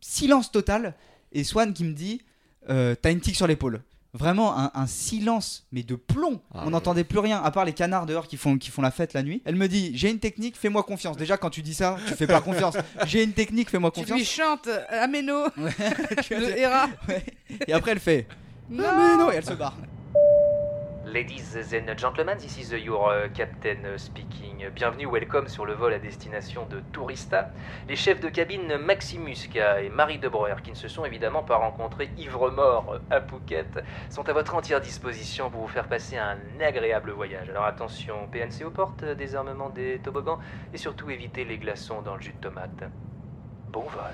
silence 0.00 0.50
total. 0.52 0.94
Et 1.32 1.44
Swan 1.44 1.72
qui 1.72 1.84
me 1.84 1.92
dit 1.92 2.22
euh, 2.70 2.94
t'as 3.00 3.10
une 3.12 3.20
tique 3.20 3.36
sur 3.36 3.46
l'épaule. 3.46 3.82
Vraiment 4.14 4.56
un, 4.58 4.70
un 4.74 4.86
silence 4.86 5.66
mais 5.70 5.82
de 5.82 5.94
plomb. 5.94 6.40
On 6.54 6.70
n'entendait 6.70 7.04
plus 7.04 7.18
rien 7.18 7.42
à 7.42 7.50
part 7.50 7.66
les 7.66 7.74
canards 7.74 8.06
dehors 8.06 8.26
qui 8.26 8.38
font, 8.38 8.56
qui 8.56 8.70
font 8.70 8.80
la 8.80 8.90
fête 8.90 9.12
la 9.12 9.22
nuit. 9.22 9.42
Elle 9.44 9.56
me 9.56 9.68
dit 9.68 9.92
j'ai 9.94 10.10
une 10.10 10.18
technique 10.18 10.56
fais-moi 10.56 10.82
confiance. 10.82 11.16
Déjà 11.18 11.36
quand 11.36 11.50
tu 11.50 11.60
dis 11.62 11.74
ça 11.74 11.98
tu 12.06 12.14
fais 12.14 12.26
pas 12.26 12.40
confiance. 12.40 12.74
J'ai 13.06 13.22
une 13.22 13.32
technique 13.34 13.68
fais-moi 13.70 13.90
Tu 13.90 14.00
confiance. 14.00 14.18
lui 14.18 14.24
chantes 14.24 14.68
Ameno 14.88 15.44
Tu 16.24 16.34
vois, 16.34 16.40
de 16.40 16.46
c'est- 16.52 16.58
Hera. 16.60 16.88
ouais. 17.08 17.24
et 17.66 17.72
après 17.74 17.92
elle 17.92 18.00
fait 18.00 18.26
ah, 18.30 18.72
mais 18.72 19.16
non 19.16 19.30
et 19.30 19.36
elle 19.36 19.44
se 19.44 19.52
barre 19.52 19.76
Ladies 21.12 21.56
and 21.72 21.96
gentlemen, 21.96 22.36
this 22.36 22.58
is 22.58 22.70
your 22.70 23.10
uh, 23.10 23.28
captain 23.30 23.86
uh, 23.86 23.96
speaking. 23.96 24.68
Bienvenue, 24.74 25.06
welcome 25.06 25.48
sur 25.48 25.64
le 25.64 25.72
vol 25.72 25.94
à 25.94 25.98
destination 25.98 26.66
de 26.66 26.80
Tourista. 26.92 27.50
Les 27.88 27.96
chefs 27.96 28.20
de 28.20 28.28
cabine 28.28 28.76
Maximuska 28.76 29.80
et 29.80 29.88
Marie 29.88 30.18
de 30.18 30.28
Breuer, 30.28 30.56
qui 30.62 30.70
ne 30.70 30.76
se 30.76 30.86
sont 30.86 31.06
évidemment 31.06 31.42
pas 31.42 31.56
rencontrés 31.56 32.10
ivre-mort 32.18 32.98
à 33.10 33.22
Phuket, 33.22 33.82
sont 34.10 34.28
à 34.28 34.34
votre 34.34 34.54
entière 34.54 34.82
disposition 34.82 35.50
pour 35.50 35.62
vous 35.62 35.68
faire 35.68 35.88
passer 35.88 36.18
un 36.18 36.36
agréable 36.60 37.12
voyage. 37.12 37.48
Alors 37.48 37.64
attention, 37.64 38.28
PNC 38.30 38.66
aux 38.66 38.70
portes, 38.70 39.02
désarmement 39.02 39.70
des 39.70 40.00
toboggans 40.00 40.40
et 40.74 40.76
surtout 40.76 41.08
évitez 41.08 41.46
les 41.46 41.56
glaçons 41.56 42.02
dans 42.02 42.16
le 42.16 42.20
jus 42.20 42.34
de 42.34 42.48
tomate. 42.48 42.84
Bon 43.72 43.84
vol. 43.84 44.12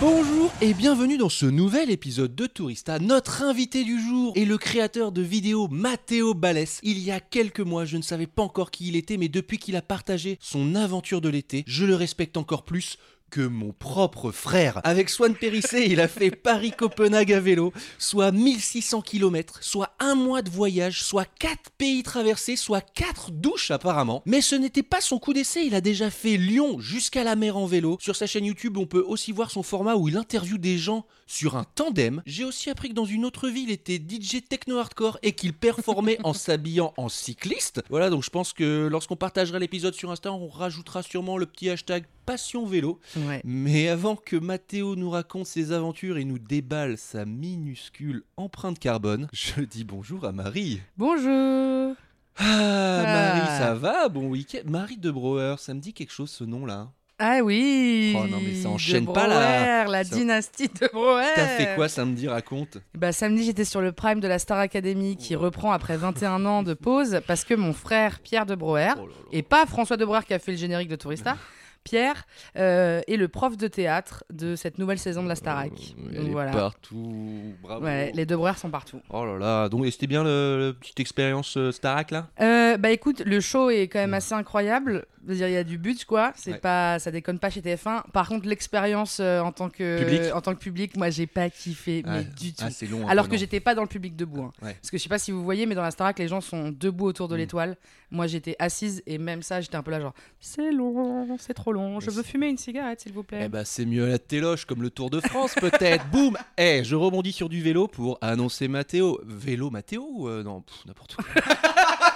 Bonjour 0.00 0.52
et 0.60 0.74
bienvenue 0.74 1.18
dans 1.18 1.28
ce 1.28 1.44
nouvel 1.44 1.90
épisode 1.90 2.32
de 2.36 2.46
Tourista. 2.46 3.00
Notre 3.00 3.42
invité 3.42 3.82
du 3.82 4.00
jour 4.00 4.32
est 4.36 4.44
le 4.44 4.56
créateur 4.56 5.10
de 5.10 5.22
vidéos 5.22 5.66
Matteo 5.66 6.34
Balès. 6.34 6.78
Il 6.84 7.00
y 7.00 7.10
a 7.10 7.18
quelques 7.18 7.58
mois, 7.58 7.84
je 7.84 7.96
ne 7.96 8.02
savais 8.02 8.28
pas 8.28 8.44
encore 8.44 8.70
qui 8.70 8.86
il 8.86 8.94
était, 8.94 9.16
mais 9.16 9.28
depuis 9.28 9.58
qu'il 9.58 9.74
a 9.74 9.82
partagé 9.82 10.38
son 10.40 10.76
aventure 10.76 11.20
de 11.20 11.28
l'été, 11.28 11.64
je 11.66 11.84
le 11.84 11.96
respecte 11.96 12.36
encore 12.36 12.64
plus 12.64 12.96
que 13.30 13.40
mon 13.40 13.72
propre 13.72 14.30
frère. 14.30 14.80
Avec 14.84 15.10
Swan 15.10 15.34
Périssé, 15.34 15.86
il 15.88 16.00
a 16.00 16.08
fait 16.08 16.30
Paris-Copenhague 16.42 17.32
à 17.32 17.40
vélo, 17.40 17.72
soit 17.98 18.32
1600 18.32 19.02
km, 19.02 19.58
soit 19.60 19.94
un 19.98 20.14
mois 20.14 20.42
de 20.42 20.50
voyage, 20.50 21.02
soit 21.02 21.26
4 21.38 21.70
pays 21.76 22.02
traversés, 22.02 22.56
soit 22.56 22.80
4 22.80 23.30
douches 23.30 23.70
apparemment. 23.70 24.22
Mais 24.26 24.40
ce 24.40 24.54
n'était 24.54 24.82
pas 24.82 25.00
son 25.00 25.18
coup 25.18 25.32
d'essai, 25.32 25.66
il 25.66 25.74
a 25.74 25.80
déjà 25.80 26.10
fait 26.10 26.36
Lyon 26.36 26.80
jusqu'à 26.80 27.24
la 27.24 27.36
mer 27.36 27.56
en 27.56 27.66
vélo. 27.66 27.98
Sur 28.00 28.16
sa 28.16 28.26
chaîne 28.26 28.44
YouTube, 28.44 28.76
on 28.76 28.86
peut 28.86 29.04
aussi 29.06 29.32
voir 29.32 29.50
son 29.50 29.62
format 29.62 29.96
où 29.96 30.08
il 30.08 30.16
interviewe 30.16 30.58
des 30.58 30.78
gens 30.78 31.06
sur 31.26 31.56
un 31.56 31.64
tandem. 31.64 32.22
J'ai 32.26 32.44
aussi 32.44 32.70
appris 32.70 32.88
que 32.88 32.94
dans 32.94 33.04
une 33.04 33.24
autre 33.24 33.48
ville, 33.48 33.68
il 33.68 33.70
était 33.70 33.96
DJ 33.96 34.42
techno 34.48 34.78
hardcore 34.78 35.18
et 35.22 35.32
qu'il 35.32 35.52
performait 35.52 36.18
en 36.24 36.32
s'habillant 36.34 36.94
en 36.96 37.08
cycliste. 37.08 37.82
Voilà, 37.90 38.10
donc 38.10 38.24
je 38.24 38.30
pense 38.30 38.52
que 38.52 38.88
lorsqu'on 38.90 39.16
partagera 39.16 39.58
l'épisode 39.58 39.94
sur 39.94 40.10
Insta, 40.10 40.32
on 40.32 40.48
rajoutera 40.48 41.02
sûrement 41.02 41.36
le 41.36 41.46
petit 41.46 41.68
hashtag 41.68 42.04
Passion 42.28 42.66
Vélo. 42.66 43.00
Ouais. 43.16 43.40
Mais 43.42 43.88
avant 43.88 44.14
que 44.14 44.36
Mathéo 44.36 44.96
nous 44.96 45.08
raconte 45.08 45.46
ses 45.46 45.72
aventures 45.72 46.18
et 46.18 46.24
nous 46.26 46.38
déballe 46.38 46.98
sa 46.98 47.24
minuscule 47.24 48.22
empreinte 48.36 48.78
carbone, 48.78 49.28
je 49.32 49.62
dis 49.62 49.82
bonjour 49.82 50.26
à 50.26 50.32
Marie. 50.32 50.82
Bonjour. 50.98 51.94
Ah, 52.36 53.02
Marie, 53.02 53.40
Ah. 53.48 53.58
ça 53.58 53.74
va? 53.74 54.10
Bon 54.10 54.26
week-end. 54.28 54.58
Marie 54.66 54.98
de 54.98 55.10
Brouwer, 55.10 55.54
ça 55.58 55.72
me 55.72 55.80
dit 55.80 55.94
quelque 55.94 56.12
chose 56.12 56.30
ce 56.30 56.44
nom-là. 56.44 56.88
Ah 57.18 57.38
oui. 57.42 58.14
Oh 58.14 58.26
non, 58.28 58.40
mais 58.44 58.54
ça 58.54 58.68
de 58.68 58.74
enchaîne 58.74 59.06
pas, 59.10 59.26
là. 59.26 59.86
La 59.86 60.04
Ça- 60.04 60.14
dynastie 60.14 60.68
de 60.68 60.86
Brouwer. 60.92 61.24
T'as 61.34 61.46
fait 61.46 61.74
quoi 61.76 61.88
samedi 61.88 62.28
Raconte? 62.28 62.76
bah, 62.94 63.10
Samedi, 63.12 63.42
j'étais 63.44 63.64
sur 63.64 63.80
le 63.80 63.90
prime 63.92 64.20
de 64.20 64.28
la 64.28 64.38
Star 64.38 64.58
Academy 64.58 65.16
qui 65.16 65.34
reprend 65.34 65.72
après 65.72 65.96
21 65.96 66.44
ans 66.44 66.62
de 66.62 66.74
pause 66.74 67.20
parce 67.26 67.44
que 67.44 67.54
mon 67.54 67.72
frère 67.72 68.20
Pierre 68.20 68.44
de 68.44 68.54
Brouwer, 68.54 68.90
Oh 68.98 69.00
là 69.00 69.06
là. 69.06 69.12
et 69.32 69.42
pas 69.42 69.64
François 69.64 69.96
de 69.96 70.04
Brouwer 70.04 70.20
qui 70.26 70.34
a 70.34 70.38
fait 70.38 70.52
le 70.52 70.58
générique 70.58 70.88
de 70.88 70.96
Tourista, 70.96 71.36
Pierre 71.88 72.26
euh, 72.58 73.00
est 73.08 73.16
le 73.16 73.28
prof 73.28 73.56
de 73.56 73.66
théâtre 73.66 74.22
de 74.30 74.56
cette 74.56 74.78
nouvelle 74.78 74.98
saison 74.98 75.22
de 75.22 75.28
la 75.28 75.34
Starac. 75.34 75.72
Euh, 76.12 76.22
Donc 76.22 76.32
voilà. 76.32 76.50
partout. 76.50 77.54
Bravo. 77.62 77.82
Ouais, 77.84 78.12
les 78.14 78.26
deux 78.26 78.36
sont 78.56 78.68
partout. 78.70 79.00
Oh 79.08 79.24
là 79.24 79.38
là. 79.38 79.68
Donc, 79.70 79.86
c'était 79.86 80.06
bien 80.06 80.22
le, 80.22 80.58
le 80.58 80.72
petite 80.74 81.00
expérience 81.00 81.56
euh, 81.56 81.72
Starac 81.72 82.10
là? 82.10 82.28
Euh, 82.42 82.76
bah 82.76 82.90
écoute, 82.90 83.22
le 83.24 83.40
show 83.40 83.70
est 83.70 83.88
quand 83.88 84.00
même 84.00 84.12
assez 84.12 84.34
incroyable. 84.34 85.06
Je 85.28 85.32
veux 85.34 85.38
dire, 85.40 85.48
il 85.48 85.52
y 85.52 85.56
a 85.58 85.64
du 85.64 85.76
but, 85.76 86.06
quoi. 86.06 86.32
C'est 86.36 86.52
Ouais. 86.52 86.58
pas, 86.58 86.98
ça 86.98 87.10
déconne 87.10 87.38
pas 87.38 87.50
chez 87.50 87.60
TF1. 87.60 88.02
Par 88.14 88.26
contre, 88.28 88.48
l'expérience 88.48 89.18
euh, 89.20 89.40
en 89.40 89.52
tant 89.52 89.68
que 89.68 89.98
Public. 90.02 90.22
en 90.34 90.40
tant 90.40 90.54
que 90.54 90.58
public, 90.58 90.96
moi, 90.96 91.10
j'ai 91.10 91.26
pas 91.26 91.50
kiffé, 91.50 92.02
mais 92.06 92.10
Ouais. 92.20 92.24
du 92.40 92.54
tout. 92.54 92.64
Ah, 92.64 92.84
long. 92.90 93.06
un 93.06 93.10
Alors 93.10 93.28
que 93.28 93.36
j'étais 93.36 93.60
pas 93.60 93.74
dans 93.74 93.82
le 93.82 93.88
public 93.88 94.16
debout. 94.16 94.44
hein. 94.44 94.52
Ouais. 94.62 94.72
Parce 94.80 94.90
que 94.90 94.96
je 94.96 95.02
sais 95.02 95.08
pas 95.10 95.18
si 95.18 95.30
vous 95.30 95.44
voyez, 95.44 95.66
mais 95.66 95.74
dans 95.74 95.82
la 95.82 95.90
Starac, 95.90 96.18
les 96.18 96.28
gens 96.28 96.40
sont 96.40 96.70
debout 96.70 97.04
autour 97.04 97.28
de 97.28 97.34
Mm. 97.34 97.38
l'étoile. 97.38 97.76
Moi, 98.10 98.26
j'étais 98.26 98.56
assise 98.58 99.02
et 99.06 99.18
même 99.18 99.42
ça, 99.42 99.60
j'étais 99.60 99.76
un 99.76 99.82
peu 99.82 99.90
là, 99.90 100.00
genre, 100.00 100.14
c'est 100.40 100.72
long, 100.72 101.36
c'est 101.38 101.52
trop 101.52 101.72
long. 101.74 102.00
Je 102.00 102.06
Mais 102.08 102.16
veux 102.16 102.22
fumer 102.22 102.48
une 102.48 102.56
cigarette, 102.56 103.00
s'il 103.00 103.12
vous 103.12 103.22
plaît. 103.22 103.42
Eh 103.44 103.48
bah 103.50 103.66
c'est 103.66 103.84
mieux 103.84 104.06
à 104.06 104.08
la 104.08 104.18
téloche 104.18 104.64
comme 104.64 104.80
le 104.80 104.88
Tour 104.88 105.10
de 105.10 105.20
France 105.20 105.54
peut-être. 105.60 106.06
Boum 106.10 106.38
Eh, 106.56 106.80
je 106.84 106.96
rebondis 106.96 107.32
sur 107.32 107.50
du 107.50 107.60
vélo 107.60 107.86
pour 107.86 108.16
annoncer 108.22 108.66
Mathéo. 108.66 109.20
Vélo 109.26 109.68
Mathéo 109.68 110.26
euh, 110.26 110.42
non, 110.42 110.64
n'importe 110.86 111.16
quoi. 111.16 111.24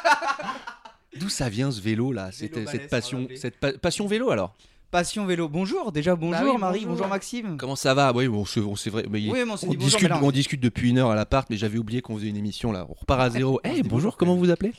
D'où 1.19 1.29
ça 1.29 1.49
vient 1.49 1.71
ce 1.71 1.81
vélo 1.81 2.13
là 2.13 2.31
cette, 2.33 2.55
Vélo 2.55 2.71
cette 2.71 2.89
passion, 2.89 3.29
cette 3.37 3.59
pa- 3.59 3.73
passion 3.75 4.07
vélo 4.07 4.31
alors? 4.31 4.55
Passion 4.91 5.25
vélo. 5.27 5.49
Bonjour 5.49 5.91
déjà 5.93 6.17
bonjour 6.17 6.45
Bah 6.45 6.51
oui, 6.53 6.59
Marie 6.59 6.79
bonjour, 6.81 6.93
bonjour. 6.93 7.09
Maxime. 7.09 7.57
Comment 7.59 7.77
ça 7.77 7.95
va? 7.95 8.13
Oui, 8.15 8.29
bon, 8.29 8.45
c'est 8.45 8.61
vrai. 8.91 9.05
mais 9.11 9.21
il- 9.23 9.31
oui 9.31 9.41
mais 9.45 9.53
on 9.53 9.57
s'est 9.57 9.67
on, 9.67 9.71
dit 9.71 9.77
bonjour 9.77 9.89
discute, 9.91 10.03
mais 10.03 10.09
là, 10.17 10.21
on 10.23 10.31
discute 10.31 10.61
depuis 10.61 10.91
une 10.91 10.99
heure 10.99 11.11
à 11.11 11.15
l'appart, 11.15 11.49
mais 11.51 11.57
j'avais 11.57 11.79
oublié 11.79 12.03
qu'on 12.03 12.17
faisait 12.17 12.29
une 12.29 12.37
émission 12.37 12.73
là. 12.73 12.87
On 12.89 12.95
repart 12.95 13.21
à 13.21 13.31
zéro. 13.31 13.61
Eh 13.65 13.69
bonjour, 13.69 13.89
bonjour, 13.89 14.17
comment 14.17 14.37
vous 14.37 14.51
appelez? 14.51 14.73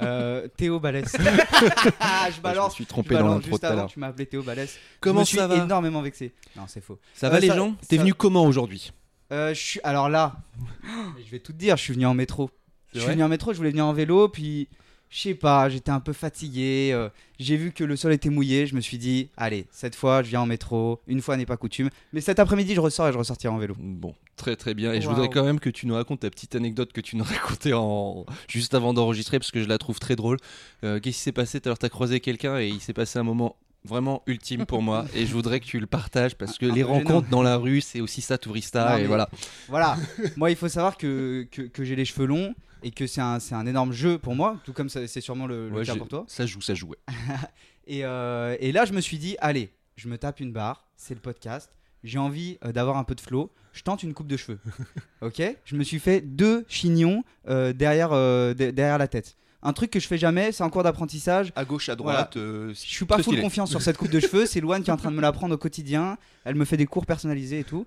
Euh, 0.00 0.46
Théo 0.56 0.78
Balès. 0.80 1.10
Ah, 2.00 2.28
je 2.30 2.36
Je 2.36 2.40
balance. 2.40 2.70
me 2.70 2.74
suis 2.76 2.84
je 2.84 2.88
trompé 2.88 3.14
dans 3.16 3.26
l'intro 3.28 3.48
juste 3.50 3.60
tout 3.60 3.66
à 3.66 3.68
avant 3.70 3.76
l'heure. 3.82 3.90
tu 3.90 3.98
m'as 3.98 4.06
appelé 4.08 4.26
Théo 4.26 4.42
Balès. 4.42 4.78
Comment 5.00 5.16
je 5.16 5.20
me 5.20 5.24
suis 5.26 5.36
ça 5.38 5.46
va? 5.48 5.56
énormément 5.64 6.00
vexé. 6.02 6.32
Non 6.56 6.64
c'est 6.68 6.82
faux. 6.82 6.98
Ça 7.14 7.28
va 7.28 7.36
Euh, 7.36 7.40
les 7.40 7.48
ça- 7.48 7.56
gens? 7.56 7.74
T'es 7.88 7.96
ça- 7.96 8.02
venu 8.02 8.14
comment 8.14 8.44
aujourd'hui? 8.44 8.92
Euh, 9.32 9.52
je 9.52 9.60
suis 9.60 9.80
alors 9.82 10.08
là, 10.08 10.36
je 11.24 11.30
vais 11.30 11.40
tout 11.40 11.52
te 11.52 11.58
dire, 11.58 11.76
je 11.76 11.82
suis 11.82 11.92
venu 11.94 12.06
en 12.06 12.14
métro. 12.14 12.50
Je 12.94 13.00
suis 13.00 13.08
venu 13.10 13.22
en 13.22 13.28
métro, 13.28 13.52
je 13.52 13.58
voulais 13.58 13.70
venir 13.70 13.84
en 13.84 13.92
vélo, 13.92 14.28
puis 14.28 14.68
je 15.10 15.20
sais 15.20 15.34
pas, 15.34 15.68
j'étais 15.68 15.90
un 15.90 16.00
peu 16.00 16.12
fatigué. 16.12 16.90
euh, 16.92 17.08
j'ai 17.38 17.56
vu 17.56 17.72
que 17.72 17.84
le 17.84 17.96
sol 17.96 18.12
était 18.12 18.28
mouillé, 18.30 18.66
je 18.66 18.74
me 18.74 18.80
suis 18.80 18.98
dit, 18.98 19.28
allez, 19.36 19.66
cette 19.70 19.94
fois 19.94 20.22
je 20.22 20.28
viens 20.30 20.40
en 20.42 20.46
métro. 20.46 21.00
Une 21.06 21.22
fois 21.22 21.36
n'est 21.36 21.46
pas 21.46 21.56
coutume, 21.56 21.88
mais 22.12 22.20
cet 22.20 22.38
après-midi 22.38 22.74
je 22.74 22.80
ressors 22.80 23.08
et 23.08 23.12
je 23.12 23.18
ressortirai 23.18 23.52
en 23.52 23.58
vélo. 23.58 23.74
Bon, 23.78 24.14
très 24.36 24.56
très 24.56 24.74
bien. 24.74 24.92
Et 24.92 25.00
je 25.00 25.08
voudrais 25.08 25.28
quand 25.28 25.44
même 25.44 25.60
que 25.60 25.70
tu 25.70 25.86
nous 25.86 25.94
racontes 25.94 26.20
ta 26.20 26.30
petite 26.30 26.54
anecdote 26.54 26.92
que 26.92 27.00
tu 27.00 27.16
nous 27.16 27.24
racontais 27.28 27.72
en... 27.74 28.26
juste 28.48 28.74
avant 28.74 28.92
d'enregistrer 28.92 29.38
parce 29.38 29.50
que 29.50 29.62
je 29.62 29.68
la 29.68 29.78
trouve 29.78 29.98
très 29.98 30.16
drôle. 30.16 30.36
Euh, 30.84 31.00
Qu'est-ce 31.00 31.16
qui 31.16 31.22
s'est 31.22 31.32
passé? 31.32 31.60
Tout 31.60 31.68
à 31.68 31.70
l'heure, 31.70 31.78
t'as 31.78 31.88
croisé 31.88 32.20
quelqu'un 32.20 32.58
et 32.58 32.68
il 32.68 32.80
s'est 32.80 32.92
passé 32.92 33.18
un 33.18 33.22
moment 33.24 33.56
vraiment 33.84 34.22
ultime 34.26 34.66
pour 34.66 34.82
moi 34.82 35.06
et 35.14 35.24
je 35.24 35.32
voudrais 35.32 35.60
que 35.60 35.64
tu 35.64 35.78
le 35.78 35.86
partages 35.86 36.34
parce 36.34 36.58
que 36.58 36.66
Un 36.66 36.74
les 36.74 36.82
rencontres 36.82 37.28
dans 37.30 37.42
la 37.42 37.56
rue 37.56 37.80
c'est 37.80 38.00
aussi 38.00 38.20
ça 38.20 38.36
tourista 38.36 38.90
Non, 38.90 38.96
et 38.98 39.06
voilà 39.06 39.30
Voilà, 39.68 39.96
moi 40.36 40.50
il 40.50 40.56
faut 40.56 40.68
savoir 40.68 40.96
que, 40.98 41.46
que, 41.52 41.62
que 41.62 41.84
j'ai 41.84 41.94
les 41.94 42.04
cheveux 42.04 42.26
longs 42.26 42.54
et 42.82 42.90
que 42.90 43.06
c'est 43.06 43.20
un, 43.20 43.38
un 43.52 43.66
énorme 43.66 43.92
jeu 43.92 44.18
pour 44.18 44.34
moi, 44.34 44.58
tout 44.64 44.72
comme 44.72 44.88
c'est 44.88 45.20
sûrement 45.20 45.46
le, 45.46 45.68
le 45.68 45.74
Ouais, 45.76 45.84
cas 45.84 45.96
pour 45.96 46.08
toi. 46.08 46.24
ça 46.28 46.46
joue 46.46 46.60
ça 46.60 46.74
joue 46.74 46.88
ouais. 46.88 46.96
Et, 47.86 48.04
euh, 48.04 48.56
et 48.60 48.70
là, 48.72 48.84
je 48.84 48.92
me 48.92 49.00
suis 49.00 49.16
dit, 49.18 49.36
allez, 49.40 49.72
je 49.96 50.08
me 50.08 50.18
tape 50.18 50.40
une 50.40 50.52
barre, 50.52 50.86
c'est 50.96 51.14
le 51.14 51.20
podcast. 51.20 51.70
J'ai 52.04 52.18
envie 52.18 52.58
euh, 52.64 52.70
d'avoir 52.72 52.98
un 52.98 53.04
peu 53.04 53.14
de 53.14 53.20
flow. 53.20 53.50
Je 53.72 53.82
tente 53.82 54.02
une 54.02 54.12
coupe 54.12 54.26
de 54.28 54.36
cheveux. 54.36 54.58
ok? 55.22 55.42
Je 55.64 55.74
me 55.74 55.82
suis 55.84 55.98
fait 55.98 56.20
deux 56.20 56.64
chignons 56.68 57.24
euh, 57.48 57.72
derrière, 57.72 58.10
de- 58.10 58.52
derrière 58.52 58.98
la 58.98 59.08
tête. 59.08 59.36
Un 59.62 59.72
truc 59.72 59.90
que 59.90 59.98
je 60.00 60.06
fais 60.06 60.18
jamais, 60.18 60.52
c'est 60.52 60.62
en 60.62 60.70
cours 60.70 60.82
d'apprentissage. 60.84 61.50
à 61.56 61.64
gauche 61.64 61.88
à 61.88 61.96
droite, 61.96 62.36
euh, 62.36 62.68
Je 62.68 62.74
suis 62.74 63.06
pas 63.06 63.20
full 63.22 63.40
confiance 63.40 63.70
sur 63.70 63.80
cette 63.82 63.96
coupe 63.96 64.10
de 64.10 64.20
cheveux. 64.20 64.44
C'est 64.46 64.60
Loane 64.60 64.82
qui 64.84 64.90
est 64.90 64.92
en 64.92 64.96
train 64.98 65.10
de 65.10 65.16
me 65.16 65.22
l'apprendre 65.22 65.54
au 65.54 65.58
quotidien. 65.58 66.18
Elle 66.44 66.54
me 66.54 66.64
fait 66.66 66.76
des 66.76 66.86
cours 66.86 67.06
personnalisés 67.06 67.60
et 67.60 67.64
tout. 67.64 67.86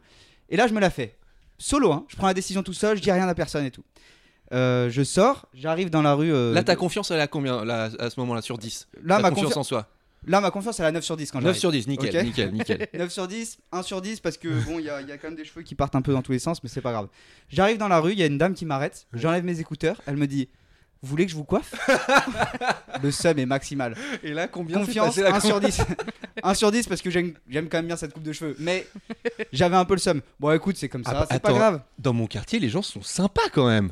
Et 0.50 0.58
là, 0.58 0.68
je 0.68 0.74
me 0.74 0.80
la 0.82 0.90
fais. 0.90 1.16
Solo, 1.60 1.92
hein. 1.94 2.06
Je 2.10 2.16
prends 2.18 2.28
la 2.28 2.34
décision 2.34 2.64
tout 2.64 2.74
seul, 2.74 2.98
je 2.98 3.02
dis 3.04 3.12
rien 3.12 3.28
à 3.28 3.36
personne 3.36 3.64
et 3.66 3.72
tout. 3.72 3.84
Euh, 4.54 4.90
je 4.90 5.02
sors, 5.04 5.48
j'arrive 5.54 5.90
dans 5.90 6.02
la 6.02 6.14
rue. 6.14 6.34
euh, 6.34 6.54
Là 6.54 6.64
ta 6.64 6.74
de- 6.76 6.80
confiance 6.80 7.10
elle 7.12 7.20
est 7.20 7.22
à 7.22 7.28
combien 7.28 7.64
là, 7.64 7.90
à 8.00 8.10
ce 8.10 8.20
moment-là 8.20 8.42
sur 8.42 8.58
10 8.58 8.88
Là, 9.04 9.16
Ta 9.18 9.22
ma 9.24 9.30
confiance 9.32 9.54
confi- 9.54 9.58
en 9.60 9.64
soi. 9.64 9.88
Là, 10.28 10.40
ma 10.40 10.52
confiance, 10.52 10.80
elle 10.80 10.86
est 10.86 10.90
à 10.90 10.92
9 10.92 11.04
sur 11.04 11.18
10 11.18 11.32
quand 11.32 11.40
9 11.40 11.46
j'arrive. 11.46 11.60
sur 11.60 11.72
10 11.72 11.88
nickel 11.88 12.16
Ok. 12.18 12.24
nickel 12.26 12.52
nickel. 12.52 12.88
9 12.94 13.10
sur 13.12 13.28
10, 13.28 13.58
1 13.72 13.82
sur 13.82 14.02
10 14.02 14.20
parce 14.20 14.38
que 14.38 14.50
bon, 14.66 14.78
il 14.78 14.82
y, 14.84 14.86
y 14.86 14.90
a 14.90 15.18
quand 15.18 15.30
même 15.30 15.36
des 15.36 15.46
cheveux 15.46 15.64
qui 15.64 15.74
partent 15.74 15.96
un 15.96 16.02
peu 16.04 16.12
dans 16.14 16.22
tous 16.22 16.32
les 16.34 16.38
sens, 16.40 16.62
mais 16.62 16.70
c'est 16.70 16.82
pas 16.82 16.92
grave. 16.92 17.08
J'arrive 17.50 17.78
dans 17.80 17.88
la 17.88 18.00
rue, 18.00 18.12
il 18.12 18.20
y 18.20 18.24
a 18.24 18.28
une 18.28 18.38
dame 18.38 18.54
qui 18.54 18.66
m'arrête, 18.66 19.08
j'enlève 19.14 19.44
mes 19.44 19.60
écouteurs, 19.60 20.00
elle 20.06 20.18
me 20.18 20.28
dit 20.28 20.48
Vous 21.02 21.10
voulez 21.10 21.26
que 21.26 21.32
je 21.32 21.36
vous 21.38 21.44
coiffe? 21.44 21.74
Le 23.02 23.10
seum 23.10 23.40
est 23.40 23.48
maximal. 23.48 23.96
Et 24.22 24.34
là, 24.34 24.48
combien 24.48 24.78
Confiance, 24.80 25.18
1 25.18 25.40
sur 25.40 25.60
10. 25.60 25.82
1 26.44 26.54
sur 26.54 26.72
10 26.72 26.88
parce 26.88 27.02
que 27.02 27.10
j'aime 27.10 27.34
quand 27.50 27.78
même 27.80 27.88
bien 27.88 27.96
cette 27.96 28.14
coupe 28.14 28.22
de 28.22 28.34
cheveux. 28.34 28.56
Mais 28.60 28.86
j'avais 29.52 29.76
un 29.78 29.86
peu 29.86 29.96
le 29.96 30.00
seum. 30.00 30.22
Bon, 30.40 30.52
écoute, 30.52 30.78
c'est 30.78 30.90
comme 30.90 31.04
ça, 31.04 31.14
Ah 31.16 31.20
bah, 31.22 31.28
c'est 31.32 31.42
pas 31.42 31.54
grave. 31.54 31.82
Dans 31.98 32.14
mon 32.14 32.28
quartier, 32.28 32.60
les 32.60 32.70
gens 32.70 32.84
sont 32.84 33.02
sympas 33.02 33.50
quand 33.52 33.68
même. 33.68 33.92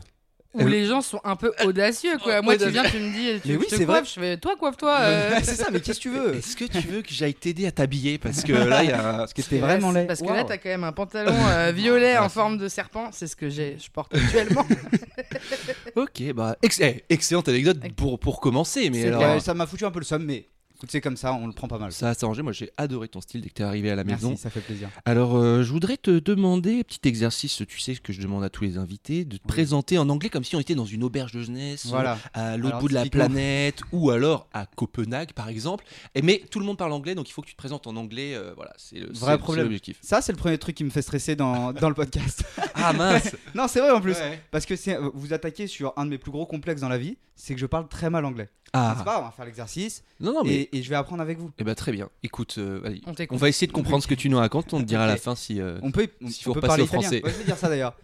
Où 0.61 0.67
les 0.67 0.85
gens 0.85 1.01
sont 1.01 1.19
un 1.23 1.35
peu 1.35 1.51
audacieux, 1.65 2.17
quoi. 2.23 2.41
Moi, 2.41 2.57
tu 2.57 2.69
viens, 2.69 2.83
tu 2.83 2.97
me 2.99 3.11
dis, 3.11 3.41
tu 3.41 3.47
Mais 3.49 3.55
oui, 3.55 3.65
je 3.65 3.69
te 3.71 3.75
c'est 3.75 3.85
vrai. 3.85 3.99
coiffe, 3.99 4.13
je 4.13 4.19
fais, 4.19 4.37
toi, 4.37 4.55
coiffe-toi. 4.57 4.97
euh. 4.99 5.39
c'est 5.43 5.55
ça, 5.55 5.67
mais 5.71 5.79
qu'est-ce 5.79 5.99
que 5.99 6.03
tu 6.03 6.09
veux? 6.09 6.35
Est-ce 6.35 6.55
que 6.55 6.65
tu 6.65 6.79
veux 6.87 7.01
que 7.01 7.11
j'aille 7.11 7.33
t'aider 7.33 7.65
à 7.67 7.71
t'habiller? 7.71 8.17
Parce 8.17 8.43
que 8.43 8.53
là, 8.53 8.83
il 8.83 8.89
y 8.89 8.93
a. 8.93 9.25
T'es 9.49 9.57
vraiment 9.59 9.91
laid. 9.91 10.05
Parce 10.05 10.21
que 10.21 10.27
là, 10.27 10.43
t'as 10.43 10.57
quand 10.57 10.69
même 10.69 10.83
un 10.83 10.91
pantalon 10.91 11.35
euh, 11.49 11.71
violet 11.71 12.17
en 12.17 12.29
forme 12.29 12.57
de 12.57 12.67
serpent. 12.67 13.09
C'est 13.11 13.27
ce 13.27 13.35
que 13.35 13.49
j'ai, 13.49 13.77
je 13.83 13.89
porte 13.89 14.15
actuellement. 14.15 14.65
Ok, 15.95 16.33
bah, 16.33 16.55
ex- 16.61 16.79
eh, 16.79 17.03
excellente 17.09 17.47
anecdote 17.49 17.77
pour, 17.95 18.19
pour 18.19 18.39
commencer. 18.39 18.89
Mais 18.89 19.07
alors, 19.07 19.41
ça 19.41 19.53
m'a 19.53 19.65
foutu 19.67 19.85
un 19.85 19.91
peu 19.91 19.99
le 19.99 20.05
mais 20.19 20.35
écoute, 20.35 20.58
c'est 20.87 21.01
comme 21.01 21.17
ça, 21.17 21.33
on 21.33 21.47
le 21.47 21.53
prend 21.53 21.67
pas 21.67 21.77
mal. 21.77 21.91
ça 21.91 22.09
a 22.09 22.13
changé. 22.13 22.41
Moi, 22.41 22.53
j'ai 22.53 22.71
adoré 22.77 23.07
ton 23.07 23.19
style 23.21 23.41
dès 23.41 23.49
que 23.49 23.55
t'es 23.55 23.63
arrivé 23.63 23.91
à 23.91 23.95
la 23.95 24.03
Merci, 24.03 24.25
maison. 24.25 24.37
ça 24.37 24.49
fait 24.49 24.61
plaisir. 24.61 24.89
Alors, 25.05 25.35
euh, 25.35 25.63
je 25.63 25.71
voudrais 25.71 25.97
te 25.97 26.19
demander, 26.19 26.83
petit 26.83 27.07
exercice, 27.07 27.61
tu 27.67 27.79
sais 27.79 27.95
ce 27.95 28.01
que 28.01 28.13
je 28.13 28.21
demande 28.21 28.43
à 28.43 28.49
tous 28.49 28.63
les 28.63 28.77
invités, 28.77 29.25
de 29.25 29.37
te 29.37 29.47
présenter 29.47 29.97
en 29.97 30.07
anglais 30.09 30.29
comme 30.29 30.43
si 30.43 30.55
on 30.55 30.59
était 30.59 30.75
dans 30.75 30.85
une 30.85 31.03
auberge 31.03 31.31
de 31.33 31.41
jeunesse, 31.41 31.85
Voilà. 31.87 32.17
à 32.33 32.55
l'autre 32.57 32.79
bout 32.79 32.87
de 32.89 32.93
la 32.93 33.05
planète, 33.05 33.81
ou 33.91 34.09
alors 34.11 34.47
à 34.53 34.65
Copenhague, 34.65 35.33
par 35.33 35.49
exemple. 35.49 35.83
Et, 36.15 36.21
mais 36.21 36.43
tout 36.49 36.59
le 36.59 36.65
monde 36.65 36.77
parle 36.77 36.93
anglais, 36.93 37.15
donc 37.15 37.29
il 37.29 37.33
faut 37.33 37.41
que 37.41 37.47
tu 37.47 37.53
te 37.53 37.57
présentes 37.57 37.87
en 37.87 37.95
anglais. 37.95 38.33
euh, 38.35 38.53
voilà, 38.55 38.73
c'est 38.77 38.99
le 38.99 39.09
Vrai 39.11 39.37
problème. 39.37 39.65
l'objectif. 39.65 39.97
Ça, 40.01 40.21
c'est 40.21 40.31
le 40.31 40.37
premier 40.37 40.57
truc 40.57 40.75
qui 40.75 40.83
me 40.83 40.89
fait 40.89 41.01
stresser 41.01 41.35
dans, 41.35 41.73
dans 41.73 41.89
le 41.89 41.95
podcast. 41.95 42.43
Ah 42.75 42.93
mince 42.93 43.35
non, 43.55 43.67
c'est 43.67 43.79
vrai 43.79 43.91
en 43.91 44.01
plus. 44.01 44.13
Ouais. 44.15 44.41
Parce 44.51 44.65
que 44.65 44.73
vous 45.15 45.33
attaquez 45.33 45.67
sur 45.67 45.93
un 45.97 46.05
de 46.05 46.11
mes 46.11 46.17
plus 46.17 46.31
gros 46.31 46.45
complexes 46.45 46.81
dans 46.81 46.89
la 46.89 46.97
vie, 46.97 47.17
c'est 47.35 47.53
que 47.53 47.59
je 47.59 47.65
parle 47.65 47.87
très 47.87 48.09
mal 48.09 48.25
anglais. 48.25 48.49
Ah, 48.73 48.93
C'est 48.99 49.03
pas 49.03 49.19
on 49.19 49.23
va 49.23 49.31
faire 49.31 49.45
l'exercice 49.45 50.03
non, 50.19 50.31
non, 50.33 50.43
mais. 50.43 50.53
et, 50.53 50.68
et 50.71 50.81
je 50.83 50.89
vais 50.89 50.95
apprendre 50.95 51.21
avec 51.21 51.37
vous. 51.37 51.51
Eh 51.57 51.63
ben, 51.63 51.75
très 51.75 51.91
bien. 51.91 52.09
Écoute, 52.23 52.55
euh, 52.57 52.79
vas-y. 52.83 53.01
On 53.05 53.13
on 53.31 53.37
va 53.37 53.49
essayer 53.49 53.67
de 53.67 53.71
comprendre 53.73 54.01
ce 54.03 54.07
que 54.07 54.15
tu 54.15 54.29
nous 54.29 54.37
racontes. 54.37 54.73
On 54.73 54.79
te 54.79 54.83
dira 54.85 55.03
à 55.03 55.07
la 55.07 55.17
fin 55.17 55.35
si. 55.35 55.59
euh, 55.61 55.77
On 55.81 55.91
peut, 55.91 56.07
on, 56.21 56.27
S'il 56.29 56.43
faut 56.43 56.51
on 56.51 56.53
peut 56.55 56.61
parler 56.61 56.83
au 56.83 56.87
français. 56.87 57.21
Ouais, 57.23 57.31
je 57.31 57.37
vais 57.37 57.43
dire 57.45 57.57
ça 57.57 57.69
d'ailleurs. 57.69 57.95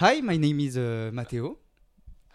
Hi, 0.00 0.20
my 0.22 0.38
name 0.38 0.58
is 0.60 0.76
uh, 0.76 1.10
Matteo. 1.12 1.58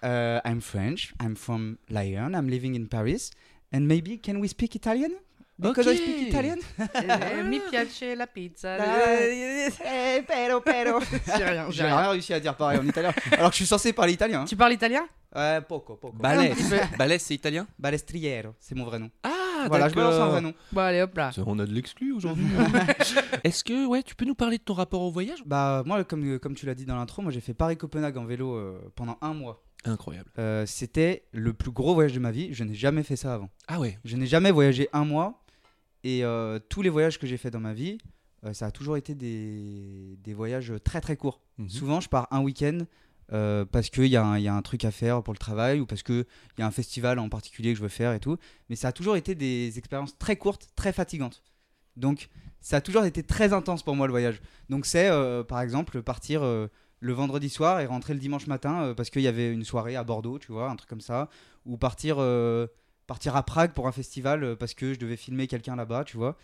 Uh, 0.04 0.40
I'm 0.46 0.62
French. 0.62 1.14
I'm 1.22 1.36
from 1.36 1.78
Lyon. 1.90 2.34
I'm 2.34 2.48
living 2.50 2.76
in 2.76 2.86
Paris. 2.88 3.32
And 3.74 3.82
maybe 3.82 4.20
can 4.20 4.36
we 4.40 4.48
speak 4.48 4.76
Italian? 4.76 5.12
Because 5.60 5.88
I 5.88 5.90
Ok. 5.90 5.98
speak 5.98 6.28
Italian? 6.30 6.60
Eh, 6.78 7.44
Mi 7.44 7.60
piace 7.72 8.16
la 8.16 8.28
pizza. 8.28 8.78
Eh, 8.78 10.24
pero, 10.28 10.62
pero. 10.62 11.00
J'ai 11.38 11.44
rien, 11.46 11.68
rien. 11.68 12.10
réussi 12.12 12.32
à 12.34 12.40
dire 12.40 12.56
pareil 12.56 12.78
en 12.80 12.86
italien. 12.88 13.12
Alors 13.32 13.50
que 13.50 13.54
je 13.56 13.64
suis 13.64 13.66
censé 13.66 13.92
parler 13.92 14.14
italien. 14.14 14.42
hein. 14.42 14.46
Tu 14.46 14.56
parles 14.56 14.74
italien? 14.74 15.08
Ouais, 15.36 15.60
poco, 15.68 15.96
poco. 15.96 16.16
Balès. 16.16 16.56
Balès, 16.98 17.22
c'est 17.24 17.34
italien? 17.34 17.68
Balestriero, 17.80 18.54
c'est 18.60 18.76
mon 18.76 18.86
vrai 18.86 19.00
nom. 19.00 19.10
Ah, 19.24 19.30
voilà, 19.68 19.90
je 19.90 19.96
balance 19.96 20.16
un 20.16 20.28
vrai 20.28 20.42
nom. 20.42 20.54
Bon, 20.72 20.82
allez, 20.82 21.02
hop 21.02 21.16
là. 21.16 21.32
On 21.46 21.58
a 21.60 21.66
de 21.66 21.74
l'exclu 21.74 22.14
aujourd'hui. 22.14 22.46
Est-ce 23.44 23.64
que 23.64 23.86
ouais, 23.88 24.04
tu 24.04 24.16
peux 24.16 24.26
nous 24.26 24.36
parler 24.36 24.58
de 24.58 24.64
ton 24.64 24.74
rapport 24.74 25.02
au 25.02 25.12
voyage? 25.12 25.40
Bah 25.46 25.84
moi, 25.86 26.04
comme, 26.04 26.40
comme 26.40 26.56
tu 26.56 26.66
l'as 26.66 26.76
dit 26.76 26.86
dans 26.86 26.96
l'intro, 26.96 27.22
moi 27.22 27.32
j'ai 27.32 27.42
fait 27.42 27.54
Paris-Copenhague 27.54 28.18
en 28.18 28.26
vélo 28.26 28.56
euh, 28.56 28.80
pendant 28.96 29.18
un 29.22 29.34
mois. 29.34 29.64
Incroyable. 29.86 30.30
Euh, 30.40 30.66
C'était 30.66 31.24
le 31.32 31.54
plus 31.54 31.72
gros 31.72 31.94
voyage 31.94 32.14
de 32.14 32.20
ma 32.20 32.32
vie. 32.32 32.50
Je 32.54 32.64
n'ai 32.64 32.74
jamais 32.76 33.04
fait 33.04 33.16
ça 33.16 33.34
avant. 33.34 33.50
Ah 33.68 33.80
ouais. 33.80 33.98
Je 34.04 34.18
n'ai 34.18 34.26
jamais 34.26 34.52
voyagé 34.52 34.90
un 34.94 35.06
mois. 35.06 35.44
Et 36.04 36.24
euh, 36.24 36.60
tous 36.70 36.82
les 36.82 36.90
voyages 36.90 37.20
que 37.20 37.28
j'ai 37.28 37.38
fait 37.38 37.52
dans 37.52 37.60
ma 37.60 37.74
vie, 37.74 37.98
euh, 38.46 38.54
ça 38.54 38.68
a 38.68 38.72
toujours 38.72 38.98
été 38.98 39.16
des, 39.16 40.18
des 40.24 40.34
voyages 40.34 40.74
très 40.84 41.02
très 41.02 41.16
courts. 41.16 41.42
Mhm. 41.58 41.70
Souvent, 41.70 42.00
je 42.00 42.10
pars 42.10 42.28
un 42.32 42.42
week-end 42.42 42.80
euh, 43.34 43.66
parce 43.66 43.90
qu'il 43.90 44.06
y, 44.06 44.12
y 44.12 44.18
a 44.18 44.54
un 44.54 44.62
truc 44.62 44.86
à 44.86 44.92
faire 44.92 45.22
pour 45.22 45.34
le 45.34 45.38
travail 45.38 45.82
ou 45.82 45.86
parce 45.86 46.02
qu'il 46.02 46.26
y 46.58 46.62
a 46.62 46.66
un 46.66 46.72
festival 46.72 47.20
en 47.20 47.28
particulier 47.28 47.74
que 47.74 47.78
je 47.78 47.84
veux 47.84 47.90
faire 47.90 48.14
et 48.14 48.20
tout. 48.20 48.38
Mais 48.70 48.76
ça 48.76 48.90
a 48.90 48.92
toujours 48.92 49.18
été 49.18 49.36
des 49.36 49.78
expériences 49.78 50.18
très 50.18 50.38
courtes, 50.38 50.70
très 50.76 50.94
fatigantes. 50.94 51.44
Donc, 51.98 52.30
ça 52.62 52.78
a 52.78 52.82
toujours 52.82 53.04
été 53.04 53.24
très 53.24 53.54
intense 53.54 53.84
pour 53.84 53.96
moi 53.96 54.08
le 54.08 54.12
voyage. 54.12 54.42
Donc, 54.70 54.86
c'est 54.86 55.10
euh, 55.10 55.44
par 55.44 55.62
exemple 55.62 56.02
partir 56.02 56.44
euh, 56.44 56.68
le 57.00 57.14
vendredi 57.14 57.50
soir 57.50 57.82
et 57.82 57.86
rentrer 57.86 58.14
le 58.14 58.20
dimanche 58.20 58.48
matin 58.48 58.94
parce 58.96 59.10
qu'il 59.10 59.22
y 59.22 59.28
avait 59.28 59.52
une 59.52 59.66
soirée 59.66 59.96
à 59.96 60.04
Bordeaux, 60.04 60.40
tu 60.40 60.52
vois, 60.52 60.70
un 60.70 60.76
truc 60.76 60.90
comme 60.90 61.02
ça. 61.02 61.30
Ou 61.66 61.78
partir, 61.78 62.18
partir 63.08 63.36
à 63.36 63.44
Prague 63.44 63.74
pour 63.74 63.88
un 63.88 63.92
festival 63.92 64.56
parce 64.56 64.74
que 64.74 64.94
je 64.94 65.00
devais 65.00 65.18
filmer 65.18 65.48
quelqu'un 65.48 65.76
là-bas, 65.76 66.06
tu 66.06 66.18
vois. 66.18 66.38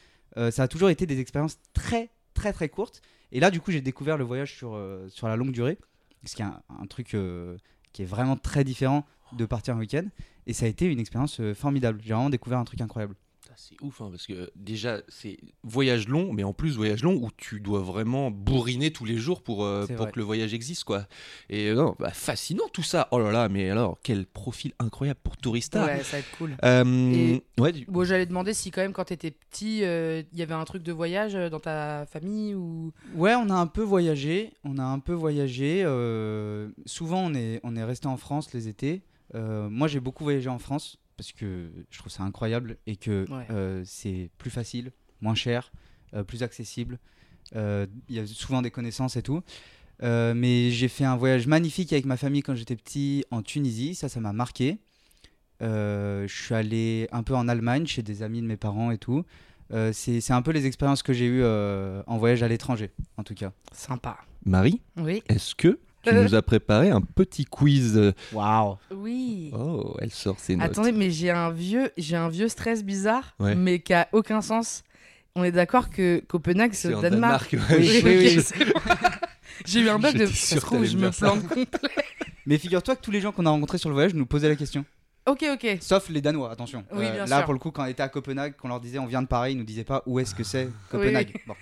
Ça 0.51 0.63
a 0.63 0.68
toujours 0.68 0.89
été 0.89 1.07
des 1.07 1.19
expériences 1.19 1.57
très, 1.74 2.12
très, 2.33 2.53
très 2.53 2.69
courtes. 2.69 3.01
Et 3.31 3.39
là, 3.39 3.50
du 3.50 3.62
coup, 3.62 3.71
j'ai 3.71 3.81
découvert 3.81 4.18
le 4.18 4.25
voyage 4.25 4.53
sur, 4.53 4.80
sur 5.07 5.27
la 5.27 5.38
longue 5.38 5.51
durée, 5.53 5.80
ce 6.23 6.35
qui 6.35 6.41
est 6.41 6.45
un, 6.45 6.87
truc 6.87 7.13
euh, 7.13 7.57
qui 7.91 8.03
est 8.03 8.05
vraiment 8.05 8.35
très 8.35 8.63
différent 8.63 9.05
de 9.33 9.45
partir 9.45 9.75
un 9.75 9.79
week-end. 9.79 10.05
Et 10.45 10.53
ça 10.53 10.65
a 10.65 10.69
été 10.69 10.85
une 10.85 10.99
expérience 10.99 11.39
euh, 11.39 11.53
formidable. 11.53 11.99
J'ai 12.03 12.13
vraiment 12.13 12.29
découvert 12.29 12.59
un 12.59 12.65
truc 12.65 12.81
incroyable. 12.81 13.15
C'est 13.57 13.75
ouf 13.81 14.01
hein, 14.01 14.09
parce 14.11 14.25
que 14.27 14.50
déjà 14.55 15.01
c'est 15.07 15.38
voyage 15.63 16.07
long, 16.07 16.33
mais 16.33 16.44
en 16.44 16.53
plus 16.53 16.75
voyage 16.75 17.03
long 17.03 17.13
où 17.15 17.29
tu 17.38 17.59
dois 17.59 17.81
vraiment 17.81 18.31
bourriner 18.31 18.91
tous 18.91 19.05
les 19.05 19.17
jours 19.17 19.41
pour, 19.44 19.63
euh, 19.65 19.85
pour 19.88 19.95
vrai. 19.97 20.11
que 20.11 20.19
le 20.19 20.25
voyage 20.25 20.53
existe 20.53 20.83
quoi. 20.83 21.07
Et 21.50 21.67
euh, 21.69 21.75
non, 21.75 21.95
bah, 22.00 22.11
fascinant 22.11 22.67
tout 22.73 22.83
ça. 22.83 23.07
Oh 23.11 23.19
là 23.19 23.31
là, 23.31 23.50
mais 23.50 23.69
alors 23.69 23.97
quel 24.03 24.25
profil 24.25 24.73
incroyable 24.79 25.19
pour 25.23 25.38
Tourista. 25.38 25.85
Ouais, 25.85 26.03
ça 26.03 26.11
va 26.13 26.17
être 26.19 26.38
cool. 26.38 26.55
Euh, 26.63 27.13
Et- 27.13 27.44
ouais, 27.61 27.71
du- 27.71 27.85
Bon, 27.85 28.03
j'allais 28.03 28.25
demander 28.25 28.53
si 28.53 28.71
quand 28.71 28.81
même 28.81 28.94
quand 28.94 29.05
t'étais 29.05 29.31
petit, 29.31 29.83
euh, 29.83 30.23
il 30.33 30.39
y 30.39 30.41
avait 30.41 30.53
un 30.53 30.65
truc 30.65 30.83
de 30.83 30.91
voyage 30.91 31.33
dans 31.33 31.59
ta 31.59 32.06
famille 32.06 32.56
ou? 32.56 32.91
Ouais, 33.15 33.35
on 33.35 33.49
a 33.49 33.56
un 33.56 33.67
peu 33.67 33.81
voyagé. 33.83 34.53
On 34.63 34.77
a 34.77 34.83
un 34.83 34.99
peu 34.99 35.13
voyagé. 35.13 35.83
euh, 35.85 36.69
souvent, 36.85 37.23
on 37.25 37.33
est, 37.33 37.59
on 37.63 37.75
est 37.75 37.83
resté 37.83 38.07
en 38.07 38.17
France 38.17 38.53
les 38.53 38.67
étés. 38.67 39.01
Euh, 39.35 39.69
moi, 39.69 39.88
j'ai 39.88 39.99
beaucoup 39.99 40.23
voyagé 40.23 40.49
en 40.49 40.59
France 40.59 40.97
parce 41.23 41.31
que 41.31 41.69
je 41.89 41.97
trouve 41.99 42.11
ça 42.11 42.23
incroyable 42.23 42.77
et 42.85 42.97
que 42.97 43.25
Ouais. 43.31 43.45
euh, 43.49 43.81
c'est 43.85 44.29
plus 44.37 44.49
facile, 44.51 44.91
moins 45.21 45.35
cher, 45.35 45.71
euh, 46.13 46.23
plus 46.25 46.43
accessible. 46.43 46.99
Euh, 47.55 47.87
Il 48.09 48.15
y 48.15 48.19
a 48.19 48.27
souvent 48.27 48.61
des 48.61 48.71
connaissances 48.71 49.15
et 49.15 49.21
tout. 49.21 49.41
Euh, 50.01 50.33
mais 50.33 50.69
j'ai 50.71 50.89
fait 50.89 51.05
un 51.05 51.15
voyage 51.15 51.47
magnifique 51.47 51.93
avec 51.93 52.03
ma 52.05 52.17
famille 52.17 52.41
quand 52.41 52.55
j'étais 52.55 52.75
petit 52.75 53.23
en 53.31 53.41
Tunisie. 53.41 53.95
Ça, 53.95 54.09
ça 54.09 54.19
m'a 54.19 54.33
marqué. 54.33 54.79
Euh, 55.61 56.27
je 56.27 56.35
suis 56.43 56.55
allé 56.55 57.07
un 57.13 57.23
peu 57.23 57.35
en 57.35 57.47
Allemagne 57.47 57.85
chez 57.85 58.01
des 58.01 58.21
amis 58.21 58.41
de 58.41 58.47
mes 58.47 58.57
parents 58.57 58.91
et 58.91 58.97
tout. 58.97 59.23
Euh, 59.71 59.93
c'est 59.93 60.19
c'est 60.19 60.33
un 60.33 60.41
peu 60.41 60.51
les 60.51 60.65
expériences 60.65 61.03
que 61.03 61.13
j'ai 61.13 61.25
eues 61.25 61.41
euh, 61.43 62.03
en 62.05 62.17
voyage 62.17 62.43
à 62.43 62.49
l'étranger, 62.49 62.91
en 63.17 63.23
tout 63.23 63.33
cas. 63.33 63.53
Sympa. 63.71 64.17
Marie, 64.45 64.81
Oui. 64.97 65.23
est-ce 65.29 65.55
que 65.55 65.79
tu 66.03 66.09
Euh. 66.09 66.23
nous 66.23 66.35
as 66.35 66.41
préparé 66.41 66.89
un 66.91 67.01
petit 67.01 67.45
quiz 67.45 68.13
Waouh 68.31 68.77
Oui. 68.95 69.51
Oh, 69.57 69.95
elle 70.00 70.11
sort 70.11 70.39
ses 70.39 70.55
notes. 70.55 70.67
Attendez, 70.71 70.91
mais 70.91 71.09
j'ai 71.11 71.31
un 71.31 71.50
vieux, 71.51 71.91
j'ai 71.97 72.15
un 72.15 72.29
vieux 72.29 72.47
stress 72.50 72.83
bizarre, 72.83 73.33
Ouais. 73.39 73.55
mais 73.55 73.79
qui 73.79 73.94
a 73.94 74.07
aucun 74.11 74.42
sens. 74.42 74.83
On 75.35 75.44
est 75.44 75.51
d'accord 75.51 75.89
que 75.89 76.21
Copenhague 76.28 76.73
c'est 76.73 76.94
au 76.94 76.97
en 76.97 77.01
Danemark. 77.01 77.54
ouais. 77.54 77.78
Oui, 77.80 78.01
oui. 78.04 78.39
J'ai 79.66 79.81
eu 79.81 79.89
un 79.89 79.99
bug 79.99 80.16
de. 80.18 80.25
Ça 80.25 80.56
se 80.56 80.59
trouve, 80.61 80.83
je 80.83 80.97
me 80.97 81.09
plante 81.11 81.47
complet. 81.47 81.68
Mais 82.45 82.57
figure-toi 82.57 82.95
que 82.95 83.01
tous 83.01 83.11
les 83.11 83.21
gens 83.21 83.31
qu'on 83.31 83.45
a 83.45 83.49
rencontrés 83.49 83.78
sur 83.78 83.87
le 83.89 83.94
voyage 83.94 84.13
nous 84.13 84.25
posaient 84.25 84.49
la 84.49 84.56
question. 84.56 84.83
Ok, 85.25 85.45
ok. 85.54 85.78
Sauf 85.80 86.09
les 86.09 86.19
Danois, 86.21 86.51
attention. 86.51 86.83
Euh, 86.92 86.95
Oui, 86.97 87.09
bien 87.11 87.25
là, 87.25 87.37
sûr. 87.37 87.45
pour 87.45 87.54
le 87.54 87.59
coup, 87.59 87.71
quand 87.71 87.83
on 87.83 87.85
était 87.85 88.04
à 88.04 88.09
Copenhague, 88.09 88.56
qu'on 88.57 88.68
leur 88.68 88.81
disait 88.81 88.99
on 88.99 89.06
vient 89.06 89.21
de 89.21 89.28
Paris, 89.28 89.54
ils 89.54 89.57
nous 89.57 89.63
disaient 89.63 89.85
pas 89.85 90.04
où 90.06 90.19
est-ce 90.19 90.35
que 90.35 90.44
c'est 90.44 90.68
Copenhague. 90.89 91.31
oui. 91.35 91.42
Bon. 91.47 91.56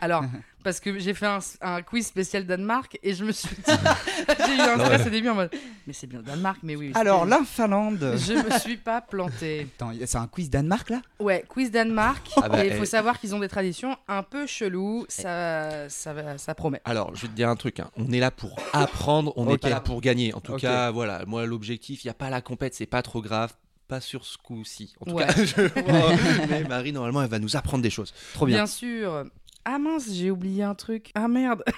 Alors, 0.00 0.22
parce 0.62 0.80
que 0.80 0.98
j'ai 0.98 1.14
fait 1.14 1.26
un, 1.26 1.38
un 1.60 1.82
quiz 1.82 2.06
spécial 2.06 2.46
Danemark 2.46 2.98
et 3.02 3.14
je 3.14 3.24
me 3.24 3.32
suis 3.32 3.48
dit. 3.56 3.62
j'ai 4.46 4.56
eu 4.56 4.60
un 4.60 4.78
stress 4.78 5.06
au 5.06 5.10
début 5.10 5.28
en 5.28 5.34
mode. 5.34 5.50
Mais 5.86 5.92
c'est 5.92 6.06
bien 6.06 6.18
le 6.20 6.24
Danemark, 6.24 6.58
mais 6.62 6.76
oui. 6.76 6.92
Alors, 6.94 7.24
la 7.26 7.42
Finlande. 7.44 8.14
Je 8.16 8.32
me 8.34 8.58
suis 8.58 8.76
pas 8.76 9.00
planté. 9.00 9.68
Attends, 9.76 9.92
y 9.92 10.02
a- 10.02 10.06
c'est 10.06 10.18
un 10.18 10.26
quiz 10.26 10.50
Danemark 10.50 10.90
là? 10.90 11.00
Ouais, 11.18 11.44
quiz 11.48 11.70
Danemark. 11.70 12.28
Ah 12.42 12.48
bah, 12.48 12.64
et 12.64 12.68
il 12.68 12.74
faut 12.74 12.82
eh. 12.82 12.86
savoir 12.86 13.18
qu'ils 13.18 13.34
ont 13.34 13.40
des 13.40 13.48
traditions 13.48 13.96
un 14.08 14.22
peu 14.22 14.46
cheloues. 14.46 15.04
Ça, 15.08 15.88
ça, 15.88 16.14
ça 16.38 16.54
promet. 16.54 16.80
Alors, 16.84 17.14
je 17.14 17.22
vais 17.22 17.28
te 17.28 17.32
dire 17.34 17.48
un 17.48 17.56
truc. 17.56 17.80
hein. 17.80 17.90
On 17.96 18.10
est 18.12 18.20
là 18.20 18.30
pour 18.30 18.56
apprendre, 18.72 19.32
on 19.36 19.46
n'est 19.46 19.58
pas 19.58 19.68
là 19.70 19.80
pour 19.80 20.00
gagner. 20.00 20.34
En 20.34 20.40
tout 20.40 20.56
cas, 20.56 20.90
voilà. 20.90 21.24
Moi, 21.26 21.46
l'objectif, 21.46 22.04
il 22.04 22.06
n'y 22.08 22.10
a 22.10 22.14
pas 22.14 22.30
la 22.30 22.40
compète, 22.40 22.74
c'est 22.74 22.86
pas 22.86 23.02
trop 23.02 23.20
grave. 23.22 23.52
Pas 23.88 24.00
sur 24.00 24.24
ce 24.24 24.38
coup-ci. 24.38 24.94
En 25.00 25.06
tout 25.06 25.16
Ouais. 25.16 25.26
cas, 25.26 25.32
je- 25.44 26.46
mais 26.48 26.62
Marie, 26.62 26.92
normalement, 26.92 27.22
elle 27.22 27.28
va 27.28 27.40
nous 27.40 27.56
apprendre 27.56 27.82
des 27.82 27.90
choses. 27.90 28.14
Trop 28.34 28.46
bien. 28.46 28.58
Bien 28.58 28.66
sûr. 28.68 29.24
Ah 29.64 29.78
mince, 29.78 30.10
j'ai 30.12 30.30
oublié 30.30 30.62
un 30.62 30.74
truc. 30.74 31.10
Ah 31.14 31.28
merde. 31.28 31.62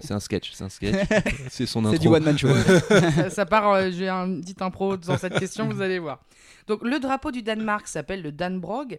C'est 0.00 0.12
un 0.12 0.20
sketch, 0.20 0.52
c'est 0.52 0.64
un 0.64 0.68
sketch. 0.68 1.08
c'est 1.50 1.66
son 1.66 1.84
intro. 1.84 1.92
C'est 1.92 2.00
du 2.00 2.08
one 2.08 2.24
man 2.24 2.36
show. 2.36 2.48
ça, 2.52 3.30
ça 3.30 3.46
part, 3.46 3.70
euh, 3.70 3.90
j'ai 3.90 4.08
un 4.08 4.40
petit 4.40 4.56
impro 4.60 4.96
dans 4.96 5.16
cette 5.16 5.38
question, 5.38 5.68
vous 5.68 5.80
allez 5.80 5.98
voir. 6.00 6.24
Donc, 6.66 6.82
le 6.82 6.98
drapeau 6.98 7.30
du 7.30 7.42
Danemark 7.42 7.86
s'appelle 7.86 8.22
le 8.22 8.32
Danbrog. 8.32 8.98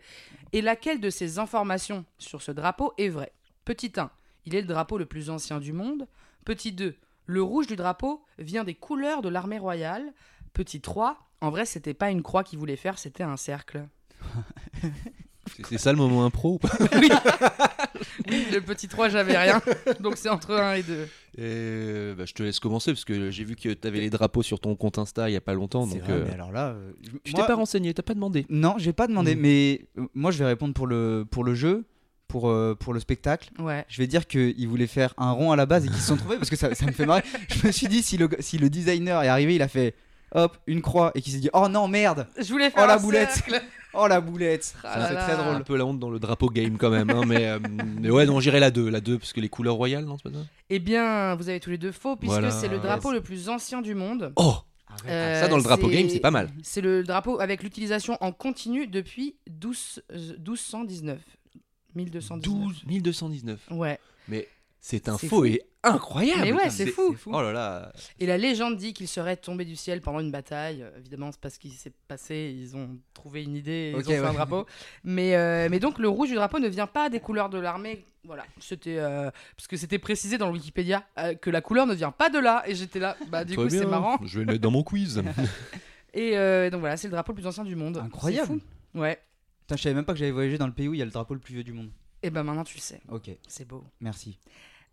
Et 0.54 0.62
laquelle 0.62 1.00
de 1.00 1.10
ces 1.10 1.38
informations 1.38 2.06
sur 2.18 2.42
ce 2.42 2.52
drapeau 2.52 2.94
est 2.98 3.10
vraie? 3.10 3.34
Petit 3.66 3.92
1, 3.98 4.10
il 4.46 4.56
est 4.56 4.62
le 4.62 4.68
drapeau 4.68 4.98
le 4.98 5.06
plus 5.06 5.30
ancien 5.30 5.60
du 5.60 5.74
monde. 5.74 6.08
Petit 6.46 6.72
2, 6.72 6.96
le 7.26 7.44
rouge 7.44 7.68
du 7.68 7.76
drapeau 7.76 8.24
vient 8.38 8.64
des 8.64 8.74
couleurs 8.74 9.22
de 9.22 9.30
l'armée 9.30 9.60
royale. 9.60 10.14
Petit 10.54 10.82
3, 10.82 11.20
en 11.42 11.50
vrai, 11.52 11.66
c'était 11.66 11.94
pas 11.94 12.10
une 12.10 12.24
croix 12.24 12.44
qu'il 12.44 12.58
voulait 12.58 12.76
faire, 12.76 12.98
c'était 12.98 13.24
un 13.24 13.38
cercle. 13.38 13.88
C'est- 15.70 15.78
ça 15.78 15.92
le 15.92 15.98
moment 15.98 16.26
impro 16.26 16.54
ou 16.54 16.58
pas 16.60 16.70
oui. 17.00 17.10
Oui, 18.30 18.46
le 18.54 18.62
petit 18.62 18.88
3, 18.88 19.10
j'avais 19.10 19.38
rien. 19.38 19.62
Donc 20.00 20.18
c'est 20.18 20.30
entre 20.30 20.54
1 20.56 20.74
et 20.76 20.84
2. 20.84 21.08
Euh, 21.40 22.16
bah, 22.16 22.26
Je 22.26 22.34
te 22.34 22.44
laisse 22.44 22.60
commencer 22.60 22.92
parce 22.92 23.06
que 23.06 23.32
j'ai 23.32 23.44
vu 23.44 23.56
que 23.56 23.70
t'avais 23.74 24.00
les 24.00 24.10
drapeaux 24.10 24.44
sur 24.44 24.60
ton 24.60 24.76
compte 24.76 24.98
Insta 24.98 25.30
il 25.30 25.34
y 25.34 25.38
a 25.38 25.42
pas 25.42 25.54
longtemps. 25.54 25.86
C'est 25.86 25.96
Donc, 26.00 26.04
vrai, 26.04 26.14
euh, 26.14 26.26
mais 26.28 26.34
alors 26.34 26.52
là, 26.52 26.68
euh, 26.70 26.92
je- 27.02 27.10
tu 27.24 27.32
moi- 27.34 27.42
t'es 27.42 27.48
pas 27.48 27.56
renseigné, 27.56 27.94
t'as 27.94 28.04
pas 28.04 28.14
demandé. 28.14 28.46
Non, 28.50 28.76
j'ai 28.78 28.94
pas 28.94 29.08
demandé, 29.08 29.36
Mm. 29.36 29.40
mais 29.40 29.82
euh, 29.98 30.06
moi 30.14 30.32
je 30.32 30.38
vais 30.40 30.46
répondre 30.46 30.74
pour 30.74 30.88
le, 30.88 31.26
pour 31.30 31.44
le 31.44 31.54
jeu, 31.56 31.86
pour, 32.28 32.50
euh, 32.50 32.76
pour 32.76 32.94
le 32.94 33.00
spectacle. 33.00 33.50
Ouais. 33.60 33.86
Je 33.90 33.98
vais 33.98 34.08
dire 34.08 34.28
qu'ils 34.28 34.68
voulaient 34.68 34.88
faire 34.88 35.14
un 35.18 35.32
rond 35.32 35.52
à 35.52 35.56
la 35.56 35.66
base 35.66 35.86
et 35.86 35.88
qu'ils 35.90 35.98
se 35.98 36.08
sont 36.08 36.18
trouvés 36.18 36.38
parce 36.38 36.50
que 36.50 36.56
ça, 36.56 36.74
ça 36.76 36.86
me 36.86 36.92
fait 36.92 37.06
marrer. 37.06 37.24
Je 37.50 37.66
me 37.68 37.72
suis 37.72 37.88
dit, 37.88 38.04
si 38.04 38.18
le, 38.18 38.30
si 38.40 38.58
le 38.58 38.70
designer 38.70 39.24
est 39.24 39.28
arrivé, 39.28 39.56
il 39.56 39.62
a 39.62 39.68
fait 39.68 39.96
hop, 40.34 40.58
une 40.68 40.82
croix 40.82 41.12
et 41.16 41.22
qu'il 41.22 41.34
s'est 41.34 41.40
dit, 41.40 41.50
oh 41.54 41.68
non, 41.70 41.88
merde, 41.88 42.28
Je 42.38 42.52
voulais 42.52 42.70
faire 42.70 42.84
Oh, 42.84 42.88
la 42.88 42.94
un 42.96 42.98
boulette. 42.98 43.32
cercle. 43.32 43.62
oh 43.94 44.08
la 44.08 44.22
boulette. 44.22 44.76
Ah 44.84 45.00
là 45.00 45.08
c'est 45.08 45.14
là. 45.16 45.24
très 45.24 45.34
Un 45.34 45.52
drôle. 45.52 45.64
peu 45.64 45.78
la 45.78 45.86
honte 45.86 46.00
dans 46.00 46.10
le 46.10 46.20
drapeau 46.20 46.50
game 46.50 46.78
quand 46.78 46.90
même. 46.90 47.10
hein, 47.10 47.22
mais, 47.26 47.48
euh, 47.48 47.60
mais 48.00 48.10
ouais, 48.10 48.26
non, 48.26 48.40
j'irai 48.40 48.60
la 48.60 48.72
2. 48.72 48.90
La 48.90 49.02
2 49.02 49.18
parce 49.20 49.34
que 49.34 49.40
les 49.42 49.50
couleurs 49.50 49.76
royales, 49.76 50.06
non, 50.06 50.18
c'est 50.18 50.30
pas 50.32 50.38
ça? 50.38 50.46
Eh 50.70 50.80
bien, 50.80 51.36
vous 51.36 51.50
avez 51.50 51.60
tous 51.60 51.70
les 51.72 51.78
deux 51.78 51.92
faux, 51.92 52.16
puisque 52.16 52.32
Voilà. 52.34 52.52
c'est 52.52 52.68
le 52.68 52.80
drapeau 52.80 53.12
le 53.12 53.22
plus 53.22 53.50
ancien 53.50 53.82
du 53.82 53.96
monde. 53.96 54.32
Oh 54.36 54.56
Euh, 55.08 55.40
Ça, 55.40 55.48
dans 55.48 55.58
le 55.58 55.64
drapeau 55.64 55.88
game, 55.88 56.10
c'est 56.10 56.20
pas 56.20 56.32
mal. 56.32 56.50
C'est 56.64 56.82
le 56.82 57.04
drapeau 57.04 57.40
avec 57.40 57.62
l'utilisation 57.64 58.18
en 58.22 58.32
continu 58.32 58.88
depuis 58.88 59.36
12, 59.50 60.02
euh, 60.12 60.16
1219. 60.40 61.20
1219. 61.96 62.42
12 62.42 62.84
1219. 62.86 63.60
Ouais. 63.72 64.00
Mais 64.28 64.48
c'est 64.82 65.10
un 65.10 65.18
C'est 65.18 65.28
faux 65.28 65.40
fou. 65.40 65.46
et 65.46 65.62
incroyable. 65.84 66.42
Mais 66.44 66.54
ouais, 66.54 66.70
c'est 66.70 66.88
fou. 66.88 67.16
Oh 67.28 67.42
là 67.42 67.52
là. 67.52 67.92
Et 68.20 68.26
la 68.26 68.38
légende 68.38 68.78
dit 68.78 68.94
qu'il 68.94 69.08
serait 69.08 69.38
tombé 69.38 69.66
du 69.66 69.76
ciel 69.76 70.02
pendant 70.02 70.20
une 70.20 70.32
bataille. 70.32 70.82
Euh, 70.84 70.98
Évidemment, 71.00 71.32
c'est 71.32 71.40
parce 71.42 71.58
qu'il 71.58 71.72
s'est 71.74 71.92
passé. 72.08 72.56
Ils 72.58 72.76
ont 72.76 72.98
trouvé 73.14 73.44
une 73.44 73.56
idée 73.56 73.92
ils 73.94 73.98
ont 74.00 74.04
fait 74.04 74.20
ouais. 74.20 74.26
un 74.28 74.34
drapeau. 74.34 74.66
Mais, 75.04 75.36
euh, 75.36 75.68
mais 75.70 75.80
donc, 75.80 76.00
le 76.00 76.08
rouge 76.10 76.30
du 76.30 76.36
drapeau 76.36 76.60
ne 76.60 76.68
vient 76.68 76.88
pas 76.88 77.10
des 77.10 77.20
couleurs 77.20 77.50
de 77.50 77.60
l'armée. 77.60 78.06
Voilà. 78.24 78.46
C'était. 78.60 78.98
euh, 78.98 79.32
parce 79.58 79.68
que 79.68 79.78
c'était 79.78 80.00
précisé 80.00 80.38
dans 80.38 80.48
le 80.48 80.54
Wikipédia 80.54 81.04
euh, 81.18 81.34
que 81.36 81.50
la 81.50 81.62
couleur 81.62 81.86
ne 81.88 81.94
vient 81.94 82.12
pas 82.12 82.30
de 82.30 82.40
là. 82.40 82.64
Et 82.68 82.76
j'étais 82.76 83.00
là. 83.00 83.16
Bah, 83.30 83.44
du 83.46 83.56
Très 83.56 83.64
coup, 83.64 83.70
c'est 83.70 83.86
marrant. 83.86 84.18
Je 84.24 84.40
vais 84.40 84.46
le 84.46 84.52
mettre 84.54 84.62
dans 84.64 84.72
mon 84.72 84.84
quiz. 84.84 85.22
Et 86.14 86.38
euh, 86.38 86.70
donc, 86.70 86.80
voilà, 86.80 86.98
c'est 86.98 87.08
le 87.08 87.12
drapeau 87.12 87.32
le 87.34 87.36
plus 87.38 87.48
ancien 87.48 87.64
du 87.64 87.76
monde. 87.76 87.98
Incroyable. 87.98 88.48
C'est 88.48 88.54
fou. 88.54 89.00
Ouais. 89.02 89.20
Putain, 89.62 89.76
je 89.78 89.82
savais 89.84 89.96
même 89.96 90.06
pas 90.06 90.14
que 90.14 90.20
j'avais 90.20 90.32
voyagé 90.32 90.58
dans 90.58 90.66
le 90.68 90.74
pays 90.74 90.88
où 90.88 90.94
il 90.96 91.00
y 91.00 91.02
a 91.02 91.06
le 91.06 91.12
drapeau 91.12 91.34
le 91.36 91.40
plus 91.40 91.54
vieux 91.54 91.64
du 91.64 91.74
monde. 91.74 91.92
Et 92.24 92.32
ben 92.32 92.44
maintenant, 92.44 92.64
tu 92.66 92.76
le 92.76 92.82
sais. 92.82 93.00
Ok, 93.10 93.30
C'est 93.48 93.66
beau. 93.68 93.84
merci. 94.02 94.38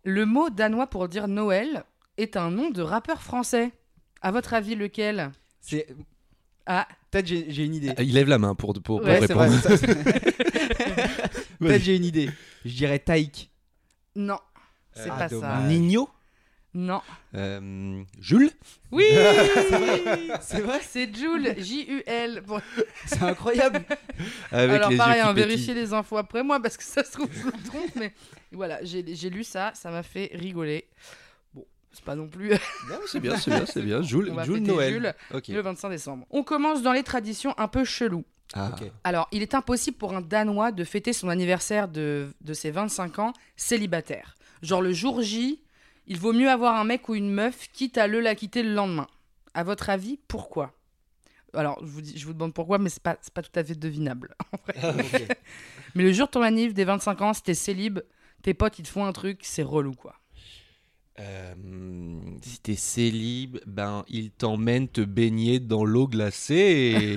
Le 0.09 0.25
mot 0.25 0.49
danois 0.49 0.87
pour 0.87 1.09
dire 1.09 1.27
Noël 1.27 1.83
est 2.17 2.37
un 2.37 2.49
nom 2.49 2.69
de 2.69 2.81
rappeur 2.81 3.21
français. 3.21 3.73
À 4.21 4.31
votre 4.31 4.53
avis, 4.53 4.73
lequel? 4.75 5.31
C'est 5.59 5.85
Ah, 6.65 6.87
peut-être 7.11 7.27
j'ai 7.27 7.51
j'ai 7.51 7.65
une 7.65 7.75
idée. 7.75 7.93
Il 7.99 8.13
lève 8.13 8.29
la 8.29 8.37
main 8.37 8.55
pour, 8.55 8.73
pour, 8.81 9.01
vrai. 9.01 9.19
répondre. 9.19 9.51
ça, 9.61 9.69
peut-être 11.59 11.83
j'ai 11.83 11.97
une 11.97 12.05
idée. 12.05 12.29
Je 12.63 12.73
dirais 12.73 12.99
Taïk. 12.99 13.51
non. 14.15 14.39
C'est 14.93 15.09
Ah, 15.11 15.17
pas 15.17 15.27
dommage. 15.27 15.61
ça. 15.63 15.67
Nino? 15.67 16.09
Non. 16.77 17.01
Euh, 17.33 18.03
Jules 18.21 18.51
Oui 18.91 19.03
C'est 20.41 20.59
vrai 20.59 20.79
C'est 20.83 21.11
Jules, 21.11 21.55
J-U-L. 21.57 22.43
Bon, 22.45 22.61
C'est 23.07 23.23
incroyable. 23.23 23.83
Avec 24.51 24.75
alors 24.75 24.91
les 24.91 24.97
pareil, 24.97 25.21
hein, 25.21 25.33
vérifiez 25.33 25.73
les 25.73 25.91
infos 25.93 26.17
après 26.17 26.43
moi 26.43 26.61
parce 26.61 26.77
que 26.77 26.83
ça 26.83 27.03
se 27.03 27.13
trouve, 27.13 27.29
je 27.31 27.47
me 27.47 27.65
trompe. 27.65 27.95
Mais 27.95 28.13
voilà, 28.51 28.77
j'ai 28.83 29.01
lu 29.31 29.43
ça, 29.43 29.71
ça 29.73 29.89
m'a 29.89 30.03
fait 30.03 30.29
rigoler. 30.35 30.85
Bon, 31.55 31.65
c'est 31.91 32.03
pas 32.05 32.13
non 32.13 32.27
plus 32.27 32.51
Non, 32.51 32.99
c'est 33.07 33.21
bien, 33.21 33.35
c'est 33.37 33.49
bien, 33.49 33.65
c'est 33.65 33.81
bien. 33.81 34.03
Jules, 34.03 34.29
On 34.31 34.35
va 34.35 34.45
Jules 34.45 34.61
Noël. 34.61 34.93
Jules. 34.93 35.13
Ok. 35.33 35.47
le 35.47 35.61
25 35.61 35.89
décembre. 35.89 36.27
On 36.29 36.43
commence 36.43 36.83
dans 36.83 36.93
les 36.93 37.03
traditions 37.03 37.55
un 37.57 37.67
peu 37.67 37.85
cheloues. 37.85 38.23
Ah. 38.53 38.69
Alors, 39.03 39.27
il 39.31 39.41
est 39.41 39.55
impossible 39.55 39.97
pour 39.97 40.13
un 40.15 40.21
Danois 40.21 40.71
de 40.71 40.83
fêter 40.83 41.11
son 41.11 41.29
anniversaire 41.29 41.87
de, 41.87 42.27
de 42.41 42.53
ses 42.53 42.69
25 42.69 43.17
ans 43.17 43.33
célibataire. 43.55 44.35
Genre 44.61 44.83
le 44.83 44.93
jour 44.93 45.23
J, 45.23 45.59
il 46.07 46.17
vaut 46.19 46.33
mieux 46.33 46.49
avoir 46.49 46.75
un 46.75 46.83
mec 46.83 47.07
ou 47.09 47.15
une 47.15 47.29
meuf, 47.31 47.67
quitte 47.73 47.97
à 47.97 48.07
le 48.07 48.19
la 48.19 48.35
quitter 48.35 48.63
le 48.63 48.73
lendemain. 48.73 49.07
À 49.53 49.63
votre 49.63 49.89
avis, 49.89 50.19
pourquoi? 50.27 50.73
Alors, 51.53 51.79
je 51.81 51.85
vous, 51.87 52.01
dis, 52.01 52.17
je 52.17 52.25
vous 52.25 52.33
demande 52.33 52.53
pourquoi, 52.53 52.77
mais 52.77 52.89
c'est 52.89 53.01
pas, 53.01 53.17
pas 53.33 53.41
tout 53.41 53.57
à 53.59 53.63
fait 53.63 53.75
devinable. 53.75 54.35
en 54.53 54.57
vrai. 54.91 55.27
Mais 55.95 56.03
le 56.03 56.11
jour 56.13 56.27
de 56.27 56.31
ton 56.31 56.41
anniv 56.43 56.73
des 56.73 56.83
25 56.83 57.21
ans, 57.21 57.33
si 57.33 57.41
t'es 57.41 57.53
célib, 57.55 57.99
tes 58.43 58.53
potes 58.53 58.77
ils 58.77 58.83
te 58.83 58.89
font 58.89 59.05
un 59.05 59.13
truc, 59.13 59.39
c'est 59.43 59.63
relou 59.63 59.93
quoi. 59.93 60.13
Euh, 61.19 61.55
si 62.43 62.59
t'es 62.59 62.75
célib, 62.75 63.57
ben 63.65 64.05
il 64.07 64.29
t'emmène 64.29 64.87
te 64.87 65.01
baigner 65.01 65.59
dans 65.59 65.83
l'eau 65.83 66.07
glacée 66.07 66.53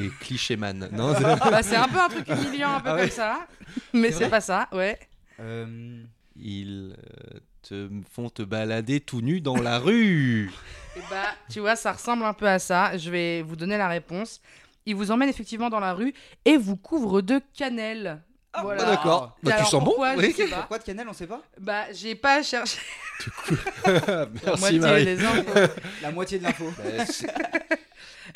et 0.07 0.11
cliché 0.21 0.57
man. 0.57 0.89
Non, 0.93 1.15
c'est- 1.15 1.23
Bah, 1.23 1.63
c'est 1.63 1.77
un 1.77 1.89
peu 1.89 2.01
un 2.01 2.09
truc 2.09 2.27
humiliant, 2.29 2.77
un 2.77 2.81
peu 2.81 2.89
Ah 2.89 2.95
ouais. 2.95 3.01
comme 3.03 3.11
ça. 3.11 3.47
Mais 3.93 4.11
C'est 4.11 4.31
pas 4.31 4.41
ça, 4.41 4.69
ouais. 4.73 4.99
Euh, 5.41 6.03
ils 6.37 6.97
euh, 6.97 7.41
te 7.63 7.89
font 8.13 8.29
te 8.31 8.43
balader 8.43 9.01
tout 9.01 9.21
nu 9.21 9.41
dans 9.41 9.57
la 9.61 9.79
rue. 9.79 10.51
Et 10.97 11.01
bah, 11.11 11.35
tu 11.51 11.61
vois, 11.61 11.77
ça 11.77 11.93
ressemble 11.93 12.25
un 12.25 12.33
peu 12.33 12.49
à 12.49 12.59
ça. 12.59 12.97
Je 12.99 13.11
vais 13.11 13.43
vous 13.43 13.57
donner 13.57 13.79
la 13.79 13.89
réponse. 13.89 14.41
Il 14.87 14.97
vous 14.97 15.11
emmène 15.11 15.29
effectivement 15.29 15.69
dans 15.71 15.79
la 15.81 15.93
rue 15.93 16.13
et 16.45 16.57
vous 16.57 16.77
couvre 16.77 17.21
de 17.21 17.41
cannelle. 17.57 18.23
voilà. 18.63 18.83
bah 18.85 18.91
d'accord. 18.91 19.37
Et 19.43 19.47
Bah, 19.47 19.57
tu 19.59 19.65
sens 19.67 19.75
bon, 19.85 19.85
pourquoi, 19.91 20.15
oui. 20.17 20.35
Pourquoi 20.51 20.79
de 20.79 20.83
cannelle, 20.85 21.07
on 21.09 21.13
sait 21.13 21.27
pas 21.27 21.43
Bah, 21.61 21.85
j'ai 21.93 22.15
pas 22.15 22.43
cherché 22.43 22.79
la 23.87 24.27
Merci 24.45 24.61
moitié 24.61 24.79
Marie. 24.81 25.05
des 25.05 25.25
infos. 25.25 25.61
La 26.03 26.11
moitié 26.11 26.39
de 26.39 26.45
l'info. 26.45 26.65
Bah, 26.77 27.05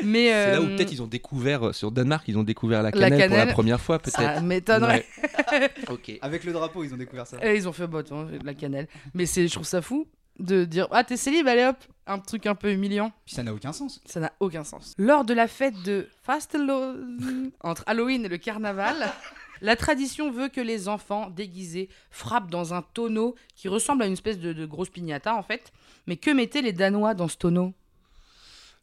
Mais 0.03 0.27
c'est 0.29 0.53
là 0.53 0.61
où 0.61 0.65
euh, 0.65 0.77
peut-être 0.77 0.93
ils 0.93 1.03
ont 1.03 1.07
découvert, 1.07 1.75
sur 1.75 1.91
Danemark, 1.91 2.25
ils 2.27 2.37
ont 2.39 2.43
découvert 2.43 2.83
la 2.83 2.91
La 2.91 2.93
cannelle, 2.93 3.11
pour 3.11 3.19
la 3.21 3.29
cannelle, 3.43 3.55
première 3.55 3.81
fois 3.81 4.01
ça 4.05 4.19
peut-être. 4.23 4.43
m'étonnerait. 4.43 5.07
Ouais. 5.53 5.71
ok. 5.91 6.13
Avec 6.23 6.45
le 6.45 6.53
drapeau, 6.53 6.85
ils 6.85 6.93
ont 6.95 6.97
découvert 6.97 7.27
ça. 7.27 7.39
Et 7.47 7.57
ils 7.57 7.69
ont 7.69 7.73
fait 7.73 7.87
bah, 7.87 8.03
de 8.03 8.45
la 8.45 8.55
cannelle. 8.55 8.89
Mais 9.15 9.27
c'est, 9.27 9.47
je 9.47 9.53
trouve 9.55 9.67
ça 9.67 9.83
fou 9.83 10.07
de 10.41 10.65
dire 10.65 10.89
ah 10.91 11.05
t'es 11.05 11.17
célib, 11.17 11.47
allez 11.47 11.65
hop, 11.65 11.77
un 12.09 12.19
truc 12.19 12.47
un 12.47 12.57
peu 12.57 12.73
humiliant. 12.73 13.13
Puis 13.25 13.35
ça 13.37 13.43
n'a 13.45 13.55
aucun 13.55 13.73
sens. 13.73 14.01
Ça 14.05 14.19
n'a 14.21 14.33
aucun 14.41 14.65
sens. 14.65 14.95
Lors 14.99 15.25
de 15.25 15.33
la 15.33 15.47
fête 15.47 15.81
de 15.85 16.09
Fastelavn, 16.25 17.51
entre 17.61 17.85
Halloween 17.87 18.25
et 18.25 18.29
le 18.29 18.39
carnaval, 18.39 18.97
la 19.61 19.77
tradition 19.77 20.33
veut 20.33 20.49
que 20.49 20.61
les 20.61 20.89
enfants 20.89 21.31
déguisés 21.31 21.89
frappent 22.11 22.51
dans 22.51 22.75
un 22.75 22.83
tonneau 22.83 23.37
qui 23.55 23.69
ressemble 23.69 24.03
à 24.03 24.07
une 24.07 24.15
espèce 24.15 24.39
de, 24.41 24.53
de 24.53 24.67
grosse 24.67 24.91
piñata 24.91 25.37
en 25.37 25.43
fait. 25.43 25.73
Mais 26.07 26.17
que 26.17 26.31
mettaient 26.33 26.63
les 26.63 26.73
Danois 26.73 27.15
dans 27.15 27.29
ce 27.29 27.37
tonneau? 27.37 27.73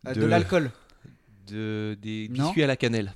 Euh, 0.08 0.14
de 0.14 0.22
De- 0.22 0.26
l'alcool. 0.26 0.72
De, 1.52 1.98
des 2.02 2.28
Non. 2.30 2.44
biscuits 2.46 2.64
à 2.64 2.68
la 2.68 2.76
cannelle. 2.78 3.14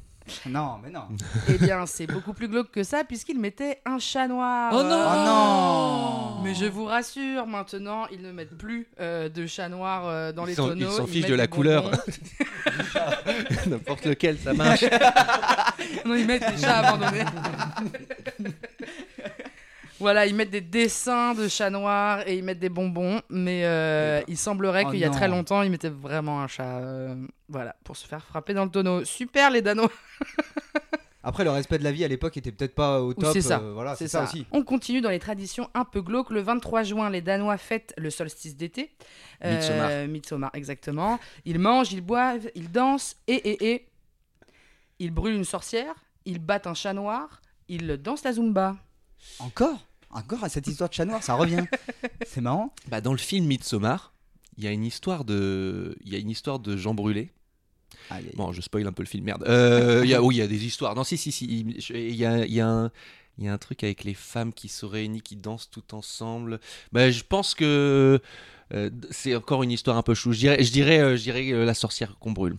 Non, 0.48 0.77
mais 0.84 0.89
non. 0.89 1.04
Eh 1.50 1.58
bien, 1.60 1.86
c'est 1.86 2.08
beaucoup 2.08 2.34
plus 2.34 2.48
glauque 2.48 2.72
que 2.72 2.82
ça 2.84 3.04
puisqu'ils 3.04 3.39
mettaient 3.39 3.80
un 3.86 4.00
chat 4.00 4.27
noir. 4.27 4.72
Oh 4.75 4.82
non 4.82 5.06
Oh 5.08 6.38
non 6.39 6.44
Mais 6.44 6.56
je 6.56 6.65
vous 6.65 6.86
rassure, 6.86 7.46
maintenant, 7.46 8.08
ils 8.12 8.22
ne 8.22 8.32
mettent 8.32 8.58
plus 8.58 8.88
euh, 9.00 9.30
de 9.30 9.46
chat 9.46 9.70
noir 9.70 10.08
euh, 10.08 10.32
dans 10.32 10.46
Ils 10.46 10.50
les 10.50 10.56
tonneaux. 10.56 10.75
ils 10.89 10.92
s'en 10.92 11.06
fichent 11.06 11.27
de 11.27 11.36
la 11.36 11.46
couleur. 11.48 11.92
N'importe 13.68 14.06
lequel, 14.06 14.38
ça 14.39 14.54
marche. 14.54 14.84
Non, 16.06 16.15
ils 16.15 16.25
mettent 16.25 16.50
des 16.50 16.58
chats 16.62 16.80
abandonnés. 16.80 17.24
voilà, 20.00 20.25
ils 20.25 20.36
mettent 20.36 20.50
des 20.50 20.62
dessins 20.62 21.34
de 21.36 21.48
chats 21.48 21.70
noirs 21.70 22.27
et 22.27 22.36
ils 22.38 22.44
mettent 22.44 22.60
des 22.60 22.70
bonbons. 22.70 23.22
Mais 23.30 23.62
euh, 23.65 24.22
il 24.27 24.38
semblerait 24.38 24.84
Oh 24.88 24.92
qu'il 24.92 25.00
y 25.00 25.06
a 25.06 25.10
très 25.10 25.27
longtemps, 25.27 25.62
ils 25.62 25.70
mettaient 25.72 25.89
vraiment 25.89 26.42
un 26.42 26.48
chat. 26.48 26.63
euh, 26.80 27.15
voilà, 27.50 27.75
pour 27.84 27.96
se 27.98 28.08
faire 28.08 28.24
frapper 28.24 28.54
dans 28.54 28.66
le 28.66 28.72
tonneau. 28.72 29.04
Super, 29.06 29.52
les 29.52 29.62
Danois. 29.62 29.92
Après, 31.24 31.44
le 31.44 31.50
respect 31.50 31.80
de 31.80 31.84
la 31.84 31.92
vie 31.92 32.04
à 32.06 32.08
l'époque 32.08 32.38
était 32.38 32.52
peut-être 32.52 32.75
pas 32.75 33.02
au 33.02 33.16
top. 33.16 33.34
c'est 33.34 33.42
ça. 33.42 33.60
euh, 33.60 33.74
voilà, 33.74 33.96
c'est 33.96 34.08
ça. 34.08 34.24
aussi. 34.25 34.46
On 34.52 34.64
continue 34.64 35.02
dans 35.02 35.10
les 35.10 35.18
traditions 35.18 35.70
un 35.74 35.84
peu 35.84 36.02
glauques. 36.04 36.30
Le 36.30 36.42
23 36.42 36.84
juin, 36.84 37.10
les 37.10 37.22
Danois 37.22 37.58
fêtent 37.58 37.96
le 37.98 38.12
solstice 38.12 38.56
d'été. 38.56 38.96
Midsommar. 39.44 40.08
Midsommar, 40.08 40.52
exactement. 40.54 41.20
Ils 41.46 41.58
mangent, 41.58 41.94
ils 41.94 42.02
boivent, 42.02 42.48
ils 42.54 42.72
dansent 42.72 43.16
et, 43.28 43.34
et, 43.34 43.72
et. 43.74 43.88
Ils 45.00 45.12
brûlent 45.12 45.34
une 45.36 45.46
sorcière, 45.46 45.96
ils 46.25 46.38
battent 46.40 46.68
un 46.68 46.75
chat 46.75 46.94
noir, 46.94 47.42
ils 47.68 47.98
dansent 47.98 48.24
la 48.24 48.34
zumba. 48.34 48.75
Encore? 49.40 49.80
Encore 50.12 50.44
à 50.44 50.50
cette 50.50 50.68
histoire 50.68 50.90
de 50.90 50.94
chat 50.94 51.06
noir, 51.06 51.24
ça 51.24 51.34
revient. 51.34 51.66
c'est 52.25 52.40
marrant. 52.42 52.72
Bah, 52.88 53.02
dans 53.02 53.12
le 53.12 53.18
film 53.18 53.48
Midsommar, 53.48 54.14
il 54.57 54.63
y 54.63 54.67
a 54.67 54.71
une 54.71 54.85
histoire 54.85 55.25
de, 55.25 55.95
il 56.03 56.13
y 56.13 56.15
a 56.15 56.19
une 56.19 56.29
histoire 56.29 56.59
de 56.59 56.77
Jean 56.77 56.93
brûlé. 56.93 57.31
Bon, 58.35 58.51
je 58.51 58.62
spoil 58.62 58.85
un 58.85 58.91
peu 58.91 59.03
le 59.03 59.07
film, 59.07 59.24
merde. 59.24 59.43
Euh, 59.47 60.01
il 60.03 60.09
y 60.09 60.13
a, 60.13 60.21
oui, 60.21 60.35
il 60.35 60.38
y 60.38 60.41
a 60.41 60.47
des 60.47 60.65
histoires. 60.65 60.95
Non, 60.95 61.03
si, 61.03 61.17
si, 61.17 61.31
si. 61.31 61.45
Il 61.45 62.15
y 62.15 62.25
a, 62.25 62.45
il 62.45 62.53
y 62.53 62.62
a 62.62 62.67
un. 62.67 62.91
Il 63.38 63.43
y 63.43 63.47
a 63.50 63.53
un 63.53 63.57
truc 63.57 63.83
avec 63.83 64.05
les 64.05 64.13
femmes 64.13 64.53
qui 64.53 64.69
se 64.69 64.85
réunissent, 64.85 65.24
qui 65.24 65.35
dansent 65.35 65.69
tout 65.69 65.93
ensemble. 65.93 66.59
Bah, 66.93 67.12
je 67.12 67.21
pense 67.27 67.53
que 67.53 68.21
euh, 68.74 68.89
c'est 69.12 69.35
encore 69.35 69.63
une 69.63 69.71
histoire 69.71 69.97
un 69.97 70.03
peu 70.03 70.13
chou. 70.13 70.31
Je 70.31 70.39
dirais, 70.39 70.63
je 70.63 70.71
dirais, 70.71 71.00
euh, 71.00 71.17
je 71.17 71.24
dirais 71.24 71.51
euh, 71.51 71.65
la 71.65 71.74
sorcière 71.74 72.17
qu'on 72.19 72.31
brûle. 72.31 72.55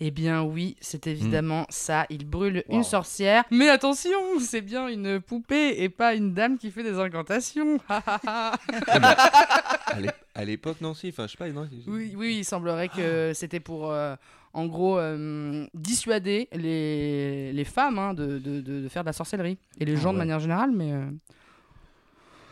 Eh 0.00 0.10
bien 0.10 0.42
oui, 0.42 0.76
c'est 0.80 1.06
évidemment 1.06 1.66
ça. 1.70 2.06
Ils 2.10 2.26
brûlent 2.26 2.64
Wow. 2.68 2.76
une 2.76 2.84
sorcière. 2.84 3.44
Mais 3.50 3.68
attention, 3.68 4.10
c'est 4.40 4.60
bien 4.60 4.88
une 4.88 5.20
poupée 5.20 5.82
et 5.82 5.88
pas 5.88 6.14
une 6.14 6.34
dame 6.34 6.58
qui 6.58 6.70
fait 6.70 6.82
des 6.82 6.98
incantations. 6.98 7.78
À 7.88 10.00
l'é- 10.00 10.10
à 10.34 10.44
l'époque, 10.44 10.80
non, 10.80 10.94
si. 10.94 11.08
Enfin, 11.08 11.26
je 11.26 11.32
sais 11.32 11.38
pas. 11.38 11.48
Non, 11.48 11.68
oui, 11.86 12.14
oui, 12.16 12.36
il 12.38 12.44
semblerait 12.44 12.88
que 12.88 13.32
c'était 13.34 13.60
pour 13.60 13.90
euh, 13.92 14.16
en 14.52 14.66
gros 14.66 14.98
euh, 14.98 15.66
dissuader 15.74 16.48
les, 16.52 17.52
les 17.52 17.64
femmes 17.64 17.98
hein, 17.98 18.14
de, 18.14 18.38
de- 18.38 18.88
faire 18.88 19.04
de 19.04 19.08
la 19.08 19.12
sorcellerie. 19.12 19.58
Et 19.78 19.84
les 19.84 19.96
Ah 19.96 20.00
gens 20.00 20.12
de 20.12 20.18
manière 20.18 20.40
générale, 20.40 20.70
mais 20.72 20.92
euh, 20.92 21.04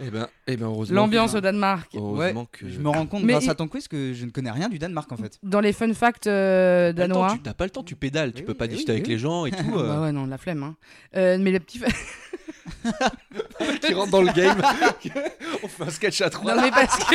Eh 0.05 0.11
ben, 0.11 0.27
eh 0.47 0.57
ben 0.57 0.67
heureusement. 0.67 0.97
l'ambiance 0.97 1.35
au 1.35 1.41
Danemark. 1.41 1.91
Heureusement 1.95 2.41
Ouais, 2.43 2.47
que. 2.51 2.69
Je 2.69 2.79
me 2.81 2.89
rends 2.89 3.07
compte 3.07 3.23
Mais 3.23 3.33
grâce 3.35 3.45
il- 3.45 3.51
à 3.51 3.55
ton 3.55 3.69
quiz 3.69 3.87
que 3.89 4.13
je 4.13 4.25
ne 4.25 4.31
connais 4.31 4.51
rien 4.51 4.69
du 4.69 4.79
Danemark 4.79 5.11
en 5.13 5.17
fait. 5.17 5.39
Dans 5.43 5.61
les 5.61 5.73
fun 5.73 5.93
facts 5.95 6.27
euh, 6.27 6.93
danois. 6.93 7.33
tu- 7.35 7.43
T'as 7.43 7.55
pas 7.55 7.65
le 7.65 7.71
temps, 7.71 7.83
tu 7.85 7.95
pédales, 7.97 8.33
tu 8.33 8.41
Oui, 8.41 8.47
peux 8.47 8.55
pas 8.55 8.65
oui, 8.65 8.71
discuter 8.71 8.93
oui, 8.93 8.97
avec 8.99 9.07
les 9.09 9.19
gens 9.19 9.47
et 9.47 9.51
tout. 9.53 9.71
Bah 9.73 9.79
euh, 9.81 10.03
ouais, 10.03 10.13
non, 10.13 10.27
la 10.27 10.39
flemme. 10.39 10.63
Hein. 10.65 10.77
Euh, 11.17 11.39
mais 11.41 11.51
le 11.53 11.61
petit. 11.61 11.81
qui 13.81 13.95
rentre 13.95 14.11
dans 14.11 14.23
le 14.23 14.33
game. 14.33 14.61
On 15.63 15.69
fait 15.69 15.85
un 15.85 15.91
sketch 15.91 16.21
à 16.21 16.31
trois. 16.31 16.55
Non, 16.55 16.63
mais 16.63 16.71
parce 16.71 16.99
que, 17.05 17.15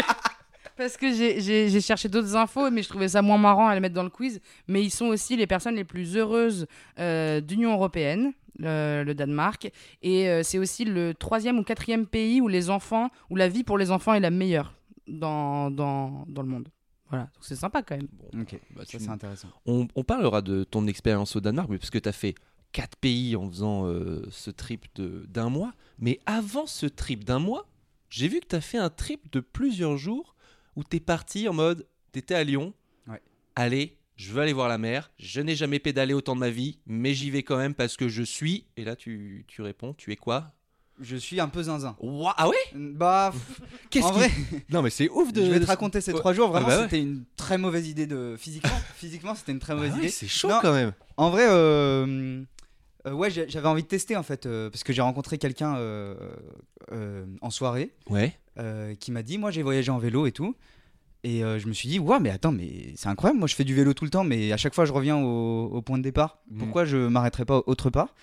parce 0.77 0.97
que 0.97 1.11
j'ai- 1.13 1.41
j'ai 1.41 1.69
j'ai 1.69 1.81
cherché 1.81 2.07
d'autres 2.09 2.35
infos, 2.35 2.69
mais 2.71 2.83
je 2.83 2.89
trouvais 2.89 3.07
ça 3.09 3.21
moins 3.21 3.37
marrant 3.37 3.67
à 3.67 3.73
les 3.73 3.79
mettre 3.79 3.95
dans 3.95 4.03
le 4.03 4.09
quiz. 4.09 4.39
Mais 4.67 4.83
ils 4.83 4.91
sont 4.91 5.05
aussi 5.07 5.35
les 5.35 5.47
personnes 5.47 5.75
les 5.75 5.83
plus 5.83 6.15
heureuses 6.15 6.67
euh, 6.99 7.41
d'Union 7.41 7.73
européenne, 7.73 8.33
le, 8.57 9.03
le 9.03 9.13
Danemark. 9.15 9.71
Et 10.01 10.29
euh, 10.29 10.43
c'est 10.43 10.57
aussi 10.59 10.85
le 10.85 11.13
troisième 11.13 11.57
ou 11.59 11.63
quatrième 11.63 12.05
pays 12.05 12.41
où 12.41 12.47
les 12.47 12.69
enfants, 12.69 13.09
où 13.29 13.35
la 13.35 13.47
vie 13.47 13.63
pour 13.63 13.77
les 13.77 13.91
enfants 13.91 14.13
est 14.13 14.19
la 14.19 14.31
meilleure 14.31 14.73
dans, 15.07 15.71
dans, 15.71 16.25
dans 16.27 16.41
le 16.41 16.47
monde. 16.49 16.69
Voilà, 17.09 17.23
donc 17.25 17.41
c'est 17.41 17.55
sympa 17.55 17.81
quand 17.83 17.95
même. 17.95 18.09
Ok, 18.41 18.59
Bah, 18.75 18.83
ça 18.85 18.99
c'est 18.99 19.09
intéressant. 19.09 19.47
On, 19.65 19.87
on 19.95 20.03
parlera 20.03 20.41
de 20.41 20.63
ton 20.65 20.87
expérience 20.87 21.35
au 21.37 21.39
Danemark, 21.39 21.69
mais 21.69 21.77
parce 21.77 21.89
que 21.89 21.99
tu 21.99 22.09
as 22.09 22.13
fait 22.13 22.35
quatre 22.73 22.97
pays 22.97 23.35
en 23.37 23.49
faisant 23.49 23.87
euh, 23.87 24.25
ce 24.29 24.51
trip 24.51 24.85
de- 24.95 25.25
d'un 25.29 25.49
mois. 25.49 25.71
Mais 25.99 26.19
avant 26.25 26.65
ce 26.67 26.85
trip 26.85 27.23
d'un 27.23 27.39
mois, 27.39 27.65
j'ai 28.09 28.27
vu 28.27 28.41
que 28.41 28.47
tu 28.47 28.55
as 28.57 28.61
fait 28.61 28.77
un 28.77 28.89
trip 28.89 29.31
de 29.31 29.39
plusieurs 29.39 29.95
jours 29.97 30.35
où 30.75 30.83
tu 30.83 30.97
es 30.97 30.99
parti 30.99 31.47
en 31.47 31.53
mode, 31.53 31.87
tu 32.11 32.19
étais 32.19 32.35
à 32.35 32.43
Lyon. 32.43 32.73
Ouais. 33.07 33.21
Allez, 33.55 33.96
je 34.17 34.33
veux 34.33 34.41
aller 34.41 34.51
voir 34.53 34.67
la 34.67 34.77
mer. 34.77 35.09
Je 35.17 35.39
n'ai 35.41 35.55
jamais 35.55 35.79
pédalé 35.79 36.13
autant 36.13 36.35
de 36.35 36.41
ma 36.41 36.49
vie, 36.49 36.79
mais 36.85 37.13
j'y 37.13 37.31
vais 37.31 37.43
quand 37.43 37.55
même 37.57 37.73
parce 37.73 37.95
que 37.95 38.09
je 38.09 38.23
suis. 38.23 38.65
Et 38.75 38.83
là, 38.83 38.95
tu, 38.97 39.45
tu 39.47 39.61
réponds, 39.61 39.93
tu 39.93 40.11
es 40.11 40.15
quoi? 40.17 40.51
Je 40.99 41.15
suis 41.15 41.39
un 41.39 41.47
peu 41.47 41.61
zinzin. 41.63 41.95
Ouah, 42.01 42.33
Ah 42.37 42.49
ouais? 42.49 42.55
Bah, 42.73 43.31
Qu'est-ce 43.91 44.05
en 44.07 44.11
vrai, 44.13 44.31
Non, 44.71 44.81
mais 44.81 44.89
c'est 44.89 45.07
ouf 45.09 45.31
de. 45.31 45.45
je 45.45 45.51
vais 45.51 45.59
te 45.59 45.65
raconter 45.67 46.01
ces 46.01 46.11
trois 46.11 46.33
jours. 46.33 46.49
Vraiment, 46.49 46.65
Ah 46.67 46.69
bah 46.71 46.77
ouais. 46.79 46.83
c'était 46.85 46.99
une 47.01 47.23
très 47.37 47.57
mauvaise 47.59 47.87
idée 47.87 48.07
de 48.07 48.35
physiquement. 48.37 48.71
physiquement, 48.95 49.35
c'était 49.35 49.51
une 49.51 49.59
très 49.59 49.73
Ah 49.73 49.75
mauvaise 49.75 49.91
ouais, 49.93 49.99
idée. 49.99 50.09
c'est 50.09 50.27
chaud 50.27 50.47
Non. 50.49 50.57
quand 50.61 50.73
même. 50.73 50.93
En 51.17 51.29
vrai, 51.29 51.45
euh, 51.47 52.41
euh, 53.05 53.11
ouais, 53.11 53.29
j'avais 53.29 53.67
envie 53.67 53.83
de 53.83 53.87
tester 53.87 54.15
en 54.17 54.23
fait, 54.23 54.47
euh, 54.47 54.71
parce 54.71 54.83
que 54.83 54.91
j'ai 54.91 55.03
rencontré 55.03 55.37
quelqu'un 55.37 55.75
euh, 55.77 56.15
en 57.41 57.49
soirée 57.51 57.91
Ouais. 58.09 58.35
qui 58.99 59.11
m'a 59.11 59.21
dit, 59.21 59.37
moi 59.37 59.51
j'ai 59.51 59.61
voyagé 59.61 59.91
en 59.91 59.99
vélo 59.99 60.25
et 60.25 60.31
tout. 60.31 60.55
Et 61.27 61.43
euh, 61.43 61.59
je 61.59 61.67
me 61.67 61.73
suis 61.73 61.89
dit, 61.89 61.99
ouais, 61.99 62.19
mais 62.21 62.29
attends, 62.29 62.53
mais 62.53 62.93
c'est 62.95 63.09
incroyable, 63.09 63.37
moi 63.39 63.49
je 63.49 63.55
fais 63.55 63.65
du 63.65 63.75
vélo 63.75 63.93
tout 63.93 64.05
le 64.05 64.09
temps, 64.09 64.23
mais 64.23 64.53
à 64.53 64.57
chaque 64.57 64.73
fois 64.73 64.85
je 64.85 64.93
reviens 64.93 65.17
au, 65.17 65.65
au 65.65 65.81
point 65.81 65.97
de 65.97 66.03
départ. 66.03 66.37
Mhm. 66.49 66.59
Pourquoi 66.59 66.85
je 66.85 66.95
m'arrêterais 66.95 67.43
pas 67.43 67.61
autre 67.65 67.89
part? 67.89 68.15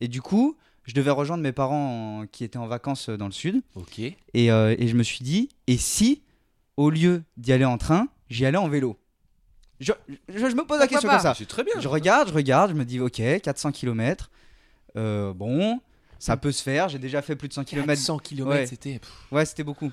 Et 0.00 0.08
du 0.08 0.22
coup, 0.22 0.56
je 0.84 0.94
devais 0.94 1.10
rejoindre 1.10 1.42
mes 1.42 1.52
parents 1.52 2.20
en- 2.22 2.26
qui 2.26 2.44
étaient 2.44 2.56
en 2.56 2.66
vacances 2.66 3.10
dans 3.10 3.26
le 3.26 3.32
sud. 3.32 3.60
Ok. 3.74 3.98
Et, 3.98 4.16
euh, 4.50 4.74
et 4.78 4.88
je 4.88 4.96
me 4.96 5.02
suis 5.02 5.22
dit, 5.22 5.50
et 5.66 5.76
si, 5.76 6.22
au 6.78 6.88
lieu 6.88 7.24
d'y 7.36 7.52
aller 7.52 7.66
en 7.66 7.76
train, 7.76 8.08
j'y 8.30 8.46
allais 8.46 8.56
en 8.56 8.68
vélo? 8.68 8.96
Je, 9.78 9.92
je- 10.08 10.38
je 10.48 10.56
me 10.56 10.64
pose 10.64 10.78
la 10.78 10.86
question 10.88 11.08
pas? 11.10 11.16
comme 11.16 11.22
ça. 11.22 11.34
C'est 11.36 11.44
très 11.44 11.62
bien. 11.62 11.74
Je 11.78 11.88
regarde, 11.88 12.28
je 12.30 12.34
regarde, 12.34 12.70
je 12.70 12.74
me 12.76 12.86
dis, 12.86 13.00
ok, 13.00 13.20
400 13.42 13.70
km. 13.72 14.30
bon, 14.94 15.80
ça 16.18 16.36
peut 16.38 16.52
se 16.52 16.62
faire. 16.62 16.88
J'ai 16.88 16.98
déjà 16.98 17.20
fait 17.20 17.36
plus 17.36 17.48
de 17.48 17.52
100 17.52 17.64
km. 17.64 17.86
400 17.88 18.18
km, 18.18 18.48
Ouais. 18.50 18.66
c'était. 18.66 18.98
Ouais, 19.30 19.44
c'était 19.44 19.64
beaucoup. 19.64 19.92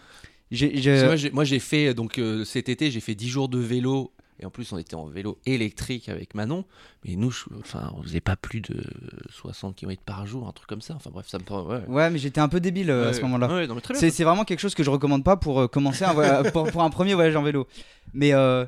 Moi, 1.31 1.43
j'ai- 1.45 1.59
fait 1.59 1.93
donc 1.93 2.19
euh, 2.19 2.45
cet 2.45 2.69
été, 2.69 2.91
j'ai 2.91 2.99
fait 2.99 3.15
10 3.15 3.29
jours 3.29 3.49
de 3.49 3.57
vélo 3.59 4.11
et 4.39 4.45
en 4.45 4.49
plus 4.49 4.71
on 4.73 4.77
était 4.77 4.95
en 4.95 5.05
vélo 5.05 5.37
électrique 5.45 6.09
avec 6.09 6.35
Manon. 6.35 6.65
Mais 7.05 7.15
nous, 7.15 7.31
je- 7.31 7.45
enfin, 7.59 7.91
on 7.97 8.03
faisait 8.03 8.19
pas 8.21 8.35
plus 8.35 8.61
de 8.61 8.83
60 9.29 9.75
km 9.75 10.01
par 10.05 10.25
jour, 10.25 10.47
un 10.47 10.51
truc 10.51 10.67
comme 10.67 10.81
ça. 10.81 10.95
Enfin 10.95 11.09
bref, 11.13 11.27
ça 11.27 11.37
me. 11.39 11.43
Ouais. 11.61 11.85
Ouais, 11.87 12.09
mais 12.09 12.17
j'étais 12.19 12.41
un 12.41 12.49
peu 12.49 12.59
débile 12.59 12.89
euh, 12.91 13.09
à 13.09 13.13
ce 13.13 13.21
moment-là. 13.21 13.47
ouais. 13.55 13.67
C'est, 13.99 14.23
vraiment 14.23 14.43
quelque 14.43 14.59
chose 14.59 14.75
que 14.75 14.83
je 14.83 14.89
recommande 14.89 15.23
pas 15.23 15.37
pour 15.37 15.59
euh, 15.61 15.67
commencer 15.67 16.03
un 16.03 16.13
pour, 16.51 16.69
pour 16.71 16.83
un 16.83 16.89
premier 16.89 17.13
voyage 17.13 17.35
en 17.35 17.43
vélo. 17.43 17.67
Mais 18.13 18.33
euh, 18.33 18.65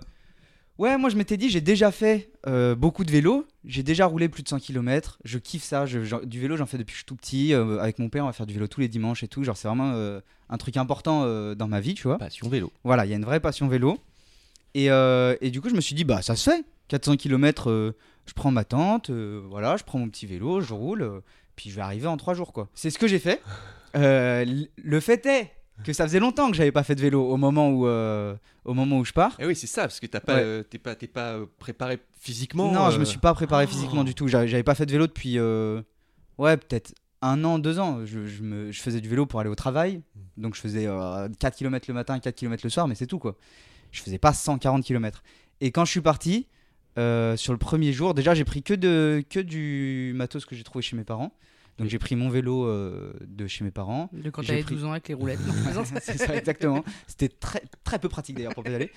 ouais, 0.78 0.98
moi 0.98 1.10
je 1.10 1.16
m'étais 1.18 1.38
dit, 1.38 1.50
j'ai 1.50 1.62
déjà 1.62 1.92
fait 1.92 2.30
euh, 2.48 2.76
beaucoup 2.76 3.04
de 3.04 3.12
vélo. 3.12 3.46
J'ai 3.66 3.84
déjà 3.84 4.06
roulé 4.06 4.30
plus 4.30 4.44
de 4.44 4.48
100 4.50 4.60
km. 4.60 5.20
Je 5.26 5.38
kiffe 5.40 5.64
ça. 5.64 5.86
Je- 5.86 6.24
du 6.26 6.40
vélo, 6.40 6.56
j'en 6.58 6.66
fais 6.68 6.78
depuis 6.78 6.92
que 6.94 6.98
je 6.98 7.00
suis 7.00 7.06
tout 7.06 7.16
petit. 7.16 7.54
Euh, 7.54 7.80
avec 7.80 8.00
mon 8.00 8.10
père, 8.10 8.24
on 8.24 8.28
va 8.28 8.34
faire 8.34 8.46
du 8.46 8.54
vélo 8.54 8.68
tous 8.68 8.82
les 8.82 8.88
dimanches 8.88 9.24
et 9.24 9.28
tout. 9.28 9.44
Genre, 9.44 9.58
c'est 9.58 9.68
vraiment 9.68 9.92
euh, 9.94 10.20
un 10.50 10.58
truc 10.58 10.78
important 10.78 11.24
euh, 11.24 11.56
dans 11.56 11.68
ma 11.68 11.80
vie, 11.80 11.94
tu 11.96 12.04
vois. 12.04 12.18
Passion 12.18 12.48
vélo. 12.50 12.72
Voilà, 12.84 13.06
il 13.06 13.10
y 13.10 13.14
a 13.14 13.18
une 13.18 13.26
vraie 13.26 13.40
passion 13.40 13.68
vélo. 13.68 13.98
Et, 14.74 14.92
euh, 14.92 15.36
et 15.42 15.52
du 15.52 15.62
coup, 15.62 15.70
je 15.70 15.76
me 15.76 15.82
suis 15.82 15.96
dit, 15.96 16.04
bah 16.04 16.22
ça 16.22 16.36
se 16.36 16.50
fait. 16.50 16.64
400 16.90 17.16
km, 17.18 17.94
je 18.28 18.34
prends 18.34 18.52
ma 18.52 18.64
tente, 18.64 19.10
euh, 19.10 19.42
voilà, 19.50 19.76
je 19.78 19.84
prends 19.84 19.98
mon 20.00 20.08
petit 20.10 20.26
vélo, 20.28 20.62
je 20.62 20.74
roule, 20.74 21.02
euh, 21.02 21.20
puis 21.56 21.70
je 21.72 21.76
vais 21.76 21.82
arriver 21.82 22.08
en 22.08 22.18
3 22.18 22.34
jours, 22.36 22.54
quoi. 22.54 22.68
C'est 22.76 22.90
ce 22.92 22.98
que 23.00 23.08
j'ai 23.08 23.20
fait. 23.20 23.42
Euh, 23.96 24.44
le 24.76 25.00
fait 25.00 25.26
est 25.26 25.52
que 25.86 25.94
ça 25.94 26.04
faisait 26.06 26.20
longtemps 26.20 26.52
que 26.52 26.58
j'avais 26.58 26.74
pas 26.74 26.84
fait 26.84 26.96
de 26.96 27.00
vélo 27.02 27.30
au 27.30 27.38
moment 27.38 27.70
où, 27.70 27.88
euh, 27.88 28.36
au 28.66 28.74
moment 28.74 28.98
où 29.00 29.06
je 29.06 29.14
pars. 29.14 29.32
Et 29.40 29.44
Eh 29.44 29.46
oui, 29.46 29.56
c'est 29.56 29.68
ça, 29.68 29.84
parce 29.84 30.02
que 30.02 30.06
t'as 30.06 30.20
pas, 30.20 30.36
Ouais. 30.36 30.42
euh, 30.44 30.64
t'es 30.64 30.78
pas, 30.80 30.96
t'es 30.96 31.08
pas 31.08 31.36
euh, 31.36 31.46
préparé 31.60 32.00
physiquement. 32.20 32.74
non, 32.74 32.90
je 32.90 32.98
euh, 32.98 33.00
me 33.00 33.06
suis 33.06 33.20
pas 33.20 33.34
préparé 33.34 33.64
Oh. 33.66 33.72
physiquement 33.72 34.04
du 34.04 34.14
tout. 34.14 34.28
J'avais 34.28 34.50
j'avais 34.50 34.64
pas 34.64 34.76
fait 34.76 34.86
de 34.86 34.92
vélo 34.92 35.08
depuis, 35.08 35.40
euh, 35.40 35.82
ouais, 36.38 36.58
peut-être 36.58 36.94
un 37.26 37.44
an, 37.44 37.60
deux 37.60 37.80
ans. 37.80 38.06
Je, 38.06 38.26
je 38.26 38.42
me, 38.44 38.72
je 38.72 38.82
faisais 38.82 39.02
du 39.02 39.10
vélo 39.10 39.26
pour 39.26 39.40
aller 39.40 39.50
au 39.50 39.56
travail. 39.56 40.02
Donc 40.38 40.56
je 40.56 40.62
faisais 40.62 40.86
euh, 40.88 41.28
4 41.40 41.56
km 41.58 41.86
le 41.88 41.94
matin, 41.94 42.20
4 42.20 42.36
km 42.36 42.62
le 42.64 42.70
soir, 42.70 42.88
mais 42.88 42.96
c'est 42.96 43.08
tout 43.08 43.20
quoi. 43.20 43.38
Je 43.92 44.02
faisais 44.02 44.18
pas 44.18 44.34
140 44.34 44.84
km. 44.84 45.24
Et 45.62 45.72
quand 45.72 45.86
je 45.86 45.92
suis 45.92 46.02
parti, 46.02 46.48
euh, 46.98 47.36
sur 47.38 47.54
le 47.54 47.60
premier 47.60 47.94
jour, 47.94 48.14
déjà 48.14 48.34
j'ai 48.34 48.46
pris 48.46 48.64
que, 48.64 48.74
de, 48.74 49.24
que 49.30 49.40
du 49.40 50.14
matos 50.16 50.46
que 50.46 50.56
j'ai 50.56 50.64
trouvé 50.64 50.82
chez 50.82 50.96
mes 50.96 51.04
parents. 51.04 51.34
Donc 51.78 51.90
j'ai 51.90 52.00
pris 52.00 52.16
mon 52.16 52.30
vélo 52.30 52.66
euh, 52.66 53.14
de 53.28 53.48
chez 53.48 53.66
mes 53.66 53.72
parents. 53.72 54.10
De 54.14 54.30
quand 54.30 54.42
pris- 54.44 54.76
12 54.76 54.86
ans 54.86 54.92
avec 54.92 55.08
les 55.10 55.14
roulettes. 55.14 55.40
C'est 56.02 56.18
ça 56.18 56.36
exactement. 56.36 56.84
C'était 57.08 57.28
très, 57.30 57.62
très 57.84 58.00
peu 58.00 58.08
pratique 58.08 58.38
d'ailleurs 58.38 58.54
pour 58.54 58.64
pédaler. 58.64 58.92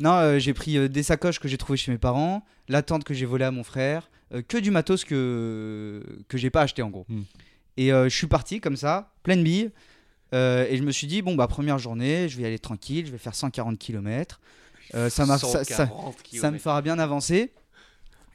Non, 0.00 0.12
euh, 0.14 0.38
j'ai 0.38 0.54
pris 0.54 0.78
euh, 0.78 0.88
des 0.88 1.02
sacoches 1.02 1.38
que 1.38 1.48
j'ai 1.48 1.58
trouvées 1.58 1.76
chez 1.76 1.92
mes 1.92 1.98
parents, 1.98 2.42
la 2.68 2.82
tente 2.82 3.04
que 3.04 3.12
j'ai 3.12 3.26
volée 3.26 3.44
à 3.44 3.50
mon 3.50 3.62
frère, 3.64 4.10
euh, 4.32 4.40
que 4.40 4.56
du 4.56 4.70
matos 4.70 5.04
que, 5.04 6.02
que 6.28 6.38
j'ai 6.38 6.48
pas 6.50 6.62
acheté 6.62 6.80
en 6.82 6.88
gros. 6.88 7.04
Hmm. 7.08 7.22
Et 7.76 7.92
euh, 7.92 8.08
je 8.08 8.16
suis 8.16 8.26
parti 8.26 8.60
comme 8.60 8.76
ça, 8.76 9.12
pleine 9.22 9.42
bille. 9.42 9.70
euh, 10.34 10.66
et 10.68 10.76
je 10.76 10.82
me 10.82 10.90
suis 10.92 11.06
dit, 11.06 11.22
bon, 11.22 11.34
bah, 11.34 11.46
première 11.46 11.78
journée, 11.78 12.28
je 12.28 12.36
vais 12.36 12.42
y 12.42 12.46
aller 12.46 12.58
tranquille, 12.58 13.06
je 13.06 13.12
vais 13.12 13.18
faire 13.18 13.34
140 13.34 13.78
km. 13.78 14.40
ça, 14.92 15.26
m'a- 15.26 15.38
ça, 15.38 15.64
ça- 15.64 15.86
140 15.86 16.16
ça 16.34 16.50
me 16.50 16.58
fera 16.58 16.82
bien 16.82 16.98
avancer. 16.98 17.52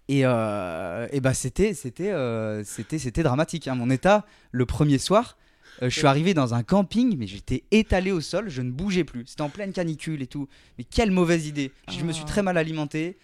Et, 0.10 0.22
euh, 0.24 1.06
et 1.12 1.20
bah 1.20 1.34
c'était 1.34 1.74
c'était 1.74 2.12
euh, 2.12 2.64
c'était 2.64 2.98
c'était 2.98 3.24
dramatique. 3.24 3.68
hein. 3.68 3.76
Mon 3.76 3.90
état 3.90 4.26
le 4.52 4.66
premier 4.66 5.00
soir, 5.00 5.38
euh, 5.82 5.90
je 5.90 5.98
suis 6.00 6.08
arrivé 6.08 6.34
dans 6.34 6.54
un 6.54 6.64
camping, 6.64 7.18
mais 7.18 7.28
j'étais 7.28 7.66
étalé 7.72 8.14
au 8.14 8.22
sol, 8.22 8.48
je 8.50 8.62
ne 8.62 8.72
bougeais 8.72 9.04
plus. 9.04 9.26
C'était 9.28 9.42
en 9.42 9.50
pleine 9.50 9.74
canicule 9.74 10.22
et 10.22 10.28
tout. 10.28 10.48
Mais 10.78 10.86
quelle 10.86 11.12
mauvaise 11.12 11.46
idée. 11.48 11.74
Je 11.92 12.06
me 12.06 12.14
suis 12.14 12.24
Ah. 12.26 12.30
très 12.30 12.42
mal 12.42 12.58
alimenté. 12.58 13.18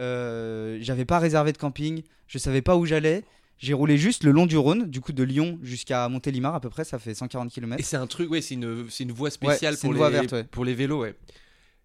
Euh, 0.00 0.78
J'avais 0.80 1.04
pas 1.04 1.20
réservé 1.20 1.52
de 1.52 1.58
camping. 1.58 2.02
Je 2.26 2.38
savais 2.38 2.62
pas 2.62 2.76
où 2.76 2.84
j'allais. 2.84 3.22
J'ai 3.58 3.72
roulé 3.72 3.96
juste 3.96 4.24
le 4.24 4.32
long 4.32 4.46
du 4.46 4.56
Rhône, 4.56 4.90
du 4.90 5.00
coup 5.00 5.12
de 5.12 5.22
Lyon 5.22 5.58
jusqu'à 5.62 6.08
Montélimar 6.08 6.54
à 6.54 6.60
peu 6.60 6.70
près, 6.70 6.84
ça 6.84 6.98
fait 6.98 7.14
140 7.14 7.50
km. 7.50 7.80
Et 7.80 7.82
c'est 7.82 7.96
un 7.96 8.06
truc, 8.06 8.30
ouais, 8.30 8.40
c'est 8.40 8.54
une, 8.54 8.86
une 9.00 9.12
voie 9.12 9.30
spéciale 9.30 9.76
pour, 9.76 9.86
une 9.86 9.92
les, 9.92 9.98
voie 9.98 10.10
verte, 10.10 10.32
ouais. 10.32 10.44
pour 10.44 10.64
les 10.64 10.74
vélos, 10.74 11.02
ouais. 11.02 11.14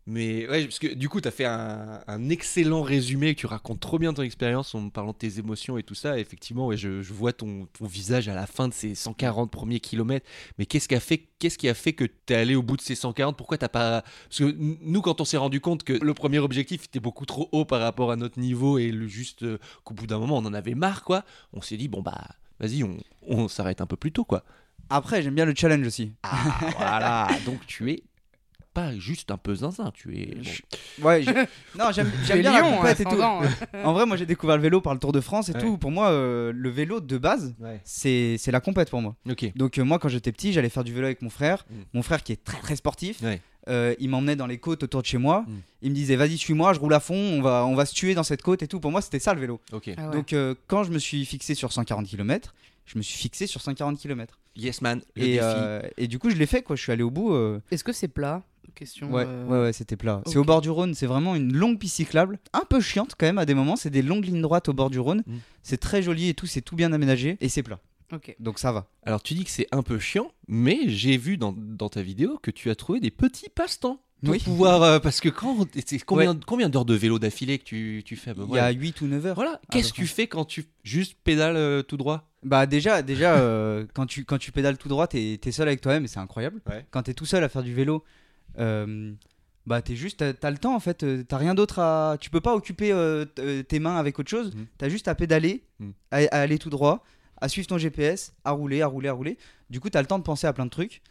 Mais 0.09 0.49
ouais, 0.49 0.63
parce 0.63 0.79
que 0.79 0.87
du 0.87 1.07
coup, 1.07 1.21
tu 1.21 1.27
as 1.27 1.31
fait 1.31 1.45
un, 1.45 2.01
un 2.07 2.29
excellent 2.29 2.81
résumé, 2.81 3.35
tu 3.35 3.45
racontes 3.45 3.79
trop 3.79 3.99
bien 3.99 4.11
ton 4.11 4.23
expérience 4.23 4.73
en 4.73 4.81
me 4.81 4.89
parlant 4.89 5.11
de 5.11 5.17
tes 5.17 5.37
émotions 5.37 5.77
et 5.77 5.83
tout 5.83 5.93
ça. 5.93 6.17
Et 6.17 6.21
effectivement, 6.21 6.65
ouais, 6.65 6.77
je, 6.77 7.03
je 7.03 7.13
vois 7.13 7.31
ton, 7.31 7.67
ton 7.77 7.85
visage 7.85 8.27
à 8.27 8.33
la 8.33 8.47
fin 8.47 8.67
de 8.67 8.73
ces 8.73 8.95
140 8.95 9.51
premiers 9.51 9.79
kilomètres. 9.79 10.25
Mais 10.57 10.65
qu'est-ce 10.65 10.87
qui 10.87 10.95
a 10.95 10.99
fait, 10.99 11.27
qu'est-ce 11.37 11.59
qui 11.59 11.69
a 11.69 11.75
fait 11.75 11.93
que 11.93 12.05
tu 12.05 12.33
es 12.33 12.35
allé 12.35 12.55
au 12.55 12.63
bout 12.63 12.75
de 12.75 12.81
ces 12.81 12.95
140 12.95 13.37
Pourquoi 13.37 13.59
t'as 13.59 13.69
pas 13.69 14.01
Parce 14.23 14.39
que 14.39 14.55
nous, 14.57 15.01
quand 15.01 15.21
on 15.21 15.25
s'est 15.25 15.37
rendu 15.37 15.61
compte 15.61 15.83
que 15.83 15.93
le 15.93 16.13
premier 16.15 16.39
objectif 16.39 16.85
était 16.85 16.99
beaucoup 16.99 17.27
trop 17.27 17.47
haut 17.51 17.65
par 17.65 17.79
rapport 17.79 18.09
à 18.11 18.15
notre 18.15 18.39
niveau 18.39 18.79
et 18.79 18.91
le 18.91 19.07
juste 19.07 19.43
euh, 19.43 19.59
qu'au 19.83 19.93
bout 19.93 20.07
d'un 20.07 20.17
moment, 20.17 20.37
on 20.37 20.45
en 20.45 20.55
avait 20.55 20.73
marre, 20.73 21.03
quoi. 21.03 21.23
On 21.53 21.61
s'est 21.61 21.77
dit 21.77 21.87
bon 21.87 22.01
bah, 22.01 22.29
vas-y, 22.59 22.83
on, 22.83 22.97
on 23.27 23.47
s'arrête 23.47 23.79
un 23.79 23.85
peu 23.85 23.95
plus 23.95 24.11
tôt, 24.11 24.25
quoi. 24.25 24.43
Après, 24.89 25.21
j'aime 25.21 25.35
bien 25.35 25.45
le 25.45 25.53
challenge 25.55 25.85
aussi. 25.85 26.13
Ah, 26.23 26.59
voilà. 26.77 27.27
Donc 27.45 27.63
tu 27.67 27.91
es 27.91 28.03
pas 28.73 28.95
juste 28.97 29.31
un 29.31 29.37
peu 29.37 29.55
zinzin, 29.55 29.91
tu 29.93 30.15
es. 30.17 30.35
bon. 30.35 30.43
Je- 30.43 31.03
Ouais, 31.03 31.23
j'ai- 31.23 31.33
non, 31.79 31.91
j'aime 31.91 32.11
bien 32.25 32.35
la 32.35 32.51
Lyon, 32.61 32.85
et 32.85 32.95
tout. 32.95 33.07
ascendant, 33.07 33.41
hein. 33.43 33.49
En 33.83 33.93
vrai, 33.93 34.05
moi 34.05 34.15
j'ai 34.17 34.25
découvert 34.25 34.57
le 34.57 34.61
vélo 34.63 34.79
par 34.81 34.93
le 34.93 34.99
Tour 34.99 35.11
de 35.11 35.21
France 35.21 35.49
et 35.49 35.53
Ouais. 35.53 35.59
tout. 35.61 35.77
Pour 35.77 35.91
moi, 35.91 36.09
euh, 36.11 36.51
le 36.53 36.69
vélo 36.69 36.99
de 36.99 37.17
base, 37.17 37.55
c'est 37.83 38.35
c'est 38.37 38.51
la 38.51 38.59
compète 38.61 38.89
pour 38.89 39.01
moi. 39.01 39.15
Donc 39.55 39.77
euh, 39.77 39.83
moi, 39.83 39.99
quand 39.99 40.09
j'étais 40.09 40.31
petit, 40.31 40.53
j'allais 40.53 40.69
faire 40.69 40.83
du 40.83 40.93
vélo 40.93 41.05
avec 41.05 41.21
mon 41.21 41.29
frère. 41.29 41.65
Mm. 41.69 41.73
Mon 41.93 42.01
frère 42.03 42.23
qui 42.23 42.31
est 42.31 42.43
très 42.43 42.59
très 42.59 42.75
sportif. 42.75 43.21
Ouais. 43.21 43.41
Euh, 43.67 43.93
il 43.99 44.09
m'emmenait 44.09 44.35
dans 44.37 44.47
les 44.47 44.57
côtes 44.57 44.83
autour 44.83 45.01
de 45.01 45.05
chez 45.07 45.17
moi. 45.17 45.41
Mm. 45.47 45.53
Il 45.83 45.89
me 45.91 45.95
disait 45.95 46.15
vas-y 46.15 46.37
suis-moi, 46.37 46.73
je 46.73 46.79
roule 46.79 46.93
à 46.93 46.99
fond, 46.99 47.15
on 47.15 47.41
va 47.41 47.65
on 47.65 47.75
va 47.75 47.85
se 47.85 47.93
tuer 47.93 48.13
dans 48.15 48.23
cette 48.23 48.41
côte 48.41 48.61
et 48.63 48.67
tout. 48.67 48.79
Pour 48.79 48.91
moi, 48.91 49.01
c'était 49.01 49.19
ça 49.19 49.33
le 49.33 49.39
vélo. 49.41 49.59
Ah 49.71 49.75
ouais. 49.77 49.95
Donc 50.13 50.33
euh, 50.33 50.53
quand 50.67 50.83
je 50.83 50.91
me 50.91 50.99
suis 50.99 51.25
fixé 51.25 51.55
sur 51.55 51.71
140 51.73 52.05
km, 52.07 52.53
je 52.85 52.97
me 52.97 53.03
suis 53.03 53.17
fixé 53.17 53.45
sur 53.47 53.61
140 53.61 53.97
km. 53.99 54.39
Yes 54.55 54.81
man. 54.81 55.01
Le 55.15 55.21
Et, 55.23 55.25
défi. 55.33 55.39
euh, 55.43 55.81
et 55.97 56.07
du 56.07 56.17
coup, 56.19 56.29
je 56.29 56.35
l'ai 56.35 56.45
fait 56.47 56.61
quoi. 56.63 56.75
Je 56.75 56.81
suis 56.81 56.91
allé 56.91 57.03
au 57.03 57.11
bout. 57.11 57.33
euh, 57.33 57.59
Est-ce 57.71 57.83
que 57.83 57.93
c'est 57.93 58.07
plat? 58.07 58.41
Question. 58.79 59.11
Ouais, 59.11 59.25
euh, 59.27 59.45
ouais, 59.45 59.59
ouais, 59.61 59.73
c'était 59.73 59.95
plat. 59.97 60.21
C'est 60.25 60.37
au 60.37 60.43
bord 60.43 60.61
du 60.61 60.69
Rhône, 60.69 60.93
c'est 60.95 61.05
vraiment 61.05 61.35
une 61.35 61.53
longue 61.53 61.77
piste 61.77 61.97
cyclable, 61.97 62.39
un 62.53 62.63
peu 62.67 62.79
chiante 62.81 63.13
quand 63.17 63.25
même 63.25 63.37
à 63.37 63.45
des 63.45 63.53
moments. 63.53 63.75
C'est 63.75 63.89
des 63.89 64.01
longues 64.01 64.25
lignes 64.25 64.41
droites 64.41 64.69
au 64.69 64.73
bord 64.73 64.89
du 64.89 64.99
Rhône. 64.99 65.23
Mm. 65.27 65.35
C'est 65.61 65.77
très 65.77 66.01
joli 66.01 66.29
et 66.29 66.33
tout, 66.33 66.47
c'est 66.47 66.61
tout 66.61 66.75
bien 66.75 66.91
aménagé 66.93 67.37
et 67.41 67.49
c'est 67.49 67.63
plat. 67.63 67.79
Ok. 68.11 68.35
Donc 68.39 68.57
ça 68.57 68.71
va. 68.71 68.87
Alors 69.05 69.21
tu 69.21 69.35
dis 69.35 69.43
que 69.43 69.51
c'est 69.51 69.67
un 69.71 69.83
peu 69.83 69.99
chiant, 69.99 70.31
mais 70.47 70.79
j'ai 70.87 71.17
vu 71.17 71.37
dans, 71.37 71.53
dans 71.55 71.89
ta 71.89 72.01
vidéo 72.01 72.39
que 72.41 72.49
tu 72.49 72.71
as 72.71 72.75
trouvé 72.75 72.99
des 72.99 73.11
petits 73.11 73.49
passe-temps. 73.53 74.01
Pour 74.21 74.31
Oui. 74.33 74.39
pouvoir. 74.39 74.83
euh, 74.83 74.99
parce 74.99 75.21
que 75.21 75.29
quand. 75.29 75.65
C'est 75.85 75.99
combien, 75.99 76.35
combien 76.35 76.67
d'heures 76.67 76.83
de 76.85 76.93
vélo 76.95 77.19
d'affilée 77.19 77.57
que 77.57 77.63
tu, 77.63 78.01
tu 78.05 78.15
fais? 78.17 78.31
À 78.31 78.33
peu 78.33 78.43
Il 78.49 78.55
y 78.55 78.59
a 78.59 78.69
8 78.71 78.99
ou 79.01 79.07
9 79.07 79.25
heures. 79.27 79.35
Voilà, 79.35 79.61
qu'est-ce 79.71 79.93
que 79.93 79.97
tu 79.97 80.07
fais 80.07 80.27
quand 80.27 80.43
tu 80.43 80.65
juste 80.83 81.15
pédales 81.23 81.55
euh, 81.55 81.83
tout 81.83 81.95
droit? 81.95 82.25
Bah 82.43 82.65
déjà, 82.65 83.01
déjà 83.01 83.35
euh, 83.37 83.85
quand, 83.93 84.05
tu, 84.07 84.25
quand 84.25 84.37
tu 84.37 84.51
pédales 84.51 84.77
tout 84.77 84.89
droit, 84.89 85.07
t'es 85.07 85.39
es 85.41 85.51
seul 85.51 85.67
avec 85.69 85.79
toi-même 85.79 86.03
et 86.03 86.07
c'est 86.09 86.19
incroyable. 86.19 86.61
Ouais. 86.69 86.85
Quand 86.91 87.03
t'es 87.03 87.13
tout 87.13 87.25
seul 87.25 87.43
à 87.45 87.49
faire 87.49 87.63
du 87.63 87.73
vélo, 87.73 88.03
euh, 88.57 89.13
bah 89.65 89.81
t'es 89.81 89.95
juste, 89.95 90.17
t'as 90.17 90.33
t'as 90.33 90.49
le 90.51 90.57
temps 90.57 90.75
en 90.75 90.79
fait, 90.79 91.03
euh, 91.03 91.23
t'as 91.23 91.37
rien 91.37 91.53
d'autre 91.53 91.79
à... 91.79 92.17
Tu 92.19 92.29
peux 92.29 92.41
pas 92.41 92.55
occuper 92.55 92.91
euh, 92.91 93.25
euh, 93.39 93.61
tes 93.63 93.79
mains 93.79 93.97
avec 93.97 94.17
autre 94.19 94.29
chose, 94.29 94.55
Mhm. 94.55 94.65
t'as 94.77 94.89
juste 94.89 95.07
à 95.07 95.15
pédaler, 95.15 95.63
Mhm. 95.79 95.93
à, 96.11 96.17
à 96.17 96.39
aller 96.41 96.57
tout 96.57 96.69
droit, 96.69 97.03
à 97.41 97.47
suivre 97.49 97.67
ton 97.67 97.77
GPS, 97.77 98.33
à 98.43 98.51
rouler, 98.51 98.81
à 98.81 98.87
rouler, 98.87 99.09
à 99.09 99.13
rouler. 99.13 99.37
Du 99.69 99.79
coup 99.79 99.89
t'as 99.89 100.01
le 100.01 100.07
temps 100.07 100.17
de 100.19 100.23
penser 100.23 100.47
à 100.47 100.53
plein 100.53 100.65
de 100.65 100.71
trucs. 100.71 101.01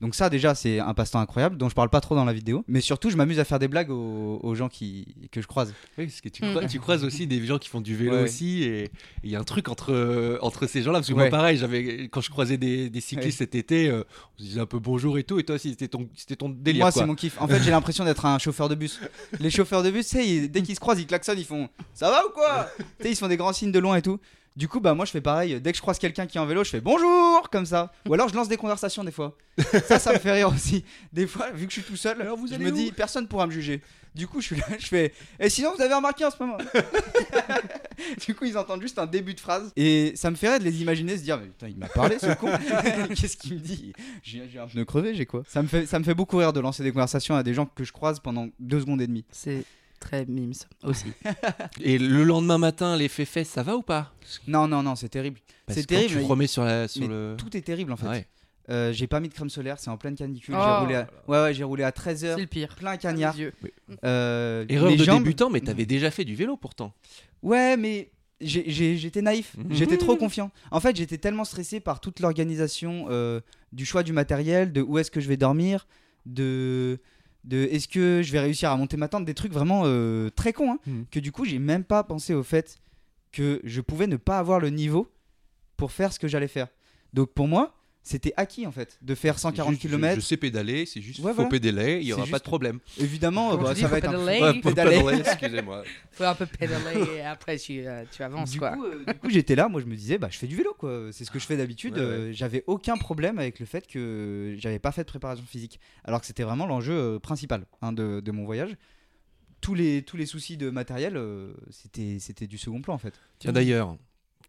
Donc 0.00 0.14
ça 0.14 0.28
déjà 0.28 0.54
c'est 0.54 0.80
un 0.80 0.92
passe-temps 0.92 1.20
incroyable 1.20 1.56
dont 1.56 1.68
je 1.68 1.74
parle 1.74 1.88
pas 1.88 2.00
trop 2.00 2.14
dans 2.14 2.24
la 2.24 2.32
vidéo. 2.32 2.64
Mais 2.68 2.80
surtout 2.80 3.10
je 3.10 3.16
m'amuse 3.16 3.38
à 3.38 3.44
faire 3.44 3.58
des 3.58 3.68
blagues 3.68 3.90
aux, 3.90 4.40
aux 4.42 4.54
gens 4.54 4.68
qui, 4.68 5.06
que 5.30 5.40
je 5.40 5.46
croise. 5.46 5.72
Oui, 5.96 6.06
parce 6.06 6.20
que 6.20 6.28
tu, 6.28 6.44
Mm. 6.44 6.50
croises, 6.50 6.70
tu 6.70 6.80
croises 6.80 7.04
aussi 7.04 7.26
des 7.26 7.44
gens 7.46 7.58
qui 7.58 7.68
font 7.68 7.80
du 7.80 7.94
vélo 7.96 8.12
Ouais, 8.16 8.22
aussi, 8.22 8.64
et 8.64 8.90
il 9.22 9.30
y 9.30 9.36
a 9.36 9.40
un 9.40 9.44
truc 9.44 9.68
entre, 9.68 10.38
entre 10.42 10.66
ces 10.66 10.82
gens-là, 10.82 10.98
parce 10.98 11.08
que 11.08 11.12
Ouais. 11.14 11.30
moi 11.30 11.30
pareil, 11.30 11.56
j'avais, 11.56 12.08
quand 12.10 12.20
je 12.20 12.30
croisais 12.30 12.56
des, 12.58 12.90
des 12.90 13.00
cyclistes 13.00 13.40
Ouais. 13.40 13.46
cet 13.46 13.54
été, 13.54 13.88
euh, 13.88 14.02
on 14.36 14.42
se 14.42 14.46
disait 14.48 14.60
un 14.60 14.66
peu 14.66 14.78
bonjour 14.78 15.16
et 15.16 15.24
tout, 15.24 15.38
et 15.38 15.44
toi 15.44 15.54
aussi 15.56 15.70
c'était 15.70 15.88
ton, 15.88 16.08
c'était 16.16 16.36
ton 16.36 16.48
délire. 16.48 16.82
Moi, 16.84 16.90
c'est 16.90 17.06
mon 17.06 17.14
kiff. 17.14 17.40
En 17.40 17.46
fait, 17.48 17.62
j'ai 17.62 17.70
l'impression 17.70 18.04
d'être 18.04 18.26
un 18.26 18.38
chauffeur 18.38 18.68
de 18.68 18.74
bus. 18.74 19.00
Les 19.40 19.50
chauffeurs 19.50 19.82
de 19.82 19.90
bus, 19.90 20.12
dès 20.14 20.62
qu'ils 20.62 20.74
se 20.74 20.80
croisent, 20.80 21.00
ils 21.00 21.06
klaxonnent, 21.06 21.38
ils 21.38 21.44
font 21.44 21.68
Ça 21.94 22.10
va 22.10 22.22
ou 22.26 22.30
quoi? 22.30 22.68
Tu 22.78 22.84
sais, 23.04 23.10
ils 23.12 23.14
se 23.14 23.20
font 23.20 23.28
des 23.28 23.36
grands 23.36 23.52
signes 23.52 23.72
de 23.72 23.78
loin 23.78 23.96
et 23.96 24.02
tout. 24.02 24.18
Du 24.56 24.68
coup, 24.68 24.78
bah, 24.78 24.94
moi, 24.94 25.04
je 25.04 25.10
fais 25.10 25.20
pareil. 25.20 25.60
Dès 25.60 25.72
que 25.72 25.76
je 25.76 25.82
croise 25.82 25.98
quelqu'un 25.98 26.26
qui 26.26 26.38
est 26.38 26.40
en 26.40 26.46
vélo, 26.46 26.62
je 26.62 26.70
fais 26.70 26.80
bonjour, 26.80 27.50
comme 27.50 27.66
ça. 27.66 27.90
Ou 28.08 28.14
alors, 28.14 28.28
je 28.28 28.36
lance 28.36 28.48
des 28.48 28.56
conversations 28.56 29.02
des 29.02 29.10
fois. 29.10 29.36
Ça, 29.86 29.98
ça 29.98 30.12
me 30.12 30.18
fait 30.18 30.32
rire 30.32 30.48
aussi. 30.48 30.84
Des 31.12 31.26
fois, 31.26 31.50
vu 31.50 31.66
que 31.66 31.72
je 31.72 31.80
suis 31.80 31.88
tout 31.88 31.96
seul, 31.96 32.20
Alors, 32.20 32.36
vous 32.36 32.46
je 32.46 32.54
allez 32.54 32.64
me 32.64 32.70
dis 32.70 32.92
Personne 32.92 33.26
pourra 33.26 33.46
me 33.46 33.52
juger. 33.52 33.82
Du 34.14 34.28
coup, 34.28 34.40
je 34.40 34.46
suis 34.46 34.56
là, 34.56 34.64
je 34.78 34.86
fais 34.86 35.12
Et 35.40 35.48
sinon, 35.48 35.72
vous 35.74 35.82
avez 35.82 35.94
remarqué 35.94 36.24
en 36.24 36.30
ce 36.30 36.36
moment 36.40 36.58
Du 38.26 38.34
coup, 38.34 38.44
ils 38.44 38.56
entendent 38.56 38.82
juste 38.82 38.98
un 39.00 39.06
début 39.06 39.34
de 39.34 39.40
phrase. 39.40 39.72
Et 39.74 40.12
ça 40.14 40.30
me 40.30 40.36
fait 40.36 40.48
rire 40.50 40.58
de 40.60 40.64
les 40.64 40.82
imaginer 40.82 41.16
se 41.16 41.22
dire 41.22 41.38
Mais 41.38 41.46
putain, 41.46 41.68
il 41.68 41.76
m'a 41.76 41.88
parlé 41.88 42.18
ce 42.20 42.32
con 42.34 42.48
Qu'est-ce 43.14 43.36
qu'il 43.36 43.54
me 43.54 43.60
dit? 43.60 43.92
J'ai 44.22 44.48
j'ai 44.52 44.58
un 44.60 44.66
pneu 44.66 44.84
crevé, 44.84 45.14
j'ai 45.14 45.26
quoi? 45.26 45.42
Ça 45.48 45.62
me, 45.62 45.68
fait, 45.68 45.86
ça 45.86 45.98
me 45.98 46.04
fait 46.04 46.14
beaucoup 46.14 46.36
rire 46.36 46.52
de 46.52 46.60
lancer 46.60 46.84
des 46.84 46.92
conversations 46.92 47.34
à 47.34 47.42
des 47.42 47.54
gens 47.54 47.66
que 47.66 47.82
je 47.82 47.92
croise 47.92 48.20
pendant 48.20 48.48
deux 48.60 48.80
secondes 48.80 49.02
et 49.02 49.06
demie. 49.08 49.24
C'est 49.30 49.64
très 50.04 50.24
mimes 50.26 50.52
aussi. 50.82 51.06
Et 51.80 51.98
le 51.98 52.24
lendemain 52.24 52.58
matin, 52.58 52.96
l'effet 52.96 53.24
fesse, 53.24 53.48
ça 53.48 53.62
va 53.62 53.76
ou 53.76 53.82
pas? 53.82 54.12
Non, 54.46 54.68
non, 54.68 54.82
non, 54.82 54.94
c'est 54.96 55.08
terrible. 55.08 55.40
C'est 55.68 55.86
terrible. 55.86 56.10
Tu 56.12 56.16
mais- 56.18 56.24
remets 56.26 56.46
sur, 56.46 56.64
la, 56.64 56.86
sur 56.88 57.02
mais 57.02 57.08
le. 57.08 57.34
Tout 57.38 57.56
est 57.56 57.62
terrible 57.62 57.92
en 57.92 57.96
fait. 57.96 58.06
Ouais. 58.08 58.26
Euh, 58.70 58.92
j'ai 58.94 59.06
pas 59.06 59.20
mis 59.20 59.28
de 59.28 59.34
crème 59.34 59.50
solaire, 59.50 59.78
c'est 59.78 59.90
en 59.90 59.98
pleine 59.98 60.14
canicule. 60.14 60.54
Oh. 60.56 60.62
J'ai 60.64 60.80
roulé 60.84 60.94
à... 60.94 61.06
Ouais, 61.28 61.42
ouais, 61.42 61.54
j'ai 61.54 61.64
roulé 61.64 61.82
à 61.84 61.90
13h, 61.90 62.34
C'est 62.34 62.40
le 62.40 62.46
pire. 62.46 62.74
plein 62.76 62.96
cagnard. 62.96 63.34
Euh, 64.04 64.64
Erreur 64.68 64.90
de 64.96 65.04
jambes- 65.04 65.22
débutant, 65.22 65.50
mais 65.50 65.60
t'avais 65.60 65.84
déjà 65.86 66.10
fait 66.10 66.24
du 66.24 66.34
vélo 66.34 66.56
pourtant. 66.56 66.94
Ouais, 67.42 67.76
mais 67.76 68.10
j'étais 68.40 69.20
naïf, 69.22 69.54
Mhm. 69.58 69.66
j'étais 69.74 69.98
trop 69.98 70.16
confiant. 70.16 70.50
En 70.70 70.80
fait, 70.80 70.96
j'étais 70.96 71.18
tellement 71.18 71.44
stressé 71.44 71.80
par 71.80 72.00
toute 72.00 72.20
l'organisation 72.20 73.06
euh, 73.10 73.40
du 73.72 73.84
choix 73.84 74.02
du 74.02 74.12
matériel, 74.12 74.72
de 74.72 74.80
où 74.80 74.98
est-ce 74.98 75.10
que 75.10 75.20
je 75.20 75.28
vais 75.28 75.36
dormir, 75.36 75.86
de, 76.26 76.98
de 77.44 77.58
est-ce 77.70 77.88
que 77.88 78.22
je 78.22 78.32
vais 78.32 78.40
réussir 78.40 78.70
à 78.70 78.76
monter 78.76 78.96
ma 78.96 79.08
tente, 79.08 79.24
des 79.24 79.34
trucs 79.34 79.52
vraiment 79.52 79.82
euh, 79.84 80.30
très 80.30 80.52
cons, 80.52 80.72
hein, 80.72 80.78
Mhm. 80.86 81.06
que 81.10 81.20
du 81.20 81.30
coup, 81.32 81.44
j'ai 81.44 81.58
même 81.58 81.84
pas 81.84 82.02
pensé 82.04 82.34
au 82.34 82.42
fait 82.42 82.78
que 83.32 83.60
je 83.64 83.80
pouvais 83.80 84.06
ne 84.06 84.16
pas 84.16 84.38
avoir 84.38 84.60
le 84.60 84.70
niveau 84.70 85.08
pour 85.76 85.92
faire 85.92 86.12
ce 86.12 86.18
que 86.18 86.28
j'allais 86.28 86.48
faire. 86.48 86.68
Donc 87.12 87.32
pour 87.32 87.46
moi, 87.48 87.74
c'était 88.06 88.34
acquis 88.36 88.66
en 88.66 88.70
fait, 88.70 88.98
de 89.00 89.14
faire 89.14 89.38
140 89.38 89.70
Juste, 89.72 89.82
je- 89.82 89.88
km. 89.88 90.14
Je, 90.16 90.20
sais 90.20 90.36
pédaler, 90.36 90.84
c'est 90.84 91.00
juste 91.00 91.20
Ouais, 91.20 91.30
faut 91.30 91.36
voilà. 91.36 91.48
pédaler, 91.50 91.96
il 91.96 92.02
y 92.02 92.06
C'est 92.08 92.12
aura 92.12 92.20
pas 92.22 92.26
juste- 92.26 92.38
de 92.44 92.48
problème. 92.48 92.78
Évidemment, 93.00 93.56
bah, 93.56 93.72
dis, 93.74 93.80
ça 93.80 93.88
va 93.88 93.96
être 93.98 94.08
un 94.10 94.24
Ouais, 94.24 94.38
faut 94.62 94.68
pédaler. 94.68 94.98
pédaler, 94.98 95.20
excusez-moi. 95.20 95.82
Faut 96.12 96.22
un 96.24 96.34
peu 96.36 96.46
pédaler 96.46 97.00
et 97.16 97.22
après 97.22 97.58
tu, 97.58 97.84
euh, 97.84 98.04
tu 98.12 98.22
avances 98.22 98.50
Du 98.52 98.58
quoi. 98.60 98.72
coup, 98.76 98.84
euh, 98.84 99.04
du 99.04 99.14
coup, 99.18 99.30
j'étais 99.30 99.56
là, 99.56 99.68
moi 99.68 99.80
je 99.80 99.86
me 99.86 99.96
disais, 99.96 100.16
bah 100.18 100.28
je 100.30 100.38
fais 100.38 100.46
du 100.46 100.54
vélo 100.54 100.72
quoi, 100.78 101.08
c'est 101.10 101.24
ce 101.24 101.30
que 101.32 101.38
je 101.40 101.46
fais 101.46 101.56
d'habitude. 101.56 101.94
Ouais, 101.94 102.00
ouais. 102.00 102.06
euh, 102.06 102.32
J'avais 102.32 102.62
aucun 102.68 102.96
problème 102.96 103.38
avec 103.40 103.58
le 103.58 103.66
fait 103.66 103.86
que 103.88 104.54
j'avais 104.58 104.78
pas 104.78 104.92
fait 104.92 105.02
de 105.02 105.08
préparation 105.08 105.44
physique, 105.44 105.80
alors 106.04 106.20
que 106.20 106.26
c'était 106.26 106.44
vraiment 106.44 106.66
l'enjeu 106.66 106.92
euh, 106.92 107.18
principal 107.18 107.64
hein, 107.82 107.92
de, 107.92 108.20
de 108.20 108.30
mon 108.30 108.44
voyage. 108.44 108.76
Tous 109.60 109.74
les, 109.74 110.02
tous 110.02 110.16
les 110.18 110.26
soucis 110.26 110.56
de 110.58 110.68
matériel, 110.68 111.16
euh, 111.16 111.54
c'était 111.70 112.18
c'était 112.20 112.46
du 112.46 112.58
second 112.58 112.82
plan 112.82 112.92
en 112.94 112.98
fait. 112.98 113.14
Tiens 113.38 113.50
d'ailleurs, 113.52 113.96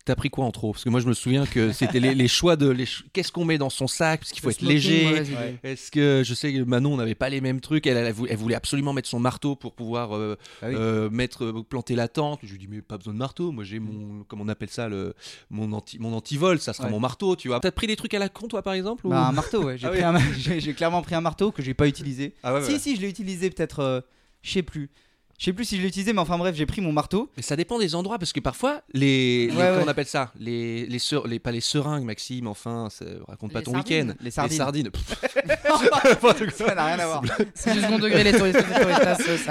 t'as 0.06 0.16
pris 0.16 0.30
quoi 0.30 0.46
en 0.46 0.52
trop? 0.52 0.72
Parce 0.72 0.84
que 0.84 0.90
moi 0.90 1.00
je 1.00 1.08
me 1.08 1.14
souviens 1.14 1.46
que 1.46 1.72
c'était 1.72 2.00
les, 2.00 2.14
les 2.16 2.28
choix 2.28 2.56
de. 2.56 2.70
les 2.70 2.86
Qu'est-ce 3.12 3.32
qu'on 3.32 3.44
met 3.46 3.58
dans 3.58 3.70
son 3.70 3.88
sac? 3.88 4.22
Parce 4.22 4.32
qu'il 4.32 4.42
faut 4.42 4.48
Le 4.50 4.54
être 4.54 4.60
smoking, 4.60 4.76
léger. 4.76 5.34
Ouais. 5.36 5.60
Est-ce 5.64 5.92
que 5.92 6.22
je 6.26 6.34
sais 6.34 6.54
que 6.54 6.60
Manon 6.64 6.94
on 6.94 6.98
n'avait 6.98 7.16
pas 7.16 7.30
les 7.30 7.42
mêmes 7.42 7.60
trucs 7.62 7.86
elle, 7.88 7.98
elle, 7.98 8.14
vou- 8.14 8.28
elle 8.30 8.38
voulait 8.38 8.56
absolument 8.56 8.94
mettre 8.94 9.10
son 9.10 9.20
marteau 9.20 9.56
pour 9.56 9.74
pouvoir 9.74 10.16
euh, 10.16 10.38
Ah 10.62 10.68
oui. 10.70 10.76
euh, 10.78 11.10
mettre 11.10 11.44
euh, 11.46 11.64
planter 11.68 11.96
la 11.96 12.08
tente. 12.08 12.40
Je 12.44 12.52
lui 12.52 12.60
dis 12.60 12.68
mais 12.70 12.82
pas 12.82 12.98
besoin 12.98 13.14
de 13.14 13.20
marteau. 13.20 13.52
Moi 13.52 13.64
j'ai 13.64 13.80
mon 13.80 14.24
comment 14.28 14.44
on 14.44 14.48
appelle 14.48 14.70
ça 14.70 14.88
le 14.88 15.14
mon 15.50 15.72
anti 15.74 15.98
mon 16.00 16.14
antivol. 16.14 16.60
Ça 16.60 16.74
sera 16.74 16.86
Ouais. 16.86 16.92
mon 16.92 17.00
marteau. 17.00 17.36
Tu 17.36 17.48
vois. 17.48 17.60
T'as 17.60 17.72
pris 17.72 17.88
des 17.88 17.96
trucs 17.96 18.14
à 18.14 18.20
la 18.20 18.30
con 18.30 18.48
toi 18.48 18.62
par 18.62 18.74
exemple 18.74 19.08
ou- 19.08 19.10
Bah, 19.10 19.28
un 19.28 19.32
marteau, 19.32 19.64
ouais. 19.64 19.78
J'ai 19.78 19.88
Ah 19.88 20.14
oui. 20.14 20.60
j'ai- 20.60 20.74
clairement 20.74 21.02
pris 21.02 21.16
un 21.16 21.22
marteau 21.22 21.52
que 21.52 21.62
j'ai 21.64 21.74
pas 21.74 21.88
utilisé. 21.88 22.36
Ah 22.44 22.54
ouais, 22.54 22.62
si, 22.64 22.74
ouais. 22.74 22.80
si, 22.80 22.96
je 22.96 23.02
l'ai 23.02 23.10
utilisé 23.10 23.50
peut-être, 23.50 23.80
euh, 23.80 24.02
je 24.44 24.52
sais 24.52 24.62
plus. 24.64 24.90
Je 25.38 25.46
sais 25.46 25.54
plus 25.54 25.66
si 25.66 25.76
je 25.78 25.82
l'ai 25.82 25.90
utilisé, 25.90 26.14
mais 26.14 26.20
enfin 26.22 26.38
bref, 26.38 26.56
j'ai 26.56 26.66
pris 26.66 26.80
mon 26.82 26.94
marteau. 26.94 27.30
Mais 27.36 27.44
ça 27.44 27.56
dépend 27.58 27.78
des 27.78 27.94
endroits 27.94 28.18
parce 28.18 28.32
que 28.32 28.40
parfois 28.40 28.82
les, 28.94 29.48
les- 29.48 29.52
Ouais, 29.54 29.66
comment 29.66 29.78
ouais. 29.80 29.84
on 29.86 29.88
appelle 29.90 30.06
ça? 30.06 30.32
Les 30.40 30.86
les, 30.86 31.00
ser- 31.00 31.28
les 31.28 31.40
pas 31.40 31.52
les 31.52 31.60
seringues 31.62 32.06
Maxime 32.06 32.48
enfin 32.48 32.88
ça- 32.90 33.04
raconte 33.28 33.52
pas 33.52 33.60
Les 33.60 33.66
ton 33.66 33.74
sardines. 33.74 34.08
week-end 34.10 34.16
Les 34.22 34.32
sardines. 34.32 34.58
ça 36.52 36.76
n'a 36.76 36.86
rien 36.86 37.00
à 37.00 37.06
voir. 37.06 37.22
C'est 37.54 37.74
du 37.74 37.82
second 37.82 38.00
degré 38.00 38.24
les 38.24 38.32
touristes. 38.34 38.60
les 38.60 38.64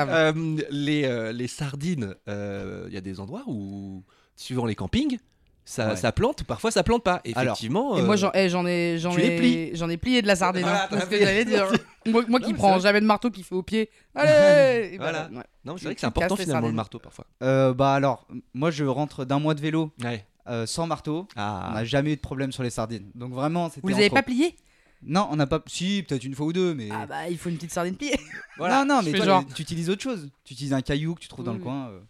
va. 0.05 0.17
Euh, 0.29 0.57
les, 0.71 1.05
euh, 1.05 1.33
les 1.33 1.49
sardines, 1.49 2.15
il 2.27 2.93
y 2.93 2.97
a 2.97 3.01
des 3.01 3.21
endroits 3.21 3.43
où, 3.47 4.03
suivant 4.37 4.65
les 4.67 4.75
campings, 4.75 5.19
ça, 5.65 5.89
Ouais. 5.91 5.97
ça 5.97 6.13
plante, 6.13 6.45
parfois 6.45 6.71
ça 6.71 6.83
plante 6.83 7.03
pas. 7.03 7.23
Alors, 7.35 7.43
Effectivement. 7.55 7.97
Et 7.97 8.01
euh, 8.01 8.05
moi 8.05 8.17
j'en 8.17 8.31
eh, 8.35 8.49
j'en 8.49 8.67
ai 8.67 8.99
j'en 8.99 9.17
ai 9.17 9.71
j'en 9.75 9.89
ai 9.89 9.97
plié 9.97 10.21
de 10.23 10.27
la 10.27 10.37
sardine. 10.37 10.63
Voilà, 10.63 10.85
hein, 10.85 10.89
c'est 10.91 10.97
ce 10.97 11.01
t'as 11.01 11.07
que 11.07 11.17
fait- 11.17 11.25
j'allais 11.25 11.45
dire. 11.45 11.67
moi, 12.07 12.23
moi 12.29 12.41
qui 12.41 12.53
prends 12.53 12.79
jamais 12.79 13.01
de 13.01 13.07
marteau 13.07 13.31
qui 13.31 13.43
fait 13.43 13.55
au 13.55 13.63
pied. 13.63 13.89
Allez. 14.15 14.97
Voilà. 14.99 15.29
ouais. 15.33 15.43
Non, 15.65 15.77
c'est 15.79 15.87
vrai 15.87 15.95
que 15.95 16.01
c'est 16.01 16.07
important 16.07 16.37
finalement 16.37 16.69
le 16.69 16.75
marteau 16.75 16.99
parfois. 16.99 17.27
Euh, 17.43 17.73
bah 17.75 17.95
alors, 17.95 18.27
moi 18.53 18.71
je 18.71 18.85
rentre 18.85 19.25
d'un 19.25 19.39
mois 19.39 19.55
de 19.55 19.61
vélo 19.61 19.91
Ouais. 20.03 20.27
euh, 20.49 20.67
sans 20.67 20.87
marteau. 20.87 21.27
On 21.37 21.41
Ah. 21.41 21.71
n'a 21.75 21.85
jamais 21.85 22.13
eu 22.13 22.17
de 22.17 22.21
problème 22.21 22.53
sur 22.53 22.63
les 22.63 22.71
sardines. 22.71 23.11
Donc 23.15 23.33
vraiment, 23.33 23.69
c'était. 23.69 23.81
Vous 23.83 23.89
les 23.89 23.95
avez 23.97 24.11
pas 24.11 24.23
pliés? 24.23 24.55
Non, 25.07 25.29
on 25.31 25.37
n'a 25.37 25.47
pas. 25.47 25.61
Si, 25.67 26.03
peut-être 26.09 26.25
une 26.25 26.35
fois 26.35 26.47
ou 26.47 26.53
deux, 26.55 26.75
mais. 26.75 26.89
Ah 26.91 27.05
bah 27.07 27.29
il 27.29 27.37
faut 27.37 27.49
une 27.51 27.57
petite 27.57 27.73
sardine 27.73 27.95
pliée. 27.97 28.19
non, 28.59 28.85
non, 28.87 29.01
mais 29.03 29.11
fais 29.11 29.19
toi, 29.19 29.27
genre. 29.27 29.45
tu 29.55 29.61
utilises 29.63 29.91
autre 29.91 30.03
chose. 30.03 30.29
Tu 30.45 30.55
utilises 30.55 30.73
un 30.73 30.81
caillou 30.81 31.15
que 31.15 31.21
tu 31.21 31.29
trouves 31.29 31.45
dans 31.45 31.53
Oui, 31.53 31.59
le 31.59 31.63
oui. 31.65 31.69
coin. 31.71 31.89
euh. 31.89 32.01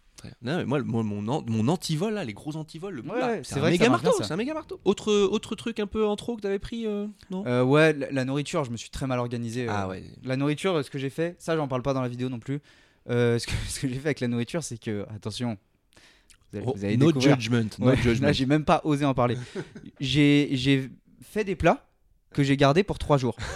Non, 0.41 0.57
mais 0.57 0.65
moi, 0.65 0.81
mon, 0.83 1.03
mon, 1.03 1.27
an- 1.31 1.43
mon 1.47 1.67
antivol, 1.67 2.13
là, 2.13 2.23
les 2.23 2.33
gros 2.33 2.55
antivols, 2.55 2.95
le 2.95 3.01
Ouais, 3.03 3.19
là, 3.19 3.35
c'est 3.37 3.43
c'est 3.43 3.55
un 3.57 3.59
vrai 3.59 3.71
que 3.77 3.83
méga 3.83 3.89
marteau. 3.91 4.11
C'est 4.23 4.31
un 4.31 4.35
méga 4.37 4.53
marteau. 4.53 4.79
Autre, 4.85 5.13
autre 5.13 5.55
truc 5.55 5.79
un 5.79 5.85
peu 5.87 6.05
en 6.05 6.15
trop 6.15 6.35
que 6.35 6.41
t'avais 6.41 6.57
pris, 6.59 6.87
euh, 6.87 7.05
non? 7.29 7.43
Euh, 7.45 7.63
ouais, 7.63 7.93
la, 7.93 8.09
la 8.11 8.25
nourriture, 8.25 8.63
je 8.63 8.71
me 8.71 8.77
suis 8.77 8.89
très 8.89 9.05
mal 9.07 9.19
organisé. 9.19 9.67
euh. 9.67 9.71
Ah 9.73 9.87
ouais. 9.87 10.03
La 10.23 10.35
nourriture, 10.37 10.83
ce 10.83 10.89
que 10.89 10.97
j'ai 10.97 11.09
fait, 11.11 11.35
ça, 11.39 11.55
j'en 11.55 11.67
parle 11.67 11.81
pas 11.83 11.93
dans 11.93 12.01
la 12.01 12.07
vidéo 12.07 12.29
non 12.29 12.39
plus. 12.39 12.59
Euh, 13.09 13.37
ce 13.39 13.45
que, 13.45 13.53
ce 13.67 13.79
que 13.79 13.87
j'ai 13.87 13.95
fait 13.95 14.07
avec 14.07 14.19
la 14.19 14.27
nourriture, 14.27 14.63
c'est 14.63 14.77
que. 14.79 15.05
Attention. 15.15 15.57
Vous 16.51 16.57
allez, 16.57 16.65
Oh, 16.67 16.73
vous 16.75 16.85
allez 16.85 16.97
no 16.97 17.07
découvrir. 17.07 17.39
judgment. 17.39 17.69
No 17.79 17.87
Ouais, 17.87 17.97
judgment. 18.01 18.27
Là, 18.27 18.31
j'ai 18.33 18.45
même 18.47 18.65
pas 18.65 18.81
osé 18.83 19.05
en 19.05 19.13
parler. 19.13 19.37
j'ai 19.99 20.49
j'ai 20.53 20.89
fait 21.21 21.43
des 21.43 21.55
plats 21.55 21.85
que 22.35 22.43
j'ai 22.43 22.57
gardés 22.57 22.83
pour 22.83 22.99
3 22.99 23.17
jours. 23.17 23.35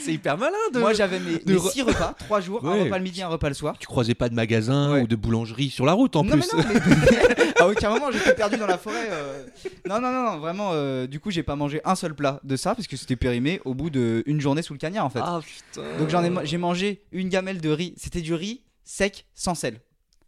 c'est 0.00 0.12
hyper, 0.12 0.38
malin 0.38 0.52
de. 0.72 0.78
Moi, 0.78 0.92
j'avais 0.92 1.18
mes, 1.18 1.36
re- 1.36 1.70
6 1.72 1.82
repas, 1.82 2.14
3 2.18 2.40
jours, 2.40 2.64
un 2.66 2.72
Ouais. 2.72 2.82
repas 2.84 2.98
le 2.98 3.04
midi, 3.04 3.22
un 3.22 3.28
repas 3.28 3.48
le 3.48 3.54
soir. 3.54 3.76
tu 3.78 3.86
croisais 3.86 4.14
pas 4.14 4.28
de 4.28 4.34
magasin 4.34 4.92
Ouais. 4.92 5.00
ou 5.02 5.06
de 5.06 5.16
boulangerie 5.16 5.70
sur 5.70 5.86
la 5.86 5.92
route 5.92 6.14
en 6.16 6.24
non, 6.24 6.32
plus. 6.32 6.46
mais 6.54 6.62
non, 6.62 6.68
mais- 6.74 7.52
à 7.60 7.68
aucun 7.68 7.90
moment 7.90 8.10
j'étais 8.10 8.34
perdu 8.34 8.56
dans 8.56 8.66
la 8.66 8.78
forêt. 8.78 9.08
euh. 9.10 9.44
Non, 9.88 10.00
non, 10.00 10.12
non, 10.12 10.22
non, 10.32 10.38
vraiment. 10.38 10.70
euh, 10.72 11.06
du 11.06 11.20
coup, 11.20 11.30
j'ai 11.30 11.42
pas 11.42 11.56
mangé 11.56 11.80
un 11.84 11.94
seul 11.94 12.14
plat 12.14 12.40
de 12.44 12.56
ça 12.56 12.74
parce 12.74 12.86
que 12.86 12.96
c'était 12.96 13.16
périmé 13.16 13.60
au 13.64 13.74
bout 13.74 13.90
d'une 13.90 14.40
journée 14.40 14.62
sous 14.62 14.72
le 14.74 14.78
cagnard 14.78 15.06
en 15.06 15.10
fait. 15.10 15.20
Ah 15.22 15.40
putain. 15.42 15.82
Donc 15.98 16.08
j'en 16.10 16.22
ai, 16.24 16.30
j'ai 16.46 16.58
mangé 16.58 17.02
une 17.12 17.28
gamelle 17.28 17.60
de 17.60 17.70
riz. 17.70 17.94
C'était 17.96 18.20
du 18.20 18.34
riz 18.34 18.62
sec, 18.84 19.26
sans 19.34 19.54
sel, 19.54 19.80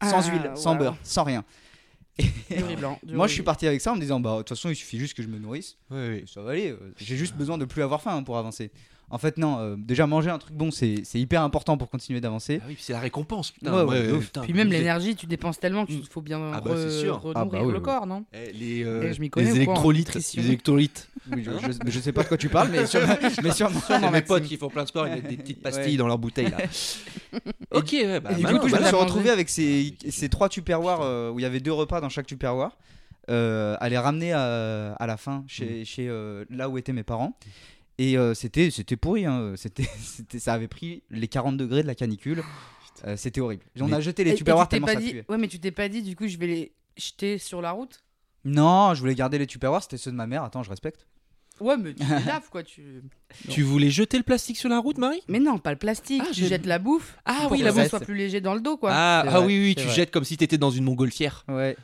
sans 0.02 0.26
Ah, 0.26 0.30
huile, 0.30 0.50
sans 0.54 0.74
beurre, 0.76 0.96
sans 1.02 1.24
rien. 1.24 1.44
Du 2.50 2.62
riz 2.64 2.76
blanc. 2.76 2.98
du 3.02 3.14
Moi, 3.14 3.26
riz- 3.26 3.30
je 3.30 3.34
suis 3.34 3.42
parti 3.42 3.66
avec 3.66 3.80
ça 3.80 3.92
en 3.92 3.96
me 3.96 4.00
disant, 4.00 4.20
bah 4.20 4.32
de 4.34 4.38
toute 4.38 4.50
façon, 4.50 4.68
il 4.70 4.76
suffit 4.76 4.98
juste 4.98 5.14
que 5.16 5.22
je 5.22 5.28
me 5.28 5.38
nourrisse. 5.38 5.76
Et 5.92 6.24
ça 6.32 6.42
va 6.42 6.50
aller. 6.52 6.70
euh, 6.70 6.92
J'ai 6.98 7.16
juste 7.16 7.34
besoin 7.34 7.58
de 7.58 7.64
plus 7.64 7.82
avoir 7.82 8.00
faim 8.02 8.16
hein, 8.16 8.22
pour 8.22 8.38
avancer. 8.38 8.70
En 9.10 9.18
fait, 9.18 9.36
non. 9.38 9.58
euh, 9.60 9.76
déjà 9.78 10.06
manger 10.06 10.30
un 10.30 10.38
truc 10.38 10.54
bon, 10.54 10.70
c'est 10.70 11.02
c'est 11.04 11.20
hyper 11.20 11.42
important 11.42 11.76
pour 11.76 11.88
continuer 11.90 12.20
d'avancer. 12.20 12.58
Ah 12.62 12.64
oui, 12.68 12.74
puis 12.74 12.82
c'est 12.82 12.92
la 12.94 13.00
récompense, 13.00 13.50
putain. 13.52 13.84
Ouais, 13.84 14.10
ouais, 14.10 14.18
putain, 14.18 14.40
Puis 14.42 14.52
même 14.54 14.70
l'énergie, 14.70 15.14
tu 15.14 15.26
dépenses 15.26 15.60
tellement 15.60 15.86
qu'il 15.86 15.98
Mm. 15.98 16.04
faut 16.10 16.22
bien 16.22 16.40
Ah 16.52 16.60
bah, 16.60 16.72
c'est 16.76 16.86
re- 16.88 17.00
sûr. 17.00 17.20
renourrir 17.20 17.36
Ah 17.36 17.44
bah 17.44 17.58
oui, 17.62 17.72
le 17.72 17.78
oui. 17.78 17.82
corps, 17.84 18.06
non 18.06 18.24
Eh, 18.32 18.52
les, 18.52 18.82
euh, 18.84 19.06
Eh, 19.08 19.12
je 19.12 19.20
m'y 19.20 19.30
connais 19.30 19.46
les 19.46 19.50
ou 19.50 19.54
quoi 19.54 19.60
en 19.62 19.66
électrolytes, 19.76 20.06
nutrition 20.08 20.42
les 20.42 20.48
électrolytes. 20.48 21.08
Oui, 21.32 21.42
je, 21.44 21.50
je- 21.72 21.90
je 21.90 22.00
sais 22.00 22.12
pas 22.12 22.22
de 22.22 22.28
quoi 22.28 22.36
tu 22.36 22.48
parles, 22.48 22.68
mais, 22.70 22.84
sûrement, 22.86 23.14
mais 23.42 23.50
sûrement. 23.52 23.80
Mes 23.90 23.98
Maxime. 24.10 24.22
potes 24.26 24.42
qui 24.44 24.56
font 24.56 24.68
plein 24.68 24.82
de 24.82 24.88
sport, 24.88 25.06
ils 25.06 25.14
mettent 25.14 25.28
des 25.28 25.36
petites 25.36 25.62
pastilles 25.62 25.92
Ouais. 25.92 25.96
dans 25.96 26.06
leur 26.06 26.18
bouteille 26.18 26.50
là. 26.50 26.58
ok, 27.70 27.88
ouais, 27.92 28.20
bah, 28.20 28.30
Et 28.32 28.42
du 28.42 28.58
coup, 28.58 28.68
je 28.68 28.76
me 28.76 28.84
suis 28.84 28.96
retrouvé 28.96 29.30
avec 29.30 29.48
ces, 29.48 29.94
ces 30.10 30.28
trois 30.28 30.48
tupperwares 30.48 31.00
euh, 31.02 31.30
où 31.30 31.38
il 31.38 31.42
y 31.42 31.46
avait 31.46 31.60
deux 31.60 31.72
repas 31.72 32.00
dans 32.00 32.08
chaque 32.08 32.26
tupperware. 32.26 32.70
Euh, 33.30 33.74
à 33.80 33.88
les 33.88 33.96
ramener 33.96 34.32
à, 34.34 34.92
à 34.98 35.06
la 35.06 35.16
fin 35.16 35.44
chez, 35.46 35.86
chez 35.86 36.06
euh, 36.10 36.44
là 36.50 36.68
où 36.68 36.76
étaient 36.76 36.92
mes 36.92 37.04
parents. 37.04 37.34
Et 37.98 38.18
euh, 38.18 38.34
c'était 38.34 38.70
c'était 38.70 38.96
pourri. 38.96 39.24
hein. 39.26 39.54
C'était 39.56 39.84
c'était- 40.00 40.38
ça 40.38 40.54
avait 40.54 40.68
pris 40.68 41.02
les 41.10 41.28
40 41.28 41.56
degrés 41.56 41.82
de 41.82 41.86
la 41.86 41.94
canicule. 41.94 42.42
Euh, 43.06 43.16
c'était 43.16 43.40
horrible. 43.40 43.64
On 43.80 43.86
Mais- 43.88 43.94
a 43.96 44.00
jeté 44.00 44.22
Et- 44.22 44.24
les 44.26 44.30
et 44.32 44.34
tupperwares 44.34 44.66
tu 44.68 44.70
t'es 44.70 44.76
tellement 44.76 44.86
pas 44.86 44.94
ça 44.94 45.00
dit... 45.00 45.10
puait. 45.10 45.24
Ouais, 45.28 45.38
mais 45.38 45.48
tu 45.48 45.58
t'es 45.60 45.70
pas 45.72 45.88
dit, 45.88 46.02
du 46.02 46.14
coup, 46.16 46.26
je 46.28 46.38
vais 46.38 46.46
les 46.46 46.72
jeter 46.96 47.38
sur 47.38 47.60
la 47.60 47.72
route? 47.72 48.02
Non, 48.44 48.94
je 48.94 49.00
voulais 49.00 49.14
garder 49.14 49.38
les 49.38 49.46
tupperwares. 49.46 49.82
C'était 49.82 49.96
ceux 49.96 50.10
de 50.10 50.16
ma 50.16 50.26
mère. 50.26 50.42
Attends, 50.44 50.62
je 50.62 50.70
respecte. 50.70 51.06
Ouais, 51.60 51.76
mais 51.76 51.94
tu 51.94 52.02
les 52.04 52.24
laves, 52.24 52.48
quoi. 52.50 52.62
Tu... 52.62 53.02
Tu 53.48 53.62
voulais 53.62 53.90
jeter 53.90 54.16
le 54.16 54.22
plastique 54.24 54.56
sur 54.56 54.68
la 54.68 54.78
route, 54.80 54.98
Marie? 54.98 55.22
Mais 55.28 55.38
non, 55.38 55.58
pas 55.58 55.70
le 55.72 55.78
plastique. 55.78 56.22
Ah, 56.24 56.28
tu 56.32 56.40
j'ai- 56.40 56.48
jettes 56.48 56.66
la 56.66 56.78
bouffe. 56.78 57.16
Ah 57.24 57.42
pour 57.42 57.52
oui, 57.52 57.60
que 57.60 57.64
la 57.64 57.72
bouffe. 57.72 57.88
soit 57.88 58.00
plus 58.00 58.14
léger 58.16 58.40
dans 58.40 58.54
le 58.54 58.60
dos, 58.60 58.76
quoi. 58.76 58.90
Ah, 58.92 59.20
ah 59.26 59.30
vrai, 59.38 59.46
oui, 59.46 59.58
oui, 59.60 59.74
tu 59.76 59.84
vrai. 59.84 59.94
jettes 59.94 60.10
comme 60.10 60.24
si 60.24 60.36
t'étais 60.36 60.58
dans 60.58 60.70
une 60.70 60.84
montgolfière. 60.84 61.44
Ouais. 61.48 61.76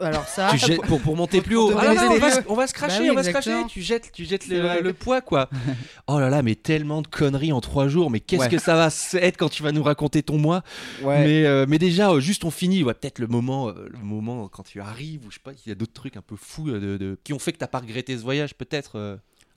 Alors 0.00 0.26
ça, 0.26 0.48
tu 0.52 0.58
jettes 0.58 0.82
pour, 0.82 1.00
pour 1.00 1.16
monter 1.16 1.40
plus 1.40 1.56
haut. 1.56 1.72
Ah, 1.78 1.94
non, 1.94 1.94
non, 1.94 2.12
on, 2.12 2.18
va, 2.18 2.30
se- 2.30 2.40
on 2.48 2.54
va 2.54 2.66
se 2.66 2.72
cracher, 2.74 2.98
Bah 2.98 3.02
oui, 3.04 3.10
on 3.10 3.14
va 3.14 3.22
se 3.22 3.30
cracher. 3.30 3.52
Tu 3.68 3.82
jettes, 3.82 4.10
tu 4.12 4.24
jettes 4.24 4.46
le, 4.48 4.92
poids, 4.92 5.20
quoi. 5.20 5.48
oh 6.06 6.18
là 6.18 6.30
là, 6.30 6.42
mais 6.42 6.54
tellement 6.54 7.02
de 7.02 7.06
conneries 7.06 7.52
en 7.52 7.60
trois 7.60 7.88
jours. 7.88 8.10
Mais 8.10 8.20
qu'est-ce 8.20 8.42
Ouais. 8.42 8.48
que 8.48 8.58
ça 8.58 8.74
va 8.74 8.88
être 9.20 9.36
quand 9.36 9.48
tu 9.48 9.62
vas 9.62 9.72
nous 9.72 9.82
raconter 9.82 10.22
ton 10.22 10.38
mois 10.38 10.62
Ouais. 11.02 11.24
mais, 11.24 11.44
euh, 11.46 11.66
mais 11.68 11.78
déjà, 11.78 12.10
euh, 12.10 12.20
juste 12.20 12.44
on 12.44 12.50
finit. 12.50 12.82
Ouais, 12.82 12.94
Peut-être 12.94 13.18
le 13.18 13.26
moment, 13.26 13.68
euh, 13.68 13.88
le 13.90 13.98
moment 13.98 14.48
quand 14.48 14.62
tu 14.62 14.80
arrives, 14.80 15.26
ou 15.26 15.30
je 15.30 15.34
sais 15.36 15.40
pas, 15.42 15.52
il 15.64 15.68
y 15.68 15.72
a 15.72 15.74
d'autres 15.74 15.92
trucs 15.92 16.16
un 16.16 16.22
peu 16.22 16.36
fous 16.36 16.70
de, 16.70 16.96
de- 16.96 17.18
qui 17.24 17.32
ont 17.32 17.38
fait 17.38 17.52
que 17.52 17.58
t'as 17.58 17.66
pas 17.66 17.78
regretté 17.80 18.16
ce 18.16 18.22
voyage, 18.22 18.54
peut-être. 18.54 18.96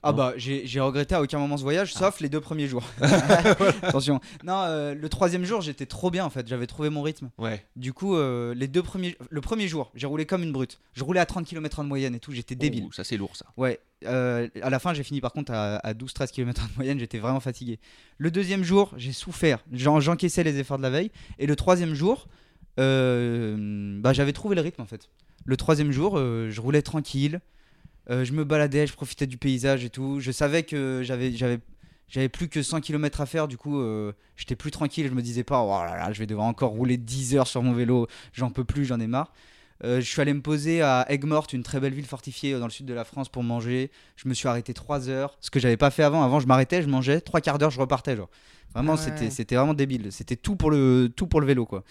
Ah 0.06 0.10
Non. 0.12 0.16
bah 0.18 0.32
j'ai 0.36 0.80
regretté 0.80 1.14
à 1.14 1.22
aucun 1.22 1.38
moment 1.38 1.56
ce 1.56 1.62
voyage, 1.62 1.94
sauf 1.94 2.20
les 2.20 2.28
deux 2.28 2.40
premiers 2.40 2.68
jours. 2.68 2.84
Attention. 3.82 4.20
Non, 4.44 4.58
euh, 4.66 4.94
le 4.94 5.08
troisième 5.08 5.44
jour 5.44 5.60
j'étais 5.62 5.86
trop 5.86 6.10
bien 6.10 6.24
en 6.24 6.30
fait, 6.30 6.46
j'avais 6.46 6.66
trouvé 6.66 6.90
mon 6.90 7.02
rythme. 7.02 7.30
Ouais. 7.38 7.64
Du 7.76 7.92
coup, 7.92 8.16
euh, 8.16 8.54
les 8.54 8.68
deux 8.68 8.82
premiers, 8.82 9.16
le 9.30 9.40
premier 9.40 9.66
jour, 9.66 9.90
j'ai 9.94 10.06
roulé 10.06 10.26
comme 10.26 10.42
une 10.42 10.52
brute. 10.52 10.78
Je 10.92 11.02
roulais 11.04 11.20
à 11.20 11.26
30 11.26 11.46
km 11.46 11.78
en 11.80 11.84
moyenne 11.84 12.14
et 12.14 12.20
tout, 12.20 12.32
j'étais 12.32 12.54
débile. 12.54 12.84
Ouh, 12.84 12.92
ça 12.92 13.02
c'est 13.02 13.16
lourd, 13.16 13.34
ça. 13.36 13.46
Ouais. 13.56 13.80
euh, 14.06 14.48
à 14.62 14.68
la 14.70 14.78
fin, 14.78 14.92
j'ai 14.92 15.02
fini 15.04 15.20
par 15.22 15.32
contre 15.32 15.52
à, 15.52 15.76
à 15.76 15.94
12-13 15.94 16.30
km 16.32 16.62
en 16.64 16.76
moyenne, 16.76 16.98
j'étais 16.98 17.18
vraiment 17.18 17.40
fatigué. 17.40 17.78
Le 18.18 18.30
deuxième 18.30 18.62
jour, 18.62 18.92
j'ai 18.98 19.12
souffert. 19.12 19.58
J'en- 19.72 20.00
J'encaissais 20.00 20.44
les 20.44 20.58
efforts 20.58 20.76
de 20.78 20.82
la 20.82 20.90
veille. 20.90 21.10
Et 21.38 21.46
le 21.46 21.56
troisième 21.56 21.94
jour, 21.94 22.28
bah, 22.76 24.12
j'avais 24.12 24.32
trouvé 24.32 24.54
le 24.54 24.60
rythme 24.60 24.82
en 24.82 24.86
fait. 24.86 25.08
Le 25.46 25.56
troisième 25.56 25.90
jour, 25.92 26.16
je 26.18 26.60
roulais 26.60 26.82
tranquille. 26.82 27.40
Euh, 28.10 28.24
je 28.24 28.32
me 28.32 28.44
baladais, 28.44 28.86
je 28.86 28.92
profitais 28.92 29.26
du 29.26 29.38
paysage 29.38 29.84
et 29.84 29.90
tout. 29.90 30.20
Je 30.20 30.30
savais 30.30 30.62
que 30.62 31.00
j'avais, 31.02 31.32
j'avais, 31.32 31.58
j'avais 32.08 32.28
plus 32.28 32.48
que 32.48 32.62
100 32.62 32.80
km 32.80 33.20
à 33.20 33.26
faire. 33.26 33.48
Du 33.48 33.56
coup, 33.56 33.80
euh, 33.80 34.12
j'étais 34.36 34.56
plus 34.56 34.70
tranquille. 34.70 35.06
Je 35.08 35.14
me 35.14 35.22
disais 35.22 35.44
pas, 35.44 35.60
oh 35.62 35.84
là 35.84 35.96
là, 35.96 36.12
je 36.12 36.18
vais 36.18 36.26
devoir 36.26 36.46
encore 36.46 36.70
rouler 36.72 36.96
10 36.96 37.36
heures 37.36 37.46
sur 37.46 37.62
mon 37.62 37.72
vélo. 37.72 38.06
J'en 38.32 38.50
peux 38.50 38.64
plus, 38.64 38.84
j'en 38.84 39.00
ai 39.00 39.06
marre. 39.06 39.32
Euh, 39.82 40.00
je 40.00 40.08
suis 40.08 40.20
allé 40.20 40.32
me 40.32 40.40
poser 40.40 40.82
à 40.82 41.04
Aigues-Mortes, 41.10 41.52
une 41.52 41.64
très 41.64 41.80
belle 41.80 41.92
ville 41.94 42.06
fortifiée 42.06 42.52
dans 42.58 42.64
le 42.66 42.70
sud 42.70 42.86
de 42.86 42.94
la 42.94 43.04
France 43.04 43.28
pour 43.28 43.42
manger. 43.42 43.90
Je 44.16 44.28
me 44.28 44.34
suis 44.34 44.46
arrêté 44.48 44.72
3 44.72 45.08
heures, 45.08 45.36
ce 45.40 45.50
que 45.50 45.58
j'avais 45.58 45.76
pas 45.76 45.90
fait 45.90 46.04
avant. 46.04 46.22
Avant, 46.22 46.38
je 46.40 46.46
m'arrêtais, 46.46 46.80
je 46.82 46.88
mangeais, 46.88 47.20
3 47.20 47.40
quarts 47.40 47.58
d'heure, 47.58 47.70
je 47.70 47.80
repartais. 47.80 48.16
Genre. 48.16 48.30
Vraiment, 48.74 48.92
Ouais. 48.92 48.98
c'était, 48.98 49.30
c'était 49.30 49.56
vraiment 49.56 49.74
débile. 49.74 50.12
C'était 50.12 50.36
tout 50.36 50.56
pour, 50.56 50.70
le, 50.70 51.12
tout 51.14 51.26
pour 51.26 51.40
le 51.40 51.46
vélo. 51.46 51.66
quoi. 51.66 51.82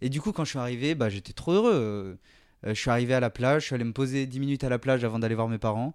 Et 0.00 0.08
du 0.08 0.20
coup, 0.20 0.32
quand 0.32 0.44
je 0.44 0.50
suis 0.50 0.58
arrivé, 0.58 0.94
bah, 0.94 1.08
j'étais 1.08 1.32
trop 1.32 1.52
heureux. 1.52 2.16
Euh, 2.64 2.74
je 2.74 2.80
suis 2.80 2.90
arrivé 2.90 3.14
à 3.14 3.20
la 3.20 3.30
plage, 3.30 3.62
je 3.62 3.66
suis 3.66 3.74
allé 3.74 3.84
me 3.84 3.92
poser 3.92 4.26
10 4.26 4.40
minutes 4.40 4.64
à 4.64 4.68
la 4.68 4.78
plage 4.78 5.04
avant 5.04 5.18
d'aller 5.18 5.34
voir 5.34 5.48
mes 5.48 5.58
parents. 5.58 5.94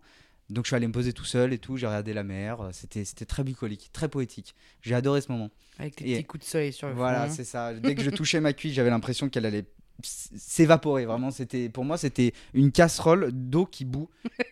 Donc 0.50 0.64
je 0.66 0.70
suis 0.70 0.76
allé 0.78 0.88
me 0.88 0.94
poser 0.94 1.12
tout 1.12 1.26
seul 1.26 1.52
et 1.52 1.58
tout, 1.58 1.76
j'ai 1.76 1.88
regardé 1.88 2.14
la 2.14 2.24
mer. 2.24 2.62
Euh, 2.62 2.70
C'était, 2.72 3.04
c'était 3.04 3.26
très 3.26 3.44
bucolique, 3.44 3.90
très 3.92 4.08
poétique. 4.08 4.56
J'ai 4.82 4.96
adoré 4.96 5.20
ce 5.22 5.32
moment. 5.32 5.50
avec 5.80 6.00
les 6.00 6.12
Et- 6.12 6.16
petits 6.16 6.24
coups 6.26 6.44
de 6.46 6.50
soleil 6.50 6.74
sur 6.74 6.88
le 6.88 6.94
Voilà, 6.94 7.26
front. 7.26 7.36
c'est 7.36 7.44
ça. 7.44 7.74
Dès 7.74 7.94
que 7.96 8.02
je 8.02 8.10
touchais 8.10 8.40
ma 8.40 8.54
cuisse, 8.54 8.74
j'avais 8.74 8.90
l'impression 8.90 9.30
qu'elle 9.30 9.46
allait 9.46 9.66
s'évaporer. 10.04 11.06
Vraiment, 11.06 11.32
c'était 11.32 11.70
pour 11.70 11.86
moi, 11.86 11.98
c'était 11.98 12.34
une 12.54 12.72
casserole 12.72 13.30
d'eau 13.32 13.66
qui 13.66 13.86
bout. 13.86 14.10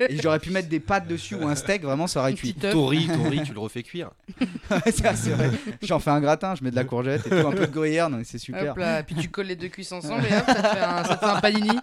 Et 0.10 0.18
j'aurais 0.22 0.40
pu 0.40 0.50
mettre 0.52 0.70
des 0.70 0.80
pâtes 0.80 1.08
dessus 1.08 1.36
ou 1.36 1.48
un 1.48 1.56
steak. 1.56 1.84
Vraiment, 1.84 2.08
ça 2.08 2.20
aurait 2.22 2.34
cuit. 2.34 2.54
Ton 2.54 2.88
riz, 2.88 3.08
ton 3.08 3.30
riz, 3.30 3.42
tu 3.44 3.54
le 3.54 3.60
refais 3.60 3.84
cuire. 3.84 4.12
Ouais, 4.72 4.92
ça, 4.92 5.16
c'est 5.16 5.30
vrai. 5.32 5.52
J'en 5.84 6.00
fais 6.00 6.10
un 6.10 6.20
gratin, 6.20 6.56
je 6.56 6.64
mets 6.64 6.72
de 6.72 6.76
la 6.76 6.84
courgette 6.84 7.28
et 7.28 7.30
tout, 7.30 7.36
un 7.48 7.52
peu 7.52 7.68
de 7.68 7.72
gruyère. 7.72 8.10
Non, 8.10 8.20
c'est 8.24 8.38
super. 8.40 8.72
Hop 8.72 8.78
là, 8.78 9.04
puis 9.04 9.16
tu 9.16 9.30
colles 9.30 9.46
les 9.48 9.56
deux 9.56 9.68
cuisses 9.68 9.92
ensemble 9.92 10.24
et 10.26 10.36
hop, 10.36 10.44
ça 10.46 10.54
te 10.56 10.68
fait 10.68 10.80
un, 10.84 11.04
ça 11.04 11.16
te 11.16 11.26
fait 11.26 11.32
un 11.32 11.40
panini. 11.42 11.78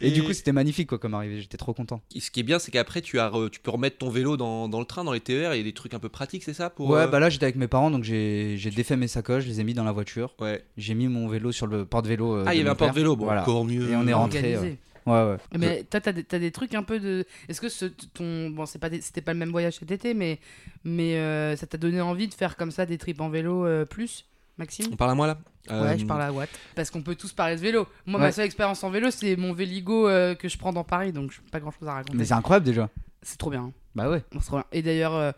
Et, 0.00 0.10
du 0.10 0.22
coup, 0.22 0.32
c'était 0.32 0.52
magnifique 0.52 0.88
quoi, 0.88 0.98
comme 0.98 1.14
arrivée. 1.14 1.40
J'étais 1.40 1.58
trop 1.58 1.74
content. 1.74 2.00
Et 2.14 2.20
Ce 2.20 2.30
qui 2.30 2.40
est 2.40 2.44
bien, 2.44 2.58
c'est 2.58 2.70
qu'après, 2.70 3.02
tu, 3.02 3.18
as 3.20 3.28
re- 3.28 3.50
tu 3.50 3.60
peux 3.60 3.70
remettre 3.70 3.98
ton 3.98 4.08
vélo 4.08 4.36
dans, 4.36 4.68
dans 4.68 4.78
le 4.80 4.86
train, 4.86 5.04
dans 5.04 5.12
les 5.12 5.20
TER, 5.20 5.52
et 5.52 5.56
il 5.56 5.58
y 5.58 5.60
a 5.60 5.64
des 5.64 5.72
trucs 5.74 5.92
un 5.94 5.98
peu 5.98 6.08
pratiques, 6.08 6.42
c'est 6.44 6.54
ça 6.54 6.70
pour, 6.70 6.88
Ouais, 6.90 7.00
euh, 7.02 7.06
bah 7.06 7.20
là, 7.20 7.28
j'étais 7.28 7.44
avec 7.44 7.56
mes 7.56 7.68
parents, 7.68 7.90
donc 7.90 8.04
j'ai 8.04 8.54
j'ai 8.56 8.70
défait 8.70 8.96
mes 8.96 9.08
sacoches, 9.08 9.44
je 9.44 9.48
les 9.48 9.60
ai 9.60 9.64
mis 9.64 9.74
dans 9.74 9.84
la 9.84 9.92
voiture. 9.92 10.34
ouais. 10.40 10.64
J'ai 10.76 10.94
mis 10.94 11.08
mon 11.08 11.28
vélo 11.28 11.49
sur 11.52 11.66
le 11.66 11.84
porte-vélo. 11.84 12.36
euh, 12.36 12.44
Ah, 12.46 12.54
il 12.54 12.58
y 12.58 12.60
avait 12.60 12.70
un 12.70 12.74
porte-vélo, 12.74 13.16
bon, 13.16 13.24
Voilà. 13.26 13.42
encore 13.42 13.64
mieux. 13.64 13.90
Et 13.90 13.96
on 13.96 14.06
est 14.06 14.12
rentré. 14.12 14.38
Organisé. 14.54 14.78
Ouais, 15.06 15.12
ouais. 15.24 15.36
Mais 15.58 15.84
toi, 15.84 16.00
t'as 16.00 16.12
des, 16.12 16.24
t'as 16.24 16.38
des 16.38 16.50
trucs 16.50 16.74
un 16.74 16.82
peu 16.82 17.00
de. 17.00 17.24
Est-ce 17.48 17.60
que 17.60 17.68
ce, 17.70 17.86
ton. 17.86 18.50
Bon, 18.50 18.66
c'est 18.66 18.78
pas 18.78 18.90
c'était 19.00 19.22
pas 19.22 19.32
le 19.32 19.38
même 19.38 19.50
voyage 19.50 19.76
cet 19.78 19.90
été, 19.90 20.12
mais, 20.14 20.38
mais 20.84 21.16
euh, 21.16 21.56
ça 21.56 21.66
t'a 21.66 21.78
donné 21.78 22.00
envie 22.02 22.28
de 22.28 22.34
faire 22.34 22.56
comme 22.56 22.70
ça 22.70 22.84
des 22.86 22.98
trips 22.98 23.20
en 23.20 23.30
vélo 23.30 23.64
euh, 23.64 23.86
plus, 23.86 24.26
Maxime? 24.58 24.86
On 24.92 24.96
parle 24.96 25.12
à 25.12 25.14
moi 25.14 25.26
là? 25.26 25.38
Ouais, 25.68 25.74
Euh, 25.74 25.98
je 25.98 26.04
parle 26.04 26.22
à 26.22 26.32
Watt. 26.32 26.48
Parce 26.74 26.90
qu'on 26.90 27.00
peut 27.02 27.14
tous 27.14 27.32
parler 27.32 27.56
de 27.56 27.60
vélo. 27.60 27.86
Moi, 28.06 28.20
Ouais. 28.20 28.26
ma 28.26 28.32
seule 28.32 28.44
expérience 28.44 28.84
en 28.84 28.90
vélo, 28.90 29.10
c'est 29.10 29.36
mon 29.36 29.52
Véligo 29.54 30.06
euh, 30.08 30.34
que 30.34 30.48
je 30.48 30.58
prends 30.58 30.72
dans 30.72 30.84
Paris, 30.84 31.12
donc 31.12 31.32
je 31.32 31.40
pas 31.50 31.60
grand 31.60 31.70
chose 31.70 31.88
à 31.88 31.92
Mais 31.92 31.98
raconter. 31.98 32.24
c'est 32.24 32.34
incroyable 32.34 32.66
déjà. 32.66 32.88
C'est 33.22 33.38
trop 33.38 33.50
bien. 33.50 33.72
Bah 33.94 34.08
ouais. 34.10 34.22
C'est 34.32 34.38
trop 34.46 34.56
bien. 34.56 34.64
Et 34.72 34.82
d'ailleurs, 34.82 35.14
euh, 35.14 35.32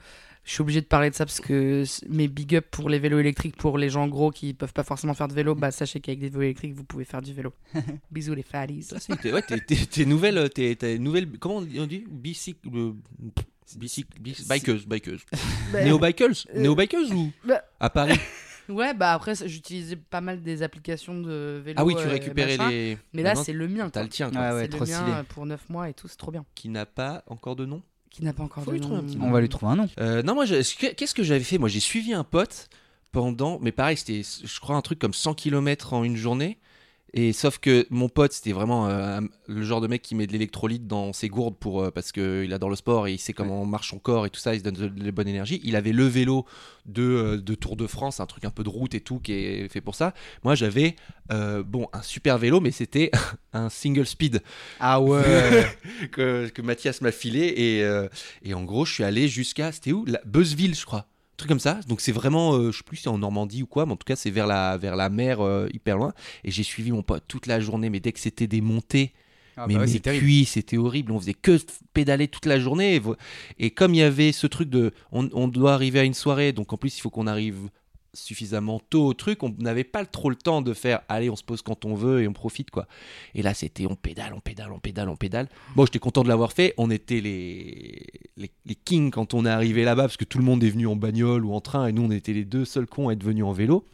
je 0.44 0.52
suis 0.52 0.60
obligé 0.62 0.80
de 0.80 0.86
parler 0.86 1.10
de 1.10 1.14
ça 1.14 1.24
parce 1.24 1.40
que 1.40 1.84
mes 2.08 2.26
big 2.28 2.56
up 2.56 2.66
pour 2.70 2.88
les 2.88 2.98
vélos 2.98 3.18
électriques, 3.20 3.56
pour 3.56 3.78
les 3.78 3.88
gens 3.90 4.08
gros 4.08 4.30
qui 4.30 4.54
peuvent 4.54 4.72
pas 4.72 4.82
forcément 4.82 5.14
faire 5.14 5.28
de 5.28 5.34
vélo, 5.34 5.54
bah 5.54 5.70
sachez 5.70 6.00
qu'avec 6.00 6.18
des 6.20 6.28
vélos 6.28 6.42
électriques, 6.42 6.74
vous 6.74 6.84
pouvez 6.84 7.04
faire 7.04 7.22
du 7.22 7.32
vélo. 7.32 7.52
Bisous 8.10 8.34
les 8.34 8.42
fatties. 8.42 8.86
Ouais, 9.32 9.42
t'es- 9.42 10.04
nouvelle, 10.04 10.50
t'es- 10.50 10.74
t'es 10.74 10.98
nouvelle, 10.98 11.28
comment 11.38 11.56
on 11.56 11.62
dit- 11.62 11.78
on 11.80 11.86
dit? 11.86 12.04
Bicycle, 12.10 12.68
euh, 12.74 12.92
bicycle, 13.76 14.20
bicycle- 14.20 14.48
bikeuse, 14.48 14.86
bikeuse. 14.86 15.20
Bah, 15.72 15.84
Néo-bikeuse 15.84 16.46
euh, 16.54 16.60
Néo-bikeuse 16.60 17.12
ou 17.12 17.30
bah, 17.44 17.62
À 17.80 17.88
Paris? 17.90 18.18
Ouais, 18.68 18.94
bah 18.94 19.12
après, 19.12 19.34
j'utilisais 19.46 19.96
pas 19.96 20.20
mal 20.20 20.40
des 20.40 20.62
applications 20.62 21.20
de 21.20 21.60
vélo. 21.64 21.76
Ah 21.78 21.84
oui, 21.84 21.94
tu 21.96 22.02
euh, 22.06 22.10
récupérais 22.10 22.56
machin. 22.56 22.70
les. 22.70 22.98
Mais 23.12 23.22
là, 23.22 23.34
c'est 23.34 23.52
le 23.52 23.66
mien. 23.68 23.90
T'as 23.90 24.02
le 24.04 24.08
tien, 24.08 24.30
quoi. 24.30 24.40
Ah 24.40 24.54
ouais, 24.54 24.62
c'est 24.62 24.68
trop 24.68 24.84
le 24.84 24.90
mien 24.90 24.96
stylé. 24.98 25.12
euh, 25.18 25.22
pour 25.24 25.46
9 25.46 25.68
mois 25.68 25.88
et 25.88 25.94
tout, 25.94 26.06
c'est 26.08 26.16
trop 26.16 26.30
bien. 26.30 26.44
Qui 26.54 26.68
n'a 26.68 26.86
pas 26.86 27.24
encore 27.26 27.56
de 27.56 27.66
nom? 27.66 27.82
Qui 28.12 28.24
n'a 28.24 28.32
pas 28.32 28.42
encore 28.42 28.64
Faut 28.64 28.70
de 28.72 28.76
lui 28.76 28.80
trouver 28.80 28.98
un 28.98 29.02
nom. 29.02 29.08
petit 29.08 29.18
On 29.20 29.30
va 29.30 29.40
lui 29.40 29.48
trouver 29.48 29.72
un 29.72 29.76
nom. 29.76 29.88
Euh, 29.98 30.22
non, 30.22 30.34
moi, 30.34 30.44
je- 30.44 30.62
ce 30.62 30.74
que- 30.76 30.92
qu'est-ce 30.92 31.14
que 31.14 31.22
j'avais 31.22 31.40
fait? 31.44 31.56
Moi, 31.58 31.68
j'ai 31.70 31.80
suivi 31.80 32.12
un 32.12 32.24
pote 32.24 32.68
pendant, 33.10 33.58
mais 33.60 33.72
pareil, 33.72 33.96
c'était, 33.96 34.22
je 34.22 34.60
crois, 34.60 34.76
un 34.76 34.82
truc 34.82 34.98
comme 34.98 35.14
100 35.14 35.34
km 35.34 35.92
en 35.94 36.04
une 36.04 36.16
journée. 36.16 36.58
Et 37.14 37.34
sauf 37.34 37.58
que 37.58 37.86
mon 37.90 38.08
pote, 38.08 38.32
c'était 38.32 38.52
vraiment 38.52 38.88
euh, 38.88 39.20
le 39.46 39.62
genre 39.64 39.82
de 39.82 39.86
mec 39.86 40.00
qui 40.00 40.14
met 40.14 40.26
de 40.26 40.32
l'électrolyte 40.32 40.86
dans 40.86 41.12
ses 41.12 41.28
gourdes 41.28 41.56
pour, 41.58 41.82
euh, 41.82 41.90
parce 41.90 42.10
qu'il 42.10 42.50
adore 42.54 42.70
le 42.70 42.76
sport 42.76 43.06
et 43.06 43.12
il 43.12 43.18
sait 43.18 43.34
comment 43.34 43.66
marche 43.66 43.90
son 43.90 43.98
corps 43.98 44.24
et 44.24 44.30
tout 44.30 44.40
ça, 44.40 44.54
il 44.54 44.60
se 44.60 44.64
donne 44.64 44.74
de, 44.74 44.88
de 44.88 45.04
la 45.04 45.10
bonne 45.10 45.28
énergie. 45.28 45.60
Il 45.62 45.76
avait 45.76 45.92
le 45.92 46.06
vélo 46.06 46.46
de, 46.86 47.02
euh, 47.02 47.36
de 47.36 47.54
Tour 47.54 47.76
de 47.76 47.86
France, 47.86 48.20
un 48.20 48.26
truc 48.26 48.46
un 48.46 48.50
peu 48.50 48.64
de 48.64 48.70
route 48.70 48.94
et 48.94 49.00
tout 49.00 49.18
qui 49.18 49.34
est 49.34 49.68
fait 49.68 49.82
pour 49.82 49.94
ça. 49.94 50.14
Moi, 50.42 50.54
j'avais, 50.54 50.96
euh, 51.30 51.62
bon, 51.62 51.86
un 51.92 52.00
super 52.00 52.38
vélo, 52.38 52.60
mais 52.60 52.70
c'était 52.70 53.10
un 53.52 53.68
single 53.68 54.06
speed 54.06 54.40
Ah 54.80 54.98
ouais. 54.98 55.66
que, 56.12 56.48
que 56.48 56.62
Mathias 56.62 57.02
m'a 57.02 57.12
filé. 57.12 57.40
Et, 57.42 58.48
et 58.48 58.54
en 58.54 58.64
gros, 58.64 58.86
je 58.86 58.94
suis 58.94 59.04
allé 59.04 59.28
jusqu'à, 59.28 59.70
c'était 59.70 59.92
où? 59.92 60.06
La 60.06 60.20
Buzzville, 60.24 60.74
je 60.74 60.86
crois. 60.86 61.06
Truc 61.42 61.48
comme 61.48 61.60
ça. 61.60 61.80
Donc 61.88 62.00
c'est 62.00 62.12
vraiment, 62.12 62.54
euh, 62.54 62.70
je 62.70 62.78
sais 62.78 62.84
plus 62.84 62.96
si 62.98 63.02
c'est 63.04 63.08
en 63.08 63.18
Normandie 63.18 63.62
ou 63.64 63.66
quoi, 63.66 63.84
mais 63.84 63.92
en 63.92 63.96
tout 63.96 64.04
cas, 64.06 64.16
c'est 64.16 64.30
vers 64.30 64.46
la, 64.46 64.76
vers 64.76 64.94
la 64.96 65.08
mer, 65.08 65.40
euh, 65.40 65.68
hyper 65.74 65.96
loin. 65.96 66.12
Et 66.44 66.50
j'ai 66.52 66.62
suivi 66.62 66.92
mon 66.92 67.02
pote 67.02 67.24
toute 67.26 67.46
la 67.46 67.58
journée, 67.60 67.90
mais 67.90 67.98
dès 68.00 68.12
que 68.12 68.20
c'était 68.20 68.46
des 68.46 68.60
montées, 68.60 69.12
Ah 69.56 69.66
mais 69.66 69.74
bah 69.74 69.80
ouais, 69.80 69.86
mes 69.86 69.92
c'est 69.92 70.00
terrible. 70.00 70.24
cuits, 70.24 70.44
c'était 70.44 70.76
horrible. 70.76 71.10
On 71.12 71.18
faisait 71.18 71.34
que 71.34 71.58
pédaler 71.94 72.28
toute 72.28 72.46
la 72.46 72.60
journée. 72.60 72.94
Et, 72.96 73.02
et 73.58 73.70
comme 73.70 73.92
il 73.94 73.98
y 73.98 74.02
avait 74.02 74.30
ce 74.32 74.46
truc 74.46 74.70
de, 74.70 74.92
on, 75.10 75.28
on 75.32 75.48
doit 75.48 75.74
arriver 75.74 75.98
à 75.98 76.04
une 76.04 76.14
soirée, 76.14 76.52
donc 76.52 76.72
en 76.72 76.76
plus 76.76 76.96
il 76.96 77.00
faut 77.00 77.10
qu'on 77.10 77.26
arrive 77.26 77.68
suffisamment 78.14 78.80
tôt 78.90 79.06
au 79.06 79.14
truc, 79.14 79.42
on 79.42 79.54
n'avait 79.58 79.84
pas 79.84 80.04
trop 80.04 80.28
le 80.28 80.36
temps 80.36 80.62
de 80.62 80.74
faire, 80.74 81.00
allez, 81.08 81.30
on 81.30 81.36
se 81.36 81.42
pose 81.42 81.62
quand 81.62 81.84
on 81.84 81.94
veut 81.94 82.22
et 82.22 82.28
on 82.28 82.32
profite 82.32 82.70
quoi. 82.70 82.86
Et 83.34 83.42
là, 83.42 83.54
c'était 83.54 83.86
on 83.86 83.94
pédale, 83.94 84.34
on 84.34 84.40
pédale, 84.40 84.72
on 84.72 84.78
pédale, 84.78 85.08
on 85.08 85.16
pédale. 85.16 85.48
Bon, 85.76 85.86
j'étais 85.86 85.98
content 85.98 86.22
de 86.22 86.28
l'avoir 86.28 86.52
fait. 86.52 86.74
On 86.76 86.90
était 86.90 87.20
les, 87.20 88.06
les, 88.36 88.50
les 88.66 88.74
kings 88.74 89.10
quand 89.10 89.34
on 89.34 89.46
est 89.46 89.50
arrivé 89.50 89.84
là-bas 89.84 90.04
parce 90.04 90.16
que 90.16 90.24
tout 90.24 90.38
le 90.38 90.44
monde 90.44 90.62
est 90.62 90.70
venu 90.70 90.86
en 90.86 90.96
bagnole 90.96 91.44
ou 91.44 91.52
en 91.54 91.60
train 91.60 91.86
et 91.86 91.92
nous, 91.92 92.02
on 92.02 92.10
était 92.10 92.32
les 92.32 92.44
deux 92.44 92.64
seuls 92.64 92.86
cons 92.86 93.08
à 93.08 93.12
être 93.12 93.24
venus 93.24 93.44
en 93.44 93.52
vélo. 93.52 93.86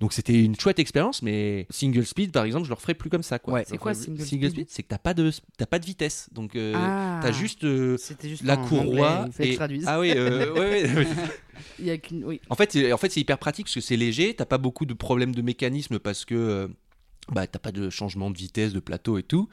Donc 0.00 0.12
c'était 0.12 0.44
une 0.44 0.58
chouette 0.58 0.78
expérience, 0.78 1.22
mais 1.22 1.66
single 1.70 2.04
speed 2.04 2.32
par 2.32 2.44
exemple, 2.44 2.64
je 2.64 2.68
le 2.70 2.74
referais 2.74 2.94
plus 2.94 3.08
comme 3.10 3.22
ça. 3.22 3.38
Quoi. 3.38 3.54
Ouais. 3.54 3.64
C'est 3.66 3.78
quoi, 3.78 3.94
single 3.94 4.22
single 4.24 4.46
speed 4.50 4.50
speed 4.52 4.66
C'est 4.70 4.82
que 4.82 4.88
t'as 4.88 4.98
pas 4.98 5.14
de 5.14 5.30
t'as 5.56 5.66
pas 5.66 5.78
de 5.78 5.86
vitesse, 5.86 6.28
donc 6.32 6.54
euh, 6.54 6.72
Ah. 6.76 7.20
t'as 7.22 7.32
juste 7.32 7.64
euh, 7.64 7.96
juste 8.22 8.44
la 8.44 8.56
courroie. 8.56 9.20
anglais, 9.24 9.52
et- 9.52 9.54
traduise. 9.56 9.84
Ah 9.86 9.98
oui, 10.00 10.12
euh, 10.14 10.52
ouais, 10.52 10.92
ouais. 10.94 11.06
Il 11.78 11.86
y 11.86 11.90
a 11.90 11.96
qu'une. 11.96 12.24
Oui. 12.24 12.40
En 12.50 12.54
fait, 12.54 12.72
c'est- 12.72 12.92
en 12.92 12.98
fait, 12.98 13.10
c'est 13.10 13.20
hyper 13.20 13.38
pratique 13.38 13.66
parce 13.66 13.74
que 13.74 13.80
c'est 13.80 13.96
léger, 13.96 14.34
t'as 14.34 14.44
pas 14.44 14.58
beaucoup 14.58 14.84
de 14.84 14.92
problèmes 14.94 15.34
de 15.34 15.40
mécanisme 15.42 15.98
parce 15.98 16.24
que 16.26 16.34
euh, 16.34 16.68
bah, 17.32 17.46
t'as 17.46 17.58
pas 17.58 17.72
de 17.72 17.88
changement 17.90 18.30
de 18.30 18.36
vitesse, 18.36 18.72
de 18.74 18.80
plateau 18.80 19.16
et 19.18 19.22
tout. 19.22 19.48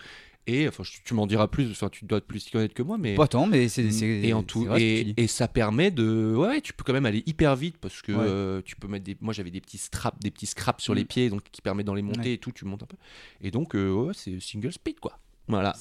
Et 0.46 0.68
enfin, 0.68 0.84
tu 1.06 1.14
m'en 1.14 1.26
diras 1.26 1.48
plus. 1.48 1.72
Enfin, 1.72 1.90
tu 1.90 2.04
dois 2.06 2.20
plus 2.20 2.44
t'y 2.46 2.52
connaître 2.52 2.74
que 2.74 2.84
moi, 2.84 2.98
mais 2.98 3.16
Pas 3.16 3.28
tant, 3.28 3.48
mais 3.48 3.70
c'est. 3.70 3.84
et 4.04 4.34
en 4.34 4.44
tout 4.44 4.68
et, 4.76 5.28
ça 5.28 5.48
permet 5.48 5.90
de 5.92 6.36
ouais 6.36 6.60
tu 6.62 6.74
peux 6.74 6.84
quand 6.84 6.92
même 6.94 7.06
aller 7.06 7.24
hyper 7.26 7.56
vite 7.56 7.78
parce 7.80 8.02
que 8.02 8.12
Ouais. 8.12 8.18
euh, 8.28 8.62
tu 8.66 8.76
peux 8.76 8.88
mettre 8.88 9.06
des 9.06 9.16
moi 9.22 9.34
j'avais 9.34 9.52
des 9.52 9.62
petits 9.62 9.78
straps 9.78 10.20
des 10.20 10.32
petits 10.32 10.46
scraps 10.46 10.84
sur 10.84 10.94
les 10.94 11.04
Mm. 11.04 11.08
pieds 11.08 11.30
donc 11.30 11.44
qui 11.52 11.62
permettent 11.62 11.86
dans 11.88 11.96
les 11.96 12.02
montées 12.02 12.20
Ouais. 12.22 12.34
et 12.34 12.38
tout 12.38 12.52
tu 12.52 12.66
montes 12.66 12.84
un 12.84 12.88
peu 12.88 12.98
et 13.42 13.52
donc 13.52 13.76
euh, 13.76 13.92
ouais 13.92 14.14
c'est 14.16 14.40
single 14.42 14.72
speed 14.74 15.00
quoi 15.00 15.18
voilà 15.48 15.76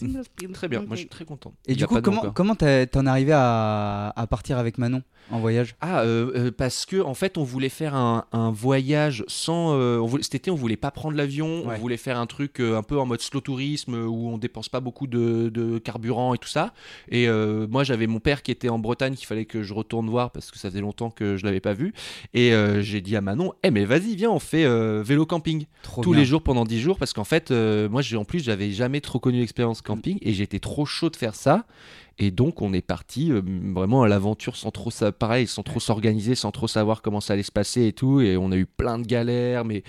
très 0.52 0.68
bien 0.68 0.80
moi 0.80 0.96
je 0.96 1.00
suis 1.00 1.08
très 1.08 1.24
content 1.24 1.52
Et 1.68 1.72
Il 1.72 1.76
du 1.78 1.86
coup, 1.86 2.00
comment 2.02 2.30
comment 2.32 2.54
t'en 2.56 2.66
es 2.66 2.88
arrivé 3.08 3.32
à, 3.32 4.12
à 4.14 4.26
partir 4.26 4.58
avec 4.58 4.78
Manon 4.78 5.02
en 5.30 5.38
voyage? 5.38 5.76
Ah, 5.80 6.00
euh, 6.00 6.32
euh, 6.34 6.50
parce 6.50 6.84
que 6.84 7.00
en 7.00 7.14
fait, 7.14 7.38
on 7.38 7.44
voulait 7.44 7.68
faire 7.70 7.94
un, 7.94 8.24
un 8.32 8.50
voyage 8.50 9.24
sans. 9.28 9.72
euh, 9.74 9.98
on 9.98 10.06
voulait- 10.06 10.24
cet 10.24 10.34
été, 10.34 10.50
on 10.50 10.56
voulait 10.56 10.76
pas 10.76 10.90
prendre 10.90 11.16
l'avion. 11.16 11.64
Ouais. 11.66 11.76
On 11.76 11.78
voulait 11.78 11.96
faire 11.96 12.18
un 12.18 12.26
truc 12.26 12.60
euh, 12.60 12.76
un 12.76 12.82
peu 12.82 12.98
en 12.98 13.06
mode 13.06 13.20
slow 13.22 13.40
tourisme 13.40 13.94
où 13.94 14.28
on 14.28 14.36
dépense 14.36 14.68
pas 14.68 14.80
beaucoup 14.80 15.06
de, 15.06 15.48
de 15.48 15.78
carburant 15.78 16.34
et 16.34 16.38
tout 16.38 16.48
ça. 16.48 16.74
Et 17.08 17.28
euh, 17.28 17.66
moi, 17.70 17.84
j'avais 17.84 18.08
mon 18.08 18.18
père 18.18 18.42
qui 18.42 18.50
était 18.50 18.68
en 18.68 18.80
Bretagne 18.80 19.14
qu'il 19.14 19.26
fallait 19.26 19.44
que 19.46 19.62
je 19.62 19.72
retourne 19.72 20.10
voir 20.10 20.32
parce 20.32 20.50
que 20.50 20.58
ça 20.58 20.68
faisait 20.68 20.80
longtemps 20.82 21.10
que 21.10 21.36
je 21.36 21.44
l'avais 21.46 21.60
pas 21.60 21.72
vu. 21.72 21.94
Et 22.34 22.52
euh, 22.52 22.82
j'ai 22.82 23.00
dit 23.00 23.16
à 23.16 23.20
Manon, 23.20 23.52
eh 23.62 23.70
mais 23.70 23.84
vas-y, 23.84 24.16
viens, 24.16 24.30
on 24.32 24.40
fait 24.40 24.64
euh, 24.64 25.02
vélo 25.04 25.24
camping 25.24 25.66
Trop 25.82 26.02
tous 26.02 26.10
bien. 26.10 26.18
les 26.20 26.26
jours 26.26 26.42
pendant 26.42 26.64
10 26.64 26.80
jours 26.80 26.98
parce 26.98 27.12
qu'en 27.14 27.24
fait, 27.24 27.52
euh, 27.52 27.88
moi, 27.88 28.02
j'ai 28.02 28.16
en 28.16 28.24
plus, 28.24 28.40
j'avais 28.42 28.72
jamais 28.72 29.00
trop 29.00 29.20
connu 29.20 29.40
l'expérience 29.52 29.82
camping 29.82 30.16
et 30.22 30.32
j'étais 30.32 30.58
trop 30.60 30.86
chaud 30.86 31.10
de 31.10 31.16
faire 31.16 31.34
ça. 31.34 31.66
Et 32.18 32.30
donc, 32.30 32.62
on 32.62 32.72
est 32.72 32.80
parti 32.82 33.30
euh, 33.32 33.42
vraiment 33.74 34.02
à 34.02 34.08
l'aventure 34.08 34.56
sans 34.56 34.70
trop 34.70 34.90
ça, 34.90 35.12
pareil, 35.12 35.46
sans 35.46 35.62
trop 35.62 35.80
s'organiser, 35.80 36.34
sans 36.34 36.50
trop 36.52 36.68
savoir 36.68 37.02
comment 37.02 37.20
ça 37.20 37.34
allait 37.34 37.42
se 37.42 37.52
passer 37.52 37.86
et 37.86 37.92
tout. 37.92 38.20
Et 38.20 38.36
on 38.38 38.50
a 38.52 38.56
eu 38.56 38.64
plein 38.66 38.98
de 38.98 39.06
galères, 39.06 39.64
mais 39.64 39.82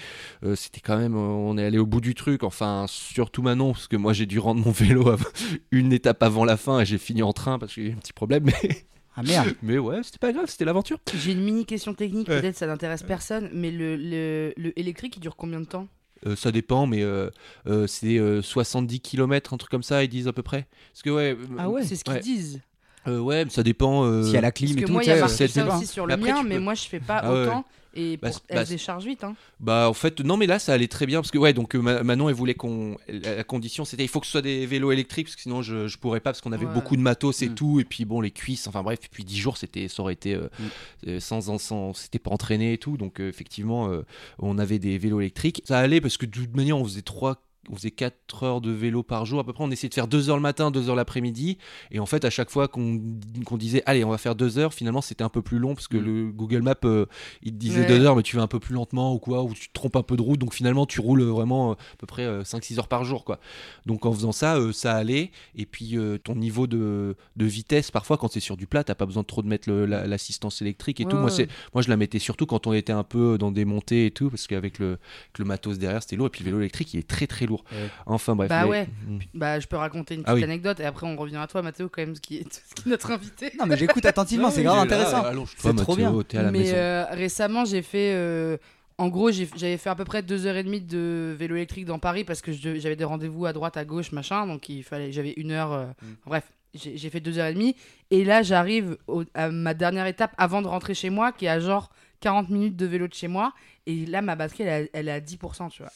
euh, 0.44 0.56
c'était 0.56 0.80
quand 0.82 0.98
même, 0.98 1.16
euh, 1.16 1.20
on 1.20 1.58
est 1.58 1.66
allé 1.66 1.78
au 1.78 1.86
bout 1.86 2.02
du 2.02 2.14
truc. 2.16 2.44
Enfin, 2.44 2.86
surtout 2.90 3.42
Manon, 3.42 3.72
parce 3.74 3.88
que 3.88 3.96
moi, 3.98 4.12
j'ai 4.14 4.26
dû 4.26 4.40
rendre 4.40 4.64
mon 4.66 4.72
vélo 4.72 5.16
une 5.72 5.94
étape 5.94 6.24
avant 6.24 6.44
la 6.46 6.58
fin 6.58 6.80
et 6.82 6.86
j'ai 6.86 6.98
fini 6.98 7.24
en 7.24 7.34
train 7.34 7.58
parce 7.60 7.74
qu'il 7.74 7.84
y 7.84 7.88
a 7.88 7.90
eu 7.90 7.94
un 7.94 7.98
petit 8.00 8.14
problème. 8.14 8.44
Mais, 8.46 8.86
Ah 9.16 9.24
merde. 9.24 9.54
mais 9.62 9.78
ouais, 9.78 10.02
c'était 10.04 10.18
pas 10.20 10.32
grave, 10.34 10.46
c'était 10.48 10.66
l'aventure. 10.66 10.98
J'ai 11.16 11.34
une 11.34 11.44
mini 11.44 11.66
question 11.66 11.94
technique, 11.94 12.28
Ouais. 12.30 12.42
peut-être 12.42 12.58
ça 12.58 12.68
n'intéresse 12.68 13.04
personne, 13.04 13.50
mais 13.54 13.70
le, 13.72 13.96
le, 13.98 14.54
le 14.58 14.78
électrique 14.80 15.18
il 15.18 15.20
dure 15.20 15.36
combien 15.36 15.60
de 15.60 15.66
temps? 15.66 15.88
Euh, 16.26 16.36
ça 16.36 16.52
dépend, 16.52 16.86
mais 16.86 17.02
euh, 17.04 17.30
euh, 17.68 17.86
c'est 17.88 18.18
euh, 18.18 18.42
70 18.42 19.00
km, 19.02 19.54
un 19.54 19.58
truc 19.58 19.70
comme 19.72 19.84
ça, 19.84 20.04
ils 20.04 20.08
disent 20.10 20.28
à 20.28 20.34
peu 20.34 20.44
près. 20.44 20.68
Parce 20.92 21.02
que 21.04 21.10
ouais, 21.10 21.36
euh, 21.60 21.82
C'est 21.84 21.96
ce 21.96 22.04
qu'ils 22.04 22.14
Ouais. 22.14 22.20
disent. 22.20 22.62
Euh, 23.08 23.20
ouais, 23.20 23.46
ça 23.50 23.64
dépend. 23.64 24.06
euh, 24.06 24.24
S'il 24.24 24.34
y 24.34 24.38
a 24.38 24.42
la 24.42 24.52
clim 24.54 24.70
Parce 24.70 24.78
et 24.78 24.82
que 24.82 24.86
tout, 24.88 24.94
moi, 24.94 25.04
il 25.04 25.08
y 25.08 25.12
a 25.12 25.20
marqué 25.20 25.36
c'est- 25.36 25.48
ça 25.50 25.76
aussi 25.76 25.88
sur 25.88 26.08
Mais 26.08 26.16
le 26.16 26.22
après, 26.22 26.32
mien, 26.34 26.44
mais 26.48 26.60
moi 26.60 26.74
je 26.74 26.84
fais 26.84 27.02
pas 27.02 27.20
Ah 27.22 27.34
ouais, 27.34 27.42
autant. 27.48 27.66
Et 27.96 28.18
Bah, 28.18 28.30
pour- 28.30 28.38
c'est- 28.38 28.44
elle 28.50 28.56
bah, 28.58 28.66
se 28.66 28.70
décharge 28.72 29.06
vite. 29.06 29.24
Hein. 29.24 29.36
Bah 29.60 29.88
en 29.90 29.94
fait 29.94 30.20
non 30.22 30.36
mais 30.38 30.48
là 30.48 30.58
ça 30.60 30.74
allait 30.74 30.88
très 30.88 31.06
bien 31.06 31.20
parce 31.22 31.32
que 31.32 31.38
ouais 31.38 31.54
donc 31.54 31.76
euh, 31.76 31.80
Ma- 31.80 32.04
Manon 32.04 32.28
elle 32.30 32.36
voulait 32.36 32.54
qu'on 32.56 32.98
la 33.08 33.44
condition 33.44 33.86
c'était 33.86 34.04
il 34.04 34.08
faut 34.08 34.20
que 34.20 34.26
ce 34.26 34.32
soit 34.34 34.42
des 34.42 34.66
vélos 34.66 34.92
électriques 34.92 35.28
parce 35.28 35.36
que 35.36 35.42
sinon 35.44 35.62
je, 35.62 35.88
je 35.88 35.98
pourrais 35.98 36.20
pas 36.20 36.32
parce 36.32 36.42
qu'on 36.42 36.52
avait 36.52 36.66
Ouais. 36.66 36.74
beaucoup 36.74 36.96
de 36.96 37.02
matos 37.02 37.42
et 37.44 37.50
Mm. 37.50 37.56
tout 37.56 37.80
et 37.80 37.86
puis 37.86 38.06
bon 38.06 38.20
les 38.22 38.32
cuisses 38.32 38.68
enfin 38.68 38.82
bref 38.84 39.00
et 39.04 39.08
puis 39.12 39.24
10 39.24 39.38
jours 39.38 39.58
c'était 39.58 39.88
ça 39.88 40.02
aurait 40.02 40.14
été 40.14 40.34
euh, 40.34 40.48
Mm. 40.60 40.64
euh, 41.10 41.20
sans 41.20 41.58
sans 41.60 41.94
c'était 41.94 42.20
pas 42.20 42.32
entraîné 42.32 42.74
et 42.74 42.78
tout 42.78 42.98
donc 42.98 43.20
euh, 43.22 43.30
effectivement 43.30 43.90
euh, 43.90 44.02
on 44.40 44.58
avait 44.58 44.80
des 44.80 44.98
vélos 44.98 45.20
électriques 45.22 45.62
ça 45.66 45.78
allait 45.80 46.02
parce 46.02 46.18
que 46.18 46.26
de 46.26 46.32
toute 46.32 46.56
manière 46.56 46.78
on 46.78 46.84
faisait 46.86 47.02
trois 47.04 47.42
on 47.72 47.76
faisait 47.76 47.92
4 47.92 48.44
heures 48.44 48.62
de 48.62 48.72
vélo 48.72 49.04
par 49.04 49.26
jour 49.26 49.40
à 49.40 49.44
peu 49.46 49.54
près 49.54 49.64
on 49.64 49.72
essayait 49.72 49.88
de 49.90 49.94
faire 49.94 50.08
2 50.08 50.30
heures 50.30 50.36
le 50.36 50.42
matin 50.42 50.70
2 50.72 50.90
heures 50.90 50.96
l'après-midi. 50.96 51.58
Et 51.92 52.00
en 52.00 52.06
fait 52.06 52.26
à 52.26 52.30
chaque 52.30 52.50
fois 52.50 52.68
qu'on 52.68 53.02
qu'on 53.46 53.58
disait 53.58 53.84
allez 53.86 54.04
on 54.04 54.10
va 54.10 54.18
faire 54.18 54.36
2 54.36 54.58
heures 54.58 54.74
finalement 54.74 55.02
c'était 55.02 55.24
un 55.24 55.30
peu 55.30 55.42
plus 55.42 55.60
long 55.60 55.74
parce 55.76 55.88
que 55.88 55.98
Mm. 55.98 56.06
le 56.06 56.32
Google 56.32 56.62
Maps 56.62 56.76
euh, 56.86 57.06
il 57.42 57.52
te 57.54 57.58
disait 57.58 57.82
Ouais. 57.82 57.88
2 57.88 58.04
heures 58.06 58.16
mais 58.16 58.24
tu 58.24 58.36
vas 58.36 58.42
un 58.42 58.48
peu 58.48 58.60
plus 58.60 58.74
lentement 58.76 59.14
ou 59.14 59.20
quoi 59.20 59.44
ou 59.44 59.54
tu 59.54 59.70
te 59.70 59.74
trompes 59.74 59.96
un 59.96 60.04
peu 60.04 60.18
de 60.18 60.22
route. 60.22 60.40
Donc 60.40 60.54
finalement 60.54 60.86
tu 60.86 61.00
roules 61.00 61.24
vraiment 61.24 61.72
euh, 61.72 61.74
à 61.74 61.96
peu 62.00 62.06
près 62.08 62.28
5-6 62.44 62.80
heures 62.80 62.88
par 62.88 63.04
jour 63.06 63.24
quoi. 63.24 63.40
Donc 63.86 64.06
en 64.06 64.12
faisant 64.14 64.32
ça 64.34 64.58
euh, 64.58 64.74
ça 64.74 64.94
allait. 64.96 65.32
Et 65.56 65.66
puis 65.66 65.98
euh, 65.98 66.18
ton 66.18 66.36
niveau 66.36 66.68
de, 66.68 67.16
de 67.38 67.46
vitesse 67.46 67.92
parfois 67.92 68.18
quand 68.18 68.28
c'est 68.32 68.40
sur 68.42 68.58
du 68.58 68.68
plat 68.68 68.84
t'as 68.84 68.96
pas 68.96 69.06
besoin 69.06 69.22
de 69.24 69.28
trop 69.28 69.42
de 69.42 69.48
mettre 69.48 69.72
la- 69.72 70.06
l'assistance 70.08 70.62
électrique 70.62 71.00
et 71.00 71.06
Ouais, 71.06 71.12
tout 71.12 71.18
moi 71.18 71.30
moi 71.74 71.82
je 71.82 71.90
la 71.90 71.98
mettais 71.98 72.20
surtout 72.20 72.46
quand 72.46 72.68
on 72.68 72.74
était 72.74 72.92
un 72.94 73.04
peu 73.04 73.38
dans 73.38 73.52
des 73.52 73.64
montées 73.66 74.08
et 74.08 74.12
tout 74.12 74.30
parce 74.30 74.48
qu'avec 74.48 74.80
le, 74.80 74.88
avec 74.88 75.40
le 75.40 75.46
matos 75.46 75.78
derrière 75.80 76.02
c'était 76.04 76.16
lourd. 76.16 76.28
Et 76.28 76.30
puis 76.30 76.44
le 76.44 76.50
vélo 76.50 76.60
électrique 76.60 76.94
il 76.94 77.00
est 77.00 77.08
très 77.08 77.28
très 77.28 77.46
lourd 77.46 77.53
Ouais. 77.72 77.90
enfin 78.06 78.36
bref 78.36 78.50
Bah 78.50 78.64
mais- 78.64 78.70
ouais. 78.70 78.88
Mm. 79.08 79.20
Bah, 79.34 79.60
je 79.60 79.68
peux 79.68 79.76
raconter 79.78 80.16
une 80.16 80.22
Ah 80.26 80.32
petite 80.34 80.38
oui. 80.38 80.44
anecdote 80.44 80.80
et 80.80 80.86
après 80.86 81.06
on 81.08 81.16
revient 81.16 81.38
à 81.38 81.48
toi, 81.48 81.62
Mathéo, 81.62 81.90
quand 81.90 82.02
même, 82.02 82.16
ce 82.16 82.22
qui 82.22 82.38
est, 82.38 82.64
notre 82.86 83.12
invité. 83.12 83.52
Non, 83.60 83.66
mais 83.66 83.78
j'écoute 83.78 84.06
attentivement, 84.06 84.50
c'est 84.52 84.64
grave 84.64 84.80
intéressant. 84.80 85.24
C'est 85.58 85.76
trop 85.76 85.96
Mathéo, 85.96 86.12
bien. 86.12 86.24
t'es 86.24 86.38
à 86.38 86.44
la 86.44 86.52
mais 86.52 86.60
maison. 86.60 86.74
euh, 86.76 87.06
récemment, 87.12 87.66
j'ai 87.66 87.82
fait. 87.82 88.14
euh, 88.16 88.58
en 89.00 89.08
gros, 89.10 89.32
j'avais 89.32 89.78
fait 89.78 89.90
à 89.90 89.96
peu 89.96 90.06
près 90.06 90.22
deux 90.22 90.46
heures 90.46 90.56
et 90.56 90.64
demie 90.64 90.80
de 90.82 91.36
vélo 91.38 91.56
électrique 91.56 91.86
dans 91.86 91.98
Paris 92.00 92.24
parce 92.24 92.42
que 92.42 92.52
j'avais 92.52 92.96
des 92.96 93.04
rendez-vous 93.04 93.46
à 93.48 93.52
droite, 93.54 93.76
à 93.76 93.86
gauche, 93.86 94.12
machin. 94.12 94.46
Donc 94.46 94.70
il 94.70 94.84
fallait, 94.84 95.12
j'avais 95.12 95.34
une 95.38 95.52
heure. 95.52 95.74
euh, 95.74 95.86
Mm. 96.02 96.06
Bref, 96.28 96.44
j'ai 96.76 97.10
fait 97.10 97.20
deux 97.20 97.38
heures 97.40 97.48
et 97.48 97.54
demie. 97.54 97.76
Et 98.12 98.24
là, 98.24 98.42
j'arrive 98.44 98.98
à 99.34 99.50
ma 99.50 99.74
dernière 99.74 100.06
étape 100.08 100.34
avant 100.38 100.62
de 100.62 100.68
rentrer 100.68 100.94
chez 100.94 101.10
moi, 101.10 101.32
qui 101.32 101.46
est 101.46 101.50
à 101.50 101.60
genre 101.60 101.90
40 102.20 102.50
minutes 102.50 102.76
de 102.76 102.86
vélo 102.86 103.08
de 103.08 103.14
chez 103.14 103.28
moi. 103.28 103.54
Et 103.88 104.06
là, 104.06 104.22
ma 104.22 104.36
batterie, 104.36 104.64
elle, 104.64 104.86
a- 104.86 104.88
elle 104.94 105.08
est 105.08 105.12
à 105.12 105.20
10%, 105.20 105.70
tu 105.70 105.82
vois. 105.84 105.92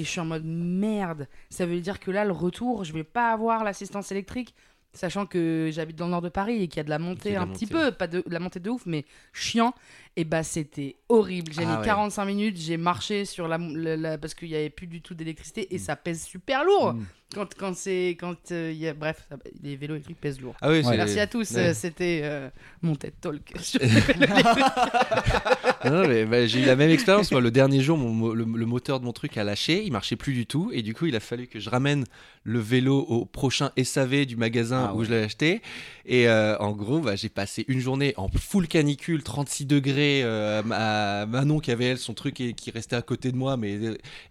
Et 0.00 0.04
je 0.04 0.08
suis 0.08 0.20
en 0.20 0.24
mode 0.24 0.46
merde. 0.46 1.28
Ça 1.50 1.66
veut 1.66 1.78
dire 1.80 2.00
que 2.00 2.10
là, 2.10 2.24
le 2.24 2.32
retour, 2.32 2.84
je 2.84 2.92
vais 2.94 3.04
pas 3.04 3.32
avoir 3.32 3.64
l'assistance 3.64 4.10
électrique. 4.10 4.54
Sachant 4.94 5.26
que 5.26 5.68
j'habite 5.70 5.96
dans 5.96 6.06
le 6.06 6.12
nord 6.12 6.22
de 6.22 6.30
Paris 6.30 6.62
et 6.62 6.68
qu'il 6.68 6.78
y 6.78 6.80
a 6.80 6.84
de 6.84 6.90
la 6.90 6.98
montée 6.98 7.36
un 7.36 7.46
petit 7.46 7.66
peu, 7.66 7.92
pas 7.92 8.06
de, 8.08 8.24
de 8.26 8.32
la 8.32 8.40
montée 8.40 8.60
de 8.60 8.70
ouf, 8.70 8.86
mais 8.86 9.04
chiant. 9.32 9.74
Et 10.16 10.24
bah 10.24 10.42
c'était 10.42 10.96
horrible. 11.08 11.52
J'ai 11.52 11.62
Ah 11.64 11.72
mis 11.74 11.78
ouais. 11.78 11.84
45 11.84 12.24
minutes, 12.24 12.56
j'ai 12.58 12.76
marché 12.76 13.24
sur 13.24 13.46
la, 13.48 13.58
la- 13.58 13.96
la- 13.96 14.18
parce 14.18 14.34
qu'il 14.34 14.48
y 14.48 14.56
avait 14.56 14.68
plus 14.70 14.86
du 14.88 15.00
tout 15.00 15.14
d'électricité 15.14 15.72
et 15.74 15.78
ça 15.78 15.94
pèse 15.96 16.24
super 16.24 16.64
lourd. 16.64 16.94
Mm. 16.94 17.04
Quand 17.32 17.54
quand 17.56 17.76
c'est 17.76 18.16
quand 18.18 18.50
euh, 18.50 18.72
y 18.76 18.88
a 18.88 18.92
bref, 18.92 19.24
ça- 19.28 19.36
les 19.62 19.76
vélos 19.76 19.94
électriques 19.94 20.20
pèsent 20.20 20.40
lourd. 20.40 20.56
Ah 20.60 20.68
oui, 20.70 20.82
c'est- 20.84 20.96
Merci 20.96 21.20
à 21.20 21.28
tous, 21.28 21.48
ouais. 21.52 21.68
euh, 21.68 21.74
c'était 21.74 22.22
euh, 22.24 22.50
mon 22.82 22.96
TED 22.96 23.14
Talk. 23.20 23.52
Non, 25.84 26.06
mais, 26.06 26.26
bah, 26.26 26.46
j'ai 26.46 26.60
eu 26.60 26.64
la 26.66 26.76
même 26.76 26.90
expérience. 26.90 27.32
Moi, 27.32 27.40
le 27.40 27.50
dernier 27.50 27.80
jour, 27.80 27.96
mon 27.96 28.10
mo- 28.12 28.34
le, 28.34 28.44
le 28.44 28.66
moteur 28.66 29.00
de 29.00 29.04
mon 29.06 29.12
truc 29.12 29.38
a 29.38 29.44
lâché, 29.44 29.82
il 29.82 29.92
marchait 29.92 30.16
plus 30.16 30.34
du 30.34 30.44
tout, 30.46 30.70
et 30.74 30.82
du 30.82 30.92
coup, 30.94 31.06
il 31.06 31.16
a 31.16 31.20
fallu 31.20 31.46
que 31.46 31.58
je 31.58 31.70
ramène 31.70 32.04
le 32.44 32.58
vélo 32.58 32.98
au 33.08 33.24
prochain 33.24 33.70
SAV 33.82 34.26
du 34.26 34.36
magasin 34.36 34.88
Ah 34.90 34.94
où 34.94 34.98
ouais. 34.98 35.04
je 35.06 35.10
l'ai 35.10 35.22
acheté. 35.22 35.62
Et 36.04 36.28
en 36.28 36.72
gros, 36.72 37.00
bah, 37.00 37.16
j'ai 37.16 37.28
passé 37.30 37.64
une 37.68 37.80
journée 37.80 38.12
en 38.16 38.28
full 38.28 38.68
canicule, 38.68 39.22
36 39.22 39.64
degrés, 39.66 39.99
euh, 40.24 40.62
à 40.72 41.26
Manon 41.26 41.58
qui 41.60 41.70
avait 41.70 41.84
elle 41.86 41.98
son 41.98 42.14
truc 42.14 42.40
et 42.40 42.52
qui 42.54 42.70
restait 42.70 42.96
à 42.96 43.02
côté 43.02 43.30
de 43.32 43.36
moi, 43.36 43.56
mais 43.56 43.78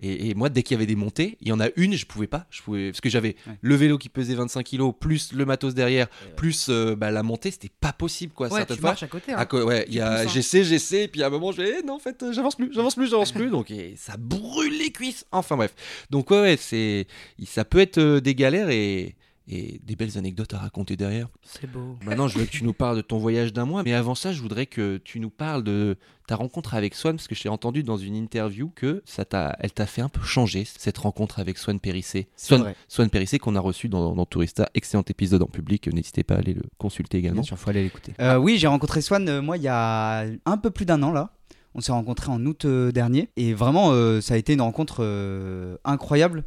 et, 0.02 0.30
et 0.30 0.34
moi, 0.36 0.50
dès 0.50 0.64
qu'il 0.64 0.76
y 0.76 0.78
avait 0.78 0.86
des 0.86 0.96
montées, 0.96 1.38
il 1.42 1.48
y 1.48 1.52
en 1.52 1.60
a 1.60 1.68
une, 1.76 1.94
je 1.94 2.06
pouvais 2.06 2.28
pas, 2.28 2.46
je 2.50 2.62
pouvais 2.62 2.92
parce 2.92 3.02
que 3.02 3.10
j'avais 3.10 3.36
Ouais. 3.48 3.54
le 3.62 3.76
vélo 3.76 3.98
qui 3.98 4.10
pesait 4.10 4.36
25 4.36 4.64
kilos 4.64 4.94
plus 5.00 5.34
le 5.34 5.46
matos 5.46 5.74
derrière, 5.74 6.08
plus 6.36 6.68
euh, 6.70 6.96
bah, 6.96 7.12
la 7.12 7.24
montée, 7.24 7.52
c'était 7.52 7.70
pas 7.80 7.94
possible 7.94 8.34
quoi. 8.34 8.48
ouais, 8.48 8.58
certaines 8.58 8.76
tu 8.78 8.82
fois. 8.82 8.90
marches 8.92 9.04
à 9.04 9.08
côté. 9.08 9.32
hein. 9.32 9.38
À 9.38 9.46
co- 9.46 9.64
ouais, 9.64 9.86
il 9.88 9.96
y 9.96 10.00
a 10.00 10.22
hein. 10.22 10.28
j'essaie, 10.28 10.64
j'essaie, 10.64 11.08
puis 11.08 11.22
à 11.24 11.28
un 11.28 11.30
moment 11.30 11.52
je 11.52 11.62
vais, 11.62 11.76
eh, 11.80 11.86
non 11.86 11.94
en 11.96 12.00
fait 12.00 12.22
euh, 12.24 12.32
j'avance 12.34 12.56
plus, 12.56 12.72
j'avance 12.74 12.96
plus, 12.96 13.10
j'avance 13.10 13.32
plus, 13.32 13.50
donc 13.50 13.72
et 13.72 13.94
ça 13.98 14.16
brûle 14.18 14.78
les 14.78 14.92
cuisses. 14.92 15.26
Enfin 15.32 15.56
bref, 15.58 15.74
donc 16.10 16.32
ouais 16.32 16.42
ouais 16.42 16.58
c'est, 16.60 17.08
ça 17.46 17.66
peut 17.66 17.80
être 17.80 17.98
euh, 17.98 18.20
des 18.20 18.36
galères 18.36 18.70
et, 18.70 19.16
et 19.50 19.82
des 19.84 19.96
belles 19.96 20.18
anecdotes 20.18 20.54
à 20.54 20.60
raconter 20.60 20.96
derrière. 20.96 21.28
C'est 21.44 21.70
beau. 21.70 21.98
Maintenant 22.06 22.28
je 22.28 22.38
veux 22.38 22.46
que 22.46 22.52
tu 22.52 22.64
nous 22.64 22.74
parles 22.74 22.98
de 22.98 23.02
ton 23.02 23.18
voyage 23.18 23.52
d'un 23.52 23.66
mois, 23.66 23.84
mais 23.84 23.94
avant 23.94 24.16
ça 24.16 24.32
je 24.32 24.42
voudrais 24.42 24.68
que 24.68 24.98
tu 25.04 25.20
nous 25.20 25.30
parles 25.30 25.64
de 25.64 25.98
ta 26.28 26.36
rencontre 26.36 26.76
avec 26.76 26.94
Swan 26.94 27.16
parce 27.16 27.28
que 27.28 27.34
j'ai 27.34 27.50
entendu 27.50 27.82
dans 27.82 27.98
une 27.98 28.16
interview 28.16 28.70
que 28.70 29.02
ça 29.06 29.26
t'a, 29.26 29.58
elle 29.60 29.72
t'a 29.72 29.88
fait 29.88 30.02
un 30.02 30.10
peu 30.10 30.22
changer 30.22 30.64
cette 30.66 31.00
rencontre 31.00 31.40
avec 31.40 31.58
Swan 31.58 31.80
Périssé. 31.80 32.28
Swan, 32.36 32.62
vrai. 32.62 32.76
Swan 32.88 33.10
Périssé 33.10 33.40
qu'on 33.40 33.56
a 33.56 33.60
reçu 33.60 33.90
dans, 33.90 34.14
dans 34.14 34.26
Tourista, 34.26 34.70
excellent 34.76 35.04
épisode 35.08 35.42
en 35.42 35.48
public, 35.48 35.92
n'hésitez 35.92 36.24
pas 36.24 36.36
à 36.36 36.38
aller 36.38 36.54
le 36.54 36.64
consulter 36.78 37.18
également. 37.18 37.42
Bien 37.42 37.48
sûr, 37.48 37.58
faut 37.58 37.72
aller 37.72 37.84
l'écouter. 37.84 38.14
Euh, 38.22 38.38
oui, 38.38 38.58
j'ai 38.60 38.68
rencontré 38.68 39.02
Swan, 39.02 39.28
euh, 39.28 39.42
moi, 39.42 39.58
il 39.58 39.64
y 39.64 39.68
a 39.68 40.26
un 40.46 40.58
peu 40.58 40.70
plus 40.70 40.86
d'un 40.86 41.02
an, 41.02 41.12
là. 41.12 41.34
On 41.76 41.82
s'est 41.82 41.92
rencontrés 41.92 42.32
en 42.32 42.44
août 42.46 42.66
euh, 42.66 42.92
dernier. 42.92 43.30
Et 43.38 43.54
vraiment, 43.54 43.92
ça 44.22 44.34
a 44.36 44.38
été 44.38 44.54
une 44.54 44.62
rencontre 44.62 45.78
incroyable 45.84 46.44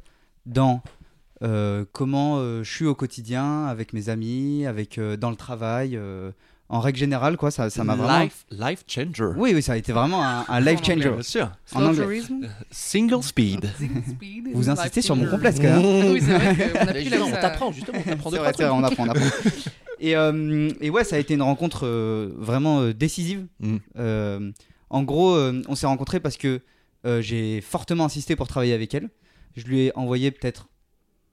dans 0.46 0.82
comment 1.92 2.38
euh, 2.38 2.62
je 2.62 2.70
suis 2.70 2.86
au 2.86 2.94
quotidien, 2.94 3.66
avec 3.66 3.92
mes 3.92 4.08
amis, 4.08 4.64
avec, 4.66 4.98
euh, 4.98 5.16
dans 5.16 5.30
le 5.30 5.36
travail. 5.36 5.96
euh, 5.96 6.30
en 6.68 6.80
règle 6.80 6.98
générale, 6.98 7.36
quoi, 7.36 7.50
ça 7.50 7.68
ça 7.68 7.84
m'a 7.84 7.94
vraiment... 7.94 8.20
Life, 8.22 8.46
life 8.50 8.84
changer. 8.86 9.34
Oui, 9.36 9.52
oui, 9.54 9.60
ça 9.62 9.72
a 9.74 9.76
été 9.76 9.92
vraiment 9.92 10.24
un, 10.24 10.46
un 10.48 10.60
life 10.60 10.82
changer. 10.82 11.10
Bien 11.10 11.20
sûr. 11.20 11.50
En 11.74 11.84
anglais. 11.84 12.22
Single 12.70 13.22
speed. 13.22 13.66
speed, 14.08 14.48
Vous 14.54 14.70
insistez 14.70 15.02
sur 15.02 15.14
mon 15.14 15.26
complexe, 15.28 15.58
quand 15.58 15.64
même. 15.64 16.12
Oui, 16.12 16.22
c'est 16.22 16.32
vrai 16.32 16.56
qu'on 16.56 16.88
a 16.88 16.92
plus 16.94 17.20
on 17.20 17.30
t'apprend, 17.30 17.72
justement, 17.72 17.98
on 17.98 18.02
t'apprend 18.08 18.30
C'est 18.30 18.36
deux, 18.36 18.42
vrai, 18.42 18.68
on 18.70 18.84
apprend, 18.84 19.04
on 19.06 19.10
apprend. 19.10 19.26
Et, 20.00 20.16
euh, 20.16 20.70
et 20.80 20.88
ouais, 20.88 21.04
ça 21.04 21.16
a 21.16 21.18
été 21.18 21.34
une 21.34 21.42
rencontre 21.42 21.86
euh, 21.86 22.30
vraiment 22.38 22.80
euh, 22.80 22.94
décisive. 22.94 23.46
Mm. 23.60 23.76
Euh, 23.98 24.50
en 24.88 25.02
gros, 25.02 25.34
euh, 25.34 25.62
on 25.68 25.74
s'est 25.74 25.86
rencontrés 25.86 26.20
parce 26.20 26.38
que 26.38 26.60
euh, 27.04 27.20
j'ai 27.20 27.60
fortement 27.60 28.06
insisté 28.06 28.34
pour 28.34 28.48
travailler 28.48 28.72
avec 28.72 28.94
elle. 28.94 29.10
Je 29.56 29.64
lui 29.64 29.80
ai 29.82 29.92
envoyé 29.94 30.30
peut-être 30.30 30.68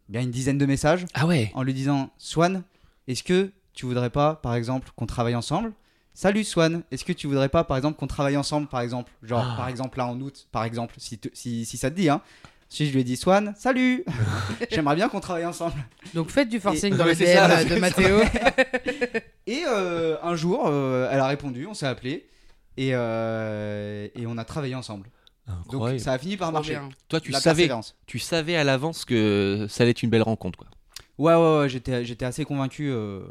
bien 0.10 0.22
une 0.22 0.32
dizaine 0.32 0.58
de 0.58 0.66
messages 0.66 1.06
Ah 1.14 1.26
ouais. 1.26 1.52
en 1.54 1.64
lui 1.64 1.74
disant 1.74 2.10
Swan, 2.18 2.64
est-ce 3.08 3.24
que 3.24 3.52
tu 3.74 3.86
voudrais 3.86 4.10
pas, 4.10 4.36
par 4.36 4.56
exemple, 4.56 4.90
qu'on 4.96 5.06
travaille 5.06 5.36
ensemble? 5.36 5.72
Salut 6.14 6.44
Swan, 6.44 6.84
est-ce 6.92 7.06
que 7.06 7.14
tu 7.14 7.28
voudrais 7.28 7.48
pas, 7.50 7.64
par 7.64 7.78
exemple, 7.78 7.98
qu'on 7.98 8.08
travaille 8.08 8.36
ensemble, 8.36 8.68
par 8.68 8.82
exemple, 8.82 9.12
genre, 9.24 9.48
Ah. 9.54 9.56
par 9.56 9.70
exemple, 9.70 9.98
là 9.98 10.08
en 10.08 10.20
août, 10.20 10.48
par 10.52 10.66
exemple, 10.66 10.96
si, 10.98 11.18
te- 11.18 11.30
si, 11.34 11.66
si 11.66 11.78
ça 11.78 11.90
te 11.90 11.96
dit, 11.96 12.10
hein 12.10 12.22
Ensuite, 12.72 12.90
je 12.90 12.94
lui 12.94 13.00
ai 13.02 13.04
dit 13.04 13.16
Swan, 13.18 13.54
salut 13.58 14.04
J'aimerais 14.72 14.96
bien 14.96 15.10
qu'on 15.10 15.20
travaille 15.22 15.46
ensemble. 15.46 15.74
Donc 16.14 16.30
faites 16.30 16.50
du 16.50 16.60
forcing 16.60 16.94
Et- 16.94 16.98
dans 16.98 17.06
le 17.06 17.16
ça, 17.16 17.64
DM 17.64 17.70
de. 17.76 17.80
Mathéo. 17.80 18.20
Et 19.48 19.64
euh, 19.68 20.18
un 20.22 20.36
jour, 20.36 20.66
euh, 20.68 21.10
elle 21.12 21.20
a 21.20 21.26
répondu, 21.28 21.66
on 21.66 21.74
s'est 21.74 21.88
appelé 21.88 22.28
et, 22.78 22.92
euh, 22.94 24.08
et 24.16 24.28
on 24.28 24.38
a 24.38 24.44
travaillé 24.46 24.76
ensemble. 24.76 25.08
Donc 25.72 26.00
ça 26.00 26.14
a 26.14 26.18
fini 26.18 26.38
par 26.38 26.52
marcher. 26.52 26.72
bien. 26.72 26.90
Toi, 27.08 27.20
tu 27.20 27.32
La 27.32 27.40
savais, 27.40 27.70
tu 28.06 28.20
savais 28.20 28.56
à 28.56 28.64
l'avance 28.64 29.06
que 29.06 29.66
ça 29.70 29.84
allait 29.84 29.92
être 29.92 30.04
une 30.04 30.10
belle 30.10 30.22
rencontre, 30.24 30.58
quoi. 30.60 30.68
Ouais, 31.18 31.34
ouais, 31.36 31.60
ouais, 31.60 31.70
j'étais, 31.70 32.06
j'étais 32.06 32.26
assez 32.26 32.46
convaincu. 32.46 32.90
euh. 32.90 33.22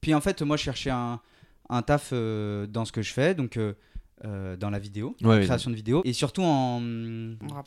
Puis 0.00 0.14
en 0.14 0.20
fait, 0.20 0.42
moi, 0.42 0.56
je 0.56 0.62
cherchais 0.62 0.90
un, 0.90 1.20
un 1.68 1.82
taf 1.82 2.10
euh, 2.12 2.66
dans 2.66 2.84
ce 2.84 2.92
que 2.92 3.02
je 3.02 3.12
fais, 3.12 3.34
donc 3.34 3.56
euh, 3.56 4.56
dans 4.56 4.70
la 4.70 4.78
vidéo, 4.78 5.16
Ouais, 5.22 5.28
ouais. 5.38 5.44
création 5.44 5.70
de 5.70 5.74
vidéos, 5.76 6.02
et 6.04 6.12
surtout 6.12 6.42
en, 6.44 6.80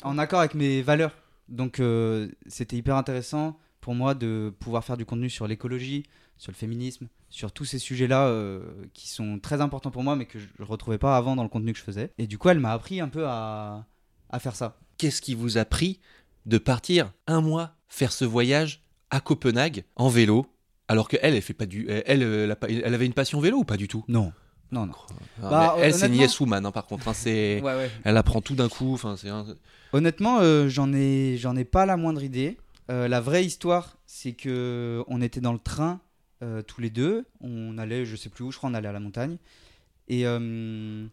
en 0.03 0.18
accord 0.18 0.39
avec 0.39 0.53
mes 0.56 0.82
valeurs. 0.82 1.12
Donc 1.49 1.80
euh, 1.80 2.30
c'était 2.47 2.78
hyper 2.78 2.95
intéressant 2.95 3.60
pour 3.82 3.93
moi 3.93 4.16
de 4.16 4.53
pouvoir 4.60 4.84
faire 4.84 4.97
du 4.97 5.06
contenu 5.06 5.30
sur 5.30 5.45
l'écologie, 5.47 6.03
sur 6.38 6.51
le 6.51 6.56
féminisme, 6.58 7.08
sur 7.30 7.51
tous 7.51 7.66
ces 7.66 7.78
sujets-là 7.78 8.28
euh, 8.28 8.62
qui 8.93 9.10
sont 9.10 9.39
très 9.39 9.62
importants 9.62 9.91
pour 9.91 10.03
moi, 10.03 10.16
mais 10.16 10.26
que 10.26 10.39
je 10.39 10.47
ne 10.60 10.66
retrouvais 10.66 10.97
pas 10.97 11.18
avant 11.18 11.36
dans 11.36 11.43
le 11.43 11.49
contenu 11.49 11.74
que 11.74 11.78
je 11.80 11.84
faisais. 11.84 12.12
Et 12.18 12.26
du 12.28 12.38
coup, 12.38 12.49
elle 12.49 12.60
m'a 12.60 12.72
appris 12.72 12.99
un 13.01 13.10
peu 13.10 13.26
à, 13.28 13.86
à 14.30 14.39
faire 14.39 14.55
ça. 14.55 14.78
Qu'est-ce 14.97 15.21
qui 15.21 15.36
vous 15.36 15.57
a 15.57 15.65
pris 15.65 15.99
de 16.45 16.57
partir 16.57 17.11
un 17.28 17.41
mois 17.41 17.76
faire 17.88 18.11
ce 18.11 18.26
voyage 18.26 18.82
à 19.09 19.19
Copenhague 19.19 19.84
en 19.95 20.09
vélo 20.09 20.45
alors 20.88 21.07
que 21.07 21.17
elle, 21.21 21.34
elle 21.36 21.41
fait 21.41 21.53
pas 21.53 21.65
du, 21.65 21.88
elle, 21.89 22.03
elle, 22.05 22.55
elle 22.84 22.93
avait 22.93 23.05
une 23.05 23.13
passion 23.13 23.39
vélo 23.39 23.57
ou 23.57 23.63
pas 23.63 23.78
du 23.78 23.88
tout? 23.88 24.03
Non, 24.07 24.32
non, 24.71 24.86
non. 24.86 24.93
Ah, 25.41 25.49
Bah, 25.49 25.73
mais 25.78 25.84
Elle, 25.84 25.93
c'est 25.95 26.07
une 26.07 26.15
yes 26.15 26.39
woman, 26.39 26.65
hein, 26.65 26.71
par 26.71 26.86
contre. 26.86 27.07
hein, 27.07 27.13
c'est, 27.13 27.59
Ouais, 27.63 27.76
ouais. 27.76 27.89
elle 28.03 28.17
apprend 28.17 28.41
tout 28.41 28.55
d'un 28.55 28.69
coup. 28.69 28.99
Honnêtement, 29.93 30.39
euh, 30.41 30.67
j'en 30.69 30.91
ai, 30.93 31.38
j'en 31.38 31.55
ai 31.55 31.65
pas 31.65 31.86
la 31.86 31.97
moindre 31.97 32.23
idée. 32.23 32.57
Euh, 32.91 33.07
la 33.07 33.19
vraie 33.21 33.43
histoire, 33.45 33.97
c'est 34.05 34.34
que 34.34 35.03
on 35.07 35.21
était 35.21 35.41
dans 35.41 35.53
le 35.53 35.59
train 35.59 36.01
euh, 36.43 36.61
tous 36.61 36.82
les 36.82 36.89
deux. 36.91 37.26
On 37.41 37.78
allait, 37.80 38.05
je 38.05 38.15
sais 38.15 38.30
plus 38.30 38.43
où, 38.43 38.51
je 38.51 38.57
crois, 38.57 38.69
on 38.69 38.73
allait 38.76 38.88
à 38.88 38.91
la 38.93 38.99
montagne. 38.99 39.38
Et, 40.07 40.28
euh, 40.28 41.07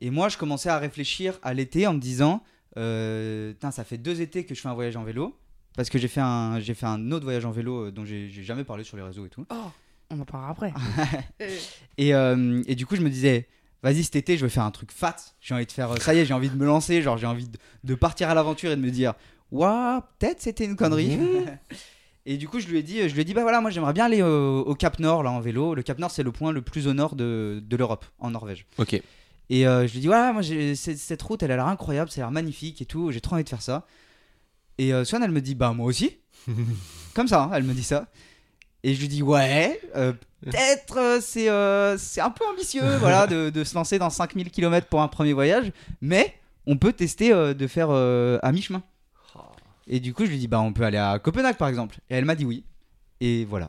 et 0.00 0.10
moi, 0.10 0.28
je 0.28 0.38
commençais 0.38 0.68
à 0.68 0.78
réfléchir 0.78 1.38
à 1.42 1.54
l'été 1.54 1.86
en 1.86 1.94
me 1.94 2.00
disant, 2.00 2.42
euh, 2.76 3.52
ça 3.70 3.84
fait 3.84 3.98
deux 3.98 4.20
étés 4.20 4.44
que 4.44 4.54
je 4.54 4.60
fais 4.60 4.68
un 4.68 4.74
voyage 4.74 4.96
en 4.96 5.04
vélo. 5.04 5.36
Parce 5.76 5.88
que 5.88 5.98
j'ai 5.98 6.08
fait 6.08 6.20
un, 6.20 6.58
j'ai 6.60 6.74
fait 6.74 6.86
un 6.86 7.12
autre 7.12 7.24
voyage 7.24 7.44
en 7.44 7.52
vélo 7.52 7.86
euh, 7.86 7.90
dont 7.92 8.04
j'ai 8.04 8.28
jamais 8.28 8.64
parlé 8.64 8.84
sur 8.84 8.96
les 8.96 9.02
réseaux 9.02 9.24
et 9.26 9.28
tout. 9.28 9.46
Oh, 9.50 9.70
on 10.10 10.20
en 10.20 10.24
parlera 10.24 10.50
après. 10.50 10.72
Et, 11.98 12.14
euh, 12.14 12.62
et 12.66 12.74
du 12.74 12.86
coup, 12.86 12.96
je 12.96 13.02
me 13.02 13.10
disais, 13.10 13.46
vas-y, 13.82 14.02
cet 14.02 14.16
été, 14.16 14.36
je 14.36 14.44
vais 14.44 14.50
faire 14.50 14.64
un 14.64 14.70
truc 14.70 14.90
fat. 14.90 15.16
J'ai 15.40 15.54
envie 15.54 15.66
de 15.66 15.72
faire, 15.72 15.92
euh, 15.92 15.96
ça 15.96 16.14
y 16.14 16.18
est, 16.18 16.24
j'ai 16.24 16.34
envie 16.34 16.50
de 16.50 16.56
me 16.56 16.66
lancer. 16.66 17.02
Genre, 17.02 17.18
j'ai 17.18 17.26
envie 17.26 17.46
de, 17.46 17.58
de 17.84 17.94
partir 17.94 18.28
à 18.30 18.34
l'aventure 18.34 18.72
et 18.72 18.76
de 18.76 18.80
me 18.80 18.90
dire, 18.90 19.14
waouh, 19.52 20.00
peut-être 20.18 20.40
c'était 20.40 20.64
une 20.64 20.76
connerie. 20.76 21.18
et 22.26 22.36
du 22.36 22.48
coup, 22.48 22.58
je 22.58 22.66
lui 22.66 22.78
ai 22.78 22.82
dit, 22.82 23.08
je 23.08 23.14
lui 23.14 23.20
ai 23.20 23.24
dit, 23.24 23.34
bah 23.34 23.42
voilà, 23.42 23.60
moi, 23.60 23.70
j'aimerais 23.70 23.92
bien 23.92 24.06
aller 24.06 24.22
au, 24.22 24.60
au 24.60 24.74
Cap 24.74 24.98
Nord, 24.98 25.22
là, 25.22 25.30
en 25.30 25.40
vélo. 25.40 25.74
Le 25.74 25.82
Cap 25.82 25.98
Nord, 25.98 26.10
c'est 26.10 26.22
le 26.24 26.32
point 26.32 26.52
le 26.52 26.62
plus 26.62 26.88
au 26.88 26.94
nord 26.94 27.14
de, 27.14 27.62
de 27.64 27.76
l'Europe, 27.76 28.04
en 28.18 28.30
Norvège. 28.30 28.66
Ok. 28.78 29.00
Et 29.50 29.66
euh, 29.66 29.86
je 29.88 29.92
lui 29.92 30.00
dit, 30.00 30.08
ouais, 30.08 30.32
moi, 30.32 30.42
cette, 30.74 31.22
route, 31.22 31.42
elle 31.42 31.50
a 31.50 31.56
l'air 31.56 31.66
incroyable, 31.66 32.08
ça 32.08 32.20
a 32.20 32.24
l'air 32.24 32.30
magnifique 32.30 32.80
et 32.80 32.86
tout. 32.86 33.10
J'ai 33.10 33.20
trop 33.20 33.34
envie 33.34 33.44
de 33.44 33.48
faire 33.48 33.60
ça. 33.60 33.84
Et 34.78 34.94
euh, 34.94 35.04
Swan, 35.04 35.22
elle 35.24 35.32
me 35.32 35.40
dit, 35.40 35.56
bah, 35.56 35.72
moi 35.72 35.86
aussi. 35.86 36.18
Comme 37.14 37.26
ça, 37.26 37.42
hein, 37.42 37.50
elle 37.52 37.64
me 37.64 37.74
dit 37.74 37.82
ça. 37.82 38.06
Et 38.84 38.94
je 38.94 39.00
lui 39.00 39.08
dis, 39.08 39.22
ouais, 39.24 39.80
euh, 39.96 40.12
peut-être 40.40 40.98
euh, 40.98 41.20
c'est 41.20 41.48
c'est 41.98 42.20
un 42.20 42.30
peu 42.30 42.46
ambitieux 42.46 42.96
voilà, 42.98 43.26
de, 43.26 43.50
de 43.50 43.64
se 43.64 43.74
lancer 43.74 43.98
dans 43.98 44.08
5000 44.08 44.50
km 44.50 44.86
pour 44.86 45.02
un 45.02 45.08
premier 45.08 45.34
voyage, 45.34 45.70
mais 46.00 46.34
on 46.66 46.78
peut 46.78 46.94
tester 46.94 47.30
de 47.30 47.66
faire 47.66 47.90
à 47.90 48.52
mi-chemin. 48.52 48.82
Et 49.86 49.98
du 49.98 50.14
coup, 50.14 50.24
je 50.24 50.30
lui 50.30 50.38
dis, 50.38 50.48
bah, 50.48 50.60
on 50.60 50.72
peut 50.72 50.84
aller 50.84 50.96
à 50.96 51.18
Copenhague 51.18 51.56
par 51.56 51.68
exemple. 51.68 51.98
Et 52.08 52.14
elle 52.14 52.24
m'a 52.24 52.36
dit 52.36 52.44
oui. 52.44 52.64
Et 53.20 53.44
voilà. 53.44 53.68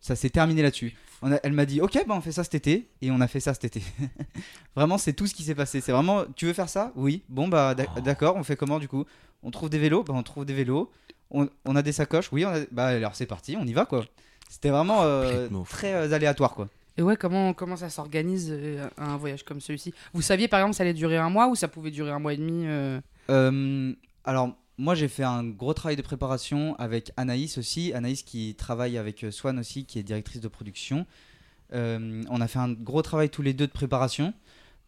Ça 0.00 0.14
s'est 0.14 0.30
terminé 0.30 0.60
là-dessus. 0.62 0.94
On 1.26 1.32
a- 1.32 1.38
elle 1.42 1.54
m'a 1.54 1.64
dit, 1.64 1.80
ok, 1.80 2.04
bah, 2.06 2.14
on 2.16 2.20
fait 2.20 2.32
ça 2.32 2.44
cet 2.44 2.54
été. 2.54 2.86
Et 3.00 3.10
on 3.10 3.18
a 3.22 3.26
fait 3.26 3.40
ça 3.40 3.54
cet 3.54 3.64
été. 3.64 3.82
vraiment, 4.76 4.98
c'est 4.98 5.14
tout 5.14 5.26
ce 5.26 5.34
qui 5.34 5.42
s'est 5.42 5.54
passé. 5.54 5.80
C'est 5.80 5.90
vraiment, 5.92 6.24
tu 6.36 6.44
veux 6.44 6.52
faire 6.52 6.68
ça? 6.68 6.92
Oui. 6.96 7.22
Bon, 7.30 7.48
bah, 7.48 7.74
d'ac- 7.74 8.02
d'accord, 8.02 8.36
on 8.36 8.42
fait 8.44 8.56
comment 8.56 8.78
du 8.78 8.88
coup? 8.88 9.04
On 9.42 9.50
trouve 9.50 9.70
des 9.70 9.78
vélos? 9.78 10.02
Bah, 10.04 10.12
on 10.14 10.22
trouve 10.22 10.44
des 10.44 10.52
vélos. 10.52 10.90
On, 11.30 11.48
on 11.64 11.76
a 11.76 11.82
des 11.82 11.92
sacoches? 11.92 12.30
Oui, 12.30 12.44
on 12.44 12.50
a... 12.50 12.60
bah, 12.70 12.88
alors 12.88 13.14
c'est 13.14 13.24
parti, 13.26 13.56
on 13.58 13.64
y 13.66 13.72
va 13.72 13.86
quoi. 13.86 14.04
C'était 14.50 14.68
vraiment 14.68 14.98
euh, 15.02 15.48
très 15.68 15.94
euh, 15.94 16.12
aléatoire 16.12 16.54
quoi. 16.54 16.68
Et 16.98 17.02
ouais, 17.02 17.16
comment, 17.16 17.54
comment 17.54 17.76
ça 17.76 17.88
s'organise 17.88 18.50
euh, 18.52 18.86
un 18.98 19.16
voyage 19.16 19.42
comme 19.44 19.60
celui-ci? 19.60 19.92
Vous 20.12 20.20
saviez 20.22 20.46
par 20.48 20.60
exemple 20.60 20.76
ça 20.76 20.82
allait 20.84 20.92
durer 20.92 21.16
un 21.16 21.30
mois 21.30 21.48
ou 21.48 21.54
ça 21.56 21.66
pouvait 21.66 21.90
durer 21.90 22.10
un 22.10 22.18
mois 22.18 22.34
et 22.34 22.36
demi 22.36 22.66
euh? 22.66 23.00
Euh, 23.30 23.94
alors, 24.24 24.54
moi, 24.78 24.94
j'ai 24.94 25.08
fait 25.08 25.22
un 25.24 25.44
gros 25.44 25.72
travail 25.74 25.96
de 25.96 26.02
préparation 26.02 26.74
avec 26.78 27.12
Anaïs 27.16 27.58
aussi. 27.58 27.92
Anaïs 27.94 28.22
qui 28.22 28.54
travaille 28.56 28.98
avec 28.98 29.24
euh, 29.24 29.30
Swan 29.30 29.58
aussi, 29.58 29.84
qui 29.84 29.98
est 29.98 30.02
directrice 30.02 30.40
de 30.40 30.48
production. 30.48 31.06
Euh, 31.72 32.22
on 32.30 32.40
a 32.40 32.48
fait 32.48 32.58
un 32.58 32.72
gros 32.72 33.02
travail 33.02 33.30
tous 33.30 33.42
les 33.42 33.52
deux 33.54 33.66
de 33.66 33.72
préparation. 33.72 34.34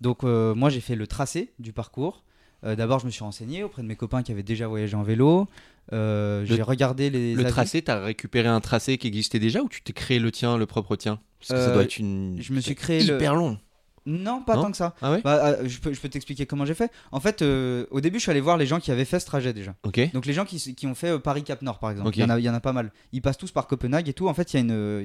Donc, 0.01 0.24
euh, 0.24 0.55
moi, 0.55 0.70
j'ai 0.70 0.80
fait 0.80 0.95
le 0.97 1.07
tracé 1.07 1.53
du 1.59 1.72
parcours. 1.72 2.22
Euh, 2.64 2.74
D'abord, 2.74 2.99
je 3.01 3.07
me 3.07 3.11
suis 3.11 3.22
renseigné 3.22 3.62
auprès 3.62 3.82
de 3.82 3.87
mes 3.87 3.97
copains 3.97 4.22
qui 4.22 4.32
avaient 4.32 4.43
déjà 4.43 4.66
voyagé 4.66 4.97
en 4.97 5.03
vélo. 5.03 5.49
Le- 5.93 6.45
j'ai 6.45 6.62
regardé 6.62 7.11
les 7.11 7.34
Le 7.34 7.43
avis. 7.43 7.51
tracé, 7.51 7.80
t'as 7.82 8.01
récupéré 8.03 8.49
un 8.49 8.61
tracé 8.61 8.99
qui 8.99 9.07
existait 9.07 9.39
déjà 9.39 9.62
ou 9.62 9.68
tu 9.68 9.82
t'es 9.82 9.93
créé 9.93 10.18
le 10.18 10.32
tien, 10.32 10.57
le 10.59 10.66
propre 10.66 10.97
tien? 10.97 11.20
Parce 11.39 11.53
que 11.53 11.64
ça 11.66 11.72
doit 11.72 11.82
être 11.84 11.99
une. 11.99 12.39
je 12.41 12.53
me 12.53 12.61
suis 12.61 12.74
créé 12.74 13.05
le- 13.05 13.14
hyper 13.16 13.34
long. 13.37 13.59
Non, 14.07 14.41
pas 14.43 14.55
Non 14.57 14.63
tant 14.63 14.71
que 14.71 14.77
ça. 14.77 14.95
Ah 15.03 15.11
ouais 15.13 15.21
Bah, 15.23 15.45
euh, 15.45 15.63
je 15.69 15.79
peux, 15.81 15.93
je 15.93 16.01
peux 16.01 16.09
t'expliquer 16.09 16.47
comment 16.47 16.65
j'ai 16.65 16.75
fait. 16.75 16.91
En 17.13 17.21
fait, 17.21 17.43
euh, 17.43 17.87
au 17.91 18.01
début, 18.01 18.19
je 18.19 18.23
suis 18.23 18.31
allé 18.31 18.41
voir 18.41 18.57
les 18.57 18.67
gens 18.67 18.79
qui 18.81 18.91
avaient 18.93 19.05
fait 19.05 19.19
ce 19.21 19.27
trajet 19.27 19.53
déjà. 19.53 19.75
Ok. 19.83 20.01
Donc 20.13 20.27
les 20.27 20.33
gens 20.33 20.45
qui, 20.45 20.87
ont 20.87 20.95
fait 20.95 21.11
euh, 21.11 21.19
Paris-Cap 21.19 21.61
Nord 21.63 21.79
par 21.81 21.91
exemple, 21.91 22.09
Ok. 22.09 22.17
il, 22.17 22.21
y 22.21 22.25
en 22.25 22.31
a, 22.31 22.39
il 22.39 22.45
y 22.45 22.49
en 22.49 22.55
a 22.55 22.61
pas 22.61 22.73
mal. 22.73 22.93
Ils 23.13 23.21
passent 23.21 23.39
tous 23.39 23.51
par 23.51 23.67
Copenhague 23.67 24.09
et 24.09 24.13
tout. 24.13 24.29
En 24.29 24.35
fait, 24.35 24.53
il 24.55 24.57
y 24.57 24.59
a 24.59 24.61
une, 24.63 24.71
euh, 24.73 25.05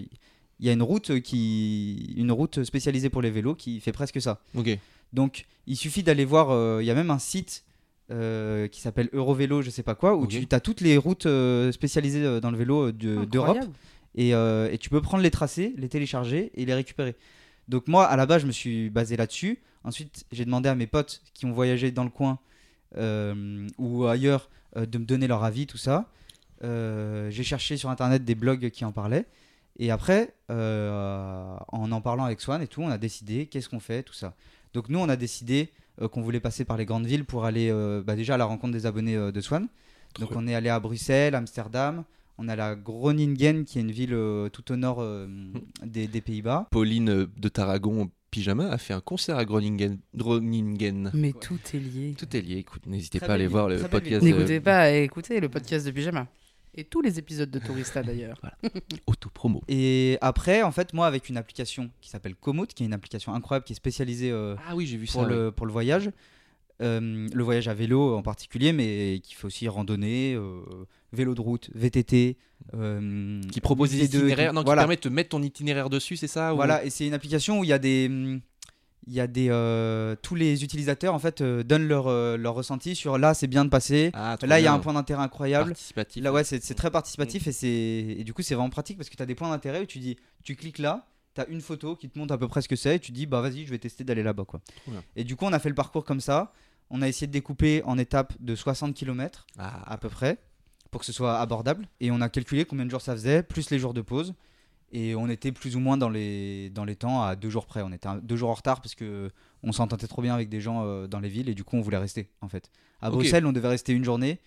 il 0.59 0.65
y 0.67 0.69
a 0.69 0.73
une 0.73 0.83
route 0.83 1.19
qui, 1.21 2.13
une 2.15 2.31
route 2.31 2.63
spécialisée 2.63 3.09
pour 3.09 3.21
les 3.23 3.31
vélos 3.31 3.55
qui 3.55 3.79
fait 3.79 3.91
presque 3.91 4.21
ça. 4.21 4.39
Ok. 4.55 4.77
Donc 5.13 5.45
il 5.67 5.75
suffit 5.75 6.03
d'aller 6.03 6.23
voir. 6.25 6.51
euh, 6.51 6.79
il 6.81 6.85
y 6.85 6.91
a 6.91 6.95
même 6.95 7.09
un 7.11 7.19
site 7.19 7.63
euh, 8.11 8.67
qui 8.67 8.81
s'appelle 8.81 9.09
Eurovélo, 9.13 9.61
je 9.61 9.69
sais 9.69 9.83
pas 9.83 9.95
quoi, 9.95 10.15
où 10.15 10.27
tu 10.27 10.45
as 10.51 10.59
toutes 10.59 10.81
les 10.81 10.97
routes 10.97 11.25
euh, 11.25 11.71
spécialisées 11.71 12.23
euh, 12.23 12.39
dans 12.39 12.51
le 12.51 12.57
vélo 12.57 12.87
euh, 12.87 12.91
de- 12.91 13.25
d'Europe 13.25 13.57
euh, 14.19 14.69
et 14.71 14.77
tu 14.77 14.89
peux 14.89 15.01
prendre 15.01 15.23
les 15.23 15.31
tracés, 15.31 15.73
les 15.77 15.87
télécharger 15.89 16.51
et 16.55 16.65
les 16.65 16.73
récupérer. 16.73 17.15
Donc 17.71 17.87
moi, 17.87 18.05
à 18.05 18.17
la 18.17 18.25
base, 18.25 18.41
je 18.41 18.47
me 18.47 18.51
suis 18.51 18.89
basé 18.89 19.15
là-dessus. 19.15 19.61
Ensuite, 19.85 20.25
j'ai 20.33 20.43
demandé 20.43 20.67
à 20.67 20.75
mes 20.75 20.87
potes 20.87 21.21
qui 21.33 21.45
ont 21.45 21.53
voyagé 21.53 21.89
dans 21.89 22.03
le 22.03 22.09
coin 22.09 22.37
euh, 22.97 23.65
ou 23.77 24.05
ailleurs 24.05 24.49
euh, 24.75 24.85
de 24.85 24.97
me 24.97 25.05
donner 25.05 25.25
leur 25.25 25.45
avis, 25.45 25.67
tout 25.67 25.77
ça. 25.77 26.09
Euh, 26.65 27.29
j'ai 27.29 27.43
cherché 27.43 27.77
sur 27.77 27.89
Internet 27.89 28.25
des 28.25 28.35
blogs 28.35 28.69
qui 28.71 28.83
en 28.83 28.91
parlaient. 28.91 29.25
Et 29.79 29.89
après, 29.89 30.35
en 30.49 31.57
en 31.71 32.01
parlant 32.01 32.25
avec 32.25 32.41
Swan 32.41 32.61
et 32.61 32.67
tout, 32.67 32.81
on 32.81 32.89
a 32.89 32.97
décidé 32.97 33.47
qu'est-ce 33.47 33.69
qu'on 33.69 33.79
fait, 33.79 34.03
tout 34.03 34.13
ça. 34.13 34.35
Donc 34.73 34.89
nous, 34.89 34.99
on 34.99 35.07
a 35.07 35.15
décidé 35.15 35.71
qu'on 36.11 36.21
voulait 36.21 36.41
passer 36.41 36.65
par 36.65 36.75
les 36.75 36.85
grandes 36.85 37.05
villes 37.05 37.23
pour 37.23 37.45
aller 37.45 37.71
bah, 38.05 38.17
déjà 38.17 38.33
à 38.33 38.37
la 38.37 38.45
rencontre 38.45 38.73
des 38.73 38.85
abonnés 38.85 39.15
de 39.15 39.41
Swan. 39.41 39.69
Donc 40.19 40.31
on 40.35 40.45
est 40.45 40.53
allé 40.53 40.67
à 40.67 40.79
Bruxelles, 40.81 41.35
Amsterdam, 41.35 42.03
on 42.41 42.47
allé 42.47 42.61
à 42.61 42.75
Groningen, 42.75 43.65
qui 43.65 43.77
est 43.77 43.81
une 43.81 43.91
ville 43.91 44.13
euh, 44.13 44.49
tout 44.49 44.71
au 44.71 44.75
nord 44.75 44.97
euh, 44.99 45.27
des, 45.85 46.07
des 46.07 46.21
Pays-Bas. 46.21 46.67
Pauline 46.71 47.09
euh, 47.09 47.27
de 47.37 47.49
Tarragon 47.49 48.09
pyjama 48.31 48.69
a 48.71 48.77
fait 48.77 48.93
un 48.93 49.01
concert 49.01 49.37
à 49.37 49.45
Groningen. 49.45 49.99
Groningen. 50.15 51.11
Mais 51.13 51.33
tout 51.33 51.59
est 51.73 51.77
lié. 51.79 52.15
Tout 52.17 52.35
est 52.35 52.41
lié. 52.41 52.57
Écoute, 52.57 52.85
n'hésitez 52.87 53.19
Très 53.19 53.27
pas 53.27 53.33
à 53.33 53.35
aller 53.35 53.47
voir 53.47 53.67
le 53.69 53.75
très 53.77 53.83
belle 53.83 54.01
podcast 54.01 54.23
N'écoutez 54.23 54.59
pas, 54.59 54.91
écoutez 54.91 55.39
le 55.39 55.49
podcast 55.49 55.85
de 55.85 55.91
Pyjama. 55.91 56.27
Et 56.73 56.85
tous 56.85 57.01
les 57.01 57.19
épisodes 57.19 57.51
de 57.51 57.59
Tourista 57.59 58.01
d'ailleurs. 58.03 58.41
Autopromo. 59.05 59.61
Et 59.67 60.17
après, 60.21 60.63
en 60.63 60.71
fait, 60.71 60.93
moi, 60.93 61.05
avec 61.05 61.27
une 61.27 61.35
application 61.35 61.91
qui 61.99 62.09
s'appelle 62.09 62.33
Komoot, 62.33 62.73
qui 62.73 62.83
est 62.83 62.85
une 62.85 62.93
application 62.93 63.33
incroyable, 63.33 63.65
qui 63.65 63.73
est 63.73 63.75
spécialisée 63.75 64.31
euh, 64.31 64.55
Ah 64.67 64.75
oui, 64.75 64.87
j'ai 64.87 64.95
vu 64.97 65.05
pour, 65.05 65.23
ça. 65.23 65.27
le, 65.27 65.51
pour 65.51 65.65
le 65.65 65.73
voyage, 65.73 66.09
euh, 66.81 67.27
le 67.31 67.43
voyage 67.43 67.67
à 67.67 67.73
vélo 67.73 68.15
en 68.15 68.21
particulier, 68.21 68.71
mais 68.71 69.19
qui 69.21 69.35
fait 69.35 69.45
aussi 69.45 69.67
randonnée, 69.67 70.33
euh, 70.33 70.61
vélo 71.13 71.33
de 71.35 71.41
route, 71.41 71.69
VTT. 71.75 72.37
euh, 72.75 73.41
Qui 73.51 73.59
propose 73.61 73.89
des 73.91 74.07
de- 74.07 74.17
itinéraires. 74.17 74.53
Non, 74.53 74.63
qui 74.63 74.71
permet 74.73 74.95
de 74.95 75.01
te 75.01 75.09
mettre 75.09 75.29
ton 75.29 75.41
itinéraire 75.41 75.89
dessus, 75.89 76.15
c'est 76.15 76.27
ça 76.27 76.53
ou- 76.53 76.57
Voilà, 76.57 76.83
et 76.85 76.89
c'est 76.89 77.07
une 77.07 77.13
application 77.13 77.59
où 77.59 77.63
il 77.63 77.69
y 77.69 77.73
a 77.73 77.79
des. 77.79 78.09
Il 79.07 79.13
y 79.13 79.19
a 79.19 79.25
des. 79.25 79.47
euh, 79.49 80.15
tous 80.21 80.35
les 80.35 80.63
utilisateurs, 80.63 81.15
en 81.15 81.19
fait, 81.19 81.41
euh, 81.41 81.63
donnent 81.63 81.87
leur, 81.87 82.05
leur 82.37 82.53
ressenti 82.53 82.95
sur 82.95 83.17
là, 83.17 83.33
c'est 83.33 83.47
bien 83.47 83.65
de 83.65 83.69
passer. 83.71 84.11
Ah, 84.13 84.37
Là, 84.43 84.59
il 84.59 84.63
y 84.63 84.67
a 84.67 84.73
un 84.73 84.79
point 84.79 84.93
d'intérêt 84.93 85.23
incroyable. 85.23 85.69
participatif. 85.71 86.23
Là, 86.23 86.31
ouais, 86.31 86.43
c'est 86.43 86.63
c'est 86.63 86.75
très 86.75 86.91
participatif 86.91 87.47
et, 87.47 87.51
c'est 87.51 87.67
et 87.67 88.23
du 88.23 88.31
coup, 88.33 88.43
c'est 88.43 88.53
vraiment 88.53 88.69
pratique 88.69 88.97
parce 88.97 89.09
que 89.09 89.15
tu 89.15 89.23
as 89.23 89.25
des 89.25 89.33
points 89.35 89.49
d'intérêt 89.49 89.81
où 89.81 89.85
tu 89.87 89.97
dis, 89.97 90.17
tu 90.43 90.55
cliques 90.55 90.77
là, 90.77 91.07
tu 91.33 91.41
as 91.41 91.47
une 91.47 91.61
photo 91.61 91.95
qui 91.95 92.09
te 92.09 92.19
montre 92.19 92.31
à 92.33 92.37
peu 92.37 92.47
près 92.47 92.61
ce 92.61 92.67
que 92.69 92.75
c'est 92.75 92.97
et 92.97 92.99
tu 92.99 93.11
dis, 93.11 93.25
bah 93.25 93.41
vas-y, 93.41 93.65
je 93.65 93.71
vais 93.71 93.79
tester 93.79 94.03
d'aller 94.03 94.21
là-bas. 94.21 94.45
quoi. 94.45 94.61
Et 95.15 95.23
du 95.23 95.35
coup, 95.35 95.45
on 95.45 95.53
a 95.53 95.57
fait 95.59 95.69
le 95.69 95.75
parcours 95.75 96.05
comme 96.05 96.21
ça. 96.21 96.53
On 96.91 97.01
a 97.01 97.07
essayé 97.07 97.25
de 97.25 97.31
découper 97.31 97.81
en 97.85 97.97
étapes 97.97 98.33
de 98.39 98.53
60 98.53 98.93
km 98.93 99.47
Ah, 99.57 99.81
à 99.91 99.97
peu 99.97 100.09
près 100.09 100.37
pour 100.91 100.99
que 100.99 101.05
ce 101.05 101.13
soit 101.13 101.39
abordable. 101.39 101.87
Et 102.01 102.11
on 102.11 102.21
a 102.21 102.29
calculé 102.29 102.65
combien 102.65 102.85
de 102.85 102.91
jours 102.91 103.01
ça 103.01 103.13
faisait, 103.13 103.41
plus 103.43 103.69
les 103.71 103.79
jours 103.79 103.93
de 103.93 104.01
pause. 104.01 104.33
Et 104.93 105.15
on 105.15 105.29
était 105.29 105.53
plus 105.53 105.77
ou 105.77 105.79
moins 105.79 105.95
dans 105.97 106.09
les, 106.09 106.69
dans 106.69 106.83
les 106.83 106.97
temps 106.97 107.23
à 107.23 107.37
deux 107.37 107.49
jours 107.49 107.65
près. 107.65 107.81
On 107.81 107.93
était 107.93 108.07
un- 108.07 108.17
deux 108.17 108.35
jours 108.35 108.49
en 108.49 108.53
retard 108.55 108.81
parce 108.81 108.93
que 108.93 109.31
on 109.63 109.71
s'entendait 109.71 110.07
trop 110.07 110.21
bien 110.21 110.33
avec 110.33 110.49
des 110.49 110.59
gens 110.59 110.83
euh, 110.85 111.07
dans 111.07 111.19
les 111.21 111.29
villes 111.29 111.47
et 111.47 111.53
du 111.55 111.63
coup 111.63 111.77
on 111.77 111.81
voulait 111.81 111.97
rester 111.97 112.29
en 112.41 112.49
fait. 112.49 112.69
À. 113.01 113.09
Bruxelles, 113.09 113.45
on 113.45 113.53
devait 113.53 113.69
rester 113.69 113.93
une 113.93 114.03
journée. 114.03 114.39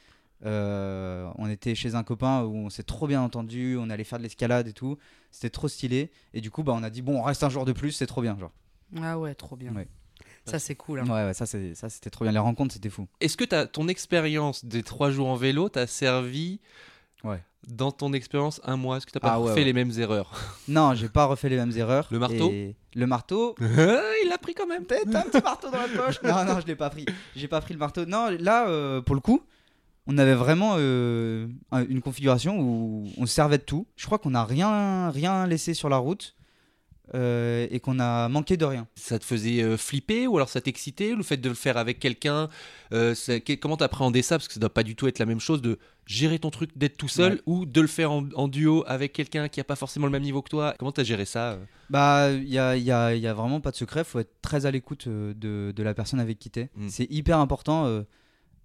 Euh, 0.45 1.31
on 1.37 1.49
était 1.49 1.75
chez 1.75 1.95
un 1.95 2.03
copain 2.03 2.43
où 2.43 2.55
on 2.57 2.69
s'est 2.71 2.83
trop 2.83 3.07
bien 3.07 3.23
entendu, 3.23 3.79
on 3.81 3.89
allait 3.89 4.05
faire 4.05 4.19
de 4.19 4.25
l'escalade 4.25 4.69
et 4.69 4.75
tout. 4.75 4.99
C'était 5.31 5.49
trop 5.51 5.69
stylé. 5.69 6.11
Et 6.35 6.43
du 6.43 6.51
coup, 6.51 6.63
bah, 6.63 6.75
on 6.77 6.83
a 6.83 6.91
dit, 6.91 7.01
bon, 7.01 7.19
on 7.21 7.23
reste 7.23 7.43
un 7.43 7.49
jour 7.49 7.65
de 7.65 7.73
plus, 7.73 7.93
c'est 7.93 8.07
trop 8.07 8.21
bien. 8.21 8.37
Genre. 8.39 8.53
Ah 9.01 9.19
ouais, 9.19 9.35
trop 9.35 9.57
bien. 9.57 9.75
Ouais. 9.75 9.89
Ça, 10.47 10.59
c'est 10.59 10.75
cool. 10.75 11.01
hein. 11.01 11.05
Ouais, 11.05 11.25
ouais, 11.27 11.35
ça, 11.35 11.47
c'est- 11.47 11.75
ça, 11.75 11.89
c'était 11.89 12.11
trop 12.11 12.25
bien. 12.25 12.33
Les 12.33 12.39
rencontres, 12.39 12.75
c'était 12.75 12.91
fou. 12.91 13.07
Est-ce 13.21 13.37
que 13.37 13.45
t'as- 13.45 13.67
ton 13.67 13.89
expérience 13.89 14.65
des 14.65 14.83
trois 14.83 15.11
jours 15.11 15.29
en 15.29 15.37
vélo 15.37 15.69
t'a 15.69 15.87
servi 15.87 16.61
Ouais. 17.25 17.43
dans 17.67 17.91
ton 17.93 18.13
expérience 18.13 18.61
un 18.65 18.77
mois? 18.77 18.99
Est-ce 18.99 19.07
que 19.07 19.13
t'as 19.13 19.21
pas 19.21 19.33
Ah 19.33 19.41
ouais, 19.41 19.49
fait 19.55 19.61
ouais. 19.61 19.65
les 19.65 19.73
mêmes 19.73 19.93
erreurs? 19.99 20.31
Non, 20.69 20.95
j'ai 20.95 21.09
pas 21.09 21.25
refait 21.25 21.49
les 21.49 21.57
mêmes 21.57 21.73
erreurs. 21.77 22.09
Le 22.11 22.19
marteau? 22.19 22.51
Et 22.51 22.77
Le 22.95 23.07
marteau, 23.07 23.55
Il 23.61 24.29
l'a 24.29 24.39
pris 24.39 24.55
quand 24.55 24.67
même. 24.67 24.85
T'as 24.85 24.97
un 25.21 25.23
petit 25.23 25.43
marteau 25.43 25.71
dans 25.71 25.79
la 25.79 25.89
poche 25.89 26.23
Non, 26.23 26.45
non, 26.45 26.61
je 26.61 26.67
l'ai 26.67 26.77
pas 26.77 26.91
pris. 26.91 27.07
J'ai 27.35 27.49
pas 27.49 27.61
pris 27.61 27.73
le 27.75 27.81
marteau. 27.81 28.05
Non, 28.05 28.29
là, 28.39 28.69
euh, 28.69 29.01
pour 29.01 29.15
le 29.15 29.21
coup, 29.23 29.41
on 30.07 30.19
avait 30.19 30.35
vraiment 30.35 30.75
euh, 30.77 31.47
un- 31.73 31.87
une 31.87 32.03
configuration 32.03 32.59
où 32.61 33.11
on 33.17 33.25
se 33.25 33.33
servait 33.33 33.57
de 33.59 33.63
tout. 33.63 33.87
Je 33.97 34.05
crois 34.05 34.19
qu'on 34.19 34.31
n'a 34.31 34.45
rien, 34.45 35.09
rien 35.11 35.47
laissé 35.47 35.73
sur 35.73 35.89
la 35.89 35.97
route 35.97 36.35
euh, 37.15 37.67
et 37.71 37.81
qu'on 37.81 37.99
a 38.01 38.29
manqué 38.29 38.57
de 38.57 38.65
rien. 38.65 38.87
Ça 38.95 39.19
te 39.19 39.25
faisait 39.25 39.63
euh, 39.63 39.77
flipper 39.77 40.27
ou 40.27 40.37
alors 40.37 40.49
ça 40.49 40.61
t'excitait 40.61 41.15
Le 41.15 41.23
fait 41.23 41.37
de 41.37 41.49
le 41.49 41.55
faire 41.55 41.77
avec 41.77 41.99
quelqu'un, 42.01 42.49
euh, 42.93 43.15
comment 43.61 43.77
t'appréhendais 43.77 44.23
ça? 44.23 44.39
Parce 44.39 44.49
que 44.49 44.55
ça 44.55 44.61
doit 44.61 44.73
pas 44.73 44.83
du 44.83 44.97
tout 44.97 45.07
être 45.07 45.19
la 45.19 45.27
même 45.27 45.41
chose 45.41 45.61
de 45.61 45.79
gérer 46.07 46.39
ton 46.39 46.51
truc, 46.51 46.71
d'être 46.77 46.97
tout 46.97 47.09
seul 47.09 47.33
Ouais. 47.35 47.41
ou 47.47 47.67
de 47.67 47.81
le 47.81 47.87
faire 47.87 48.11
en, 48.13 48.25
en 48.35 48.49
duo 48.49 48.85
avec 48.87 49.13
quelqu'un 49.13 49.49
qui 49.49 49.61
a 49.61 49.65
pas 49.65 49.77
forcément 49.77 50.07
le 50.07 50.13
même 50.13 50.23
niveau 50.23 50.41
que 50.43 50.51
toi. 50.51 50.75
Comment 50.79 50.93
t'as 50.93 51.05
géré 51.05 51.25
ça 51.25 51.59
Bah, 51.91 52.31
il 52.33 52.49
y 52.49 52.59
a, 52.59 52.77
y 52.77 52.91
a- 52.91 53.15
y 53.15 53.27
a 53.27 53.35
vraiment 53.35 53.61
pas 53.61 53.71
de 53.71 53.77
secret. 53.77 54.05
faut 54.05 54.19
être 54.21 54.33
très 54.43 54.67
à 54.67 54.71
l'écoute 54.71 55.09
de, 55.09 55.73
de 55.75 55.83
la 55.83 55.95
personne 55.95 56.21
avec 56.21 56.39
qui 56.39 56.51
t'es. 56.51 56.71
Mm. 56.77 56.89
C'est 56.89 57.11
hyper 57.11 57.39
important. 57.39 57.87
euh, 57.87 58.03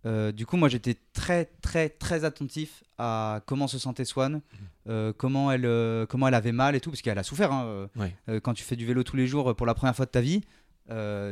euh, 0.06 0.32
du 0.32 0.46
coup, 0.46 0.56
moi, 0.58 0.70
j'étais 0.70 0.96
très, 1.14 1.46
très, 1.62 1.90
très 1.90 2.24
attentif 2.24 2.84
à 2.98 3.42
comment 3.46 3.68
se 3.68 3.78
sentait 3.78 4.06
Swan, 4.06 4.42
euh, 4.88 5.12
comment, 5.16 5.52
elle, 5.52 5.66
euh, 5.66 6.06
comment 6.06 6.28
elle 6.28 6.34
avait 6.34 6.52
mal 6.54 6.76
et 6.76 6.80
tout, 6.80 6.90
parce 6.90 7.02
qu'elle 7.02 7.18
a 7.20 7.24
souffert. 7.24 7.52
hein, 7.52 7.88
Ouais. 7.96 8.40
quand 8.42 8.54
tu 8.54 8.64
fais 8.64 8.76
du 8.76 8.86
vélo 8.86 9.04
tous 9.04 9.16
les 9.18 9.28
jours 9.28 9.56
pour 9.56 9.66
la 9.66 9.74
première 9.74 9.96
fois 9.96 10.06
de 10.06 10.12
ta 10.12 10.22
vie, 10.22 10.42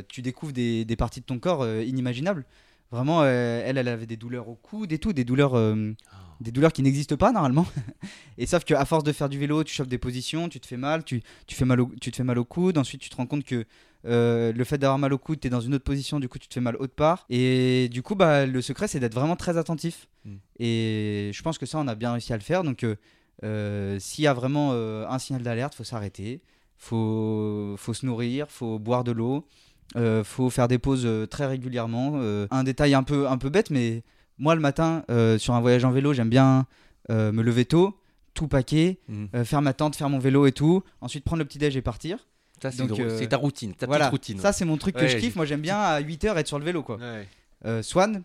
tu 0.07 0.22
découvres 0.22 0.53
des, 0.53 0.86
des 0.86 0.95
parties 0.95 1.22
de 1.22 1.26
ton 1.26 1.39
corps 1.39 1.68
inimaginables. 1.68 2.45
Vraiment, 2.91 3.26
elle, 3.26 3.78
elle 3.78 3.88
avait 3.89 4.05
des 4.05 4.15
douleurs 4.18 4.47
au 4.47 4.55
coude 4.55 4.91
et 4.93 4.99
tout, 4.99 5.11
des 5.11 5.26
douleurs, 5.26 5.55
euh, 5.57 5.93
des 6.41 6.51
douleurs 6.51 6.73
qui 6.73 6.83
n'existent 6.83 7.17
pas 7.17 7.31
normalement. 7.31 7.65
et 8.38 8.45
sauf 8.45 8.63
qu'à 8.63 8.83
force 8.85 9.03
de 9.03 9.11
faire 9.11 9.29
du 9.29 9.39
vélo, 9.39 9.63
tu 9.63 9.73
chopes 9.73 9.88
des 9.88 9.97
positions, 9.97 10.49
tu 10.49 10.59
te 10.59 10.67
fais 10.67 10.77
mal, 10.77 11.03
tu, 11.03 11.21
tu, 11.45 11.55
fais 11.55 11.65
mal 11.65 11.81
au, 11.81 11.91
tu 11.99 12.11
te 12.11 12.15
fais 12.15 12.23
mal 12.23 12.38
au 12.38 12.45
coude. 12.45 12.77
Ensuite, 12.77 13.01
tu 13.01 13.09
te 13.09 13.15
rends 13.15 13.25
compte 13.25 13.43
que 13.43 13.65
euh, 14.05 14.53
le 14.53 14.63
fait 14.63 14.77
d'avoir 14.77 14.99
mal 14.99 15.13
au 15.13 15.17
coude, 15.17 15.39
tu 15.39 15.47
es 15.47 15.49
dans 15.49 15.61
une 15.61 15.75
autre 15.75 15.83
position, 15.83 16.19
du 16.19 16.29
coup, 16.29 16.39
tu 16.39 16.47
te 16.47 16.53
fais 16.53 16.61
mal 16.61 16.75
autre 16.77 16.95
part. 16.95 17.25
Et 17.29 17.89
du 17.89 18.01
coup, 18.01 18.15
bah, 18.15 18.45
le 18.45 18.61
secret, 18.61 18.88
c'est 18.88 18.99
d'être 18.99 19.15
vraiment 19.15 19.35
très 19.35 19.57
attentif. 19.57 20.07
Mm. 20.25 20.35
Et 20.59 21.31
je 21.33 21.41
pense 21.41 21.57
que 21.57 21.65
ça, 21.65 21.79
on 21.79 21.88
a 21.88 21.95
bien 21.95 22.11
réussi 22.11 22.33
à 22.33 22.38
le 22.38 22.43
faire. 22.43 22.63
Donc, 22.63 22.83
euh, 22.83 22.95
euh, 23.43 23.97
s'il 23.99 24.23
y 24.23 24.27
a 24.27 24.33
vraiment 24.33 24.73
un 24.73 25.19
signal 25.19 25.43
d'alerte, 25.43 25.75
faut 25.75 25.83
s'arrêter, 25.83 26.41
faut, 26.77 27.75
faut 27.77 27.93
se 27.93 28.05
nourrir, 28.05 28.49
faut 28.49 28.79
boire 28.79 29.03
de 29.03 29.11
l'eau, 29.11 29.47
euh, 29.95 30.23
faut 30.23 30.49
faire 30.49 30.67
des 30.67 30.79
pauses 30.79 31.05
euh, 31.05 31.25
très 31.25 31.45
régulièrement. 31.45 32.13
Euh, 32.15 32.47
un 32.51 32.63
détail 32.63 32.93
un 32.93 33.03
peu, 33.03 33.27
un 33.27 33.38
peu 33.38 33.49
bête, 33.49 33.69
mais 33.69 34.03
moi, 34.39 34.55
le 34.55 34.61
matin, 34.61 35.03
euh, 35.09 35.38
sur 35.38 35.53
un 35.53 35.61
voyage 35.61 35.83
en 35.85 35.91
vélo, 35.91 36.13
j'aime 36.13 36.29
bien 36.29 36.65
euh, 37.09 37.31
me 37.31 37.41
lever 37.41 37.65
tôt, 37.65 37.97
tout 38.33 38.47
paquer, 38.47 38.99
Mhm. 39.07 39.29
euh, 39.35 39.45
faire 39.45 39.61
ma 39.61 39.73
tente, 39.73 39.95
faire 39.95 40.09
mon 40.09 40.19
vélo 40.19 40.45
et 40.45 40.51
tout, 40.51 40.83
ensuite 41.01 41.23
prendre 41.23 41.39
le 41.39 41.45
petit 41.45 41.57
déj 41.57 41.75
et 41.77 41.81
partir. 41.81 42.27
Ça, 42.61 42.71
c'est 42.71 42.79
Donc, 42.79 42.89
drôle. 42.89 43.11
C'est 43.17 43.27
ta 43.27 43.38
routine, 43.38 43.73
ta 43.73 43.85
voilà, 43.85 44.05
petite 44.05 44.11
routine. 44.11 44.39
ça 44.39 44.51
c'est 44.51 44.65
mon 44.65 44.77
truc 44.77 44.95
que 44.95 45.01
Ouais, 45.01 45.07
je 45.09 45.17
kiffe. 45.17 45.35
Moi 45.35 45.45
j'aime 45.45 45.61
bien 45.61 45.77
à 45.79 46.01
8h 46.01 46.35
être 46.38 46.47
sur 46.47 46.57
le 46.59 46.65
vélo 46.65 46.81
quoi. 46.83 46.97
Ouais. 46.97 47.81
Swan, 47.83 48.23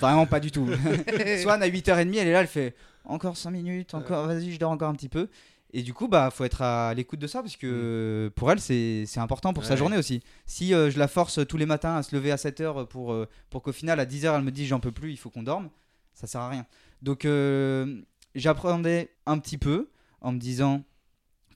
vraiment 0.00 0.26
pas 0.26 0.40
du 0.40 0.50
tout. 0.50 0.66
Swan 1.42 1.62
à 1.62 1.68
8h30, 1.68 2.16
elle 2.18 2.28
est 2.28 2.32
là, 2.32 2.40
elle 2.40 2.46
fait 2.48 2.74
encore 3.04 3.36
5 3.36 3.50
minutes, 3.50 3.94
encore, 3.94 4.26
vas-y, 4.26 4.52
je 4.52 4.58
dors 4.58 4.70
encore 4.72 4.88
un 4.90 4.94
petit 4.94 5.08
peu. 5.08 5.28
Et 5.74 5.82
du 5.82 5.92
coup, 5.92 6.08
bah, 6.08 6.30
faut 6.30 6.44
être 6.44 6.62
à 6.62 6.94
l'écoute 6.94 7.18
de 7.18 7.26
ça 7.26 7.42
parce 7.42 7.56
que 7.56 8.32
pour 8.34 8.50
elle, 8.50 8.58
c'est 8.60 9.06
important 9.18 9.52
pour 9.52 9.64
sa 9.66 9.74
Mm. 9.74 9.78
Journée 9.78 9.98
aussi. 9.98 10.22
Si 10.46 10.72
euh, 10.72 10.90
je 10.90 10.98
la 10.98 11.08
force 11.08 11.46
tous 11.46 11.58
les 11.58 11.66
matins 11.66 11.96
à 11.96 12.02
se 12.02 12.16
lever 12.16 12.32
à 12.32 12.36
7h 12.36 12.86
pour, 12.86 13.12
euh, 13.12 13.28
pour 13.50 13.62
qu'au 13.62 13.72
final, 13.72 14.00
à 14.00 14.06
10h, 14.06 14.34
elle 14.34 14.42
me 14.42 14.50
dise 14.50 14.68
j'en 14.68 14.80
peux 14.80 14.92
plus, 14.92 15.10
il 15.10 15.18
faut 15.18 15.28
qu'on 15.28 15.42
dorme, 15.42 15.68
ça 16.14 16.26
sert 16.26 16.40
à 16.40 16.48
rien. 16.48 16.64
Donc, 17.02 17.24
euh, 17.26 18.00
j'appréhendais 18.34 19.10
un 19.26 19.38
petit 19.38 19.58
peu 19.58 19.90
en 20.22 20.32
me 20.32 20.38
disant 20.38 20.84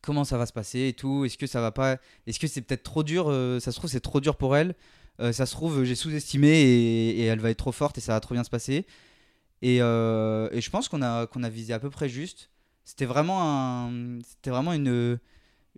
comment 0.02 0.24
ça 0.24 0.36
va 0.36 0.44
se 0.44 0.52
passer 0.52 0.88
et 0.88 0.92
tout. 0.92 1.24
Est-ce 1.24 1.38
que 1.38 1.46
ça 1.46 1.62
va 1.62 1.72
pas 1.72 1.96
Est-ce 2.26 2.38
que 2.38 2.46
c'est 2.46 2.60
peut-être 2.60 2.82
trop 2.82 3.02
dur 3.02 3.26
euh, 3.28 3.60
Ça 3.60 3.72
se 3.72 3.78
trouve, 3.78 3.88
c'est 3.88 4.00
trop 4.00 4.20
dur 4.20 4.36
pour 4.36 4.56
elle. 4.56 4.74
Ça 5.30 5.46
se 5.46 5.52
trouve, 5.52 5.84
j'ai 5.84 5.94
sous-estimé 5.94 6.48
et, 6.48 7.20
et 7.20 7.24
elle 7.26 7.38
va 7.38 7.50
être 7.50 7.58
trop 7.58 7.70
forte 7.70 7.96
et 7.96 8.00
ça 8.00 8.12
va 8.12 8.18
trop 8.18 8.34
bien 8.34 8.42
se 8.42 8.50
passer. 8.50 8.86
Et, 9.60 9.76
et 9.76 9.80
je 10.60 10.70
pense 10.70 10.88
qu'on 10.88 11.00
a, 11.00 11.28
qu'on 11.28 11.44
a 11.44 11.48
visé 11.48 11.72
à 11.72 11.78
peu 11.78 11.90
près 11.90 12.08
juste. 12.08 12.50
C'était 12.84 13.04
vraiment, 13.06 13.40
un, 13.42 14.18
c'était 14.22 14.50
vraiment 14.50 14.72
une, 14.72 15.18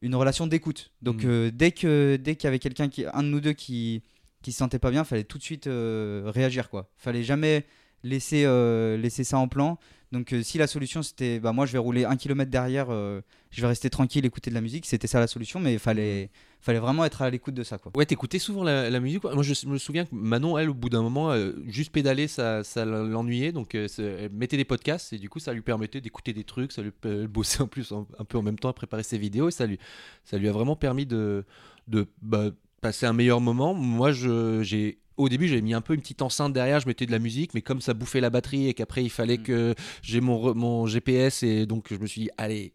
une 0.03 0.15
relation 0.15 0.47
d'écoute. 0.47 0.91
Donc 1.03 1.25
Mm. 1.25 1.29
euh, 1.29 1.51
dès 1.53 1.73
que 1.73 2.17
dès 2.17 2.37
qu'il 2.37 2.45
y 2.47 2.49
avait 2.49 2.59
quelqu'un 2.59 2.89
qui, 2.89 3.05
un 3.13 3.23
de 3.23 3.29
nous 3.29 3.41
deux 3.41 3.53
qui 3.53 4.03
qui 4.43 4.53
se 4.53 4.59
sentait 4.59 4.79
pas 4.79 4.91
bien, 4.91 5.05
fallait 5.05 5.25
tout 5.25 5.39
de 5.39 5.43
suite 5.43 5.67
euh, 5.67 6.23
réagir 6.27 6.69
quoi. 6.71 6.91
Fallait 6.97 7.23
jamais 7.23 7.65
laisser 8.03 8.45
euh, 8.45 8.97
laisser 8.99 9.25
ça 9.25 9.39
en 9.39 9.49
plan. 9.49 9.79
Donc 10.15 10.33
euh, 10.33 10.43
si 10.43 10.59
la 10.59 10.69
solution 10.69 11.03
c'était 11.03 11.41
bah 11.41 11.53
moi 11.53 11.67
je 11.67 11.73
vais 11.73 11.79
rouler 11.79 12.05
un 12.05 12.17
kilomètre 12.17 12.51
derrière, 12.51 12.87
euh, 12.91 13.21
je 13.51 13.61
vais 13.61 13.67
rester 13.67 13.91
tranquille, 13.91 14.25
écouter 14.25 14.49
de 14.49 14.55
la 14.55 14.61
musique, 14.61 14.87
c'était 14.87 15.09
ça 15.09 15.19
la 15.19 15.27
solution. 15.27 15.59
Mais 15.59 15.77
fallait 15.77 16.31
fallait 16.61 16.79
vraiment 16.79 17.05
être 17.05 17.21
à 17.21 17.29
l'écoute 17.29 17.55
de 17.55 17.65
ça. 17.65 17.79
Ouais, 17.95 18.07
t'écoutais 18.07 18.39
souvent 18.39 18.62
la, 18.62 18.89
la 18.89 19.01
musique. 19.01 19.25
Moi, 19.25 19.43
je 19.43 19.67
me 19.67 19.77
souviens 19.77 20.07
que 20.07 20.15
Manon, 20.15 20.57
elle, 20.57 20.71
au 20.71 20.75
bout 20.75 20.89
d'un 20.89 21.03
moment, 21.03 21.31
euh, 21.33 21.53
juste 21.67 21.93
pédaler, 21.93 22.27
ça, 22.27 22.65
ça 22.65 22.87
l'ennuyait. 22.87 23.53
Donc, 23.53 23.75
elle 23.75 24.31
mettait 24.33 24.57
des 24.57 24.65
podcasts 24.65 25.12
et 25.12 25.19
du 25.19 25.29
coup, 25.29 25.41
ça 25.41 25.53
lui 25.53 25.61
permettait 25.61 26.01
d'écouter 26.01 26.33
des 26.33 26.45
trucs. 26.45 26.73
Ça 26.73 26.81
lui 26.81 26.93
bossait 27.29 27.61
en 27.61 27.67
plus 27.67 27.93
un 27.93 28.25
peu 28.25 28.39
en 28.39 28.43
même 28.43 28.59
temps 28.59 28.71
à 28.71 28.73
préparer 28.73 29.03
ses 29.03 29.19
vidéos. 29.19 29.49
Et 29.49 29.51
ça 29.53 29.67
lui, 29.67 29.79
ça 30.25 30.39
lui 30.39 30.49
a 30.49 30.53
vraiment 30.53 30.77
permis 30.77 31.05
de, 31.05 31.45
de 31.87 32.07
bah, 32.23 32.51
passer 32.81 33.05
un 33.05 33.12
meilleur 33.12 33.43
moment. 33.43 33.75
Moi, 33.75 34.12
j'ai. 34.12 34.99
Au 35.17 35.29
début, 35.29 35.47
j'avais 35.49 35.61
mis 35.62 35.75
un 35.75 35.81
peu 35.81 35.95
une 35.95 36.01
petite 36.01 36.23
enceinte 36.23 36.53
derrière, 36.53 36.81
je 36.81 36.87
mettais 36.89 37.07
de 37.07 37.12
la 37.12 37.19
musique, 37.21 37.55
mais 37.55 37.62
comme 37.62 37.81
ça 37.81 37.95
bouffait 37.95 38.21
la 38.21 38.31
batterie 38.31 38.69
et 38.69 38.75
qu'après 38.75 39.05
il 39.05 39.11
fallait 39.11 39.39
Mm. 39.39 39.43
que 39.43 39.75
j'ai 40.03 40.21
mon, 40.21 40.55
mon 40.55 40.87
GPS 40.87 41.43
et 41.45 41.67
donc 41.67 41.87
je 41.91 41.97
me 41.99 42.07
suis 42.07 42.23
dit, 42.23 42.31
allez, 42.37 42.75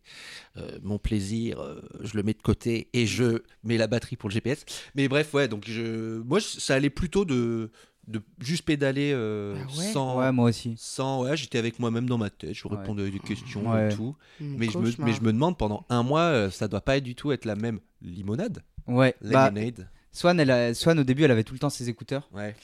euh, 0.57 0.79
mon 0.81 0.97
plaisir, 0.99 1.59
euh, 1.59 1.81
je 2.01 2.15
le 2.15 2.23
mets 2.23 2.33
de 2.33 2.41
côté 2.41 2.87
et 2.93 3.05
je 3.05 3.43
mets 3.63 3.77
la 3.77 3.87
batterie 3.87 4.15
pour 4.15 4.29
le 4.29 4.33
GPS. 4.33 4.65
Mais 4.95 5.07
bref, 5.07 5.33
ouais, 5.33 5.47
donc 5.47 5.63
je, 5.67 6.19
moi, 6.21 6.39
ça 6.39 6.75
allait 6.75 6.89
plutôt 6.89 7.25
de, 7.25 7.71
de 8.07 8.21
juste 8.39 8.63
pédaler 8.63 9.11
euh, 9.13 9.55
Ah 9.61 9.77
ouais? 9.77 9.91
sans, 9.91 10.17
Ouais 10.19 10.31
moi 10.31 10.49
aussi. 10.49 10.75
sans, 10.77 11.23
ouais, 11.23 11.35
j'étais 11.37 11.57
avec 11.57 11.77
moi-même 11.79 12.07
dans 12.07 12.17
ma 12.17 12.29
tête, 12.29 12.53
je 12.53 12.67
Ouais. 12.67 12.77
répondais 12.77 13.05
à 13.07 13.09
des 13.09 13.19
questions 13.19 13.69
Ouais. 13.73 13.91
et 13.91 13.95
tout. 13.95 14.15
Mais 14.39 14.69
je, 14.69 14.77
me, 14.77 14.89
mais 15.05 15.13
je 15.13 15.21
me 15.21 15.33
demande 15.33 15.57
pendant 15.57 15.85
un 15.89 16.03
mois, 16.03 16.49
ça 16.51 16.67
doit 16.67 16.81
pas 16.81 16.97
être 16.97 17.03
du 17.03 17.15
tout 17.15 17.31
être 17.33 17.45
la 17.45 17.55
même 17.55 17.79
limonade, 18.01 18.63
Ouais. 18.87 19.13
Bah, 19.21 19.49
lemonade. 19.49 19.89
Swan, 20.11 20.39
elle 20.39 20.51
a- 20.51 20.73
Swan 20.73 20.97
au 20.99 21.03
début 21.03 21.23
elle 21.23 21.31
avait 21.31 21.43
tout 21.43 21.53
le 21.53 21.59
temps 21.59 21.69
ses 21.69 21.89
écouteurs 21.89 22.29
Ouais, 22.33 22.55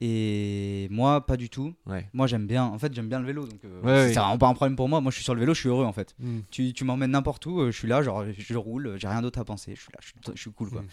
et 0.00 0.88
moi 0.90 1.26
pas 1.26 1.36
du 1.36 1.48
tout. 1.50 1.74
ouais. 1.86 2.08
Moi 2.12 2.26
j'aime 2.26 2.46
bien, 2.46 2.64
en 2.64 2.78
fait 2.78 2.92
j'aime 2.94 3.08
bien 3.08 3.20
le 3.20 3.26
vélo 3.26 3.46
donc 3.46 3.60
euh, 3.64 3.80
Ouais, 3.82 4.08
c'est 4.12 4.18
vraiment 4.20 4.38
pas 4.38 4.48
un 4.48 4.54
problème 4.54 4.76
pour 4.76 4.88
moi. 4.88 5.00
Moi 5.00 5.10
je 5.10 5.16
suis 5.16 5.24
sur 5.24 5.34
le 5.34 5.40
vélo, 5.40 5.54
je 5.54 5.60
suis 5.60 5.68
heureux 5.68 5.84
en 5.84 5.92
fait. 5.92 6.14
Mm. 6.18 6.38
Tu, 6.50 6.72
tu 6.72 6.84
m'emmènes 6.84 7.10
n'importe 7.10 7.44
où, 7.46 7.60
euh, 7.60 7.70
je 7.70 7.76
suis 7.78 7.88
là, 7.88 8.02
genre 8.02 8.24
je 8.36 8.56
roule, 8.56 8.96
j'ai 8.98 9.08
rien 9.08 9.22
d'autre 9.22 9.38
à 9.38 9.44
penser, 9.44 9.74
je 9.74 9.80
suis 9.82 9.92
là, 9.92 9.98
je 10.00 10.06
suis, 10.08 10.14
je 10.34 10.40
suis 10.40 10.50
cool 10.52 10.70
quoi. 10.70 10.82
Mm. 10.82 10.86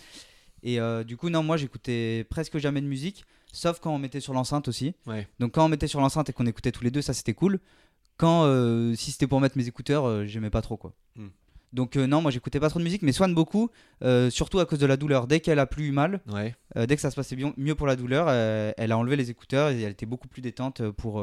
Et 0.63 0.79
euh, 0.79 1.03
du 1.03 1.15
coup 1.17 1.29
non, 1.29 1.43
moi 1.43 1.55
j'écoutais 1.57 2.25
presque 2.29 2.57
jamais 2.57 2.81
de 2.81 2.87
musique, 2.87 3.25
sauf 3.53 3.79
quand 3.79 3.93
on 3.93 3.99
mettait 3.99 4.19
sur 4.19 4.33
l'enceinte 4.33 4.67
aussi. 4.67 4.93
Ouais. 5.05 5.27
Donc 5.39 5.53
quand 5.53 5.65
on 5.65 5.69
mettait 5.69 5.87
sur 5.87 6.01
l'enceinte 6.01 6.29
et 6.29 6.33
qu'on 6.33 6.45
écoutait 6.47 6.71
tous 6.71 6.83
les 6.83 6.91
deux, 6.91 7.01
ça 7.01 7.13
c'était 7.13 7.33
cool. 7.33 7.59
Quand 8.17 8.45
euh, 8.45 8.95
si 8.95 9.11
c'était 9.11 9.27
pour 9.27 9.39
mettre 9.39 9.57
mes 9.57 9.67
écouteurs, 9.67 10.05
euh, 10.05 10.25
j'aimais 10.25 10.49
pas 10.49 10.61
trop 10.63 10.75
quoi. 10.75 10.93
Mm. 11.15 11.27
Donc 11.73 11.97
euh, 11.97 12.07
non, 12.07 12.21
moi 12.21 12.31
j'écoutais 12.31 12.59
pas 12.59 12.69
trop 12.69 12.79
de 12.79 12.83
musique, 12.83 13.01
mais 13.01 13.11
Swan 13.11 13.33
beaucoup, 13.35 13.69
euh, 14.03 14.29
surtout 14.29 14.59
à 14.59 14.65
cause 14.65 14.79
de 14.79 14.85
la 14.85 14.95
douleur. 14.97 15.27
Dès 15.27 15.39
qu'elle 15.41 15.59
a 15.59 15.65
plus 15.65 15.87
eu 15.87 15.91
mal, 15.91 16.21
Ouais. 16.31 16.55
euh, 16.77 16.85
dès 16.85 16.95
que 16.95 17.01
ça 17.01 17.11
se 17.11 17.15
passait 17.15 17.35
bien, 17.35 17.53
mieux 17.57 17.75
pour 17.75 17.87
la 17.87 17.95
douleur, 17.97 18.29
elle 18.29 18.91
a 18.91 18.97
enlevé 18.97 19.15
les 19.17 19.29
écouteurs 19.29 19.69
et 19.69 19.81
elle 19.81 19.91
était 19.91 20.05
beaucoup 20.05 20.27
plus 20.29 20.41
détente 20.41 20.81
pour, 20.91 21.21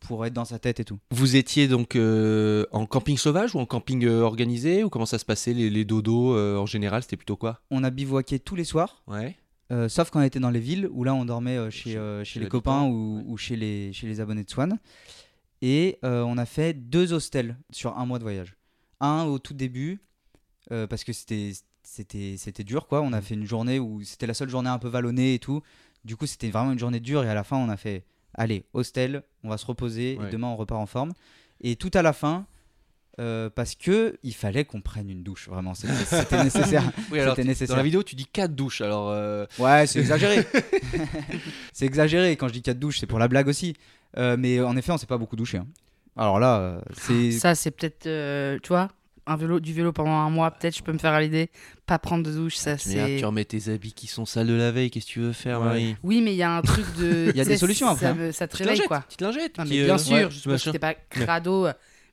pour 0.00 0.24
être 0.26 0.32
dans 0.32 0.44
sa 0.44 0.58
tête 0.60 0.78
et 0.80 0.84
tout. 0.84 0.98
Vous 1.10 1.34
étiez 1.36 1.66
donc 1.66 1.96
en 1.96 2.86
camping 2.86 3.16
sauvage 3.18 3.54
ou 3.54 3.58
en 3.58 3.66
camping 3.66 4.06
organisé? 4.06 4.84
Ou 4.84 4.90
comment 4.90 5.06
ça 5.06 5.18
se 5.18 5.24
passait 5.24 5.52
les, 5.54 5.70
les 5.70 5.84
dodos 5.84 6.36
en 6.38 6.66
général? 6.66 7.02
C'était 7.02 7.16
plutôt 7.16 7.36
quoi? 7.36 7.60
On 7.70 7.82
a 7.82 7.90
bivouaqué 7.90 8.38
tous 8.38 8.54
les 8.54 8.64
soirs, 8.64 9.02
Ouais. 9.08 9.36
sauf 9.88 10.10
quand 10.10 10.20
on 10.20 10.22
était 10.22 10.40
dans 10.40 10.50
les 10.50 10.60
villes 10.60 10.88
où 10.92 11.02
là 11.02 11.14
on 11.14 11.24
dormait 11.24 11.70
chez, 11.72 11.98
Chez- 12.22 12.38
les 12.40 12.48
copains 12.48 12.84
ou, 12.84 13.16
ouais. 13.18 13.24
ou 13.26 13.36
chez, 13.36 13.56
les, 13.56 13.92
chez 13.92 14.06
les 14.06 14.20
abonnés 14.20 14.44
de 14.44 14.50
Swan. 14.50 14.78
Et 15.62 15.98
on 16.02 16.38
a 16.38 16.46
fait 16.46 16.74
deux 16.74 17.12
hostels 17.12 17.56
sur 17.72 17.98
un 17.98 18.06
mois 18.06 18.18
de 18.18 18.24
voyage. 18.24 18.54
Un 19.04 19.24
au 19.24 19.38
tout 19.38 19.54
début, 19.54 20.00
euh, 20.72 20.86
parce 20.86 21.04
que 21.04 21.12
c'était 21.12 21.52
c'était 21.82 22.36
c'était 22.38 22.64
dur 22.64 22.86
quoi. 22.86 23.02
On 23.02 23.10
Mm. 23.10 23.14
a 23.14 23.20
fait 23.22 23.34
une 23.34 23.46
journée 23.46 23.78
où 23.78 24.02
c'était 24.02 24.26
la 24.26 24.34
seule 24.34 24.48
journée 24.48 24.70
un 24.70 24.78
peu 24.78 24.88
vallonnée 24.88 25.34
et 25.34 25.38
tout. 25.38 25.62
Du 26.04 26.16
coup, 26.16 26.26
c'était 26.26 26.50
vraiment 26.50 26.72
une 26.72 26.78
journée 26.78 27.00
dure 27.00 27.22
et 27.24 27.28
à 27.28 27.34
la 27.34 27.44
fin, 27.44 27.56
on 27.56 27.68
a 27.68 27.76
fait 27.76 28.04
allez, 28.34 28.64
hostel, 28.72 29.22
on 29.42 29.48
va 29.50 29.58
se 29.58 29.66
reposer 29.66 30.16
Ouais. 30.18 30.28
et 30.28 30.30
demain 30.30 30.48
on 30.48 30.56
repart 30.56 30.80
en 30.80 30.86
forme. 30.86 31.12
Et 31.60 31.76
tout 31.76 31.90
à 31.94 32.02
la 32.02 32.12
fin, 32.12 32.46
euh, 33.20 33.48
parce 33.48 33.74
que 33.76 34.18
il 34.24 34.34
fallait 34.34 34.64
qu'on 34.64 34.80
prenne 34.80 35.08
une 35.08 35.22
douche, 35.22 35.48
vraiment, 35.48 35.74
c'était 35.74 35.92
nécessaire. 36.44 36.82
Oui, 37.12 37.20
alors 37.20 37.36
nécessaire. 37.38 37.68
dans 37.68 37.76
la 37.76 37.82
vidéo, 37.84 38.02
tu 38.02 38.14
dis 38.16 38.26
4 38.26 38.54
douches. 38.54 38.80
Alors, 38.80 39.08
euh, 39.10 39.46
Ouais, 39.58 39.86
c'est 39.86 40.00
exagéré. 40.00 40.44
c'est 41.72 41.86
exagéré 41.86 42.36
quand 42.36 42.48
je 42.48 42.54
dis 42.54 42.62
4 42.62 42.78
douches, 42.78 42.98
c'est 43.00 43.06
pour 43.06 43.18
la 43.18 43.28
blague 43.28 43.48
aussi. 43.48 43.74
Euh, 44.16 44.36
mais 44.38 44.60
en 44.60 44.76
effet, 44.76 44.92
on 44.92 44.98
s'est 44.98 45.06
pas 45.06 45.18
beaucoup 45.18 45.36
douché. 45.36 45.58
hein. 45.58 45.66
Alors 46.16 46.38
là, 46.38 46.58
euh, 46.58 46.80
c'est. 46.96 47.32
Ça, 47.32 47.54
c'est 47.54 47.70
peut-être, 47.70 48.06
euh, 48.06 48.58
tu 48.62 48.68
vois, 48.68 48.88
un 49.26 49.36
vélo, 49.36 49.58
du 49.58 49.72
vélo 49.72 49.92
pendant 49.92 50.12
un 50.12 50.30
mois, 50.30 50.50
peut-être 50.50 50.76
je 50.76 50.82
peux 50.82 50.92
me 50.92 50.98
faire 50.98 51.12
à 51.12 51.20
l'idée. 51.20 51.50
Pas 51.86 51.98
prendre 51.98 52.22
de 52.24 52.30
douche, 52.32 52.56
ça 52.56 52.76
Mais 52.86 52.94
là, 52.96 53.06
c'est. 53.06 53.16
tu 53.18 53.24
remets 53.24 53.44
tes 53.44 53.68
habits 53.72 53.92
qui 53.92 54.06
sont 54.06 54.24
sales 54.26 54.46
de 54.46 54.54
la 54.54 54.70
veille, 54.70 54.90
qu'est-ce 54.90 55.06
que 55.06 55.10
tu 55.12 55.20
veux 55.20 55.32
faire, 55.32 55.60
Ouais. 55.60 55.66
Marie? 55.66 55.96
Oui, 56.02 56.20
mais 56.22 56.32
il 56.32 56.36
y 56.36 56.42
a 56.42 56.54
un 56.54 56.62
truc 56.62 56.84
de. 56.98 57.30
Il 57.34 57.36
y 57.36 57.40
a 57.40 57.44
des 57.44 57.56
solutions 57.56 57.88
après, 57.88 58.06
Ça, 58.06 58.12
hein. 58.12 58.14
me- 58.14 58.32
ça 58.32 58.46
te 58.46 58.52
Petite 58.52 58.66
réveille 58.66 58.76
lingette, 58.78 58.88
quoi. 58.88 59.00
Petite 59.00 59.20
lingette. 59.22 59.58
Non, 59.58 59.64
mais 59.68 59.80
euh, 59.80 59.84
bien 59.86 59.94
ouais, 59.94 59.98
sûr, 59.98 60.30
je 60.30 60.48
machin. 60.50 60.72
t'es 60.72 60.78
pas 60.78 60.94
crado. 60.94 61.66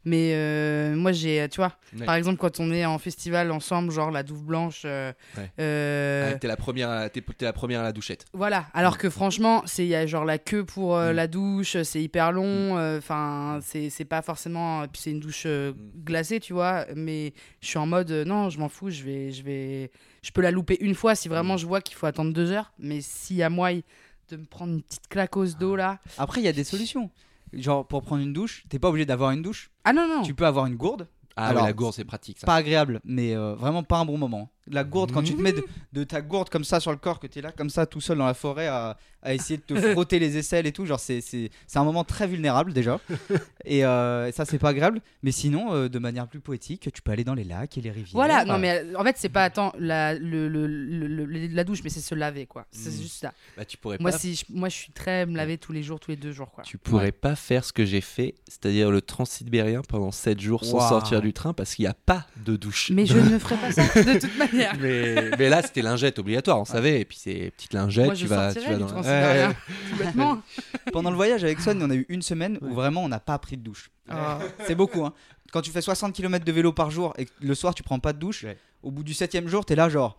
Mais 0.03 0.31
euh, 0.33 0.95
moi, 0.95 1.11
j'ai, 1.11 1.47
tu 1.49 1.57
vois, 1.57 1.73
Ouais. 1.95 2.05
par 2.05 2.15
exemple, 2.15 2.37
quand 2.37 2.59
on 2.59 2.71
est 2.71 2.85
en 2.85 2.97
festival 2.97 3.51
ensemble, 3.51 3.91
genre 3.91 4.09
la 4.09 4.23
Douve 4.23 4.43
Blanche, 4.43 4.81
euh, 4.85 5.11
Ouais. 5.37 5.51
euh, 5.59 6.31
Ah, 6.33 6.37
t'es 6.39 6.47
la 6.47 6.57
première, 6.57 6.89
à- 6.89 7.09
t'es, 7.09 7.21
t'es 7.21 7.45
la 7.45 7.53
première 7.53 7.81
à 7.81 7.83
la 7.83 7.91
douchette. 7.91 8.25
voilà. 8.33 8.65
Alors 8.73 8.97
que 8.97 9.09
franchement, 9.11 9.61
c'est 9.67 9.83
il 9.85 9.89
y 9.89 9.95
a 9.95 10.07
genre 10.07 10.25
la 10.25 10.39
queue 10.39 10.63
pour 10.65 10.95
euh, 10.97 11.11
Mm. 11.13 11.15
la 11.15 11.27
douche, 11.27 11.77
c'est 11.83 12.01
hyper 12.01 12.31
long. 12.31 12.77
euh, 12.77 12.97
Enfin, 12.97 13.59
c'est 13.61 13.89
c'est 13.91 14.05
pas 14.05 14.21
forcément. 14.23 14.87
Puis 14.87 15.01
c'est 15.03 15.11
une 15.11 15.19
douche 15.19 15.45
Mm. 15.45 15.73
glacée, 16.03 16.39
tu 16.39 16.53
vois. 16.53 16.85
Mais 16.95 17.33
je 17.61 17.67
suis 17.67 17.77
en 17.77 17.85
mode 17.85 18.09
non, 18.11 18.49
je 18.49 18.57
m'en 18.59 18.69
fous. 18.69 18.89
Je 18.89 19.03
vais, 19.03 19.31
je 19.31 19.43
vais, 19.43 19.91
je 20.23 20.31
peux 20.31 20.41
la 20.41 20.49
louper 20.51 20.77
une 20.81 20.95
fois 20.95 21.13
si 21.13 21.29
Mm. 21.29 21.31
vraiment 21.31 21.57
je 21.57 21.67
vois 21.67 21.81
qu'il 21.81 21.95
faut 21.95 22.07
attendre 22.07 22.33
deux 22.33 22.51
heures. 22.51 22.71
Mais 22.79 23.01
s'il 23.01 23.35
y 23.35 23.43
a 23.43 23.49
moyen 23.51 23.81
de 24.29 24.37
me 24.37 24.45
prendre 24.45 24.73
une 24.73 24.81
petite 24.81 25.07
claquose 25.09 25.57
d'eau 25.57 25.75
là. 25.75 25.99
Après, 26.17 26.41
il 26.41 26.45
y 26.45 26.47
a 26.47 26.53
des 26.53 26.63
solutions. 26.63 27.11
Genre, 27.53 27.85
pour 27.87 28.01
prendre 28.01 28.23
une 28.23 28.33
douche, 28.33 28.63
t'es 28.69 28.79
pas 28.79 28.89
obligé 28.89 29.05
d'avoir 29.05 29.31
une 29.31 29.41
douche. 29.41 29.71
Ah 29.83 29.93
non 29.93 30.07
non. 30.07 30.23
Tu 30.23 30.33
peux 30.33 30.45
avoir 30.45 30.65
une 30.65 30.75
gourde. 30.75 31.07
Ah 31.35 31.47
Alors, 31.47 31.63
ouais, 31.63 31.69
la 31.69 31.73
gourde, 31.73 31.93
c'est 31.93 32.05
pratique 32.05 32.39
ça. 32.39 32.45
Pas 32.45 32.55
agréable, 32.55 32.99
mais 33.03 33.35
euh, 33.35 33.55
vraiment 33.55 33.83
pas 33.83 33.97
un 33.99 34.05
bon 34.05 34.17
moment. 34.17 34.51
La 34.67 34.83
gourde, 34.83 35.11
quand 35.11 35.23
tu 35.23 35.33
te 35.35 35.41
mets 35.41 35.51
Mmh. 35.53 35.55
de, 35.55 35.65
de 35.93 36.03
ta 36.03 36.21
gourde 36.21 36.49
comme 36.49 36.63
ça 36.63 36.79
sur 36.79 36.91
le 36.91 36.97
corps, 36.97 37.19
que 37.19 37.27
t'es 37.27 37.41
là 37.41 37.51
comme 37.51 37.69
ça 37.69 37.85
tout 37.87 37.99
seul 37.99 38.17
dans 38.19 38.27
la 38.27 38.35
forêt 38.35 38.67
à, 38.67 38.95
à 39.23 39.33
essayer 39.33 39.57
de 39.57 39.63
te 39.63 39.73
frotter 39.93 40.19
les 40.19 40.37
aisselles 40.37 40.67
et 40.67 40.71
tout, 40.71 40.85
genre 40.85 40.99
c'est, 40.99 41.19
c'est, 41.19 41.49
c'est 41.67 41.79
un 41.79 41.83
moment 41.83 42.03
très 42.03 42.27
vulnérable 42.27 42.71
déjà. 42.71 42.99
et 43.65 43.83
euh, 43.85 44.31
ça, 44.31 44.45
c'est 44.45 44.59
pas 44.59 44.69
agréable. 44.69 45.01
Mais 45.23 45.31
sinon, 45.31 45.73
euh, 45.73 45.89
de 45.89 45.97
manière 45.99 46.27
plus 46.27 46.39
poétique, 46.39 46.89
tu 46.93 47.01
peux 47.01 47.11
aller 47.11 47.23
dans 47.23 47.33
les 47.33 47.43
lacs 47.43 47.77
et 47.77 47.81
les 47.81 47.89
rivières. 47.89 48.13
Voilà, 48.13 48.45
non 48.45 48.59
mais 48.59 48.83
euh, 48.83 48.93
en 48.99 49.03
fait 49.03 49.15
c'est 49.17 49.29
pas 49.29 49.43
attends 49.43 49.73
la, 49.79 50.13
le, 50.13 50.47
le- 50.47 50.67
le- 50.67 51.07
le- 51.25 51.47
la 51.47 51.63
douche 51.63 51.79
mais 51.83 51.89
c'est 51.89 51.99
se 51.99 52.13
laver 52.15 52.45
quoi. 52.45 52.65
C'est 52.71 52.89
Mm. 52.91 53.01
juste 53.01 53.19
ça. 53.21 53.33
Bah, 53.57 53.65
tu 53.65 53.77
pourrais 53.77 53.97
Moi 53.99 54.11
pas 54.11 54.17
si 54.19 54.35
je, 54.35 54.45
moi 54.49 54.69
je 54.69 54.75
suis 54.75 54.91
très 54.91 55.25
me 55.25 55.35
laver 55.37 55.57
tous 55.57 55.71
les 55.73 55.81
jours, 55.83 55.99
tous 55.99 56.11
les 56.11 56.17
deux 56.17 56.31
jours 56.31 56.51
quoi. 56.51 56.63
Tu 56.63 56.77
pourrais 56.77 57.11
pas 57.11 57.35
faire 57.35 57.65
ce 57.65 57.73
que 57.73 57.83
j'ai 57.83 58.01
fait, 58.01 58.35
c'est-à-dire 58.47 58.91
le 58.91 59.01
transsibérien 59.01 59.81
pendant 59.87 60.11
7 60.11 60.39
jours 60.39 60.63
sans 60.65 60.77
Waouh. 60.77 60.89
sortir 60.89 61.21
du 61.21 61.33
train 61.33 61.53
parce 61.53 61.73
qu'il 61.75 61.83
n'y 61.83 61.89
a 61.89 61.93
pas 61.95 62.27
de 62.45 62.55
douche. 62.55 62.91
Mais 62.93 63.05
je 63.07 63.17
ne 63.31 63.39
ferai 63.39 63.55
pas 63.57 63.71
ça 63.71 63.81
de 63.83 64.19
toute 64.19 64.37
manière. 64.37 64.50
mais, 64.79 65.31
mais 65.37 65.49
là, 65.49 65.61
c'était 65.61 65.81
lingette 65.81 66.19
obligatoire, 66.19 66.59
on 66.59 66.65
savait. 66.65 67.01
Et 67.01 67.05
puis, 67.05 67.17
c'est 67.21 67.51
petite 67.55 67.73
lingette, 67.73 68.05
Moi 68.05 68.15
tu 68.15 68.27
vas, 68.27 68.53
tu 68.53 68.59
dans 68.77 68.85
transsibérien, 68.87 69.49
Ouais. 69.49 69.55
tout 69.91 69.97
bêtement. 69.97 70.41
Pendant 70.93 71.09
le 71.09 71.15
voyage 71.15 71.43
avec 71.43 71.59
Swan, 71.59 71.81
on 71.81 71.89
a 71.89 71.95
eu 71.95 72.05
une 72.09 72.21
semaine 72.21 72.57
où 72.61 72.73
vraiment 72.73 73.03
on 73.03 73.07
n'a 73.09 73.19
pas 73.19 73.37
pris 73.39 73.57
de 73.57 73.63
douche. 73.63 73.91
Ah. 74.09 74.39
C'est 74.65 74.75
beaucoup, 74.75 75.05
hein. 75.05 75.13
Quand 75.51 75.61
tu 75.61 75.71
fais 75.71 75.81
60 75.81 76.13
km 76.13 76.45
de 76.45 76.51
vélo 76.51 76.71
par 76.71 76.91
jour 76.91 77.13
et 77.17 77.25
que 77.25 77.31
le 77.41 77.55
soir 77.55 77.75
tu 77.75 77.83
prends 77.83 77.99
pas 77.99 78.13
de 78.13 78.19
douche, 78.19 78.43
Ouais. 78.45 78.57
au 78.83 78.91
bout 78.91 79.03
du 79.03 79.13
septième 79.13 79.47
jour, 79.47 79.65
t'es 79.65 79.75
là 79.75 79.89
genre. 79.89 80.17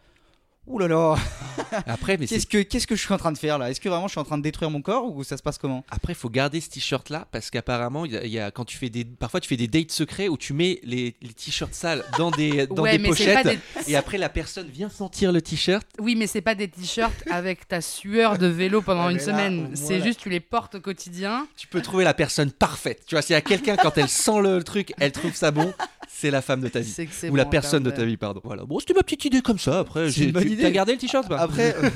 Ouh 0.69 0.79
là 0.79 0.87
là, 0.87 1.17
Après, 1.89 2.17
mais 2.17 2.27
qu'est-ce 2.29 2.47
que, 2.47 2.63
qu'est-ce 2.63 2.87
que 2.87 2.95
je 2.95 3.01
suis 3.03 3.13
en 3.13 3.17
train 3.19 3.33
de 3.33 3.37
faire 3.39 3.59
là? 3.59 3.69
Est-ce 3.71 3.81
que 3.81 3.89
vraiment 3.89 4.07
je 4.07 4.13
suis 4.13 4.21
en 4.21 4.25
train 4.25 4.39
de 4.39 4.45
détruire 4.45 4.71
mon 4.71 4.81
corps 4.81 5.13
ou 5.13 5.25
ça 5.25 5.37
se 5.37 5.43
passe 5.43 5.59
comment? 5.59 5.85
Après, 5.91 6.15
faut 6.15 6.29
garder 6.31 6.61
ce 6.61 6.71
t-shirt 6.71 7.11
là 7.11 7.27
parce 7.33 7.51
qu'apparemment, 7.51 8.05
il 8.05 8.13
y 8.13 8.17
a, 8.17 8.25
il 8.25 8.31
y 8.31 8.39
a- 8.39 8.53
quand 8.53 8.65
tu 8.65 8.77
fais 8.77 8.89
des, 8.89 9.05
parfois 9.05 9.41
tu 9.41 9.49
fais 9.49 9.57
des 9.57 9.67
dates 9.67 9.91
secrets 9.91 10.29
où 10.29 10.37
tu 10.37 10.53
mets 10.53 10.79
les, 10.85 11.17
les 11.21 11.33
t-shirts 11.33 11.75
sales 11.75 12.05
dans 12.17 12.31
des, 12.31 12.67
dans 12.69 12.83
Ouais, 12.85 12.97
des 12.97 13.05
pochettes 13.09 13.45
des... 13.47 13.59
et 13.93 13.97
après 13.97 14.19
la 14.19 14.29
personne 14.29 14.69
vient 14.69 14.89
sentir 14.89 15.33
le 15.33 15.43
t-shirt. 15.43 15.85
Oui, 15.99 16.15
mais 16.15 16.29
c'est 16.29 16.41
pas 16.43 16.55
des 16.55 16.69
t-shirts 16.69 17.25
avec 17.29 17.67
ta 17.67 17.81
sueur 17.81 18.39
de 18.39 18.47
vélo 18.47 18.83
pendant 18.83 19.07
Ouais, 19.07 19.13
une 19.13 19.19
là, 19.19 19.25
semaine. 19.25 19.71
C'est 19.75 19.99
là- 19.99 20.05
juste 20.05 20.21
tu 20.21 20.29
les 20.31 20.41
portes 20.41 20.77
au 20.77 20.81
quotidien. 20.81 21.49
Tu 21.57 21.67
peux 21.67 21.83
trouver 21.83 22.05
la 22.05 22.15
personne 22.15 22.53
parfaite. 22.53 23.03
Tu 23.07 23.17
vois, 23.17 23.23
s'il 23.23 23.35
y 23.35 23.37
a 23.37 23.41
quelqu'un 23.43 23.77
quand 23.77 23.99
elle 23.99 24.09
sent 24.09 24.41
le 24.41 24.63
truc, 24.63 24.93
elle 25.01 25.11
trouve 25.13 25.35
ça 25.35 25.51
bon, 25.51 25.75
c'est 26.09 26.31
la 26.31 26.41
femme 26.41 26.61
de 26.61 26.69
ta 26.69 26.79
vie. 26.81 26.95
Ou 27.31 27.35
la 27.35 27.47
personne 27.47 27.83
de 27.83 27.91
ta 27.91 28.05
vie, 28.05 28.17
pardon. 28.17 28.41
Voilà. 28.45 28.65
Bon, 28.65 28.79
c'était 28.79 28.95
ma 28.95 29.03
petite 29.03 29.25
idée 29.25 29.43
comme 29.43 29.59
ça. 29.59 29.81
Après, 29.81 30.09
j'ai- 30.09 30.31
une 30.53 30.57
bonne 30.57 30.57
tu 30.57 30.61
idée. 30.61 30.65
as 30.67 30.71
gardé 30.71 30.93
le 30.93 30.99
t-shirt 30.99 31.31
Après, 31.33 31.75
euh, 31.83 31.91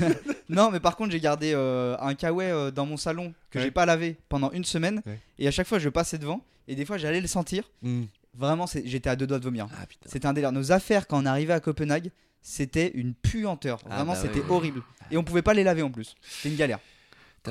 non, 0.49 0.69
mais 0.71 0.79
par 0.79 0.95
contre, 0.95 1.11
j'ai 1.11 1.19
gardé 1.19 1.53
euh, 1.53 1.95
un 1.99 2.13
kawaii 2.15 2.51
euh, 2.51 2.71
dans 2.71 2.85
mon 2.85 2.97
salon 2.97 3.33
que 3.51 3.57
Ouais. 3.59 3.65
j'ai 3.65 3.71
pas 3.71 3.85
lavé 3.85 4.17
pendant 4.29 4.51
une 4.51 4.65
semaine. 4.65 5.01
Ouais. 5.05 5.19
Et 5.39 5.47
à 5.47 5.51
chaque 5.51 5.67
fois, 5.67 5.79
je 5.79 5.89
passais 5.89 6.17
devant. 6.17 6.41
Et 6.67 6.75
des 6.75 6.85
fois, 6.85 6.97
j'allais 6.97 7.21
le 7.21 7.27
sentir. 7.27 7.63
Hmm. 7.81 8.03
Vraiment, 8.37 8.65
j'étais 8.85 9.09
à 9.09 9.15
deux 9.15 9.25
doigts 9.25 9.39
de 9.39 9.43
vomir. 9.43 9.67
Ah. 9.73 9.85
C'était 10.05 10.27
un 10.27 10.33
délire. 10.33 10.51
Nos 10.51 10.71
affaires, 10.71 11.07
quand 11.07 11.21
on 11.21 11.25
arrivait 11.25 11.53
à 11.53 11.59
Copenhague, 11.59 12.11
c'était 12.41 12.91
une 12.93 13.13
puanteur. 13.13 13.79
Ah 13.89 13.95
Vraiment, 13.95 14.13
bah 14.13 14.19
c'était 14.21 14.41
ouais. 14.41 14.49
horrible. 14.49 14.81
Et 15.09 15.17
on 15.17 15.23
pouvait 15.23 15.41
pas 15.41 15.53
les 15.53 15.63
laver 15.63 15.81
en 15.81 15.89
plus. 15.89 16.15
C'était 16.21 16.49
une 16.49 16.55
galère. 16.55 16.79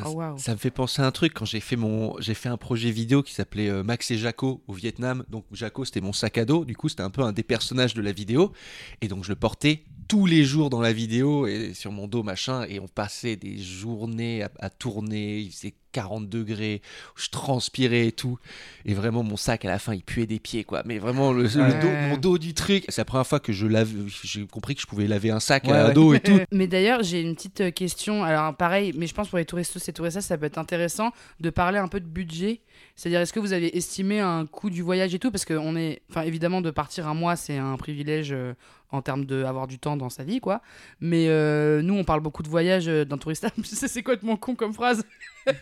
Oh. 0.04 0.22
Ça 0.36 0.52
me 0.52 0.58
fait 0.58 0.70
penser 0.70 1.00
à 1.00 1.06
un 1.06 1.10
truc 1.10 1.32
quand 1.32 1.46
j'ai 1.46 1.60
fait 1.60 1.76
mon 1.76 2.20
j'ai 2.20 2.34
fait 2.34 2.50
un 2.50 2.58
projet 2.58 2.90
vidéo 2.90 3.22
qui 3.22 3.32
s'appelait 3.32 3.70
euh, 3.70 3.82
Max 3.82 4.10
et 4.10 4.18
Jaco 4.18 4.62
au 4.66 4.74
Vietnam. 4.74 5.24
Donc 5.30 5.46
Jaco 5.52 5.86
c'était 5.86 6.02
mon 6.02 6.12
sac 6.12 6.36
à 6.36 6.44
dos. 6.44 6.66
Du 6.66 6.76
coup 6.76 6.90
c'était 6.90 7.02
un 7.02 7.08
peu 7.08 7.22
un 7.22 7.32
des 7.32 7.42
personnages 7.42 7.94
de 7.94 8.02
la 8.02 8.12
vidéo 8.12 8.52
et 9.00 9.08
donc 9.08 9.24
je 9.24 9.30
le 9.30 9.36
portais 9.36 9.84
tous 10.08 10.26
les 10.26 10.44
jours 10.44 10.70
dans 10.70 10.80
la 10.80 10.92
vidéo 10.92 11.46
et 11.46 11.74
sur 11.74 11.92
mon 11.92 12.06
dos 12.06 12.22
machin 12.22 12.64
et 12.68 12.80
on 12.80 12.88
passait 12.88 13.36
des 13.36 13.58
journées 13.58 14.44
à, 14.58 14.70
tourner. 14.70 15.48
40 15.96 16.28
degrés, 16.28 16.82
je 17.14 17.30
transpirais 17.30 18.08
et 18.08 18.12
tout 18.12 18.38
et 18.84 18.92
vraiment 18.92 19.22
mon 19.22 19.38
sac 19.38 19.64
à 19.64 19.68
la 19.68 19.78
fin 19.78 19.94
il 19.94 20.02
puait 20.02 20.26
des 20.26 20.38
pieds 20.38 20.62
quoi. 20.62 20.82
Mais 20.84 20.98
vraiment 20.98 21.32
le, 21.32 21.48
dos, 21.48 21.88
mon 22.10 22.18
dos 22.18 22.36
du 22.36 22.52
truc. 22.52 22.84
C'est 22.88 23.00
la 23.00 23.06
première 23.06 23.26
fois 23.26 23.40
que 23.40 23.54
je 23.54 23.66
lave. 23.66 23.88
J'ai 24.22 24.46
compris 24.46 24.74
que 24.74 24.82
je 24.82 24.86
pouvais 24.86 25.06
laver 25.06 25.30
un 25.30 25.40
sac 25.40 25.64
Ouais, 25.64 25.72
à 25.72 25.88
ouais. 25.88 25.94
dos 25.94 26.12
et 26.12 26.20
tout. 26.20 26.38
Mais 26.52 26.66
d'ailleurs, 26.66 27.02
j'ai 27.02 27.22
une 27.22 27.34
petite 27.34 27.62
euh, 27.62 27.70
question. 27.70 28.24
Alors, 28.24 28.54
pareil, 28.54 28.92
mais 28.94 29.06
je 29.06 29.14
pense 29.14 29.28
pour 29.28 29.38
les 29.38 29.46
touristes 29.46 29.76
et 29.88 29.92
touristes, 29.92 30.20
ça 30.20 30.36
peut 30.36 30.44
être 30.44 30.58
intéressant 30.58 31.12
de 31.40 31.48
parler 31.48 31.78
un 31.78 31.88
peu 31.88 31.98
de 31.98 32.06
budget. 32.06 32.60
C'est-à-dire, 32.94 33.20
est-ce 33.20 33.32
que 33.32 33.40
vous 33.40 33.52
avez 33.52 33.76
estimé 33.76 34.20
un 34.20 34.46
coût 34.46 34.70
du 34.70 34.82
voyage 34.82 35.14
et 35.14 35.18
tout? 35.18 35.30
Parce 35.30 35.44
qu'on 35.44 35.76
est. 35.76 36.02
Enfin, 36.10 36.22
évidemment, 36.22 36.60
de 36.60 36.70
partir 36.70 37.08
un 37.08 37.14
mois, 37.14 37.36
c'est 37.36 37.56
un 37.56 37.76
privilège 37.76 38.32
euh, 38.32 38.52
en 38.90 39.02
termes 39.02 39.24
d'avoir 39.24 39.66
du 39.66 39.78
temps 39.78 39.96
dans 39.96 40.10
sa 40.10 40.24
vie, 40.24 40.40
quoi. 40.40 40.62
Mais 41.00 41.26
euh, 41.28 41.82
nous, 41.82 41.94
on 41.94 42.04
parle 42.04 42.20
beaucoup 42.20 42.42
de 42.42 42.48
voyage 42.48 42.88
euh, 42.88 43.04
dans 43.04 43.18
Tourista. 43.18 43.48
Ça, 43.64 43.88
c'est 43.88 44.02
complètement 44.02 44.36
con 44.36 44.54
comme 44.54 44.72
phrase. 44.72 45.04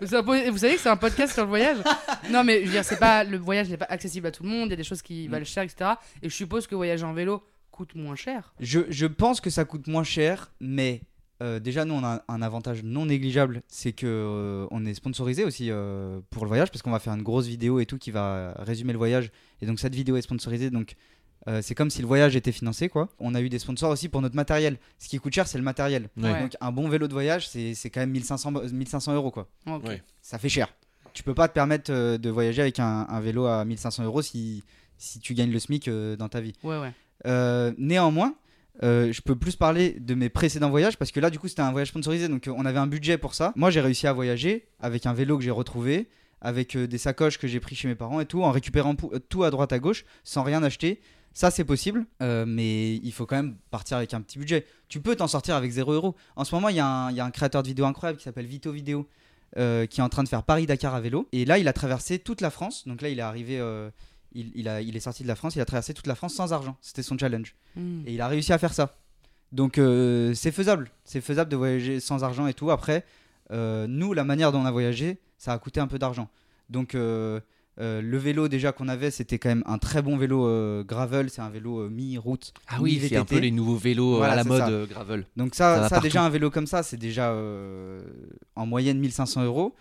Vous 0.00 0.06
savez 0.06 0.74
que 0.74 0.80
c'est 0.80 0.88
un 0.88 0.96
podcast 0.96 1.34
sur 1.34 1.42
le 1.42 1.48
voyage 1.48 1.78
Non, 2.30 2.44
mais 2.44 2.60
je 2.60 2.66
veux 2.66 2.72
dire, 2.72 2.84
c'est 2.84 2.98
pas, 2.98 3.24
le 3.24 3.38
voyage 3.38 3.68
n'est 3.68 3.76
pas 3.76 3.86
accessible 3.88 4.26
à 4.26 4.30
tout 4.30 4.42
le 4.42 4.48
monde. 4.48 4.68
Il 4.68 4.70
y 4.70 4.74
a 4.74 4.76
des 4.76 4.84
choses 4.84 5.02
qui 5.02 5.28
valent 5.28 5.44
cher, 5.44 5.62
etc. 5.62 5.92
Et 6.22 6.28
je 6.28 6.34
suppose 6.34 6.66
que 6.66 6.74
voyager 6.74 7.04
en 7.04 7.12
vélo 7.12 7.42
coûte 7.70 7.94
moins 7.94 8.16
cher. 8.16 8.54
Je, 8.60 8.80
je 8.88 9.06
pense 9.06 9.40
que 9.40 9.50
ça 9.50 9.64
coûte 9.64 9.86
moins 9.86 10.04
cher, 10.04 10.52
mais 10.60 11.02
euh, 11.40 11.60
déjà, 11.60 11.84
nous, 11.84 11.94
on 11.94 12.04
a 12.04 12.24
un 12.26 12.42
avantage 12.42 12.82
non 12.82 13.06
négligeable, 13.06 13.62
c'est 13.68 13.92
que 13.92 14.06
euh, 14.06 14.66
on 14.70 14.84
est 14.84 14.94
sponsorisé 14.94 15.44
aussi 15.44 15.70
euh, 15.70 16.20
pour 16.30 16.44
le 16.44 16.48
voyage, 16.48 16.70
parce 16.70 16.82
qu'on 16.82 16.90
va 16.90 16.98
faire 16.98 17.12
une 17.14 17.22
grosse 17.22 17.46
vidéo 17.46 17.78
et 17.78 17.86
tout 17.86 17.98
qui 17.98 18.10
va 18.10 18.54
résumer 18.58 18.92
le 18.92 18.98
voyage. 18.98 19.30
Et 19.60 19.66
donc, 19.66 19.78
cette 19.78 19.94
vidéo 19.94 20.16
est 20.16 20.22
sponsorisée, 20.22 20.70
donc 20.70 20.94
euh, 21.46 21.60
c'est 21.62 21.74
comme 21.74 21.88
si 21.90 22.00
le 22.02 22.06
voyage 22.08 22.34
était 22.36 22.52
financé, 22.52 22.88
quoi. 22.88 23.08
On 23.18 23.34
a 23.34 23.40
eu 23.40 23.48
des 23.48 23.58
sponsors 23.58 23.90
aussi 23.90 24.08
pour 24.08 24.20
notre 24.20 24.34
matériel. 24.36 24.76
Ce 24.98 25.08
qui 25.08 25.18
coûte 25.18 25.32
cher, 25.32 25.46
c'est 25.46 25.58
le 25.58 25.64
matériel. 25.64 26.08
Ouais. 26.16 26.40
Donc, 26.42 26.56
un 26.60 26.72
bon 26.72 26.88
vélo 26.88 27.06
de 27.08 27.12
voyage, 27.12 27.48
c'est 27.48 27.74
c'est 27.74 27.90
quand 27.90 28.00
même 28.00 28.10
1500, 28.10 28.52
bo- 28.52 28.62
1500 28.68 29.14
euros, 29.14 29.30
quoi. 29.30 29.48
Ok. 29.66 29.86
Ouais. 29.86 30.02
Ça 30.20 30.38
fait 30.38 30.48
cher. 30.48 30.68
Tu 31.14 31.22
peux 31.22 31.34
pas 31.34 31.48
te 31.48 31.54
permettre 31.54 31.90
euh, 31.92 32.18
de 32.18 32.28
voyager 32.30 32.62
avec 32.62 32.78
un, 32.80 33.06
un 33.08 33.20
vélo 33.20 33.46
à 33.46 33.64
1500 33.64 34.04
euros 34.04 34.20
si, 34.22 34.62
si 34.98 35.20
tu 35.20 35.34
gagnes 35.34 35.50
le 35.52 35.58
SMIC 35.58 35.88
euh, 35.88 36.16
dans 36.16 36.28
ta 36.28 36.40
vie. 36.40 36.52
Ouais, 36.62 36.78
ouais. 36.78 36.92
Euh, 37.26 37.72
néanmoins, 37.78 38.34
euh, 38.82 39.12
je 39.12 39.20
peux 39.22 39.34
plus 39.34 39.56
parler 39.56 39.96
de 39.98 40.14
mes 40.14 40.28
précédents 40.28 40.70
voyages 40.70 40.96
parce 40.98 41.10
que 41.10 41.18
là, 41.20 41.30
du 41.30 41.38
coup, 41.38 41.48
c'était 41.48 41.62
un 41.62 41.72
voyage 41.72 41.88
sponsorisé, 41.88 42.28
donc 42.28 42.48
on 42.54 42.64
avait 42.66 42.78
un 42.78 42.86
budget 42.86 43.16
pour 43.18 43.34
ça. 43.34 43.52
Moi, 43.56 43.70
j'ai 43.70 43.80
réussi 43.80 44.06
à 44.06 44.12
voyager 44.12 44.68
avec 44.80 45.06
un 45.06 45.12
vélo 45.14 45.38
que 45.38 45.42
j'ai 45.44 45.50
retrouvé, 45.50 46.08
avec 46.40 46.76
des 46.76 46.98
sacoches 46.98 47.38
que 47.38 47.48
j'ai 47.48 47.58
pris 47.58 47.74
chez 47.74 47.88
mes 47.88 47.96
parents 47.96 48.20
et 48.20 48.26
tout, 48.26 48.44
en 48.44 48.52
récupérant 48.52 48.94
tout 49.28 49.42
à 49.42 49.50
droite 49.50 49.72
à 49.72 49.80
gauche, 49.80 50.04
sans 50.22 50.44
rien 50.44 50.62
acheter. 50.62 51.00
Ça, 51.38 51.52
c'est 51.52 51.62
possible, 51.62 52.04
euh, 52.20 52.44
mais 52.48 52.96
il 52.96 53.12
faut 53.12 53.24
quand 53.24 53.36
même 53.36 53.54
partir 53.70 53.96
avec 53.96 54.12
un 54.12 54.20
petit 54.20 54.40
budget. 54.40 54.66
Tu 54.88 54.98
peux 55.00 55.14
t'en 55.14 55.28
sortir 55.28 55.54
avec 55.54 55.70
0 55.70 55.92
euros. 55.92 56.16
En 56.34 56.42
ce 56.42 56.52
moment, 56.52 56.68
il 56.68 56.74
y, 56.74 56.80
a 56.80 56.86
un- 56.88 57.10
il 57.12 57.16
y 57.16 57.20
a 57.20 57.24
un 57.24 57.30
créateur 57.30 57.62
de 57.62 57.68
vidéos 57.68 57.86
incroyable 57.86 58.18
qui 58.18 58.24
s'appelle 58.24 58.46
Vito 58.46 58.72
Vidéo, 58.72 59.06
euh, 59.56 59.86
qui 59.86 60.00
est 60.00 60.02
en 60.02 60.08
train 60.08 60.24
de 60.24 60.28
faire 60.28 60.42
Paris-Dakar 60.42 60.96
à 60.96 61.00
vélo. 61.00 61.28
Et 61.30 61.44
là, 61.44 61.58
il 61.58 61.68
a 61.68 61.72
traversé 61.72 62.18
toute 62.18 62.40
la 62.40 62.50
France. 62.50 62.88
Donc 62.88 63.02
là, 63.02 63.08
il 63.08 63.20
est 63.20 63.22
arrivé, 63.22 63.60
euh, 63.60 63.88
il, 64.32 64.50
il 64.56 64.68
a, 64.68 64.80
il 64.82 64.96
est 64.96 65.00
sorti 65.00 65.22
de 65.22 65.28
la 65.28 65.36
France, 65.36 65.54
il 65.54 65.60
a 65.60 65.64
traversé 65.64 65.94
toute 65.94 66.08
la 66.08 66.16
France 66.16 66.34
sans 66.34 66.52
argent. 66.52 66.76
C'était 66.80 67.04
son 67.04 67.16
challenge. 67.16 67.54
Hmm. 67.76 68.00
Et 68.04 68.14
il 68.14 68.20
a 68.20 68.26
réussi 68.26 68.52
à 68.52 68.58
faire 68.58 68.74
ça. 68.74 68.96
Donc 69.52 69.74
c'est 70.34 70.50
faisable. 70.50 70.90
C'est 71.04 71.20
faisable 71.20 71.52
de 71.52 71.56
voyager 71.56 72.00
sans 72.00 72.24
argent 72.24 72.48
et 72.48 72.52
tout. 72.54 72.72
Après, 72.72 73.04
nous, 73.52 74.12
la 74.12 74.24
manière 74.24 74.50
dont 74.50 74.58
on 74.62 74.66
a 74.66 74.72
voyagé, 74.72 75.20
ça 75.38 75.52
a 75.52 75.58
coûté 75.58 75.78
un 75.78 75.86
peu 75.86 76.00
d'argent. 76.00 76.28
Donc 76.68 76.96
euh, 77.80 78.00
le 78.02 78.18
vélo 78.18 78.48
déjà 78.48 78.72
qu'on 78.72 78.88
avait, 78.88 79.10
c'était 79.12 79.38
quand 79.38 79.48
même 79.50 79.62
un 79.66 79.78
très 79.78 80.02
bon 80.02 80.16
vélo 80.16 80.46
euh, 80.46 80.82
gravel. 80.82 81.30
C'est 81.30 81.40
un 81.42 81.48
vélo 81.50 81.80
euh, 81.82 81.88
mi-route. 81.88 82.52
Ah 82.66 82.78
oui, 82.80 83.00
c'est 83.00 83.16
un 83.16 83.24
peu 83.24 83.38
les 83.38 83.50
nouveaux 83.52 83.76
vélos 83.76 84.16
Voilà, 84.16 84.32
à 84.32 84.36
la 84.36 84.44
mode 84.44 84.88
gravel. 84.88 85.26
Donc 85.36 85.54
Ça 85.54 85.88
ça, 85.88 86.00
déjà 86.00 86.22
un 86.24 86.28
vélo 86.28 86.50
comme 86.50 86.66
ça, 86.66 86.82
c'est 86.82 86.96
déjà 86.96 87.32
en 88.56 88.66
moyenne 88.66 88.98
1500 88.98 89.44
euros. 89.44 89.74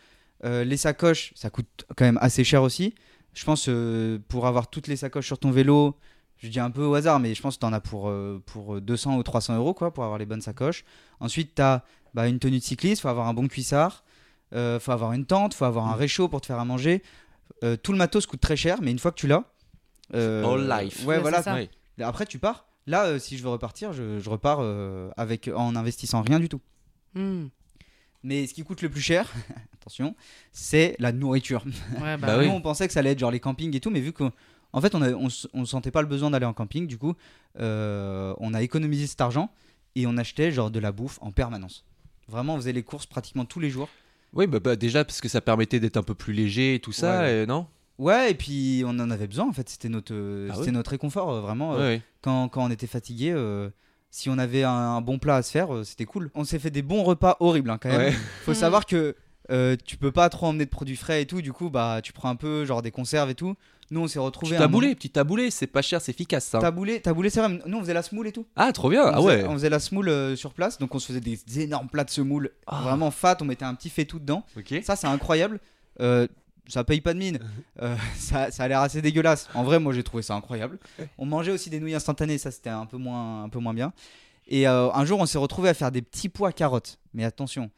Les 0.43 0.77
sacoches, 0.77 1.33
ça 1.35 1.49
coûte 1.49 1.85
quand 1.95 2.05
même 2.05 2.19
assez 2.21 2.43
cher 2.43 2.61
aussi. 2.63 2.93
Je 3.33 3.43
pense 3.45 3.69
pour 4.27 4.47
avoir 4.47 4.69
toutes 4.69 4.87
les 4.87 4.95
sacoches 4.95 5.25
sur 5.27 5.39
ton 5.39 5.51
vélo, 5.51 5.95
je 6.37 6.49
dis 6.49 6.59
un 6.59 6.69
peu 6.71 6.83
au 6.83 6.93
hasard, 6.93 7.19
mais 7.19 7.33
je 7.33 7.41
pense 7.41 7.55
que 7.55 7.61
tu 7.61 7.65
en 7.65 7.73
as 7.73 7.81
pour, 7.81 8.11
pour 8.45 8.79
200 8.79 9.17
ou 9.17 9.23
300 9.23 9.57
euros 9.57 9.73
quoi, 9.73 9.91
pour 9.91 10.03
avoir 10.03 10.19
les 10.19 10.25
bonnes 10.27 10.41
sacoches. 10.41 10.85
Ensuite, 11.19 11.55
tu 11.55 11.61
as 11.63 11.83
une 12.27 12.37
tenue 12.39 12.59
de 12.59 12.63
cycliste, 12.63 12.99
il 12.99 13.01
faut 13.01 13.09
avoir 13.09 13.27
un 13.27 13.33
bon 13.33 13.47
cuissard. 13.47 14.03
euh, 14.53 14.79
faut 14.79 14.93
avoir 14.93 15.11
une 15.11 15.25
tente, 15.25 15.53
faut 15.53 15.65
avoir 15.65 15.87
un 15.89 15.95
Mm. 15.95 15.99
réchaud 15.99 16.27
pour 16.29 16.39
te 16.39 16.45
faire 16.45 16.57
à 16.59 16.63
manger. 16.63 17.03
Euh, 17.63 17.75
tout 17.75 17.91
le 17.91 17.97
matos 17.97 18.25
coûte 18.25 18.41
très 18.41 18.55
cher, 18.55 18.79
mais 18.81 18.91
une 18.91 18.99
fois 18.99 19.11
que 19.11 19.19
tu 19.19 19.27
l'as. 19.27 19.43
euh, 20.13 20.45
All 20.45 20.83
life. 20.83 20.99
Ouais, 21.01 21.15
Ouais, 21.15 21.19
voilà. 21.21 21.37
c'est 21.37 21.43
ça. 21.43 21.53
Ouais. 21.55 21.69
Après, 22.01 22.25
tu 22.25 22.39
pars. 22.39 22.65
Là, 22.85 23.05
euh, 23.05 23.19
si 23.19 23.37
je 23.37 23.43
veux 23.43 23.49
repartir, 23.49 23.91
je, 23.93 24.19
je 24.19 24.29
repars 24.29 24.59
euh, 24.61 25.09
avec, 25.17 25.49
en 25.53 25.75
investissant 25.75 26.21
rien 26.21 26.39
du 26.39 26.47
tout. 26.49 26.61
Hmm. 27.15 27.47
Mais 28.23 28.47
ce 28.47 28.53
qui 28.53 28.63
coûte 28.63 28.81
le 28.81 28.89
plus 28.89 29.01
cher, 29.01 29.31
attention, 29.81 30.15
c'est 30.51 30.95
la 30.99 31.11
nourriture. 31.11 31.63
Ouais, 32.01 32.17
bah, 32.17 32.27
Bah 32.27 32.37
oui. 32.39 32.47
Nous, 32.47 32.53
on 32.53 32.61
pensait 32.61 32.87
que 32.87 32.93
ça 32.93 32.99
allait 32.99 33.11
être 33.11 33.19
genre 33.19 33.31
les 33.31 33.39
campings 33.39 33.75
et 33.75 33.79
tout, 33.79 33.89
mais 33.89 33.99
vu 33.99 34.13
qu'en 34.13 34.31
en 34.73 34.81
fait, 34.81 34.93
on, 34.95 35.27
on 35.53 35.65
sentait 35.65 35.91
pas 35.91 36.01
le 36.01 36.07
besoin 36.07 36.29
d'aller 36.29 36.45
en 36.45 36.53
camping, 36.53 36.87
du 36.87 36.97
coup, 36.97 37.15
euh, 37.59 38.33
on 38.37 38.53
a 38.53 38.61
économisé 38.61 39.07
cet 39.07 39.21
argent 39.21 39.49
et 39.95 40.05
on 40.07 40.17
achetait 40.17 40.51
genre 40.51 40.69
de 40.71 40.79
la 40.79 40.91
bouffe 40.91 41.17
en 41.21 41.31
permanence. 41.31 41.85
Vraiment, 42.27 42.55
on 42.55 42.57
faisait 42.57 42.73
les 42.73 42.83
courses 42.83 43.05
pratiquement 43.05 43.45
tous 43.45 43.59
les 43.59 43.69
jours. 43.69 43.89
Oui, 44.33 44.47
bah, 44.47 44.59
bah, 44.59 44.75
déjà 44.75 45.03
parce 45.05 45.21
que 45.21 45.29
ça 45.29 45.41
permettait 45.41 45.79
d'être 45.79 45.97
un 45.97 46.03
peu 46.03 46.13
plus 46.15 46.33
léger 46.33 46.75
et 46.75 46.79
tout 46.79 46.91
ça, 46.91 47.19
Ouais. 47.21 47.29
euh, 47.29 47.45
non? 47.45 47.67
Ouais, 47.97 48.29
et 48.31 48.33
puis 48.35 48.83
on 48.85 48.89
en 48.99 49.09
avait 49.09 49.25
besoin 49.27 49.47
en 49.47 49.53
fait, 49.53 49.67
c'était 49.69 49.89
notre, 49.89 50.13
euh, 50.13 50.49
Ah 50.51 50.55
c'était 50.55 50.67
oui? 50.67 50.73
notre 50.73 50.91
réconfort, 50.91 51.31
euh, 51.31 51.41
vraiment. 51.41 51.73
euh, 51.75 51.79
Ouais, 51.95 52.01
quand, 52.21 52.47
quand 52.49 52.63
on 52.63 52.69
était 52.69 52.85
fatigué, 52.85 53.31
euh, 53.31 53.69
si 54.11 54.29
on 54.29 54.37
avait 54.37 54.63
un, 54.63 54.71
un 54.71 55.01
bon 55.01 55.17
plat 55.17 55.37
à 55.37 55.41
se 55.41 55.49
faire, 55.51 55.73
euh, 55.73 55.83
c'était 55.83 56.05
cool. 56.05 56.29
On 56.35 56.43
s'est 56.43 56.59
fait 56.59 56.69
des 56.69 56.83
bons 56.83 57.03
repas 57.03 57.37
horribles 57.39 57.71
hein, 57.71 57.79
quand 57.81 57.89
même. 57.89 58.13
Faut 58.43 58.53
savoir 58.53 58.85
que 58.85 59.15
euh, 59.51 59.75
tu 59.85 59.97
peux 59.97 60.11
pas 60.11 60.29
trop 60.29 60.47
emmener 60.47 60.65
de 60.65 60.69
produits 60.69 60.95
frais 60.95 61.21
et 61.21 61.25
tout, 61.25 61.41
du 61.41 61.53
coup, 61.53 61.69
bah 61.69 61.99
tu 62.03 62.13
prends 62.13 62.29
un 62.29 62.35
peu 62.35 62.65
genre 62.65 62.81
des 62.81 62.91
conserves 62.91 63.29
et 63.29 63.35
tout. 63.35 63.55
Nous, 63.89 64.01
on 64.01 64.07
s'est 64.07 64.19
retrouvés. 64.19 64.51
Petit 64.55 64.59
taboulé, 64.59 64.87
moment- 64.87 64.95
petit 64.95 65.09
taboulé, 65.09 65.49
c'est 65.51 65.67
pas 65.67 65.81
cher, 65.81 66.01
c'est 66.01 66.11
efficace 66.11 66.45
ça. 66.45 66.59
Taboulé, 66.59 66.99
taboulé, 66.99 67.29
c'est 67.29 67.39
vrai. 67.39 67.57
Nous, 67.65 67.77
on 67.77 67.79
faisait 67.79 67.93
la 67.93 68.03
semoule 68.03 68.27
et 68.27 68.33
tout. 68.33 68.45
Ah, 68.57 68.73
trop 68.73 68.89
bien. 68.89 69.03
On 69.05 69.07
Ah 69.07 69.15
faisait- 69.15 69.25
ouais. 69.25 69.45
On 69.47 69.53
faisait 69.53 69.69
la 69.69 69.79
semoule 69.79 70.09
euh, 70.09 70.35
sur 70.35 70.53
place, 70.53 70.77
donc 70.77 70.93
on 70.93 70.99
se 70.99 71.07
faisait 71.07 71.21
des 71.21 71.39
énormes 71.61 71.87
plats 71.87 72.03
de 72.03 72.09
semoule, 72.09 72.51
Ah. 72.67 72.81
vraiment 72.81 73.11
fat. 73.11 73.37
On 73.39 73.45
mettait 73.45 73.63
un 73.63 73.75
petit 73.75 73.89
faitout 73.89 74.19
dedans. 74.19 74.43
Ok. 74.57 74.73
Ça, 74.83 74.97
c'est 74.97 75.07
incroyable. 75.07 75.61
Euh, 76.01 76.27
ça 76.67 76.83
paye 76.83 76.99
pas 76.99 77.13
de 77.13 77.19
mine. 77.19 77.39
Euh, 77.81 77.95
ça, 78.15 78.49
ça 78.51 78.63
a 78.63 78.67
l'air 78.67 78.81
assez 78.81 79.01
dégueulasse. 79.03 79.47
En 79.53 79.63
vrai, 79.63 79.79
moi, 79.79 79.93
j'ai 79.93 80.01
trouvé 80.03 80.23
ça 80.23 80.33
incroyable. 80.33 80.79
On 81.19 81.25
mangeait 81.27 81.51
aussi 81.51 81.69
des 81.69 81.79
nouilles 81.79 81.93
instantanées. 81.95 82.39
Ça, 82.39 82.49
c'était 82.51 82.71
un 82.71 82.87
peu 82.87 82.97
moins, 82.97 83.43
un 83.43 83.49
peu 83.49 83.59
moins 83.59 83.73
bien. 83.75 83.93
Et 84.47 84.67
euh, 84.67 84.89
un 84.91 85.05
jour, 85.05 85.19
on 85.19 85.25
s'est 85.27 85.37
retrouvé 85.37 85.69
à 85.69 85.73
faire 85.75 85.91
des 85.91 86.01
petits 86.01 86.27
pois 86.27 86.51
carottes. 86.51 86.97
Mais 87.13 87.23
attention, 87.23 87.69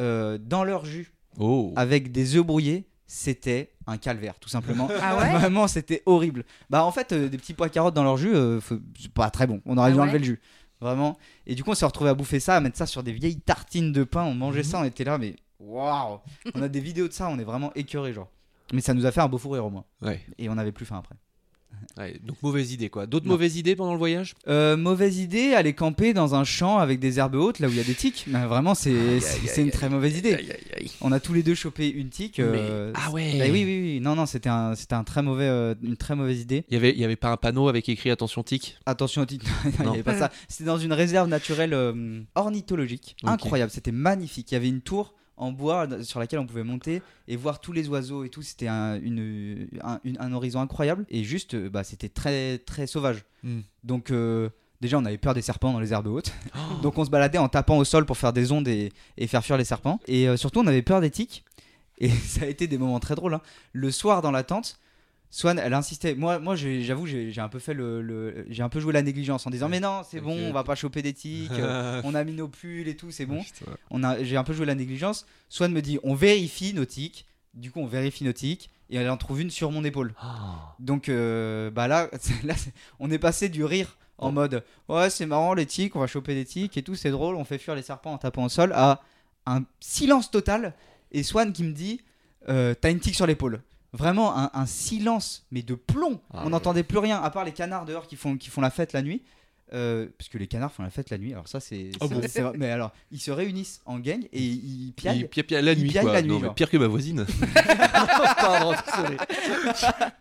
euh, 0.00 0.38
dans 0.40 0.64
leur 0.64 0.84
jus, 0.86 1.12
Oh. 1.38 1.72
avec 1.76 2.12
des 2.12 2.36
œufs 2.36 2.44
brouillés, 2.44 2.86
c'était 3.06 3.72
un 3.86 3.96
calvaire, 3.98 4.38
tout 4.38 4.48
simplement. 4.48 4.88
Ah 5.02 5.16
ouais 5.18 5.32
Vraiment, 5.38 5.68
c'était 5.68 6.02
horrible. 6.06 6.44
Bah, 6.70 6.84
en 6.84 6.90
fait, 6.92 7.12
euh, 7.12 7.28
des 7.28 7.36
petits 7.38 7.54
pois 7.54 7.68
carottes 7.68 7.94
dans 7.94 8.04
leur 8.04 8.16
jus, 8.16 8.34
euh, 8.34 8.60
faut- 8.60 8.78
c'est 8.98 9.12
pas 9.12 9.30
très 9.30 9.46
bon. 9.46 9.60
On 9.66 9.76
aurait 9.76 9.88
Ah 9.88 9.92
dû 9.92 9.96
ouais 9.98 10.02
enlever 10.04 10.18
le 10.20 10.24
jus. 10.24 10.40
Vraiment. 10.80 11.16
Et 11.46 11.54
du 11.54 11.62
coup, 11.64 11.70
on 11.70 11.74
s'est 11.74 11.86
retrouvé 11.86 12.10
à 12.10 12.14
bouffer 12.14 12.40
ça, 12.40 12.56
à 12.56 12.60
mettre 12.60 12.76
ça 12.76 12.86
sur 12.86 13.02
des 13.02 13.12
vieilles 13.12 13.40
tartines 13.40 13.92
de 13.92 14.04
pain. 14.04 14.22
On 14.24 14.34
mangeait 14.34 14.62
ça, 14.62 14.80
on 14.80 14.84
était 14.84 15.04
là, 15.04 15.18
mais 15.18 15.36
waouh 15.60 16.18
On 16.54 16.62
a 16.62 16.68
des 16.68 16.80
vidéos 16.80 17.08
de 17.08 17.12
ça, 17.12 17.28
on 17.28 17.38
est 17.38 17.44
vraiment 17.44 17.72
écœurés, 17.74 18.12
genre. 18.12 18.28
Mais 18.72 18.80
ça 18.80 18.94
nous 18.94 19.06
a 19.06 19.12
fait 19.12 19.20
un 19.20 19.28
beau 19.28 19.38
fou 19.38 19.50
rire 19.50 19.64
au 19.66 19.70
moins. 19.70 19.84
Ouais. 20.02 20.20
Et 20.38 20.48
on 20.48 20.56
avait 20.58 20.72
plus 20.72 20.84
faim 20.86 20.98
après. 20.98 21.14
Ouais, 21.98 22.18
Donc 22.24 22.42
mauvaise 22.42 22.72
idée 22.72 22.88
quoi. 22.90 23.06
D'autres 23.06 23.26
Non. 23.26 23.32
mauvaises 23.32 23.56
idées 23.56 23.76
pendant 23.76 23.92
le 23.92 23.98
voyage? 23.98 24.34
Euh, 24.48 24.76
mauvaise 24.76 25.18
idée, 25.18 25.54
aller 25.54 25.72
camper 25.72 26.12
dans 26.14 26.34
un 26.34 26.44
champ 26.44 26.78
avec 26.78 27.00
des 27.00 27.18
herbes 27.18 27.34
hautes, 27.36 27.58
là 27.58 27.68
où 27.68 27.70
il 27.70 27.76
y 27.76 27.80
a 27.80 27.84
des 27.84 27.94
tiques. 27.94 28.24
Mais 28.28 28.44
vraiment, 28.46 28.74
c'est 28.74 28.92
une 29.58 29.70
très 29.70 29.88
mauvaise 29.88 30.18
idée. 30.18 30.36
On 31.00 31.12
a 31.12 31.20
tous 31.20 31.32
les 31.34 31.42
deux 31.42 31.54
chopé 31.54 31.88
une 31.90 32.08
tique. 32.08 32.40
euh, 32.40 32.92
Ah 32.94 33.10
ouais. 33.10 33.38
bah 33.38 33.44
oui, 33.46 33.64
oui, 33.64 33.80
oui. 33.82 34.00
Non, 34.00 34.14
non, 34.16 34.26
c'était 34.26 34.48
un, 34.48 34.74
c'était 34.74 34.94
un 34.94 35.04
très 35.04 35.22
mauvais, 35.22 35.46
euh, 35.46 35.74
une 35.82 35.96
très 35.96 36.14
mauvaise 36.16 36.40
idée. 36.40 36.64
Il 36.68 36.74
y 36.74 36.76
avait, 36.76 36.90
il 36.90 36.98
y 36.98 37.04
avait 37.04 37.16
pas 37.16 37.30
un 37.30 37.36
panneau 37.36 37.68
avec 37.68 37.88
écrit 37.88 38.10
attention 38.10 38.42
tic. 38.42 38.76
Attention 38.86 39.22
aux 39.22 39.26
tiques. 39.26 39.44
il 39.64 39.70
n'y 39.80 39.86
Non. 39.86 39.92
avait 39.94 40.02
pas 40.02 40.18
ça. 40.18 40.30
C'était 40.48 40.64
dans 40.64 40.78
une 40.78 40.92
réserve 40.92 41.28
naturelle 41.28 41.74
ornithologique. 42.34 43.16
Incroyable, 43.24 43.70
c'était 43.70 43.92
magnifique. 43.92 44.50
Il 44.50 44.54
y 44.54 44.56
avait 44.56 44.68
une 44.68 44.80
tour 44.80 45.14
en 45.36 45.50
bois 45.52 45.88
sur 46.04 46.20
laquelle 46.20 46.38
on 46.38 46.46
pouvait 46.46 46.62
monter 46.64 47.02
et 47.28 47.36
voir 47.36 47.60
tous 47.60 47.72
les 47.72 47.88
oiseaux 47.88 48.24
et 48.24 48.28
tout. 48.28 48.42
C'était 48.42 48.68
un, 48.68 49.00
une- 49.00 49.68
un, 49.82 50.00
une- 50.04 50.16
un 50.20 50.32
horizon 50.32 50.60
incroyable 50.60 51.04
et 51.10 51.24
juste, 51.24 51.54
euh, 51.54 51.68
bah, 51.68 51.84
c'était 51.84 52.08
très, 52.08 52.58
très 52.58 52.86
sauvage. 52.86 53.24
Hmm. 53.42 53.60
Donc, 53.82 54.10
euh, 54.10 54.48
déjà, 54.80 54.98
on 54.98 55.04
avait 55.04 55.18
peur 55.18 55.34
des 55.34 55.42
serpents 55.42 55.72
dans 55.72 55.80
les 55.80 55.92
herbes 55.92 56.06
hautes. 56.08 56.32
Oh. 56.56 56.80
Donc, 56.82 56.98
on 56.98 57.04
se 57.04 57.10
baladait 57.10 57.38
en 57.38 57.48
tapant 57.48 57.76
au 57.78 57.84
sol 57.84 58.06
pour 58.06 58.16
faire 58.16 58.32
des 58.32 58.52
ondes 58.52 58.68
et, 58.68 58.92
et 59.16 59.26
faire 59.26 59.44
fuir 59.44 59.56
les 59.56 59.64
serpents. 59.64 59.98
Et 60.06 60.28
euh, 60.28 60.36
surtout, 60.36 60.60
on 60.60 60.66
avait 60.66 60.82
peur 60.82 61.00
des 61.00 61.10
tiques. 61.10 61.44
Et 61.98 62.08
ça 62.10 62.42
a 62.44 62.46
été 62.46 62.66
des 62.66 62.78
moments 62.78 63.00
très 63.00 63.14
drôles. 63.16 63.34
hein. 63.34 63.40
Le 63.72 63.90
soir, 63.90 64.22
dans 64.22 64.30
la 64.30 64.44
tente, 64.44 64.78
Swan, 65.36 65.58
elle 65.58 65.74
insistait. 65.74 66.14
Moi, 66.14 66.38
moi 66.38 66.54
j'avoue, 66.54 67.06
j'ai 67.06 67.40
un 67.40 67.48
peu 67.48 67.58
fait 67.58 67.74
le, 67.74 68.00
le- 68.02 68.46
j'ai 68.50 68.62
un 68.62 68.68
peu 68.68 68.78
joué 68.78 68.92
la 68.92 69.02
négligence 69.02 69.44
en 69.48 69.50
disant 69.50 69.68
mais 69.68 69.80
non, 69.80 70.02
c'est 70.08 70.20
bon, 70.20 70.38
on 70.38 70.52
va 70.52 70.62
pas 70.62 70.76
choper 70.76 71.02
des 71.02 71.12
tiques. 71.12 71.50
euh, 71.58 72.00
on 72.04 72.14
a 72.14 72.22
mis 72.22 72.34
nos 72.34 72.46
pulls 72.46 72.86
et 72.86 72.94
tout, 72.96 73.10
c'est 73.10 73.26
bon. 73.26 73.42
On 73.90 74.04
a, 74.04 74.22
j'ai 74.22 74.36
un 74.36 74.44
peu 74.44 74.52
joué 74.52 74.64
la 74.64 74.76
négligence. 74.76 75.26
Swan 75.48 75.72
me 75.72 75.82
dit 75.82 75.98
on 76.04 76.14
vérifie 76.14 76.72
nos 76.72 76.84
tiques. 76.84 77.26
Du 77.52 77.72
coup, 77.72 77.80
on 77.80 77.86
vérifie 77.86 78.22
nos 78.22 78.32
tiques 78.32 78.70
et 78.90 78.96
elle 78.96 79.10
en 79.10 79.16
trouve 79.16 79.40
une 79.40 79.50
sur 79.50 79.72
mon 79.72 79.82
épaule. 79.84 80.14
Donc, 80.78 81.08
euh, 81.08 81.68
bah 81.70 81.88
là, 81.88 82.08
là, 82.44 82.54
on 83.00 83.10
est 83.10 83.18
passé 83.18 83.48
du 83.48 83.64
rire 83.64 83.96
en 84.18 84.28
Oh. 84.28 84.30
mode 84.32 84.62
ouais, 84.88 85.10
c'est 85.10 85.26
marrant 85.26 85.54
les 85.54 85.66
tiques, 85.66 85.96
on 85.96 86.00
va 86.00 86.06
choper 86.06 86.34
des 86.36 86.44
tiques 86.44 86.76
et 86.76 86.82
tout, 86.84 86.94
c'est 86.94 87.10
drôle, 87.10 87.34
on 87.34 87.44
fait 87.44 87.58
fuir 87.58 87.74
les 87.74 87.82
serpents 87.82 88.12
en 88.12 88.18
tapant 88.18 88.44
au 88.44 88.48
sol 88.48 88.70
à 88.72 89.00
un 89.46 89.64
silence 89.80 90.30
total. 90.30 90.74
Et 91.10 91.24
Swan 91.24 91.52
qui 91.52 91.64
me 91.64 91.72
dit 91.72 92.00
euh, 92.48 92.74
t'as 92.80 92.92
une 92.92 93.00
tique 93.00 93.16
sur 93.16 93.26
l'épaule. 93.26 93.60
Vraiment 93.96 94.36
un, 94.36 94.50
un 94.52 94.66
silence, 94.66 95.46
mais 95.52 95.62
de 95.62 95.74
plomb. 95.74 96.20
Ah 96.32 96.40
on 96.40 96.44
ouais. 96.46 96.50
n'entendait 96.50 96.82
plus 96.82 96.98
rien, 96.98 97.22
à 97.22 97.30
part 97.30 97.44
les 97.44 97.52
canards 97.52 97.84
dehors 97.86 98.06
qui 98.08 98.16
font, 98.16 98.36
qui 98.36 98.50
font 98.50 98.60
la 98.60 98.70
fête 98.70 98.92
la 98.92 99.02
nuit. 99.02 99.22
Euh, 99.72 100.08
parce 100.18 100.28
que 100.28 100.36
les 100.36 100.46
canards 100.46 100.70
font 100.72 100.82
la 100.82 100.90
fête 100.90 101.10
la 101.10 101.16
nuit. 101.18 101.32
Alors 101.32 101.48
ça, 101.48 101.58
c'est. 101.58 101.90
C'est- 102.28 102.42
bon. 102.42 102.52
Mais 102.56 102.70
alors, 102.70 102.92
ils 103.10 103.18
se 103.20 103.30
réunissent 103.30 103.80
en 103.86 103.98
gang 103.98 104.22
et 104.32 104.40
ils 104.42 104.92
piaillent. 104.94 105.20
Il 105.20 105.28
pia- 105.28 105.42
pia- 105.42 105.62
la 105.62 105.74
nuit 105.74 105.88
piaille 105.88 106.04
quoi. 106.04 106.12
la 106.12 106.22
nuit, 106.22 106.38
mais 106.40 106.50
pire 106.54 106.68
que 106.70 106.76
ma 106.76 106.86
voisine. 106.86 107.24
Pardon. 108.36 108.74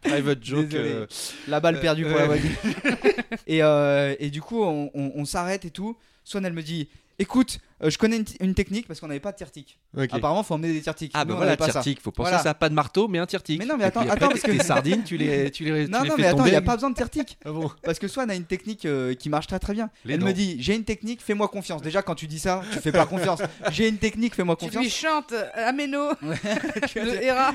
Private 0.02 0.44
joke. 0.44 0.74
Euh, 0.74 1.08
La 1.48 1.60
balle 1.60 1.80
perdue 1.80 2.04
pour 2.04 2.16
euh, 2.16 2.20
la 2.20 2.26
voisine. 2.28 2.52
et, 3.48 3.62
euh, 3.64 4.16
et 4.20 4.30
du 4.30 4.42
coup, 4.42 4.64
on, 4.64 4.90
on- 4.94 5.12
on 5.16 5.26
s'arrête 5.26 5.66
et 5.66 5.72
tout. 5.72 5.98
Swan, 6.24 6.46
elle 6.46 6.54
me 6.54 6.64
dit 6.64 6.88
Écoute, 7.24 7.60
euh, 7.82 7.90
je 7.90 7.98
connais 7.98 8.22
une, 8.42 8.54
technique 8.54 8.86
parce 8.86 9.00
qu'on 9.00 9.08
n'avait 9.08 9.22
pas 9.22 9.32
de 9.32 9.38
tire-tic. 9.38 9.80
ok. 9.98 10.10
Apparemment, 10.12 10.44
faut 10.44 10.56
emmener 10.56 10.74
des 10.74 10.82
tire-tics. 10.82 11.12
Ah 11.14 11.24
Nous, 11.24 11.30
bah 11.30 11.34
on 11.36 11.38
voilà, 11.38 11.52
avait 11.52 11.58
pas 11.58 11.68
ça. 11.68 11.72
tire-tic. 11.82 12.02
Faut 12.02 12.12
penser 12.12 12.32
Voilà. 12.32 12.40
à 12.42 12.44
ça, 12.44 12.54
pas 12.54 12.68
de 12.68 12.74
marteau, 12.74 13.08
mais 13.08 13.18
un 13.18 13.26
tire-tic. 13.26 13.60
Mais 13.60 13.66
non, 13.66 13.78
mais 13.78 13.84
Et 13.84 13.88
attends, 13.88 14.02
après, 14.02 14.12
attends, 14.14 14.28
parce 14.28 14.42
que- 14.42 14.52
tes 14.52 14.62
sardines, 14.62 15.04
tu 15.06 15.16
les, 15.16 15.50
tu 15.50 15.64
les, 15.64 15.88
Non, 15.88 16.02
les 16.04 16.10
non, 16.10 16.16
fais 16.18 16.22
mais 16.24 16.28
attends, 16.28 16.46
il 16.46 16.50
n'y 16.52 16.56
a 16.58 16.62
pas 16.62 16.76
besoin 16.76 16.90
de 16.90 16.96
tire-tic. 16.96 17.38
Ah 17.46 17.52
bon 17.54 17.72
Parce 17.82 17.98
que 17.98 18.10
Swan 18.10 18.30
a 18.30 18.36
une 18.36 18.44
technique 18.44 18.86
euh, 18.86 19.14
qui 19.14 19.30
marche 19.30 19.48
très 19.48 19.60
très 19.60 19.72
bien. 19.74 19.90
Les 20.04 20.16
elle 20.16 20.20
dents. 20.20 20.26
me 20.26 20.34
dit 20.34 20.58
J'ai 20.60 20.76
une 20.76 20.84
technique, 20.84 21.22
fais-moi 21.22 21.48
confiance. 21.48 21.82
Déjà, 21.82 22.02
quand 22.02 22.16
tu 22.16 22.28
dis 22.28 22.40
ça, 22.40 22.62
tu 22.74 22.80
fais 22.80 22.92
pas 22.92 23.06
confiance. 23.06 23.40
J'ai 23.72 23.88
une 23.88 23.98
technique, 24.00 24.36
fais-moi 24.36 24.58
Tu 24.58 24.66
confiance. 24.66 24.84
lui 24.84 24.92
chantes 24.92 25.32
euh, 25.32 25.46
Ameno 25.70 26.10
Tu 26.90 27.00
de 27.00 27.06
vois, 27.06 27.24
Hera. 27.24 27.54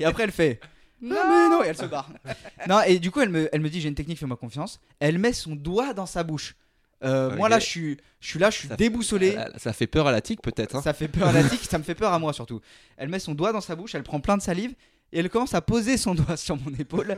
Et 0.00 0.04
après, 0.04 0.24
elle 0.24 0.32
fait 0.32 0.58
Non. 1.00 1.14
Ah, 1.16 1.26
mais 1.28 1.48
non, 1.56 1.62
et 1.64 1.68
elle 1.68 1.76
se 1.76 1.86
barre. 1.86 2.10
non, 2.68 2.80
et 2.82 2.98
du 2.98 3.12
coup, 3.12 3.20
elle 3.20 3.28
me, 3.30 3.48
elle 3.52 3.60
me 3.60 3.70
dit 3.70 3.80
J'ai 3.80 3.88
une 3.88 3.94
technique, 3.94 4.18
fais-moi 4.18 4.36
confiance. 4.36 4.80
Elle 4.98 5.18
met 5.18 5.32
son 5.32 5.54
doigt 5.54 5.94
dans 5.94 6.06
sa 6.06 6.24
bouche. 6.24 6.56
Euh, 7.02 7.34
Moi, 7.36 7.48
là, 7.48 7.58
je 7.58 7.64
suis, 7.66 7.96
je 8.20 8.28
suis 8.28 8.38
là, 8.38 8.50
je 8.50 8.58
suis 8.58 8.68
Ça- 8.68 8.76
déboussolé. 8.76 9.34
Ah, 9.38 9.48
Ça 9.58 9.72
fait 9.72 9.86
peur 9.86 10.06
à 10.06 10.12
la 10.12 10.20
tique 10.20 10.42
peut-être. 10.42 10.76
hein. 10.76 10.82
Ça 10.82 10.92
fait 10.92 11.08
peur 11.08 11.28
à 11.28 11.32
la 11.32 11.42
tique, 11.44 11.60
ça 11.70 11.78
me 11.78 11.82
fait 11.84 11.94
peur 11.94 12.12
à 12.12 12.18
moi 12.18 12.32
surtout. 12.32 12.60
Elle 12.96 13.08
met 13.08 13.18
son 13.18 13.34
doigt 13.34 13.52
dans 13.52 13.60
sa 13.62 13.74
bouche, 13.76 13.94
elle 13.94 14.02
prend 14.02 14.20
plein 14.20 14.36
de 14.36 14.42
salive 14.42 14.74
et 15.12 15.18
elle 15.20 15.28
commence 15.30 15.54
à 15.54 15.60
poser 15.62 15.96
son 15.96 16.14
doigt 16.14 16.36
sur 16.36 16.56
mon 16.56 16.72
épaule. 16.78 17.16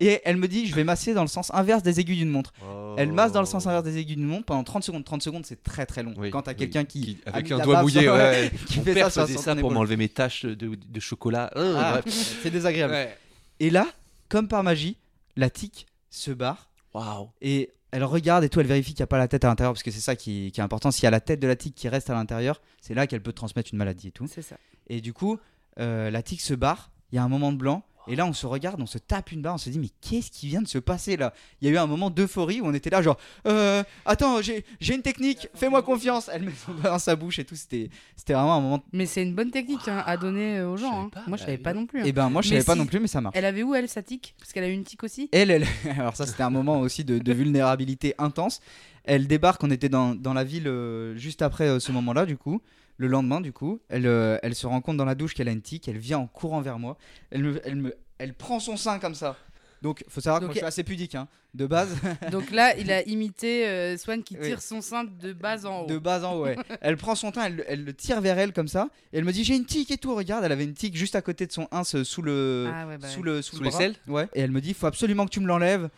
et 0.00 0.20
elle 0.24 0.36
me 0.36 0.46
dit 0.46 0.66
Je 0.66 0.74
vais 0.74 0.84
masser 0.84 1.14
dans 1.14 1.22
le 1.22 1.28
sens 1.28 1.50
inverse 1.54 1.82
des 1.82 1.98
aiguilles 1.98 2.18
d'une 2.18 2.28
montre. 2.30 2.52
Elle 2.98 3.10
masse 3.12 3.32
dans 3.32 3.40
le 3.40 3.46
sens 3.46 3.66
inverse 3.66 3.84
des 3.84 3.96
aiguilles 3.98 4.16
d'une 4.16 4.26
montre 4.26 4.44
pendant 4.44 4.64
30 4.64 4.84
secondes. 4.84 5.04
30 5.04 5.22
secondes, 5.22 5.46
c'est 5.46 5.62
très 5.62 5.86
très 5.86 6.02
long. 6.02 6.12
Oui, 6.18 6.28
Quand 6.30 6.42
t'as 6.42 6.50
oui. 6.52 6.58
quelqu'un 6.58 6.84
qui, 6.84 7.18
avec 7.24 7.50
un 7.50 7.58
doigt 7.58 7.80
mouillé, 7.82 8.02
sur- 8.02 8.12
ouais. 8.14 8.50
qui 8.68 8.78
Mon 8.78 8.84
fait 8.84 8.94
père 8.94 9.10
ça 9.10 9.26
faisait 9.26 9.56
pour 9.56 9.70
m'enlever 9.72 9.96
mes 9.96 10.08
taches 10.10 10.44
de, 10.44 10.76
de 10.76 11.00
chocolat. 11.00 11.50
Euh, 11.56 11.74
Ah, 11.78 12.00
c'est 12.06 12.50
désagréable. 12.50 12.92
Ouais. 12.92 13.16
Et 13.60 13.70
là, 13.70 13.86
comme 14.28 14.46
par 14.46 14.62
magie, 14.62 14.96
la 15.36 15.48
tique 15.48 15.86
se 16.10 16.30
barre 16.30 16.68
Waouh. 16.92 17.30
et 17.40 17.70
elle 17.92 18.04
regarde 18.04 18.42
et 18.42 18.48
tout, 18.48 18.58
elle 18.58 18.66
vérifie 18.66 18.94
qu'il 18.94 19.02
n'y 19.02 19.04
a 19.04 19.08
pas 19.08 19.18
la 19.18 19.28
tête 19.28 19.44
à 19.44 19.48
l'intérieur 19.48 19.72
parce 19.72 19.82
que 19.82 19.90
c'est 19.90 20.00
ça 20.00 20.16
qui, 20.16 20.50
qui 20.50 20.60
est 20.60 20.64
important. 20.64 20.90
S'il 20.90 21.04
y 21.04 21.06
a 21.06 21.10
la 21.10 21.20
tête 21.20 21.40
de 21.40 21.46
la 21.46 21.56
tique 21.56 21.74
qui 21.74 21.88
reste 21.88 22.08
à 22.10 22.14
l'intérieur, 22.14 22.60
c'est 22.80 22.94
là 22.94 23.06
qu'elle 23.06 23.22
peut 23.22 23.34
transmettre 23.34 23.70
une 23.72 23.78
maladie 23.78 24.08
et 24.08 24.12
tout. 24.12 24.26
C'est 24.26 24.42
ça. 24.42 24.56
Et 24.88 25.00
du 25.00 25.12
coup, 25.12 25.38
euh, 25.78 26.10
la 26.10 26.22
tique 26.22 26.40
se 26.40 26.54
barre, 26.54 26.90
il 27.12 27.16
y 27.16 27.18
a 27.18 27.22
un 27.22 27.28
moment 27.28 27.52
de 27.52 27.58
blanc, 27.58 27.84
et 28.08 28.16
là 28.16 28.26
on 28.26 28.32
se 28.32 28.46
regarde, 28.46 28.80
on 28.80 28.86
se 28.86 28.98
tape 28.98 29.32
une 29.32 29.42
barre, 29.42 29.54
on 29.54 29.58
se 29.58 29.70
dit 29.70 29.78
mais 29.78 29.90
qu'est-ce 30.00 30.30
qui 30.30 30.48
vient 30.48 30.62
de 30.62 30.68
se 30.68 30.78
passer 30.78 31.16
là? 31.16 31.32
Il 31.60 31.68
y 31.68 31.70
a 31.70 31.74
eu 31.74 31.78
un 31.78 31.86
moment 31.86 32.10
d'euphorie 32.10 32.60
où 32.60 32.66
on 32.66 32.74
était 32.74 32.90
là 32.90 33.02
genre 33.02 33.16
euh, 33.46 33.82
attends 34.06 34.42
j'ai 34.42 34.64
j'ai 34.80 34.94
une 34.94 35.02
technique, 35.02 35.48
fais-moi 35.54 35.82
confiance. 35.82 36.28
Elle 36.32 36.42
met 36.42 36.52
son 36.52 36.74
dans 36.74 36.98
sa 36.98 37.14
bouche 37.16 37.38
et 37.38 37.44
tout, 37.44 37.54
c'était 37.56 37.90
c'était 38.16 38.32
vraiment 38.32 38.54
un 38.56 38.60
moment. 38.60 38.82
Mais 38.92 39.06
c'est 39.06 39.22
une 39.22 39.34
bonne 39.34 39.50
technique 39.50 39.86
hein, 39.88 40.02
à 40.06 40.16
donner 40.16 40.58
euh, 40.58 40.68
aux 40.70 40.76
gens. 40.76 41.04
hein. 41.04 41.08
pas, 41.10 41.22
Moi, 41.26 41.36
je 41.36 41.42
bah, 41.42 41.46
savais 41.46 41.58
pas 41.58 41.74
non 41.74 41.86
plus. 41.86 42.00
hein. 42.00 42.04
Et 42.04 42.12
ben 42.12 42.28
moi 42.28 42.42
je 42.42 42.48
savais 42.48 42.64
pas 42.64 42.74
non 42.74 42.86
plus 42.86 43.00
mais 43.00 43.06
ça 43.08 43.20
marche. 43.20 43.34
Elle 43.36 43.44
avait 43.44 43.62
où, 43.62 43.74
elle, 43.74 43.88
sa 43.88 44.02
tique? 44.02 44.34
Parce 44.38 44.52
qu'elle 44.52 44.64
a 44.64 44.68
eu 44.68 44.72
une 44.74 44.84
tique 44.84 45.02
aussi? 45.04 45.28
Elle, 45.32 45.50
elle, 45.50 45.66
alors 45.98 46.16
ça 46.16 46.26
c'était 46.26 46.42
un 46.42 46.50
moment 46.50 46.80
aussi 46.80 47.04
de, 47.04 47.18
de 47.18 47.32
vulnérabilité 47.32 48.14
intense. 48.18 48.60
Elle 49.04 49.26
débarque, 49.26 49.62
on 49.64 49.70
était 49.70 49.88
dans, 49.88 50.14
dans 50.14 50.32
la 50.32 50.44
ville 50.44 50.68
euh, 50.68 51.16
juste 51.16 51.42
après 51.42 51.68
euh, 51.68 51.80
ce 51.80 51.90
moment-là 51.92 52.24
du 52.26 52.36
coup. 52.36 52.62
Le 53.02 53.08
lendemain 53.08 53.40
du 53.40 53.52
coup, 53.52 53.80
elle, 53.88 54.06
euh, 54.06 54.38
elle 54.44 54.54
se 54.54 54.64
rend 54.64 54.80
compte 54.80 54.96
dans 54.96 55.04
la 55.04 55.16
douche 55.16 55.34
qu'elle 55.34 55.48
a 55.48 55.50
une 55.50 55.60
tique, 55.60 55.88
elle 55.88 55.98
vient 55.98 56.18
en 56.18 56.28
courant 56.28 56.60
vers 56.60 56.78
moi. 56.78 56.96
Elle 57.32 57.42
me, 57.42 57.60
elle 57.66 57.74
me, 57.74 57.94
elle 58.18 58.32
prend 58.32 58.60
son 58.60 58.76
sein 58.76 59.00
comme 59.00 59.16
ça. 59.16 59.36
Donc, 59.82 60.04
faut 60.06 60.20
savoir 60.20 60.38
que 60.38 60.44
Donc, 60.44 60.50
moi, 60.50 60.54
je 60.54 60.58
suis 60.58 60.66
assez 60.66 60.84
pudique, 60.84 61.16
hein, 61.16 61.26
de 61.54 61.66
base. 61.66 61.96
Donc 62.30 62.52
là, 62.52 62.76
il 62.76 62.92
a 62.92 63.02
imité 63.08 63.66
euh, 63.66 63.96
Swan 63.98 64.22
qui 64.22 64.36
Oui. 64.40 64.46
tire 64.46 64.62
son 64.62 64.80
sein 64.80 65.02
de 65.02 65.32
bas 65.32 65.66
en 65.66 65.80
haut. 65.80 65.86
De 65.88 65.98
bas 65.98 66.22
en 66.24 66.34
haut, 66.36 66.44
ouais. 66.44 66.54
elle 66.80 66.96
prend 66.96 67.16
son 67.16 67.32
teint, 67.32 67.46
elle, 67.46 67.64
elle 67.66 67.82
le 67.84 67.92
tire 67.92 68.20
vers 68.20 68.38
elle 68.38 68.52
comme 68.52 68.68
ça, 68.68 68.86
et 69.12 69.18
elle 69.18 69.24
me 69.24 69.32
dit 69.32 69.42
j'ai 69.42 69.56
une 69.56 69.66
tique 69.66 69.90
et 69.90 69.98
tout. 69.98 70.14
Regarde, 70.14 70.44
elle 70.44 70.52
avait 70.52 70.62
une 70.62 70.74
tique 70.74 70.96
juste 70.96 71.16
à 71.16 71.22
côté 71.22 71.48
de 71.48 71.50
son 71.52 71.66
ins 71.72 71.82
euh, 71.96 72.04
sous 72.04 72.22
le 72.22 72.70
Ah 72.72 72.86
ouais, 72.86 72.98
bah 72.98 73.08
sous 73.08 73.18
ouais. 73.18 73.26
le 73.26 73.42
sous, 73.42 73.56
Sous 73.56 73.62
le 73.62 73.64
les 73.64 73.70
bras. 73.70 73.78
selles? 73.80 73.96
Ouais. 74.06 74.28
Et 74.34 74.40
elle 74.42 74.52
me 74.52 74.60
dit 74.60 74.72
faut 74.72 74.86
absolument 74.86 75.24
que 75.24 75.30
tu 75.32 75.40
me 75.40 75.48
l'enlèves. 75.48 75.88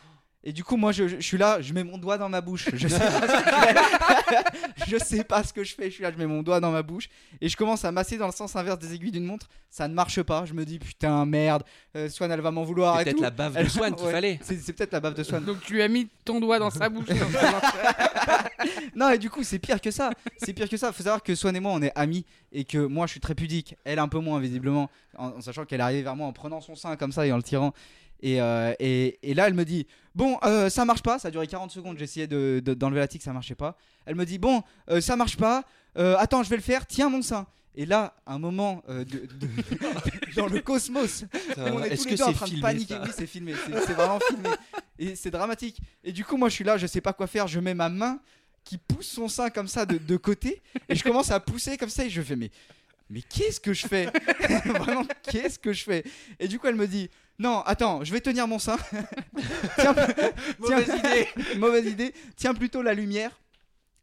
Et 0.46 0.52
du 0.52 0.62
coup, 0.62 0.76
moi, 0.76 0.92
je, 0.92 1.08
je- 1.08 1.16
je 1.16 1.22
suis 1.22 1.38
là, 1.38 1.62
je 1.62 1.72
mets 1.72 1.84
mon 1.84 1.96
doigt 1.96 2.18
dans 2.18 2.28
ma 2.28 2.42
bouche. 2.42 2.68
Je 2.74 2.86
sais, 2.86 2.98
pas 2.98 3.10
ce 3.26 3.32
que 3.32 3.38
je 3.38 4.34
fais. 4.34 4.44
je 4.88 4.98
sais 4.98 5.24
pas 5.24 5.42
ce 5.42 5.52
que 5.54 5.64
je 5.64 5.74
fais. 5.74 5.86
Je 5.88 5.94
suis 5.94 6.02
là, 6.02 6.12
je 6.12 6.18
mets 6.18 6.26
mon 6.26 6.42
doigt 6.42 6.60
dans 6.60 6.70
ma 6.70 6.82
bouche 6.82 7.08
et 7.40 7.48
je 7.48 7.56
commence 7.56 7.84
à 7.86 7.90
masser 7.92 8.18
dans 8.18 8.26
le 8.26 8.32
sens 8.32 8.54
inverse 8.54 8.78
des 8.78 8.92
aiguilles 8.94 9.10
d'une 9.10 9.24
montre. 9.24 9.48
Ça 9.70 9.88
ne 9.88 9.94
marche 9.94 10.22
pas. 10.22 10.44
Je 10.44 10.52
me 10.52 10.64
dis 10.66 10.78
putain 10.78 11.24
merde, 11.24 11.64
euh, 11.96 12.08
Swan 12.10 12.30
elle 12.30 12.42
va 12.42 12.50
m'en 12.50 12.62
vouloir. 12.62 12.98
C'est 12.98 13.04
peut-être 13.04 13.20
la 13.20 13.30
bave 13.30 13.54
de 13.54 13.58
Elle- 13.60 13.70
Swan 13.70 13.94
qu'il 13.94 14.06
ouais. 14.06 14.12
fallait. 14.12 14.38
C'est 14.42 14.58
c'est 14.60 14.72
peut-être 14.74 14.92
la 14.92 15.00
bave 15.00 15.14
de 15.14 15.22
Swan. 15.22 15.42
Donc 15.42 15.60
tu 15.62 15.72
lui 15.72 15.82
as 15.82 15.88
mis 15.88 16.08
ton 16.26 16.38
doigt 16.40 16.58
dans 16.58 16.70
sa 16.70 16.88
bouche. 16.90 17.08
Non, 18.96 19.10
et 19.10 19.18
du 19.18 19.28
coup, 19.30 19.42
c'est 19.42 19.58
pire 19.58 19.80
que 19.80 19.90
ça. 19.90 20.10
C'est 20.38 20.52
pire 20.52 20.68
que 20.68 20.76
ça. 20.76 20.92
Faut 20.92 21.02
savoir 21.02 21.22
que 21.22 21.34
Swan 21.34 21.54
et 21.56 21.60
moi, 21.60 21.72
on 21.72 21.82
est 21.82 21.92
amis 21.96 22.24
et 22.52 22.64
que 22.64 22.78
moi, 22.78 23.06
je 23.06 23.12
suis 23.12 23.20
très 23.20 23.34
pudique. 23.34 23.76
Elle, 23.84 23.98
un 23.98 24.08
peu 24.08 24.18
moins, 24.20 24.38
visiblement, 24.38 24.88
en, 25.18 25.28
en 25.30 25.40
sachant 25.40 25.64
qu'elle 25.64 25.80
est 25.80 25.82
arrivée 25.82 26.02
vers 26.02 26.14
moi 26.16 26.26
en 26.28 26.32
prenant 26.32 26.60
son 26.60 26.76
sein 26.76 26.94
comme 26.96 27.10
ça 27.12 27.26
et 27.26 27.32
en 27.32 27.36
le 27.36 27.42
tirant. 27.42 27.72
Et, 28.24 28.40
euh, 28.40 28.72
et, 28.80 29.18
et 29.22 29.34
là, 29.34 29.46
elle 29.48 29.54
me 29.54 29.64
dit 29.64 29.86
Bon, 30.14 30.38
euh, 30.44 30.70
ça 30.70 30.84
marche 30.84 31.02
pas. 31.02 31.18
Ça 31.18 31.28
a 31.28 31.30
duré 31.30 31.46
40 31.46 31.70
secondes. 31.70 31.98
J'essayais 31.98 32.26
de- 32.26 32.62
de- 32.64 32.72
d'enlever 32.74 33.00
la 33.00 33.08
tique, 33.08 33.22
ça 33.22 33.32
marchait 33.34 33.54
pas. 33.54 33.76
Elle 34.06 34.14
me 34.14 34.24
dit 34.24 34.38
Bon, 34.38 34.62
euh, 34.88 35.00
ça 35.02 35.14
marche 35.16 35.36
pas. 35.36 35.64
Euh, 35.98 36.16
attends, 36.18 36.42
je 36.42 36.48
vais 36.48 36.56
le 36.56 36.62
faire. 36.62 36.86
Tiens 36.86 37.08
mon 37.10 37.20
sein. 37.22 37.46
Et 37.76 37.86
là, 37.86 38.14
un 38.26 38.38
moment 38.38 38.82
euh, 38.88 39.04
de, 39.04 39.26
de- 39.26 39.48
dans 40.36 40.46
le 40.46 40.60
cosmos, 40.60 41.24
on 41.58 41.82
est 41.82 41.90
Est-ce 41.90 42.04
tous 42.04 42.08
les 42.10 42.16
deux 42.16 42.22
en 42.24 42.32
train 42.32 42.46
de 42.48 42.60
paniquer. 42.60 42.96
Oui, 43.02 43.10
c'est 43.14 43.26
filmé. 43.26 43.54
C'est 43.66 43.78
c'est 43.86 43.92
vraiment 43.94 44.20
filmé. 44.20 44.48
Et 44.98 45.16
c'est 45.16 45.30
dramatique. 45.30 45.78
Et 46.02 46.12
du 46.12 46.24
coup, 46.24 46.36
moi, 46.38 46.48
je 46.48 46.54
suis 46.54 46.64
là, 46.64 46.78
je 46.78 46.86
sais 46.86 47.00
pas 47.02 47.12
quoi 47.12 47.26
faire. 47.26 47.46
Je 47.46 47.60
mets 47.60 47.74
ma 47.74 47.88
main 47.90 48.20
qui 48.64 48.78
pousse 48.78 49.08
son 49.08 49.28
sein 49.28 49.50
comme 49.50 49.68
ça 49.68 49.84
de, 49.84 49.98
de 49.98 50.16
côté. 50.16 50.62
Et 50.88 50.94
je 50.94 51.02
commence 51.02 51.30
à 51.30 51.40
pousser 51.40 51.76
comme 51.76 51.90
ça. 51.90 52.04
Et 52.06 52.10
je 52.10 52.22
fais, 52.22 52.36
mais, 52.36 52.50
mais 53.10 53.20
qu'est-ce 53.22 53.60
que 53.60 53.74
je 53.74 53.86
fais? 53.88 54.06
Vraiment, 54.64 55.04
qu'est-ce 55.28 55.58
que 55.58 55.72
je 55.72 55.82
fais? 55.84 56.04
Et 56.38 56.46
du 56.48 56.58
coup, 56.60 56.68
elle 56.68 56.76
me 56.76 56.86
dit, 56.86 57.10
non, 57.38 57.60
attends, 57.66 58.04
je 58.04 58.12
vais 58.12 58.20
tenir 58.20 58.46
mon 58.46 58.58
sein. 58.58 58.76
Tiens, 59.76 59.94
Mauvaise 60.58 60.84
tiens- 60.86 60.96
idée. 60.98 61.28
mauvaise 61.58 61.86
idée. 61.86 62.14
Tiens 62.36 62.54
plutôt 62.54 62.82
la 62.82 62.94
lumière. 62.94 63.30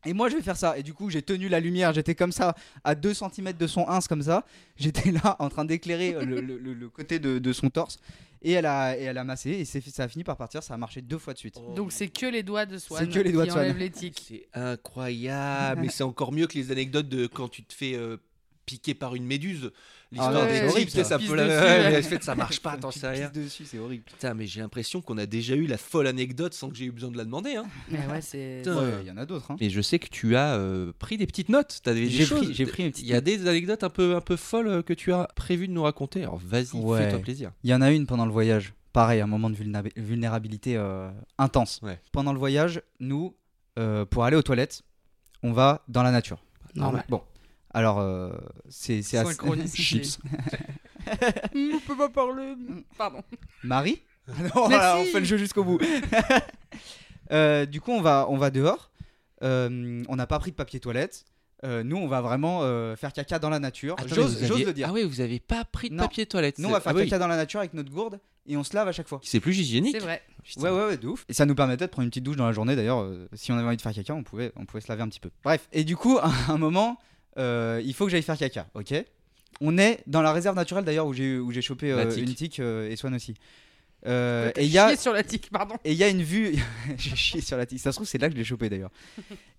Et 0.05 0.13
moi 0.13 0.29
je 0.29 0.35
vais 0.35 0.41
faire 0.41 0.57
ça. 0.57 0.77
Et 0.77 0.83
du 0.83 0.93
coup 0.93 1.09
j'ai 1.09 1.21
tenu 1.21 1.47
la 1.47 1.59
lumière. 1.59 1.93
J'étais 1.93 2.15
comme 2.15 2.31
ça 2.31 2.55
à 2.83 2.95
2 2.95 3.13
cm 3.13 3.53
de 3.53 3.67
son 3.67 3.87
ins 3.87 3.99
comme 4.01 4.23
ça. 4.23 4.45
J'étais 4.75 5.11
là 5.11 5.35
en 5.39 5.47
train 5.49 5.63
d'éclairer 5.63 6.13
le, 6.25 6.41
le- 6.41 6.57
le- 6.57 6.73
le 6.73 6.89
côté 6.89 7.19
de, 7.19 7.37
de 7.39 7.53
son 7.53 7.69
torse. 7.69 7.99
Et 8.43 8.53
elle 8.53 8.65
a, 8.65 8.97
et 8.97 9.03
elle 9.03 9.19
a 9.19 9.23
massé. 9.23 9.51
Et 9.51 9.65
c'est- 9.65 9.87
ça 9.91 10.03
a 10.05 10.07
fini 10.07 10.23
par 10.23 10.35
partir. 10.37 10.63
Ça 10.63 10.73
a 10.73 10.77
marché 10.77 11.01
deux 11.03 11.19
fois 11.19 11.33
de 11.33 11.37
suite. 11.37 11.55
Donc 11.75 11.91
c'est 11.91 12.07
que 12.07 12.25
les 12.25 12.41
doigts 12.41 12.65
de 12.65 12.79
Swan. 12.79 13.05
C'est 13.05 13.11
que 13.13 13.19
les 13.23 13.31
doigts 13.31 13.43
qui 13.43 13.49
de 13.49 13.53
Swan. 13.53 13.91
C'est 14.27 14.47
incroyable, 14.55 15.81
mais 15.81 15.89
c'est 15.89 16.03
encore 16.03 16.31
mieux 16.31 16.47
que 16.47 16.57
les 16.57 16.71
anecdotes 16.71 17.07
de 17.07 17.27
quand 17.27 17.47
tu 17.49 17.63
te 17.63 17.73
fais 17.73 17.93
euh, 17.93 18.17
piquer 18.65 18.95
par 18.95 19.13
une 19.15 19.25
méduse. 19.25 19.71
L'histoire 20.11 20.33
Ah 20.35 20.45
ouais, 20.45 20.61
des 20.61 20.89
sais, 20.89 21.03
ça. 21.05 21.17
fait, 22.01 22.23
ça 22.23 22.35
marche 22.35 22.59
pas, 22.59 22.75
t'en 22.81 22.91
sais 22.91 23.07
rien. 23.07 23.29
dessus, 23.33 23.63
c'est 23.65 23.79
horrible. 23.79 24.03
Putain, 24.03 24.33
mais 24.33 24.45
j'ai 24.45 24.59
l'impression 24.59 25.01
qu'on 25.01 25.17
a 25.17 25.25
déjà 25.25 25.55
eu 25.55 25.67
la 25.67 25.77
folle 25.77 26.05
anecdote 26.07 26.53
sans 26.53 26.69
que 26.69 26.75
j'ai 26.75 26.85
eu 26.85 26.91
besoin 26.91 27.11
de 27.11 27.17
la 27.17 27.23
demander. 27.23 27.55
Hein. 27.55 27.65
Mais 27.89 28.05
ouais, 28.07 28.19
c'est. 28.21 28.61
Il 28.65 29.07
y 29.07 29.11
en 29.11 29.15
a 29.17 29.25
d'autres. 29.25 29.51
hein. 29.51 29.55
Et 29.61 29.69
je 29.69 29.79
sais 29.81 29.99
que 29.99 30.09
tu 30.09 30.35
as 30.35 30.55
euh, 30.55 30.91
pris 30.99 31.17
des 31.17 31.25
petites 31.27 31.47
notes. 31.49 31.79
T'as 31.83 31.93
des, 31.93 32.01
des 32.01 32.09
J'ai 32.09 32.25
choses. 32.25 32.45
pris- 32.45 32.53
j'ai 32.53 32.65
pris 32.65 32.83
une 32.83 32.91
petite 32.91 33.05
Il 33.05 33.09
y 33.09 33.13
a 33.13 33.21
des 33.21 33.47
anecdotes 33.47 33.83
un 33.85 33.89
peu, 33.89 34.15
un 34.15 34.21
peu 34.21 34.35
folles 34.35 34.67
euh, 34.67 34.81
que 34.81 34.93
tu 34.93 35.13
as 35.13 35.29
prévu 35.35 35.67
de 35.69 35.73
nous 35.73 35.83
raconter. 35.83 36.23
Alors 36.23 36.37
vas-y, 36.43 36.75
Ouais. 36.75 37.05
fais-toi 37.05 37.19
plaisir. 37.19 37.51
Il 37.63 37.69
y 37.69 37.73
en 37.73 37.81
a 37.81 37.89
une 37.91 38.05
pendant 38.05 38.25
le 38.25 38.31
voyage. 38.33 38.73
Pareil, 38.91 39.21
un 39.21 39.27
moment 39.27 39.49
de 39.49 39.55
vulnéra- 39.55 39.93
vulnérabilité 39.95 40.75
euh, 40.75 41.09
intense. 41.37 41.79
Ouais. 41.83 41.99
Pendant 42.11 42.33
le 42.33 42.39
voyage, 42.39 42.81
nous, 42.99 43.33
euh, 43.79 44.03
pour 44.05 44.25
aller 44.25 44.35
aux 44.35 44.41
toilettes, 44.41 44.81
on 45.43 45.53
va 45.53 45.83
dans 45.87 46.03
la 46.03 46.11
nature. 46.11 46.43
Normal. 46.75 47.05
Bon. 47.07 47.21
Alors, 47.73 47.99
euh, 47.99 48.31
c'est 48.69 49.01
c'est 49.01 49.17
assez. 49.17 49.33
Synchronicité. 49.33 49.81
Chips. 50.03 50.19
Hum, 51.55 51.71
on 51.75 51.79
peut 51.79 51.97
pas 51.97 52.09
parler. 52.09 52.55
Pardon. 52.97 53.21
Marie 53.63 54.01
Non, 54.27 54.67
voilà, 54.67 54.97
on 54.99 55.05
fait 55.05 55.19
le 55.19 55.25
jeu 55.25 55.37
jusqu'au 55.37 55.63
bout. 55.63 55.79
Euh, 57.31 57.65
du 57.65 57.79
coup, 57.79 57.91
on 57.91 58.01
va, 58.01 58.25
on 58.29 58.35
va 58.37 58.49
dehors. 58.51 58.91
Euh, 59.41 60.03
on 60.09 60.15
n'a 60.17 60.27
pas 60.27 60.37
pris 60.37 60.51
de 60.51 60.55
papier 60.57 60.81
toilette. 60.81 61.23
Euh, 61.63 61.81
nous, 61.81 61.95
on 61.95 62.07
va 62.07 62.19
vraiment 62.19 62.59
euh, 62.63 62.95
faire 62.97 63.13
caca 63.13 63.39
dans 63.39 63.49
la 63.49 63.59
nature. 63.59 63.95
J'ose 64.05 64.43
aviez- 64.43 64.65
le 64.65 64.73
dire. 64.73 64.87
Ah 64.89 64.93
oui, 64.93 65.03
vous 65.03 65.21
avez 65.21 65.39
pas 65.39 65.63
pris 65.63 65.89
de 65.89 65.95
Non. 65.95 66.03
papier 66.03 66.25
toilette. 66.25 66.57
nous, 66.59 66.67
on 66.67 66.71
va 66.73 66.81
faire 66.81 66.91
ah 66.93 66.95
oui. 66.97 67.05
caca 67.05 67.19
dans 67.19 67.27
la 67.27 67.37
nature 67.37 67.61
avec 67.61 67.73
notre 67.73 67.89
gourde 67.89 68.19
et 68.47 68.57
on 68.57 68.65
se 68.65 68.75
lave 68.75 68.87
à 68.87 68.91
chaque 68.91 69.07
fois. 69.07 69.21
C'est 69.23 69.39
plus 69.39 69.57
hygiénique. 69.57 69.95
C'est 69.95 70.03
vrai. 70.03 70.21
Putain. 70.43 70.61
Ouais, 70.61 70.69
ouais, 70.71 70.85
ouais, 70.87 70.97
de 70.97 71.07
ouf. 71.07 71.23
Et 71.29 71.33
ça 71.33 71.45
nous 71.45 71.55
permettait 71.55 71.85
de 71.85 71.91
prendre 71.91 72.03
une 72.03 72.09
petite 72.09 72.23
douche 72.25 72.35
dans 72.35 72.47
la 72.47 72.51
journée 72.51 72.75
d'ailleurs. 72.75 72.99
euh, 72.99 73.29
si 73.33 73.51
on 73.53 73.57
avait 73.57 73.67
envie 73.67 73.77
de 73.77 73.81
faire 73.81 73.93
caca, 73.93 74.13
on 74.13 74.23
pouvait, 74.23 74.51
on 74.57 74.65
pouvait 74.65 74.81
se 74.81 74.89
laver 74.89 75.03
un 75.03 75.07
petit 75.07 75.19
peu. 75.21 75.29
Bref. 75.43 75.69
Et 75.71 75.83
du 75.85 75.95
coup, 75.95 76.17
à 76.21 76.31
un 76.49 76.57
moment, 76.57 76.97
euh, 77.37 77.81
il 77.83 77.93
faut 77.93 78.05
que 78.05 78.11
j'aille 78.11 78.21
faire 78.21 78.37
caca, 78.37 78.67
ok? 78.73 78.93
On 79.61 79.77
est 79.77 79.99
dans 80.07 80.21
la 80.21 80.31
réserve 80.33 80.55
naturelle 80.55 80.83
d'ailleurs 80.83 81.05
où 81.05 81.13
j'ai 81.13 81.37
où 81.37 81.51
j'ai 81.51 81.61
chopé 81.61 81.91
euh, 81.91 82.05
tique. 82.11 82.23
une 82.27 82.33
tique 82.35 82.59
euh, 82.59 82.89
et 82.89 82.95
Swan 82.95 83.13
aussi. 83.13 83.35
Et 84.05 84.51
il 84.65 84.71
y 84.71 84.77
a 84.79 84.95
sur 84.97 85.13
la 85.13 85.23
tique, 85.23 85.49
pardon. 85.51 85.75
et 85.83 85.91
il 85.91 85.97
y 85.97 86.03
a 86.03 86.09
une 86.09 86.23
vue. 86.23 86.55
j'ai 86.97 87.15
chié 87.15 87.41
sur 87.41 87.57
la 87.57 87.65
tique. 87.65 87.79
Ça 87.79 87.91
se 87.91 87.97
trouve, 87.97 88.07
c'est 88.07 88.17
là 88.17 88.27
que 88.29 88.33
je 88.33 88.39
l'ai 88.39 88.43
chopé 88.45 88.69
d'ailleurs. 88.69 88.89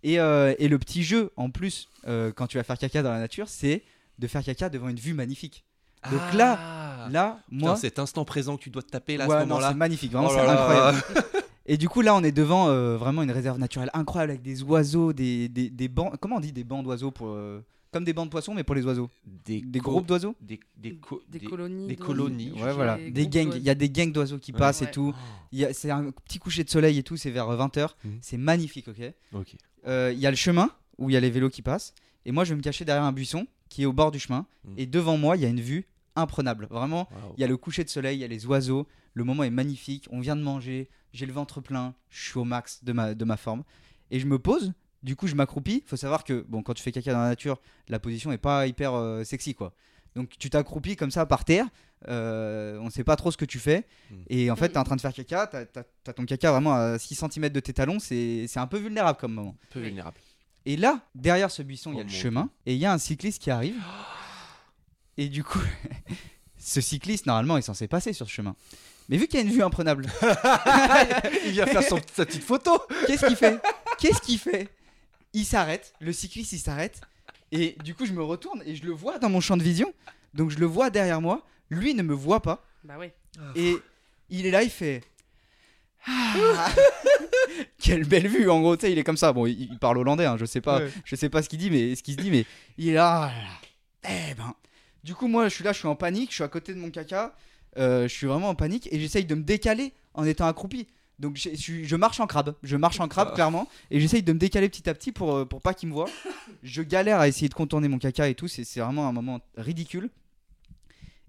Et, 0.02 0.14
et 0.14 0.68
le 0.68 0.78
petit 0.78 1.02
jeu 1.04 1.30
en 1.36 1.50
plus, 1.50 1.88
quand 2.34 2.46
tu 2.48 2.56
vas 2.58 2.64
faire 2.64 2.78
caca 2.78 3.02
dans 3.02 3.12
la 3.12 3.20
nature, 3.20 3.48
c'est 3.48 3.82
de 4.18 4.26
faire 4.26 4.42
caca 4.42 4.68
devant 4.68 4.88
une 4.88 4.98
vue 4.98 5.14
magnifique. 5.14 5.64
Donc 6.10 6.34
là, 6.34 6.58
Ah. 7.04 7.08
Là, 7.10 7.40
moi. 7.50 7.76
cet 7.76 7.98
instant 7.98 8.24
présent 8.24 8.56
que 8.56 8.62
tu 8.62 8.70
dois 8.70 8.82
te 8.82 8.88
taper 8.90 9.16
là 9.16 9.26
Ouais, 9.26 9.36
à 9.36 9.40
ce 9.42 9.46
moment-là. 9.46 9.68
c'est 9.70 9.74
magnifique, 9.74 10.12
vraiment, 10.12 10.28
Oh 10.30 10.34
c'est 10.34 10.40
incroyable. 10.40 11.02
Et 11.72 11.78
du 11.78 11.88
coup, 11.88 12.02
là, 12.02 12.14
on 12.14 12.22
est 12.22 12.32
devant 12.32 12.68
euh, 12.68 12.96
vraiment 12.98 13.22
une 13.22 13.30
réserve 13.30 13.58
naturelle 13.58 13.88
incroyable 13.94 14.32
avec 14.32 14.42
des 14.42 14.62
oiseaux, 14.62 15.12
des, 15.14 15.48
des, 15.48 15.70
des 15.70 15.88
bancs. 15.88 16.12
Comment 16.20 16.36
on 16.36 16.40
dit 16.40 16.52
des 16.52 16.64
bancs 16.64 16.84
d'oiseaux 16.84 17.10
pour. 17.10 17.28
euh, 17.28 17.64
comme 17.92 18.04
des 18.04 18.12
bancs 18.12 18.26
de 18.26 18.30
poissons, 18.30 18.54
mais 18.54 18.62
pour 18.64 18.74
les 18.74 18.84
oiseaux. 18.86 19.08
Des, 19.46 19.60
Des 19.60 19.78
co- 19.78 19.90
groupes 19.92 20.06
d'oiseaux 20.06 20.34
Des, 20.40 20.58
des, 20.76 20.96
co- 20.96 21.22
Des 21.28 21.38
des- 21.38 21.46
colonies. 21.46 21.86
des 21.88 21.96
d'oiseaux. 21.96 22.12
colonies. 22.12 22.52
Ouais, 22.52 22.72
voilà. 22.72 22.96
Des 22.96 23.10
Des 23.10 23.22
groupes 23.22 23.32
gangs. 23.34 23.44
d'oiseaux. 23.46 23.58
Il 23.60 23.64
y 23.64 23.70
a 23.70 23.74
des 23.74 23.90
gangs 23.90 24.12
d'oiseaux 24.12 24.38
qui 24.38 24.52
Ouais. 24.52 24.58
passent 24.58 24.82
et 24.82 24.86
Ouais. 24.86 24.90
tout. 24.90 25.14
Il 25.52 25.58
y 25.60 25.64
a- 25.64 25.72
C'est 25.74 25.90
un 25.90 26.10
petit 26.10 26.38
coucher 26.38 26.64
de 26.64 26.70
soleil 26.70 26.98
et 26.98 27.02
tout, 27.02 27.16
c'est 27.16 27.30
vers 27.30 27.46
20h. 27.48 27.96
Mhm. 28.04 28.18
C'est 28.22 28.36
magnifique, 28.38 28.88
ok 28.88 29.12
Ok. 29.34 29.54
Euh, 29.86 30.10
Il 30.14 30.20
y 30.20 30.26
a 30.26 30.30
le 30.30 30.36
chemin 30.36 30.70
où 30.98 31.08
il 31.10 31.12
y 31.12 31.16
a 31.16 31.20
les 31.20 31.30
vélos 31.30 31.50
qui 31.50 31.60
passent. 31.62 31.92
Et 32.24 32.32
moi, 32.32 32.44
je 32.44 32.50
vais 32.50 32.56
me 32.56 32.62
cacher 32.62 32.84
derrière 32.84 33.04
un 33.04 33.12
buisson 33.12 33.46
qui 33.68 33.82
est 33.82 33.86
au 33.86 33.92
bord 33.94 34.10
du 34.10 34.18
chemin. 34.18 34.46
Mhm. 34.64 34.74
Et 34.78 34.86
devant 34.86 35.16
moi, 35.18 35.36
il 35.36 35.42
y 35.42 35.46
a 35.46 35.48
une 35.48 35.60
vue 35.60 35.86
imprenable. 36.16 36.66
Vraiment, 36.70 37.08
il 37.36 37.40
y 37.40 37.44
a 37.44 37.46
le 37.46 37.56
coucher 37.56 37.84
de 37.84 37.88
soleil, 37.90 38.18
il 38.18 38.20
y 38.20 38.24
a 38.24 38.28
les 38.28 38.44
oiseaux. 38.46 38.86
Le 39.14 39.24
moment 39.24 39.42
est 39.44 39.50
magnifique. 39.50 40.06
On 40.10 40.20
vient 40.20 40.36
de 40.36 40.42
manger. 40.42 40.88
J'ai 41.12 41.26
le 41.26 41.32
ventre 41.32 41.60
plein. 41.60 41.94
Je 42.10 42.30
suis 42.30 42.38
au 42.38 42.44
max 42.44 42.82
de 42.84 42.92
ma, 42.92 43.14
de 43.14 43.24
ma 43.24 43.36
forme. 43.36 43.64
Et 44.10 44.18
je 44.20 44.26
me 44.26 44.38
pose. 44.38 44.72
Du 45.02 45.16
coup, 45.16 45.26
je 45.26 45.34
m'accroupis. 45.34 45.82
faut 45.86 45.96
savoir 45.96 46.24
que 46.24 46.44
bon, 46.48 46.62
quand 46.62 46.74
tu 46.74 46.82
fais 46.82 46.92
caca 46.92 47.12
dans 47.12 47.22
la 47.22 47.28
nature, 47.28 47.60
la 47.88 47.98
position 47.98 48.30
est 48.32 48.38
pas 48.38 48.66
hyper 48.66 48.94
euh, 48.94 49.24
sexy, 49.24 49.54
quoi. 49.54 49.74
Donc, 50.14 50.30
tu 50.38 50.50
t'accroupis 50.50 50.96
comme 50.96 51.10
ça 51.10 51.26
par 51.26 51.44
terre. 51.44 51.66
Euh, 52.08 52.78
on 52.80 52.90
sait 52.90 53.04
pas 53.04 53.16
trop 53.16 53.30
ce 53.30 53.36
que 53.36 53.44
tu 53.44 53.58
fais. 53.58 53.86
Mm. 54.10 54.14
Et 54.28 54.50
en 54.50 54.56
fait, 54.56 54.68
tu 54.68 54.74
es 54.74 54.78
en 54.78 54.84
train 54.84 54.96
de 54.96 55.00
faire 55.00 55.12
caca. 55.12 55.46
Tu 55.46 55.56
as, 55.56 56.12
ton 56.12 56.24
caca 56.24 56.52
vraiment 56.52 56.74
à 56.74 56.98
6 56.98 57.14
cm 57.14 57.48
de 57.48 57.60
tes 57.60 57.72
talons. 57.72 57.98
C'est 57.98 58.48
un 58.56 58.66
peu 58.66 58.78
vulnérable 58.78 59.18
comme 59.18 59.32
moment. 59.32 59.56
peu 59.70 59.80
vulnérable. 59.80 60.18
Et 60.64 60.76
là, 60.76 61.00
derrière 61.14 61.50
ce 61.50 61.62
buisson, 61.62 61.92
il 61.92 61.96
y 61.96 62.00
a 62.00 62.02
Oh 62.02 62.06
le 62.06 62.12
chemin 62.12 62.50
et 62.66 62.74
il 62.74 62.78
y 62.78 62.86
a 62.86 62.92
un 62.92 62.98
cycliste 62.98 63.42
qui 63.42 63.50
arrive. 63.50 63.76
Et 65.18 65.28
du 65.28 65.44
coup, 65.44 65.60
ce 66.58 66.80
cycliste, 66.80 67.26
normalement, 67.26 67.58
est 67.58 67.62
censé 67.62 67.86
passer 67.86 68.12
sur 68.12 68.26
ce 68.26 68.32
chemin. 68.32 68.56
Mais 69.12 69.18
vu 69.18 69.26
qu'il 69.28 69.38
y 69.38 69.42
a 69.42 69.46
une 69.46 69.52
vue 69.52 69.62
imprenable, 69.62 70.06
Il 71.44 71.50
vient 71.52 71.66
faire 71.66 71.82
son, 71.82 72.00
sa 72.14 72.24
petite 72.24 72.42
photo. 72.42 72.80
qu'est-ce 73.06 73.26
qu'il 73.26 73.36
fait? 73.36 73.60
Qu'est-ce 73.98 74.22
qu'il 74.22 74.38
fait? 74.38 74.68
Il 75.34 75.44
s'arrête, 75.44 75.92
le 76.00 76.12
cycliste, 76.14 76.52
il 76.52 76.58
s'arrête. 76.58 77.00
Et 77.52 77.76
du 77.84 77.94
coup, 77.94 78.06
je 78.06 78.12
me 78.14 78.22
retourne 78.22 78.62
et 78.64 78.74
je 78.74 78.84
le 78.84 78.92
vois 78.92 79.18
dans 79.18 79.28
mon 79.28 79.40
champ 79.40 79.58
de 79.58 79.62
vision. 79.62 79.92
Donc, 80.32 80.48
je 80.50 80.58
le 80.58 80.64
vois 80.64 80.88
derrière 80.88 81.20
moi. 81.20 81.46
Lui 81.68 81.92
ne 81.94 82.02
me 82.02 82.14
voit 82.14 82.40
pas. 82.40 82.64
Bah 82.84 82.94
oui. 82.98 83.08
Et 83.54 83.76
il 84.30 84.46
est 84.46 84.50
là, 84.50 84.62
il 84.62 84.70
fait. 84.70 85.02
Ah, 86.06 86.70
Quelle 87.78 88.04
belle 88.06 88.28
vue 88.28 88.48
en 88.50 88.60
gros, 88.60 88.76
tu 88.76 88.86
sais, 88.86 88.92
il 88.92 88.98
est 88.98 89.04
comme 89.04 89.16
ça. 89.18 89.32
Bon, 89.34 89.46
il, 89.46 89.60
il 89.70 89.78
parle 89.78 89.98
hollandais, 89.98 90.24
hein, 90.24 90.36
je 90.38 90.46
sais 90.46 90.60
pas, 90.62 90.78
Ouais. 90.78 90.90
je 91.04 91.16
sais 91.16 91.28
pas 91.28 91.42
ce 91.42 91.48
qu'il 91.50 91.58
dit, 91.58 91.70
mais 91.70 91.94
ce 91.94 92.02
qu'il 92.02 92.14
se 92.14 92.20
dit, 92.20 92.30
mais 92.30 92.44
il 92.78 92.88
est 92.88 92.94
là. 92.94 93.24
ah 93.24 93.32
là 93.32 93.42
là. 93.42 94.30
Eh 94.30 94.34
ben, 94.34 94.54
du 95.04 95.14
coup, 95.14 95.28
moi, 95.28 95.48
je 95.48 95.54
suis 95.54 95.64
là, 95.64 95.72
je 95.72 95.78
suis 95.80 95.88
en 95.88 95.94
panique, 95.96 96.30
je 96.30 96.36
suis 96.36 96.44
à 96.44 96.48
côté 96.48 96.72
de 96.74 96.78
mon 96.78 96.90
caca, 96.90 97.26
euh, 97.26 97.28
je 97.76 98.06
suis 98.08 98.26
vraiment 98.26 98.48
en 98.50 98.54
panique 98.54 98.88
et 98.92 99.00
j'essaye 99.00 99.24
de 99.24 99.34
me 99.34 99.42
décaler 99.42 99.92
en 100.14 100.24
étant 100.24 100.46
accroupi. 100.46 100.86
Donc, 101.18 101.36
je, 101.36 101.50
je 101.50 101.56
suis- 101.56 101.84
je 101.84 101.94
marche 101.96 102.18
en 102.20 102.26
crabe, 102.26 102.54
je 102.62 102.76
marche 102.76 102.98
en 102.98 103.06
crabe 103.06 103.28
Ah. 103.30 103.34
clairement, 103.34 103.68
et 103.90 104.00
j'essaye 104.00 104.22
de 104.24 104.32
me 104.32 104.38
décaler 104.38 104.68
petit 104.68 104.88
à 104.90 104.94
petit 104.94 105.12
pour, 105.12 105.34
euh, 105.36 105.44
pour 105.44 105.60
pas 105.60 105.72
qu'il 105.72 105.88
me 105.88 105.94
voit. 105.94 106.08
Je 106.64 106.82
galère 106.82 107.20
à 107.20 107.28
essayer 107.28 107.48
de 107.48 107.54
contourner 107.54 107.86
mon 107.88 107.98
caca 107.98 108.28
et 108.28 108.34
tout, 108.34 108.48
c'est 108.48 108.64
c'est 108.64 108.80
vraiment 108.80 109.06
un 109.08 109.12
moment 109.12 109.40
ridicule. 109.56 110.10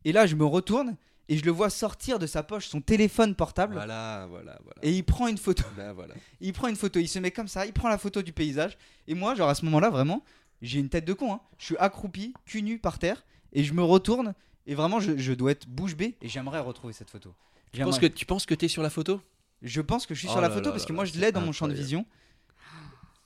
Et 0.06 0.12
là, 0.12 0.26
je 0.26 0.36
me 0.36 0.46
retourne 0.46 0.96
et 1.30 1.38
je 1.38 1.46
le 1.46 1.52
vois 1.52 1.70
sortir 1.70 2.20
de 2.20 2.26
sa 2.28 2.44
poche 2.44 2.68
son 2.68 2.82
téléphone 2.82 3.36
portable 3.36 3.76
Voilà, 3.76 4.26
voilà, 4.30 4.58
voilà. 4.64 4.80
et 4.82 4.92
il 4.92 5.04
prend 5.04 5.28
une 5.28 5.38
photo. 5.38 5.64
Ben 5.78 5.94
voilà. 5.94 6.14
Il 6.42 6.52
prend 6.54 6.68
une 6.68 6.76
photo, 6.76 7.00
il 7.00 7.08
se 7.08 7.20
met 7.20 7.32
comme 7.32 7.48
ça, 7.48 7.66
il 7.66 7.72
prend 7.72 7.88
la 7.88 7.98
photo 7.98 8.22
du 8.22 8.34
paysage. 8.34 8.78
Et 9.08 9.14
moi, 9.16 9.34
genre 9.36 9.48
à 9.50 9.56
ce 9.56 9.64
moment-là, 9.66 9.90
vraiment, 9.90 10.24
j'ai 10.62 10.80
une 10.80 10.90
tête 10.90 11.06
de 11.06 11.14
con. 11.14 11.34
hein. 11.34 11.40
Je 11.58 11.66
suis 11.66 11.78
accroupi, 11.78 12.34
cul 12.46 12.62
nu 12.64 12.80
par 12.80 13.00
terre, 13.00 13.24
et 13.54 13.64
je 13.64 13.74
me 13.74 13.82
retourne. 13.84 14.34
Et 14.68 14.76
vraiment, 14.76 15.00
je, 15.00 15.18
je 15.18 15.34
dois 15.34 15.52
être 15.52 15.68
bouche 15.68 15.96
bée. 15.96 16.16
Et 16.22 16.30
j'aimerais 16.30 16.60
retrouver 16.60 16.94
cette 16.94 17.10
photo. 17.10 17.34
Tu 17.74 17.82
penses 17.82 18.00
que 18.00 18.06
tu 18.06 18.26
penses 18.26 18.46
que 18.46 18.54
t'es 18.56 18.68
sur 18.68 18.84
la 18.84 18.90
photo? 18.90 19.20
Je 19.62 19.82
pense 19.82 20.06
que 20.06 20.14
je 20.14 20.20
suis 20.20 20.28
Oh 20.30 20.34
sur 20.34 20.42
la 20.42 20.50
là 20.50 20.54
photo 20.54 20.66
là 20.68 20.72
parce 20.72 20.84
là 20.84 20.88
que 20.90 20.94
moi 20.94 21.06
je 21.06 21.14
l'ai 21.20 21.32
dans 21.32 21.42
mon 21.42 21.52
champ 21.54 21.68
de 21.68 21.74
vision. 21.74 22.06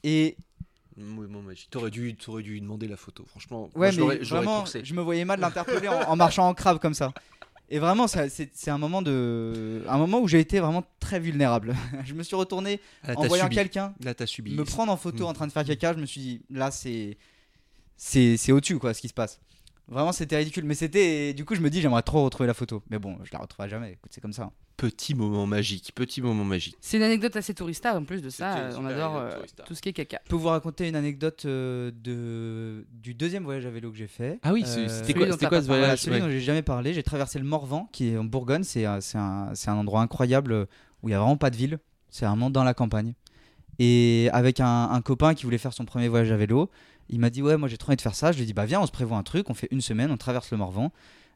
Et 0.03 0.37
Oui. 0.97 1.67
T'aurais 1.69 1.91
dû, 1.91 2.15
t'aurais 2.15 2.43
dû 2.43 2.51
lui 2.53 2.61
demander 2.61 2.87
la 2.87 2.97
photo. 2.97 3.25
Franchement, 3.27 3.69
moi, 3.75 3.87
ouais, 3.87 3.91
je 3.91 3.99
l'aurais- 3.99 4.17
mais 4.19 4.23
vraiment, 4.25 4.65
je 4.65 4.93
me 4.93 5.01
voyais 5.01 5.25
mal 5.25 5.39
l'interpeller 5.39 5.87
en, 5.87 6.01
en 6.09 6.15
marchant 6.15 6.47
en 6.47 6.53
crabe 6.53 6.79
comme 6.79 6.93
ça. 6.93 7.13
Et 7.69 7.79
vraiment, 7.79 8.07
c'est 8.07 8.69
un 8.69 8.77
moment 8.77 9.01
de, 9.01 9.83
un 9.89 9.97
moment 9.97 10.19
où 10.21 10.27
j'ai 10.27 10.39
été 10.39 10.59
vraiment 10.59 10.85
très 10.99 11.19
vulnérable. 11.19 11.75
je 12.05 12.13
me 12.13 12.23
suis 12.23 12.35
retourné 12.35 12.79
en 13.15 13.25
voyant 13.27 13.49
quelqu'un 13.49 13.93
me 13.99 14.63
prendre 14.63 14.91
en 14.91 14.97
photo 14.97 15.25
Mm. 15.25 15.27
en 15.27 15.33
train 15.33 15.47
de 15.47 15.51
faire 15.51 15.65
caca. 15.65 15.93
Je 15.93 15.99
me 15.99 16.05
suis 16.05 16.21
dit, 16.21 16.41
là, 16.49 16.71
c'est, 16.71 17.17
c'est, 17.97 18.37
c'est 18.37 18.51
au-dessus 18.51 18.79
quoi, 18.79 18.93
ce 18.93 19.01
qui 19.01 19.09
se 19.09 19.13
passe. 19.13 19.39
Vraiment, 19.89 20.11
c'était 20.11 20.35
ridicule. 20.37 20.65
Mais 20.65 20.75
c'était, 20.75 21.33
du 21.33 21.45
coup, 21.45 21.55
je 21.55 21.61
me 21.61 21.69
dis, 21.69 21.81
j'aimerais 21.81 22.01
trop 22.01 22.23
retrouver 22.23 22.47
la 22.47 22.53
photo. 22.53 22.83
Mais 22.89 22.99
bon, 22.99 23.17
je 23.23 23.29
la 23.31 23.39
retrouverai 23.39 23.69
jamais. 23.69 23.91
Écoute, 23.93 24.11
c'est 24.13 24.19
comme 24.21 24.33
ça. 24.33 24.51
Petit 24.75 25.15
moment 25.15 25.47
magique. 25.47 25.91
Petit 25.95 26.21
moment 26.21 26.43
magique. 26.43 26.75
C'est 26.81 26.97
une 26.97 27.03
anecdote 27.03 27.35
assez 27.35 27.53
tourista 27.53 27.97
en 27.97 28.03
plus 28.03 28.21
de 28.21 28.29
ça. 28.29 28.57
Euh, 28.57 28.73
On 28.77 28.85
adore 28.85 29.15
anecdote 29.15 29.31
euh, 29.31 29.35
tourista. 29.37 29.63
tout 29.63 29.73
ce 29.75 29.81
qui 29.81 29.89
est 29.89 29.93
caca. 29.93 30.19
Je 30.25 30.29
peux 30.29 30.35
vous 30.35 30.49
raconter 30.49 30.87
une 30.87 30.95
anecdote 30.95 31.45
euh, 31.45 31.91
de, 32.03 32.85
du 32.91 33.13
deuxième 33.13 33.43
voyage 33.43 33.65
à 33.65 33.69
vélo 33.71 33.89
que 33.91 33.97
j'ai 33.97 34.07
fait. 34.07 34.39
Ah 34.43 34.53
oui, 34.53 34.63
Euh, 34.67 34.87
c'était 34.89 35.13
quoi, 35.13 35.25
quoi 35.27 35.37
pas 35.37 35.45
ce 35.45 35.49
parlé, 35.49 35.61
Voilà, 35.67 35.81
voyage 35.83 35.99
celui 36.01 36.17
Ouais. 36.17 36.21
dont 36.21 36.29
j'ai 36.29 36.41
jamais 36.41 36.61
parlé, 36.63 36.93
j'ai 36.93 37.01
traversé 37.03 37.39
le 37.39 37.45
Morvan 37.45 37.89
qui 37.91 38.09
est 38.09 38.17
en 38.17 38.23
Bourgogne, 38.25 38.63
c'est 38.63 38.85
un, 38.85 39.01
c'est 39.01 39.17
un, 39.17 39.49
c'est 39.55 39.69
un 39.69 39.77
endroit 39.77 40.01
incroyable 40.01 40.51
euh, 40.51 40.65
où 41.01 41.09
il 41.09 41.13
y 41.13 41.15
a 41.15 41.19
vraiment 41.19 41.37
pas 41.37 41.49
de 41.49 41.55
ville, 41.55 41.79
c'est 42.09 42.25
vraiment 42.25 42.49
dans 42.51 42.63
la 42.63 42.73
campagne. 42.75 43.13
Et 43.79 44.29
avec 44.33 44.59
un, 44.59 44.89
un 44.91 45.01
copain 45.01 45.33
qui 45.33 45.43
voulait 45.45 45.57
faire 45.59 45.73
son 45.73 45.85
premier 45.85 46.07
voyage 46.07 46.31
à 46.31 46.37
vélo, 46.37 46.69
il 47.09 47.19
m'a 47.19 47.29
dit 47.29 47.41
ouais 47.41 47.57
moi 47.57 47.67
j'ai 47.67 47.77
trop 47.77 47.89
envie 47.89 47.97
de 47.97 48.01
faire 48.01 48.15
ça, 48.15 48.31
je 48.31 48.37
lui 48.37 48.43
ai 48.43 48.45
dit 48.45 48.53
bah 48.53 48.65
viens 48.65 48.81
on 48.81 48.85
se 48.85 48.91
prévoit 48.91 49.17
un 49.17 49.23
truc, 49.23 49.49
on 49.49 49.53
fait 49.53 49.67
une 49.71 49.81
semaine, 49.81 50.11
on 50.11 50.17
traverse 50.17 50.51
le 50.51 50.57
Morvan, 50.57 50.91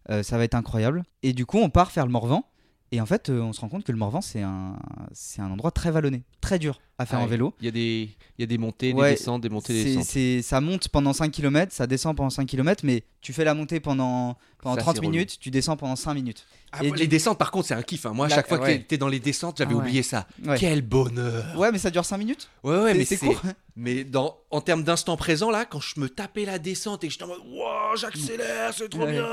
Euh, 0.09 0.23
ça 0.23 0.37
va 0.37 0.43
être 0.43 0.55
incroyable. 0.55 1.03
Et 1.21 1.31
du 1.33 1.45
coup 1.45 1.59
on 1.59 1.69
part 1.69 1.91
faire 1.91 2.05
le 2.07 2.11
Morvan. 2.11 2.43
Et 2.91 2.99
en 2.99 3.05
fait 3.05 3.29
euh, 3.29 3.39
on 3.41 3.53
se 3.53 3.61
rend 3.61 3.69
compte 3.69 3.83
que 3.83 3.91
le 3.91 3.97
Morvan 3.99 4.19
c'est 4.21 4.41
un, 4.41 4.77
c'est 5.13 5.41
un 5.41 5.51
endroit 5.51 5.71
très 5.71 5.91
vallonné, 5.91 6.23
très 6.41 6.57
dur 6.59 6.79
à 7.01 7.05
faire 7.05 7.19
Ah 7.19 7.23
en 7.23 7.27
vélo. 7.27 7.53
Il 7.59 7.65
y 7.65 7.67
a 7.67 7.71
des, 7.71 8.09
il 8.37 8.41
y 8.41 8.43
a 8.43 8.47
des 8.47 8.57
montées, 8.57 8.93
Ouais, 8.93 9.11
des 9.11 9.15
descentes, 9.17 9.41
des 9.41 9.49
montées, 9.49 9.73
des 9.73 9.79
C'est- 9.83 9.89
descentes. 9.89 10.03
c'est- 10.05 10.41
ça 10.41 10.61
monte 10.61 10.87
pendant 10.89 11.13
5 11.13 11.31
km, 11.31 11.71
ça 11.73 11.87
descend 11.87 12.15
pendant 12.15 12.29
5 12.29 12.45
km, 12.47 12.81
mais 12.85 13.03
tu 13.21 13.33
fais 13.33 13.43
la 13.43 13.53
montée 13.53 13.79
pendant, 13.79 14.35
pendant 14.61 14.75
Ça, 14.75 14.81
30 14.81 14.95
c'est 14.95 14.99
relou. 15.01 15.11
minutes, 15.11 15.37
tu 15.39 15.51
descends 15.51 15.77
pendant 15.77 15.95
5 15.95 16.13
minutes. 16.13 16.45
Ah, 16.73 16.83
Et 16.83 16.91
les 16.91 17.07
descentes, 17.07 17.37
par 17.37 17.51
contre, 17.51 17.67
c'est 17.67 17.73
un 17.73 17.81
kiff. 17.83 18.05
hein. 18.05 18.13
Moi, 18.13 18.27
à 18.27 18.29
chaque 18.29 18.47
fois 18.47 18.57
que 18.57 18.63
ouais. 18.63 18.77
t'es- 18.79 18.83
t'es 18.85 18.97
dans 18.97 19.09
les 19.09 19.19
descentes, 19.19 19.57
j'avais 19.57 19.73
Ah 19.73 19.75
ouais. 19.77 19.81
oublié 19.81 20.03
ça. 20.03 20.25
Ouais. 20.45 20.55
Quel 20.57 20.81
bonheur. 20.81 21.43
Ouais, 21.57 21.71
mais 21.71 21.77
ça 21.77 21.89
dure 21.89 22.05
5 22.05 22.17
minutes. 22.17 22.49
Ouais, 22.63 22.77
ouais, 22.77 22.91
C'est- 22.93 22.97
mais 22.97 23.05
c'est 23.05 23.17
c'est 23.17 23.25
court. 23.27 23.41
Mais 23.75 24.03
dans, 24.03 24.37
en 24.51 24.59
termes 24.61 24.83
d'instant 24.83 25.15
présent, 25.17 25.49
là, 25.51 25.65
quand 25.65 25.79
je 25.79 25.99
me 25.99 26.09
tapais 26.09 26.45
la 26.45 26.59
descente 26.59 27.03
et 27.03 27.07
que 27.07 27.13
j'étais 27.13 27.23
en 27.25 27.27
mode 27.27 27.39
Wow, 27.45 27.95
j'accélère, 27.97 28.73
c'est 28.73 28.89
trop 28.89 29.01
Ouais. 29.03 29.11
bien. 29.13 29.25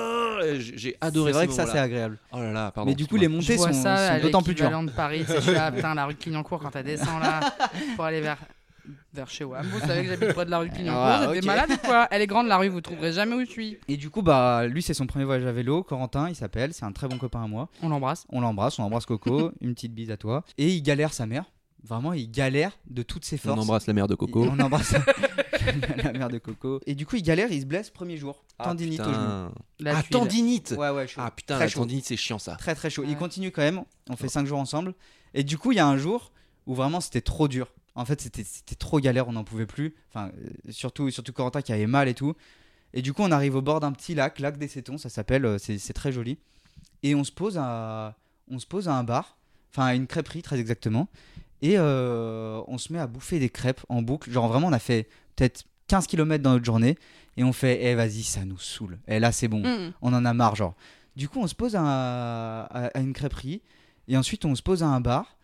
J'ai 0.61 0.91
C'est 0.91 0.97
adoré 1.01 1.33
vrai 1.33 1.43
ces 1.43 1.49
que 1.49 1.55
ça 1.55 1.67
c'est 1.67 1.79
agréable. 1.79 2.19
Oh 2.33 2.39
là 2.39 2.53
là, 2.53 2.71
pardon. 2.71 2.91
mais 2.91 2.95
du 2.95 3.07
coup, 3.07 3.17
les 3.17 3.29
montées 3.29 3.57
sont, 3.59 3.67
d'autant 4.23 4.43
plus 4.43 4.55
dures. 4.55 4.71
de 4.83 4.91
Paris. 4.91 5.25
Tu 5.45 5.53
là, 5.53 5.71
putain, 5.73 5.95
la 5.95 6.07
rue 6.07 6.15
de 6.15 6.19
Clignancourt 6.19 6.61
quand 6.61 6.71
t'as 6.71 6.83
descends 6.83 7.19
là 7.19 7.41
pour 7.97 8.05
aller 8.05 8.21
vers 8.21 8.39
vers 9.13 9.29
chez 9.29 9.45
WAM. 9.45 9.67
Vous 9.67 9.81
savez 9.81 10.03
que 10.05 10.09
j'habite 10.09 10.33
près 10.33 10.47
de 10.47 10.51
la 10.51 10.59
rue 10.61 10.71
Clignancourt. 10.71 11.03
Ah, 11.05 11.27
Vous 11.27 11.35
êtes 11.35 11.45
ou 11.45 11.87
quoi? 11.87 12.09
Elle 12.11 12.23
est 12.23 12.27
grande 12.27 12.47
la 12.47 12.57
rue, 12.57 12.69
vous 12.69 12.81
trouverez 12.81 13.13
jamais 13.13 13.35
où 13.35 13.41
je 13.41 13.51
suis. 13.51 13.77
Et 13.87 13.97
du 13.99 14.09
coup, 14.09 14.23
bah, 14.23 14.67
lui, 14.67 14.81
c'est 14.81 14.95
son 14.95 15.07
premier 15.07 15.25
voyage 15.27 15.45
à 15.45 15.53
vélo. 15.53 15.83
Corentin, 15.83 16.29
il 16.31 16.35
s'appelle. 16.35 16.73
C'est 16.73 16.85
un 16.87 16.93
très 16.93 17.07
bon 17.07 17.19
copain 17.19 17.43
à 17.43 17.47
moi. 17.47 17.69
On 17.83 17.91
l'embrasse. 17.91 18.25
On 18.31 18.41
l'embrasse, 18.41 18.79
on 18.79 18.85
embrasse 18.85 19.05
Coco. 19.05 19.51
une 19.61 19.75
petite 19.75 19.93
bise 19.95 20.11
à 20.11 20.17
toi. 20.17 20.43
Et 20.57 20.69
il 20.69 20.83
galère 20.83 21.13
sa 21.13 21.27
mère. 21.27 21.45
Vraiment, 21.85 22.13
il 22.15 22.31
galère 22.31 22.73
de 22.89 23.03
toutes 23.03 23.25
ses 23.27 23.37
forces. 23.37 23.59
On 23.59 23.63
embrasse 23.63 23.87
la 23.87 23.93
mère 23.93 24.07
de 24.09 24.15
Coco. 24.15 24.45
Et 24.47 24.49
On 24.49 24.59
embrasse 24.59 24.95
la 26.05 26.13
mère 26.13 26.29
de 26.29 26.39
Coco. 26.39 26.81
Et 26.87 26.95
du 26.95 27.05
coup, 27.07 27.17
il 27.17 27.23
galère, 27.23 27.53
il 27.53 27.61
se 27.61 27.67
blesse 27.67 27.91
premier 27.91 28.17
jour. 28.17 28.43
Tendinite 28.63 29.01
au 29.01 29.05
genou. 29.05 29.15
putain. 29.15 29.53
La 29.81 29.99
Ah, 29.99 30.03
tuile. 30.03 30.11
tendinite. 30.13 30.75
Ouais, 30.79 30.91
ouais, 30.91 31.07
chaud. 31.07 31.21
Ah 31.25 31.31
putain, 31.31 31.55
Très 31.57 31.65
la 31.65 31.69
chaud. 31.69 31.81
tendinite, 31.81 32.05
c'est 32.07 32.17
chiant 32.17 32.39
ça. 32.39 32.57
Très 32.57 32.75
très 32.75 32.91
chaud. 32.91 33.05
Il 33.07 33.17
continue 33.17 33.51
quand 33.53 33.63
même. 33.63 33.83
On 34.11 34.17
fait 34.17 34.29
5 34.29 34.47
jours 34.47 34.59
ensemble. 34.59 34.95
Et 35.35 35.45
du 35.45 35.59
coup, 35.59 35.73
il 35.73 35.77
y 35.77 35.81
a 35.81 35.87
un 35.87 35.97
jour 35.99 36.33
où 36.69 36.75
vraiment 36.75 37.01
c'était 37.01 37.21
trop 37.21 37.49
dur. 37.49 37.73
En 37.97 38.05
fait, 38.05 38.21
c'était 38.21 38.77
trop 38.77 39.01
galère, 39.01 39.27
on 39.27 39.33
n'en 39.33 39.43
pouvait 39.43 39.67
plus. 39.67 39.97
Enfin, 40.11 40.31
euh, 40.39 40.71
surtout, 40.71 41.11
surtout 41.11 41.33
Corentin 41.33 41.63
qui 41.63 41.73
avait 41.73 41.89
mal 41.89 42.07
et 42.07 42.15
tout. 42.15 42.35
Et 42.95 43.03
du 43.03 43.13
coup, 43.13 43.23
on 43.23 43.33
arrive 43.33 43.57
au 43.57 43.63
bord 43.63 43.81
d'un 43.81 43.91
petit 43.91 44.15
lac, 44.15 44.39
lac 44.39 44.57
des 44.57 44.69
Cétons, 44.69 44.99
ça 44.99 45.09
s'appelle. 45.09 45.45
euh, 45.45 45.59
C'est 45.59 45.93
très 45.93 46.13
joli. 46.13 46.39
Et 47.03 47.15
on 47.17 47.25
se 47.25 47.33
pose 47.33 47.59
à, 47.61 48.15
on 48.51 48.59
se 48.61 48.67
pose 48.67 48.89
à 48.89 48.95
un 48.95 49.03
bar, 49.03 49.37
enfin 49.73 49.87
à 49.87 49.95
une 49.95 50.07
crêperie 50.07 50.43
très 50.43 50.61
exactement. 50.61 51.09
Et 51.61 51.75
euh, 51.77 52.61
on 52.69 52.79
se 52.79 52.93
met 52.93 53.01
à 53.01 53.09
bouffer 53.09 53.41
des 53.41 53.51
crêpes 53.51 53.81
en 53.89 54.01
boucle. 54.03 54.31
Genre 54.31 54.47
vraiment, 54.47 54.69
on 54.69 54.73
a 54.73 54.79
fait 54.79 55.09
peut-être 55.35 55.65
15 55.89 56.07
km 56.07 56.43
dans 56.43 56.53
notre 56.53 56.65
journée. 56.65 56.97
Et 57.37 57.45
on 57.45 57.53
fait, 57.53 57.79
eh 57.83 57.95
vas-y, 57.95 58.23
ça 58.23 58.45
nous 58.45 58.59
saoule. 58.59 58.99
Et 59.09 59.19
là, 59.21 59.33
c'est 59.33 59.49
bon 59.49 59.61
Mm. 59.63 59.93
on 60.03 60.13
en 60.13 60.25
a 60.25 60.33
marre 60.35 60.55
genre. 60.57 60.75
Du 61.17 61.29
coup 61.29 61.41
on 61.41 61.47
se 61.49 61.55
pose 61.57 61.75
à, 61.77 61.83
à- 62.65 62.87
à 62.87 63.01
une 63.01 63.13
crêperie 63.13 63.61
et 64.07 64.17
ensuite 64.17 64.45
on 64.45 64.55
se 64.55 64.63
pose 64.63 64.83
à 64.85 64.87
un 64.87 65.01
bar 65.01 65.37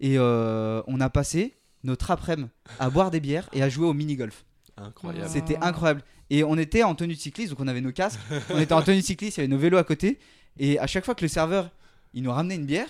et 0.00 0.18
euh, 0.18 0.82
on 0.86 1.00
a 1.00 1.10
passé 1.10 1.54
notre 1.84 2.10
après-midi 2.10 2.50
à 2.78 2.90
boire 2.90 3.10
des 3.10 3.20
bières 3.20 3.48
et 3.52 3.62
à 3.62 3.68
jouer 3.68 3.86
au 3.86 3.94
mini-golf. 3.94 4.44
Incroyable. 4.76 5.28
C'était 5.30 5.56
incroyable. 5.60 6.02
Et 6.30 6.44
on 6.44 6.56
était 6.56 6.82
en 6.82 6.94
tenue 6.94 7.14
de 7.14 7.18
cycliste, 7.18 7.50
donc 7.50 7.60
on 7.60 7.68
avait 7.68 7.80
nos 7.80 7.92
casques, 7.92 8.20
on 8.50 8.58
était 8.58 8.72
en 8.72 8.82
tenue 8.82 9.00
de 9.00 9.04
cycliste, 9.04 9.36
il 9.36 9.40
y 9.40 9.42
avait 9.44 9.52
nos 9.52 9.58
vélos 9.58 9.78
à 9.78 9.84
côté 9.84 10.18
et 10.58 10.78
à 10.78 10.86
chaque 10.86 11.04
fois 11.04 11.14
que 11.14 11.22
le 11.22 11.28
serveur 11.28 11.70
il 12.14 12.22
nous 12.22 12.32
ramenait 12.32 12.56
une 12.56 12.66
bière, 12.66 12.88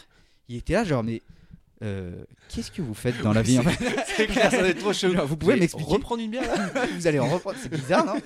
il 0.48 0.56
était 0.56 0.74
là 0.74 0.84
genre 0.84 1.02
mais 1.02 1.22
euh, 1.82 2.24
qu'est-ce 2.48 2.70
que 2.70 2.82
vous 2.82 2.94
faites 2.94 3.20
dans 3.22 3.32
la 3.32 3.42
vie 3.42 3.58
en 3.58 3.62
fait 3.62 4.04
C'est 4.16 4.26
clair, 4.26 4.50
ça 4.50 4.58
doit 4.58 4.68
être 4.68 4.78
trop 4.78 4.92
chaud. 4.92 5.12
Genre, 5.12 5.26
vous 5.26 5.36
pouvez 5.36 5.56
m'expliquer 5.56 5.90
reprendre 5.90 6.22
une 6.22 6.30
bière 6.30 6.42
là? 6.42 6.86
Vous 6.94 7.06
allez 7.06 7.18
en 7.18 7.28
reprendre, 7.28 7.56
c'est 7.60 7.70
bizarre, 7.70 8.04
non? 8.04 8.20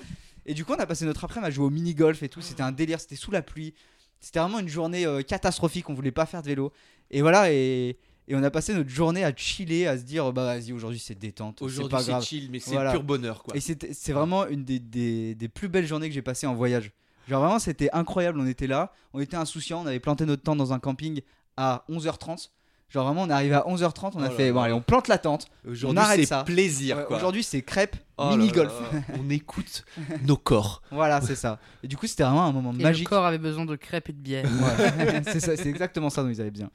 Et 0.45 0.53
du 0.53 0.65
coup, 0.65 0.73
on 0.73 0.79
a 0.79 0.85
passé 0.85 1.05
notre 1.05 1.23
après-midi 1.23 1.47
à 1.47 1.51
jouer 1.51 1.65
au 1.65 1.69
mini-golf 1.69 2.21
et 2.21 2.29
tout. 2.29 2.41
C'était 2.41 2.63
un 2.63 2.71
délire, 2.71 2.99
c'était 2.99 3.15
sous 3.15 3.31
la 3.31 3.41
pluie. 3.41 3.73
C'était 4.19 4.39
vraiment 4.39 4.59
une 4.59 4.67
journée 4.67 5.05
euh, 5.05 5.21
catastrophique. 5.21 5.89
On 5.89 5.93
voulait 5.93 6.11
pas 6.11 6.25
faire 6.25 6.41
de 6.41 6.47
vélo. 6.47 6.71
Et 7.11 7.21
voilà, 7.21 7.51
et, 7.51 7.97
et 8.27 8.35
on 8.35 8.43
a 8.43 8.49
passé 8.49 8.73
notre 8.73 8.89
journée 8.89 9.23
à 9.23 9.31
chiller, 9.35 9.87
à 9.87 9.97
se 9.97 10.03
dire, 10.03 10.31
bah 10.33 10.43
vas-y, 10.45 10.71
aujourd'hui 10.73 10.99
c'est 10.99 11.17
détente. 11.17 11.61
Aujourd'hui, 11.61 11.97
c'est 12.03 12.21
chill, 12.21 12.49
mais 12.51 12.59
c'est 12.59 12.71
Voilà. 12.71 12.91
pur 12.91 13.03
bonheur 13.03 13.43
quoi. 13.43 13.55
Et 13.55 13.59
c'était- 13.59 13.93
c'est 13.93 14.13
vraiment 14.13 14.47
une 14.47 14.63
des, 14.63 14.79
des- 14.79 15.35
des 15.35 15.47
plus 15.47 15.67
belles 15.69 15.85
journées 15.87 16.07
que 16.09 16.15
j'ai 16.15 16.21
passées 16.21 16.47
en 16.47 16.55
voyage. 16.55 16.91
Genre 17.27 17.41
vraiment, 17.41 17.59
c'était 17.59 17.89
incroyable. 17.91 18.39
On 18.39 18.45
était 18.47 18.67
là, 18.67 18.91
on 19.13 19.19
était 19.19 19.35
insouciants, 19.37 19.81
on 19.83 19.87
avait 19.87 19.99
planté 19.99 20.25
notre 20.25 20.43
tente 20.43 20.57
dans 20.59 20.73
un 20.73 20.79
camping 20.79 21.21
à 21.57 21.83
11h30. 21.89 22.49
Genre 22.87 23.03
vraiment, 23.03 23.23
on 23.23 23.29
est 23.29 23.33
arrivé 23.33 23.55
à 23.55 23.63
11h30, 23.67 24.11
on 24.13 24.19
a 24.21 24.27
Oh 24.27 24.29
là 24.29 24.29
fait, 24.29 24.51
bon 24.51 24.61
allez, 24.61 24.73
on 24.73 24.81
plante 24.81 25.07
la 25.07 25.17
tente. 25.17 25.47
Aujourd'hui, 25.67 25.97
arrête 25.99 26.19
c'est 26.19 26.25
ça. 26.27 26.43
plaisir 26.43 26.97
Ouais. 26.97 27.15
Aujourd'hui, 27.15 27.41
c'est 27.41 27.63
crêpes, 27.63 27.95
Oh 28.17 28.29
là 28.29 28.37
mini-golf. 28.37 28.71
là, 28.93 28.99
On 29.19 29.27
écoute 29.31 29.83
nos 30.27 30.37
corps. 30.37 30.83
Voilà, 30.91 31.19
c'est 31.21 31.35
ça. 31.35 31.59
Et 31.81 31.87
du 31.87 31.97
coup, 31.97 32.05
c'était 32.05 32.21
vraiment 32.23 32.45
un 32.45 32.51
moment 32.51 32.73
Et 32.79 32.83
magique. 32.83 33.05
le 33.05 33.09
corps 33.09 33.25
avait 33.25 33.39
besoin 33.39 33.65
de 33.65 33.75
crêpes 33.75 34.09
et 34.09 34.13
de 34.13 34.19
bière. 34.19 34.45
Ouais. 34.45 35.23
c'est 35.39 35.65
exactement 35.65 36.11
ça 36.11 36.21
dont 36.21 36.29
ils 36.29 36.39
avaient 36.41 36.51
besoin. 36.51 36.69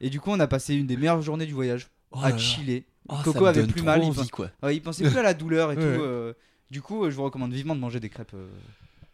Et 0.00 0.10
du 0.10 0.20
coup, 0.20 0.30
on 0.30 0.40
a 0.40 0.46
passé 0.46 0.74
une 0.74 0.86
des 0.86 0.96
meilleures 0.96 1.22
journées 1.22 1.46
du 1.46 1.54
voyage 1.54 1.88
Oh 2.12 2.18
à 2.22 2.36
chiller. 2.38 2.86
Oh, 3.08 3.14
Coco 3.24 3.44
avait 3.46 3.66
plus 3.66 3.82
mal, 3.82 4.02
il 4.02 4.08
envie, 4.08 4.18
pen- 4.20 4.28
quoi. 4.30 4.50
Ouais, 4.62 4.76
il 4.76 4.80
pensait 4.80 5.08
plus 5.08 5.18
à 5.18 5.22
la 5.22 5.34
douleur 5.34 5.72
et 5.72 5.76
tout. 5.76 5.82
euh, 5.82 6.34
Du 6.70 6.82
coup, 6.82 7.04
euh, 7.04 7.10
je 7.10 7.16
vous 7.16 7.24
recommande 7.24 7.52
vivement 7.52 7.74
de 7.74 7.80
manger 7.80 8.00
des 8.00 8.08
crêpes 8.08 8.34
euh, 8.34 8.48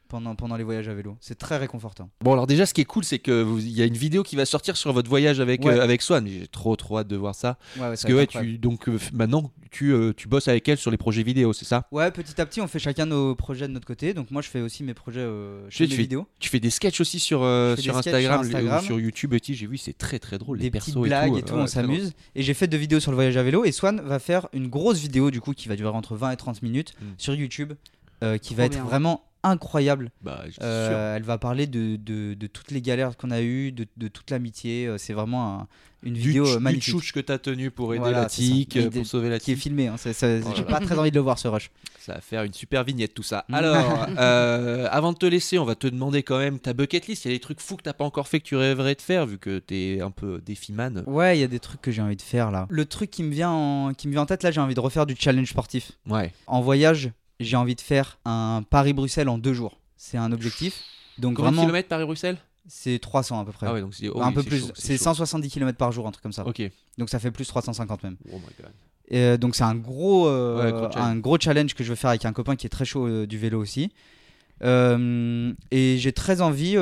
pendant, 0.09 0.35
pendant 0.35 0.57
les 0.57 0.65
voyages 0.65 0.89
à 0.89 0.95
vélo. 0.95 1.17
C'est 1.21 1.37
très 1.39 1.57
réconfortant. 1.57 2.11
Bon 2.23 2.33
alors 2.33 2.47
déjà 2.47 2.67
ce 2.67 2.75
qui 2.75 2.81
est 2.81 2.85
cool 2.85 3.05
c'est 3.05 3.19
que 3.19 3.43
vous- 3.43 3.59
il 3.59 3.71
y 3.73 3.83
a 3.83 3.85
une 3.85 3.97
vidéo 3.97 4.23
qui 4.23 4.37
va 4.37 4.47
sortir 4.47 4.77
sur 4.77 4.93
votre 4.93 5.09
voyage 5.09 5.41
avec 5.41 5.65
Ouais. 5.65 5.75
euh, 5.79 5.83
avec 5.83 6.03
Swan. 6.03 6.27
J'ai 6.27 6.47
trop 6.49 6.77
trop 6.77 6.99
hâte 6.99 7.09
de 7.09 7.17
voir 7.17 7.35
ça. 7.35 7.59
Ouais, 7.77 7.83
ouais, 7.83 7.89
Parce 7.89 8.01
ça 8.03 8.09
que 8.09 8.25
tu 8.25 8.59
donc 8.59 8.89
euh, 8.89 8.99
maintenant 9.13 9.51
tu 9.71 9.93
euh, 9.93 10.13
tu 10.17 10.29
bosses 10.29 10.47
avec 10.49 10.69
elle 10.69 10.79
sur 10.79 10.91
les 10.91 10.97
projets 10.97 11.23
vidéo 11.23 11.53
c'est 11.53 11.65
ça? 11.65 11.87
Ouais, 11.91 12.11
petit 12.11 12.41
à 12.41 12.47
petit, 12.47 12.61
on 12.61 12.69
fait 12.69 12.79
chacun 12.79 13.07
nos 13.07 13.35
projets 13.35 13.67
de 13.67 13.73
notre 13.73 13.87
côté. 13.87 14.15
Donc 14.15 14.31
moi, 14.31 14.41
je 14.41 14.49
fais 14.49 14.61
aussi 14.61 14.85
mes 14.85 14.95
projets, 14.95 15.25
mes 15.27 15.69
tu 15.71 15.85
vidéos. 15.87 16.27
Tu 16.39 16.49
fais 16.49 16.61
des 16.61 16.71
sketchs 16.71 17.01
aussi 17.01 17.19
sur 17.19 17.41
sur 17.79 17.97
Instagram, 17.97 18.45
sur 18.45 18.53
les- 18.53 18.55
ou 18.55 18.57
Instagram. 18.69 18.85
sur 18.85 19.01
YouTube. 19.01 19.35
J'ai 19.43 19.67
vu 19.67 19.77
c'est 19.77 19.93
très 19.99 20.19
très 20.21 20.39
drôle 20.39 20.59
les 20.59 20.65
des 20.65 20.71
persos 20.71 20.93
petites 20.93 21.03
blagues 21.03 21.35
et 21.35 21.39
et 21.39 21.43
tout. 21.43 21.55
on 21.55 21.67
s'amuse. 21.67 22.13
Et 22.37 22.43
j'ai 22.43 22.55
fait 22.55 22.67
deux 22.69 22.77
vidéos 22.77 23.01
sur 23.01 23.11
le 23.11 23.17
voyage 23.17 23.37
à 23.37 23.43
vélo. 23.43 23.65
Et 23.65 23.73
Swan 23.73 24.01
va 24.01 24.19
faire 24.21 24.49
une 24.53 24.69
grosse 24.69 24.99
vidéo, 24.99 25.31
du 25.33 25.41
coup, 25.41 25.55
qui 25.55 25.69
va 25.69 25.75
durer 25.77 25.91
entre 25.97 26.15
20 26.15 26.31
et 26.31 26.37
30 26.37 26.63
minutes 26.63 26.95
Mm. 27.01 27.05
sur 27.19 27.35
YouTube, 27.35 27.73
qui 28.21 28.39
Trop 28.39 28.55
va 28.57 28.65
être 28.65 28.73
bien. 28.73 28.85
vraiment 28.85 29.23
incroyable. 29.45 30.11
Bah 30.23 30.43
Euh, 30.63 31.17
elle 31.17 31.23
va 31.23 31.39
parler 31.39 31.67
de, 31.67 31.97
de, 31.97 32.35
de 32.35 32.47
toutes 32.47 32.71
les 32.71 32.83
galères 32.83 33.17
qu'on 33.17 33.31
a 33.31 33.41
eues, 33.43 33.71
de, 33.73 33.87
de 33.97 34.09
toute 34.09 34.31
l'amitié. 34.31 34.87
Euh, 34.87 34.99
C'est 34.99 35.13
vraiment 35.13 35.61
un- 35.61 35.69
une 36.07 36.19
vidéo 36.19 36.45
du, 36.45 36.51
euh, 36.51 36.57
du 36.57 36.63
magnifique 36.63 36.85
tchouch 36.95 37.13
que 37.13 37.21
t'as 37.21 37.39
tenu 37.39 37.71
pour 37.71 37.95
aider 37.95 38.01
Voilà, 38.01 38.23
la 38.23 38.27
de- 38.27 38.89
pour 38.91 39.07
sauver 39.07 39.31
la 39.31 39.39
qui 39.39 39.53
est 39.53 39.57
filmé. 39.57 39.87
hein. 39.87 39.97
Oh 40.05 40.53
J'ai 40.55 40.63
pas 40.65 40.81
très 40.81 40.99
envie 40.99 41.11
de 41.11 41.15
le 41.15 41.23
voir 41.23 41.39
ce 41.39 41.49
rush. 41.49 41.71
Ça 41.99 42.15
va 42.17 42.21
faire 42.21 42.43
une 42.43 42.53
super 42.53 42.85
vignette 42.85 43.15
tout 43.15 43.23
ça. 43.23 43.47
Mm. 43.49 43.55
Alors, 43.55 44.07
euh, 44.19 44.87
avant 44.91 45.15
de 45.15 45.17
te 45.19 45.25
laisser, 45.25 45.59
on 45.59 45.65
va 45.65 45.75
te 45.77 45.87
demander 45.87 46.23
quand 46.23 46.39
même 46.39 46.59
ta 46.59 46.75
bucket 46.75 47.07
list. 47.07 47.25
Il 47.25 47.29
y 47.31 47.35
a 47.35 47.37
des 47.37 47.41
trucs 47.41 47.61
fous 47.61 47.77
que 47.77 47.83
t'as 47.83 47.95
pas 47.95 48.05
encore 48.05 48.29
fait 48.29 48.41
que 48.41 48.45
tu 48.45 48.55
rêverais 48.57 48.95
de 48.97 49.01
faire 49.01 49.25
vu 49.25 49.39
que 49.39 49.59
t'es 49.61 50.01
un 50.03 50.11
peu 50.11 50.43
défi-man. 50.45 51.05
Ouais, 51.07 51.39
il 51.39 51.41
y 51.41 51.45
a 51.45 51.49
des 51.49 51.59
trucs 51.61 51.81
que 51.81 51.91
j'ai 51.91 52.03
envie 52.03 52.17
de 52.17 52.23
faire 52.23 52.51
là. 52.51 52.67
Le 52.69 52.85
truc 52.85 53.11
qui 53.11 53.23
me 53.23 53.31
vient 53.33 53.51
en, 53.51 53.95
qui 53.95 54.07
me 54.07 54.13
vient 54.13 54.23
en 54.23 54.27
tête 54.27 54.43
là, 54.43 54.51
j'ai 54.51 54.61
envie 54.61 54.75
de 54.75 54.81
refaire 54.81 55.07
du 55.07 55.17
challenge 55.19 55.49
sportif. 55.49 55.93
Ouais. 56.07 56.33
En 56.47 56.61
voyage, 56.61 57.13
j'ai 57.41 57.57
envie 57.57 57.75
de 57.75 57.81
faire 57.81 58.19
un 58.25 58.63
Paris-Bruxelles 58.69 59.29
en 59.29 59.39
deux 59.39 59.55
jours. 59.55 59.79
C'est 59.97 60.19
un 60.19 60.33
objectif. 60.33 60.83
Donc 61.19 61.37
Combien 61.37 61.51
de 61.51 61.55
vraiment, 61.57 61.63
kilomètres 61.67 61.89
Paris-Bruxelles? 61.89 62.39
c'est 62.67 62.99
300 62.99 63.41
à 63.41 63.45
peu 63.45 63.53
près. 63.53 63.67
Ah 63.69 63.73
ouais, 63.75 63.81
donc 63.81 63.95
c'est 63.95 64.09
oh 64.09 64.21
un 64.23 64.29
oui, 64.29 64.35
peu 64.35 64.43
plus. 64.43 64.73
C'est 64.75 64.97
chaud. 64.97 65.05
170 65.05 65.51
km 65.51 65.77
par 65.77 65.93
jour, 65.93 66.07
un 66.07 66.11
truc 66.11 66.23
comme 66.23 66.33
ça. 66.33 66.47
Ok. 66.47 66.63
Donc 66.99 67.11
ça 67.11 67.19
fait 67.19 67.31
plus 67.31 67.47
350 67.47 68.03
même. 68.03 68.17
Oh 68.33 68.37
my 68.37 68.43
god. 68.59 68.73
Et, 69.09 69.19
euh, 69.19 69.37
donc 69.37 69.55
c'est 69.55 69.65
un 69.65 69.75
gros, 69.75 70.29
euh, 70.29 70.65
Ouais, 70.65 70.73
gros 70.73 70.91
challenge. 70.91 71.11
un 71.11 71.17
gros 71.17 71.39
challenge 71.39 71.75
que 71.75 71.85
je 71.85 71.91
veux 71.91 71.95
faire 71.95 72.11
avec 72.11 72.25
un 72.25 72.33
copain 72.33 72.57
qui 72.57 72.67
est 72.67 72.71
très 72.71 72.87
chaud 72.87 73.07
euh, 73.07 73.27
du 73.27 73.39
vélo 73.39 73.61
aussi. 73.61 73.93
Euh, 74.63 75.53
et 75.71 75.99
j'ai 75.99 76.13
très 76.13 76.41
envie 76.41 76.77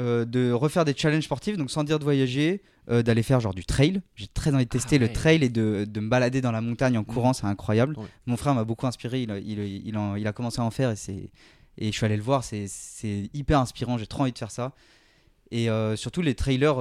euh, 0.00 0.24
de 0.24 0.50
refaire 0.52 0.84
des 0.84 0.94
challenges 0.96 1.24
sportifs, 1.24 1.56
donc 1.56 1.70
sans 1.70 1.84
dire 1.84 1.98
de 1.98 2.04
voyager, 2.04 2.62
euh, 2.90 3.02
d'aller 3.02 3.22
faire 3.22 3.38
genre 3.40 3.54
du 3.54 3.64
trail. 3.64 4.00
J'ai 4.16 4.26
très 4.26 4.52
envie 4.54 4.64
de 4.64 4.70
tester 4.70 4.96
Ah 4.96 5.00
le 5.00 5.12
trail 5.12 5.44
et 5.44 5.48
de, 5.48 5.84
de 5.88 6.00
me 6.00 6.08
balader 6.08 6.40
dans 6.40 6.50
la 6.52 6.60
montagne 6.60 6.96
en 6.98 7.04
courant, 7.04 7.32
c'est 7.34 7.46
incroyable. 7.46 7.94
Ouais. 7.98 8.06
Mon 8.26 8.36
frère 8.36 8.54
m'a 8.54 8.64
beaucoup 8.64 8.86
inspiré, 8.86 9.22
il, 9.22 9.30
a- 9.30 9.38
il, 9.38 9.58
il 9.86 9.96
en- 9.96 10.16
il 10.16 10.26
a 10.26 10.32
commencé 10.32 10.60
à 10.60 10.64
en 10.64 10.70
faire 10.70 10.90
et, 10.90 10.96
c'est, 10.96 11.30
et 11.78 11.92
je 11.92 11.96
suis 11.96 12.04
allé 12.06 12.16
le 12.16 12.22
voir, 12.22 12.42
c'est, 12.42 12.66
c'est 12.68 13.30
hyper 13.34 13.60
inspirant, 13.60 13.98
j'ai 13.98 14.06
trop 14.06 14.22
envie 14.22 14.32
de 14.32 14.38
faire 14.38 14.50
ça. 14.50 14.72
Et 15.52 15.68
euh, 15.68 15.96
surtout, 15.96 16.22
les 16.22 16.34
trailers 16.36 16.76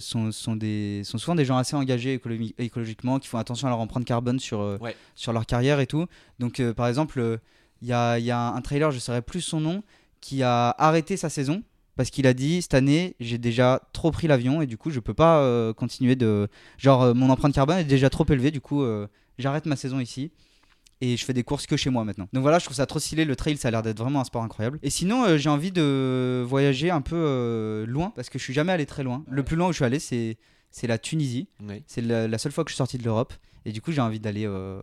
sont, 0.00 0.30
sont, 0.30 0.54
des, 0.54 1.02
sont 1.04 1.16
souvent 1.16 1.34
des 1.34 1.46
gens 1.46 1.56
assez 1.56 1.74
engagés 1.74 2.18
écologi- 2.18 2.54
écologiquement, 2.58 3.18
qui 3.18 3.28
font 3.28 3.38
attention 3.38 3.66
à 3.66 3.70
leur 3.70 3.80
empreinte 3.80 4.04
carbone 4.04 4.38
sur, 4.38 4.60
Ouais. 4.80 4.94
sur 5.14 5.32
leur 5.32 5.46
carrière 5.46 5.80
et 5.80 5.86
tout. 5.86 6.06
Donc, 6.38 6.60
par 6.72 6.86
exemple, 6.86 7.38
il 7.80 7.88
y, 7.88 7.94
a, 7.94 8.18
il 8.18 8.24
y 8.26 8.30
a 8.30 8.38
un 8.48 8.60
trailer, 8.60 8.90
je 8.90 8.96
ne 8.96 9.00
saurais 9.00 9.22
plus 9.22 9.40
son 9.40 9.58
nom, 9.60 9.82
qui 10.20 10.42
a 10.42 10.68
arrêté 10.76 11.16
sa 11.16 11.30
saison 11.30 11.62
parce 12.00 12.08
qu'il 12.08 12.26
a 12.26 12.32
dit 12.32 12.62
cette 12.62 12.72
année 12.72 13.14
j'ai 13.20 13.36
déjà 13.36 13.82
trop 13.92 14.10
pris 14.10 14.26
l'avion 14.26 14.62
et 14.62 14.66
du 14.66 14.78
coup 14.78 14.88
je 14.90 15.00
peux 15.00 15.12
pas 15.12 15.40
euh, 15.42 15.74
continuer 15.74 16.16
de 16.16 16.48
genre 16.78 17.02
euh, 17.02 17.12
mon 17.12 17.28
empreinte 17.28 17.52
carbone 17.52 17.76
est 17.76 17.84
déjà 17.84 18.08
trop 18.08 18.24
élevée 18.30 18.50
du 18.50 18.62
coup 18.62 18.82
euh, 18.82 19.06
j'arrête 19.36 19.66
ma 19.66 19.76
saison 19.76 20.00
ici 20.00 20.30
et 21.02 21.18
je 21.18 21.24
fais 21.26 21.34
des 21.34 21.42
courses 21.42 21.66
que 21.66 21.76
chez 21.76 21.90
moi 21.90 22.04
maintenant. 22.04 22.26
Donc 22.32 22.40
voilà, 22.40 22.58
je 22.58 22.64
trouve 22.64 22.76
ça 22.76 22.86
trop 22.86 22.98
stylé. 22.98 23.24
Le 23.26 23.36
trail, 23.36 23.58
ça 23.58 23.68
a 23.68 23.70
l'air 23.70 23.82
d'être 23.82 23.98
vraiment 23.98 24.20
un 24.20 24.24
sport 24.24 24.42
incroyable. 24.42 24.78
Et 24.82 24.90
sinon, 24.90 25.24
euh, 25.24 25.38
j'ai 25.38 25.48
envie 25.48 25.72
de 25.72 26.44
voyager 26.46 26.90
un 26.90 27.00
peu 27.02 27.16
euh, 27.16 27.86
loin 27.86 28.12
parce 28.16 28.28
que 28.30 28.38
je 28.38 28.44
suis 28.44 28.52
jamais 28.54 28.72
allé 28.72 28.84
très 28.86 29.02
loin. 29.02 29.24
Le 29.30 29.42
plus 29.42 29.56
loin 29.56 29.68
où 29.68 29.72
je 29.72 29.76
suis 29.76 29.84
allé, 29.84 29.98
c'est 29.98 30.36
c'est 30.70 30.86
la 30.86 30.98
Tunisie. 30.98 31.48
C'est 31.86 32.02
la, 32.02 32.28
la 32.28 32.38
seule 32.38 32.52
fois 32.52 32.64
que 32.64 32.70
je 32.70 32.74
suis 32.74 32.78
sorti 32.78 32.98
de 32.98 33.04
l'Europe. 33.04 33.32
Et 33.64 33.72
du 33.72 33.80
coup, 33.82 33.92
j'ai 33.92 34.00
envie 34.02 34.20
d'aller. 34.20 34.46
euh, 34.46 34.80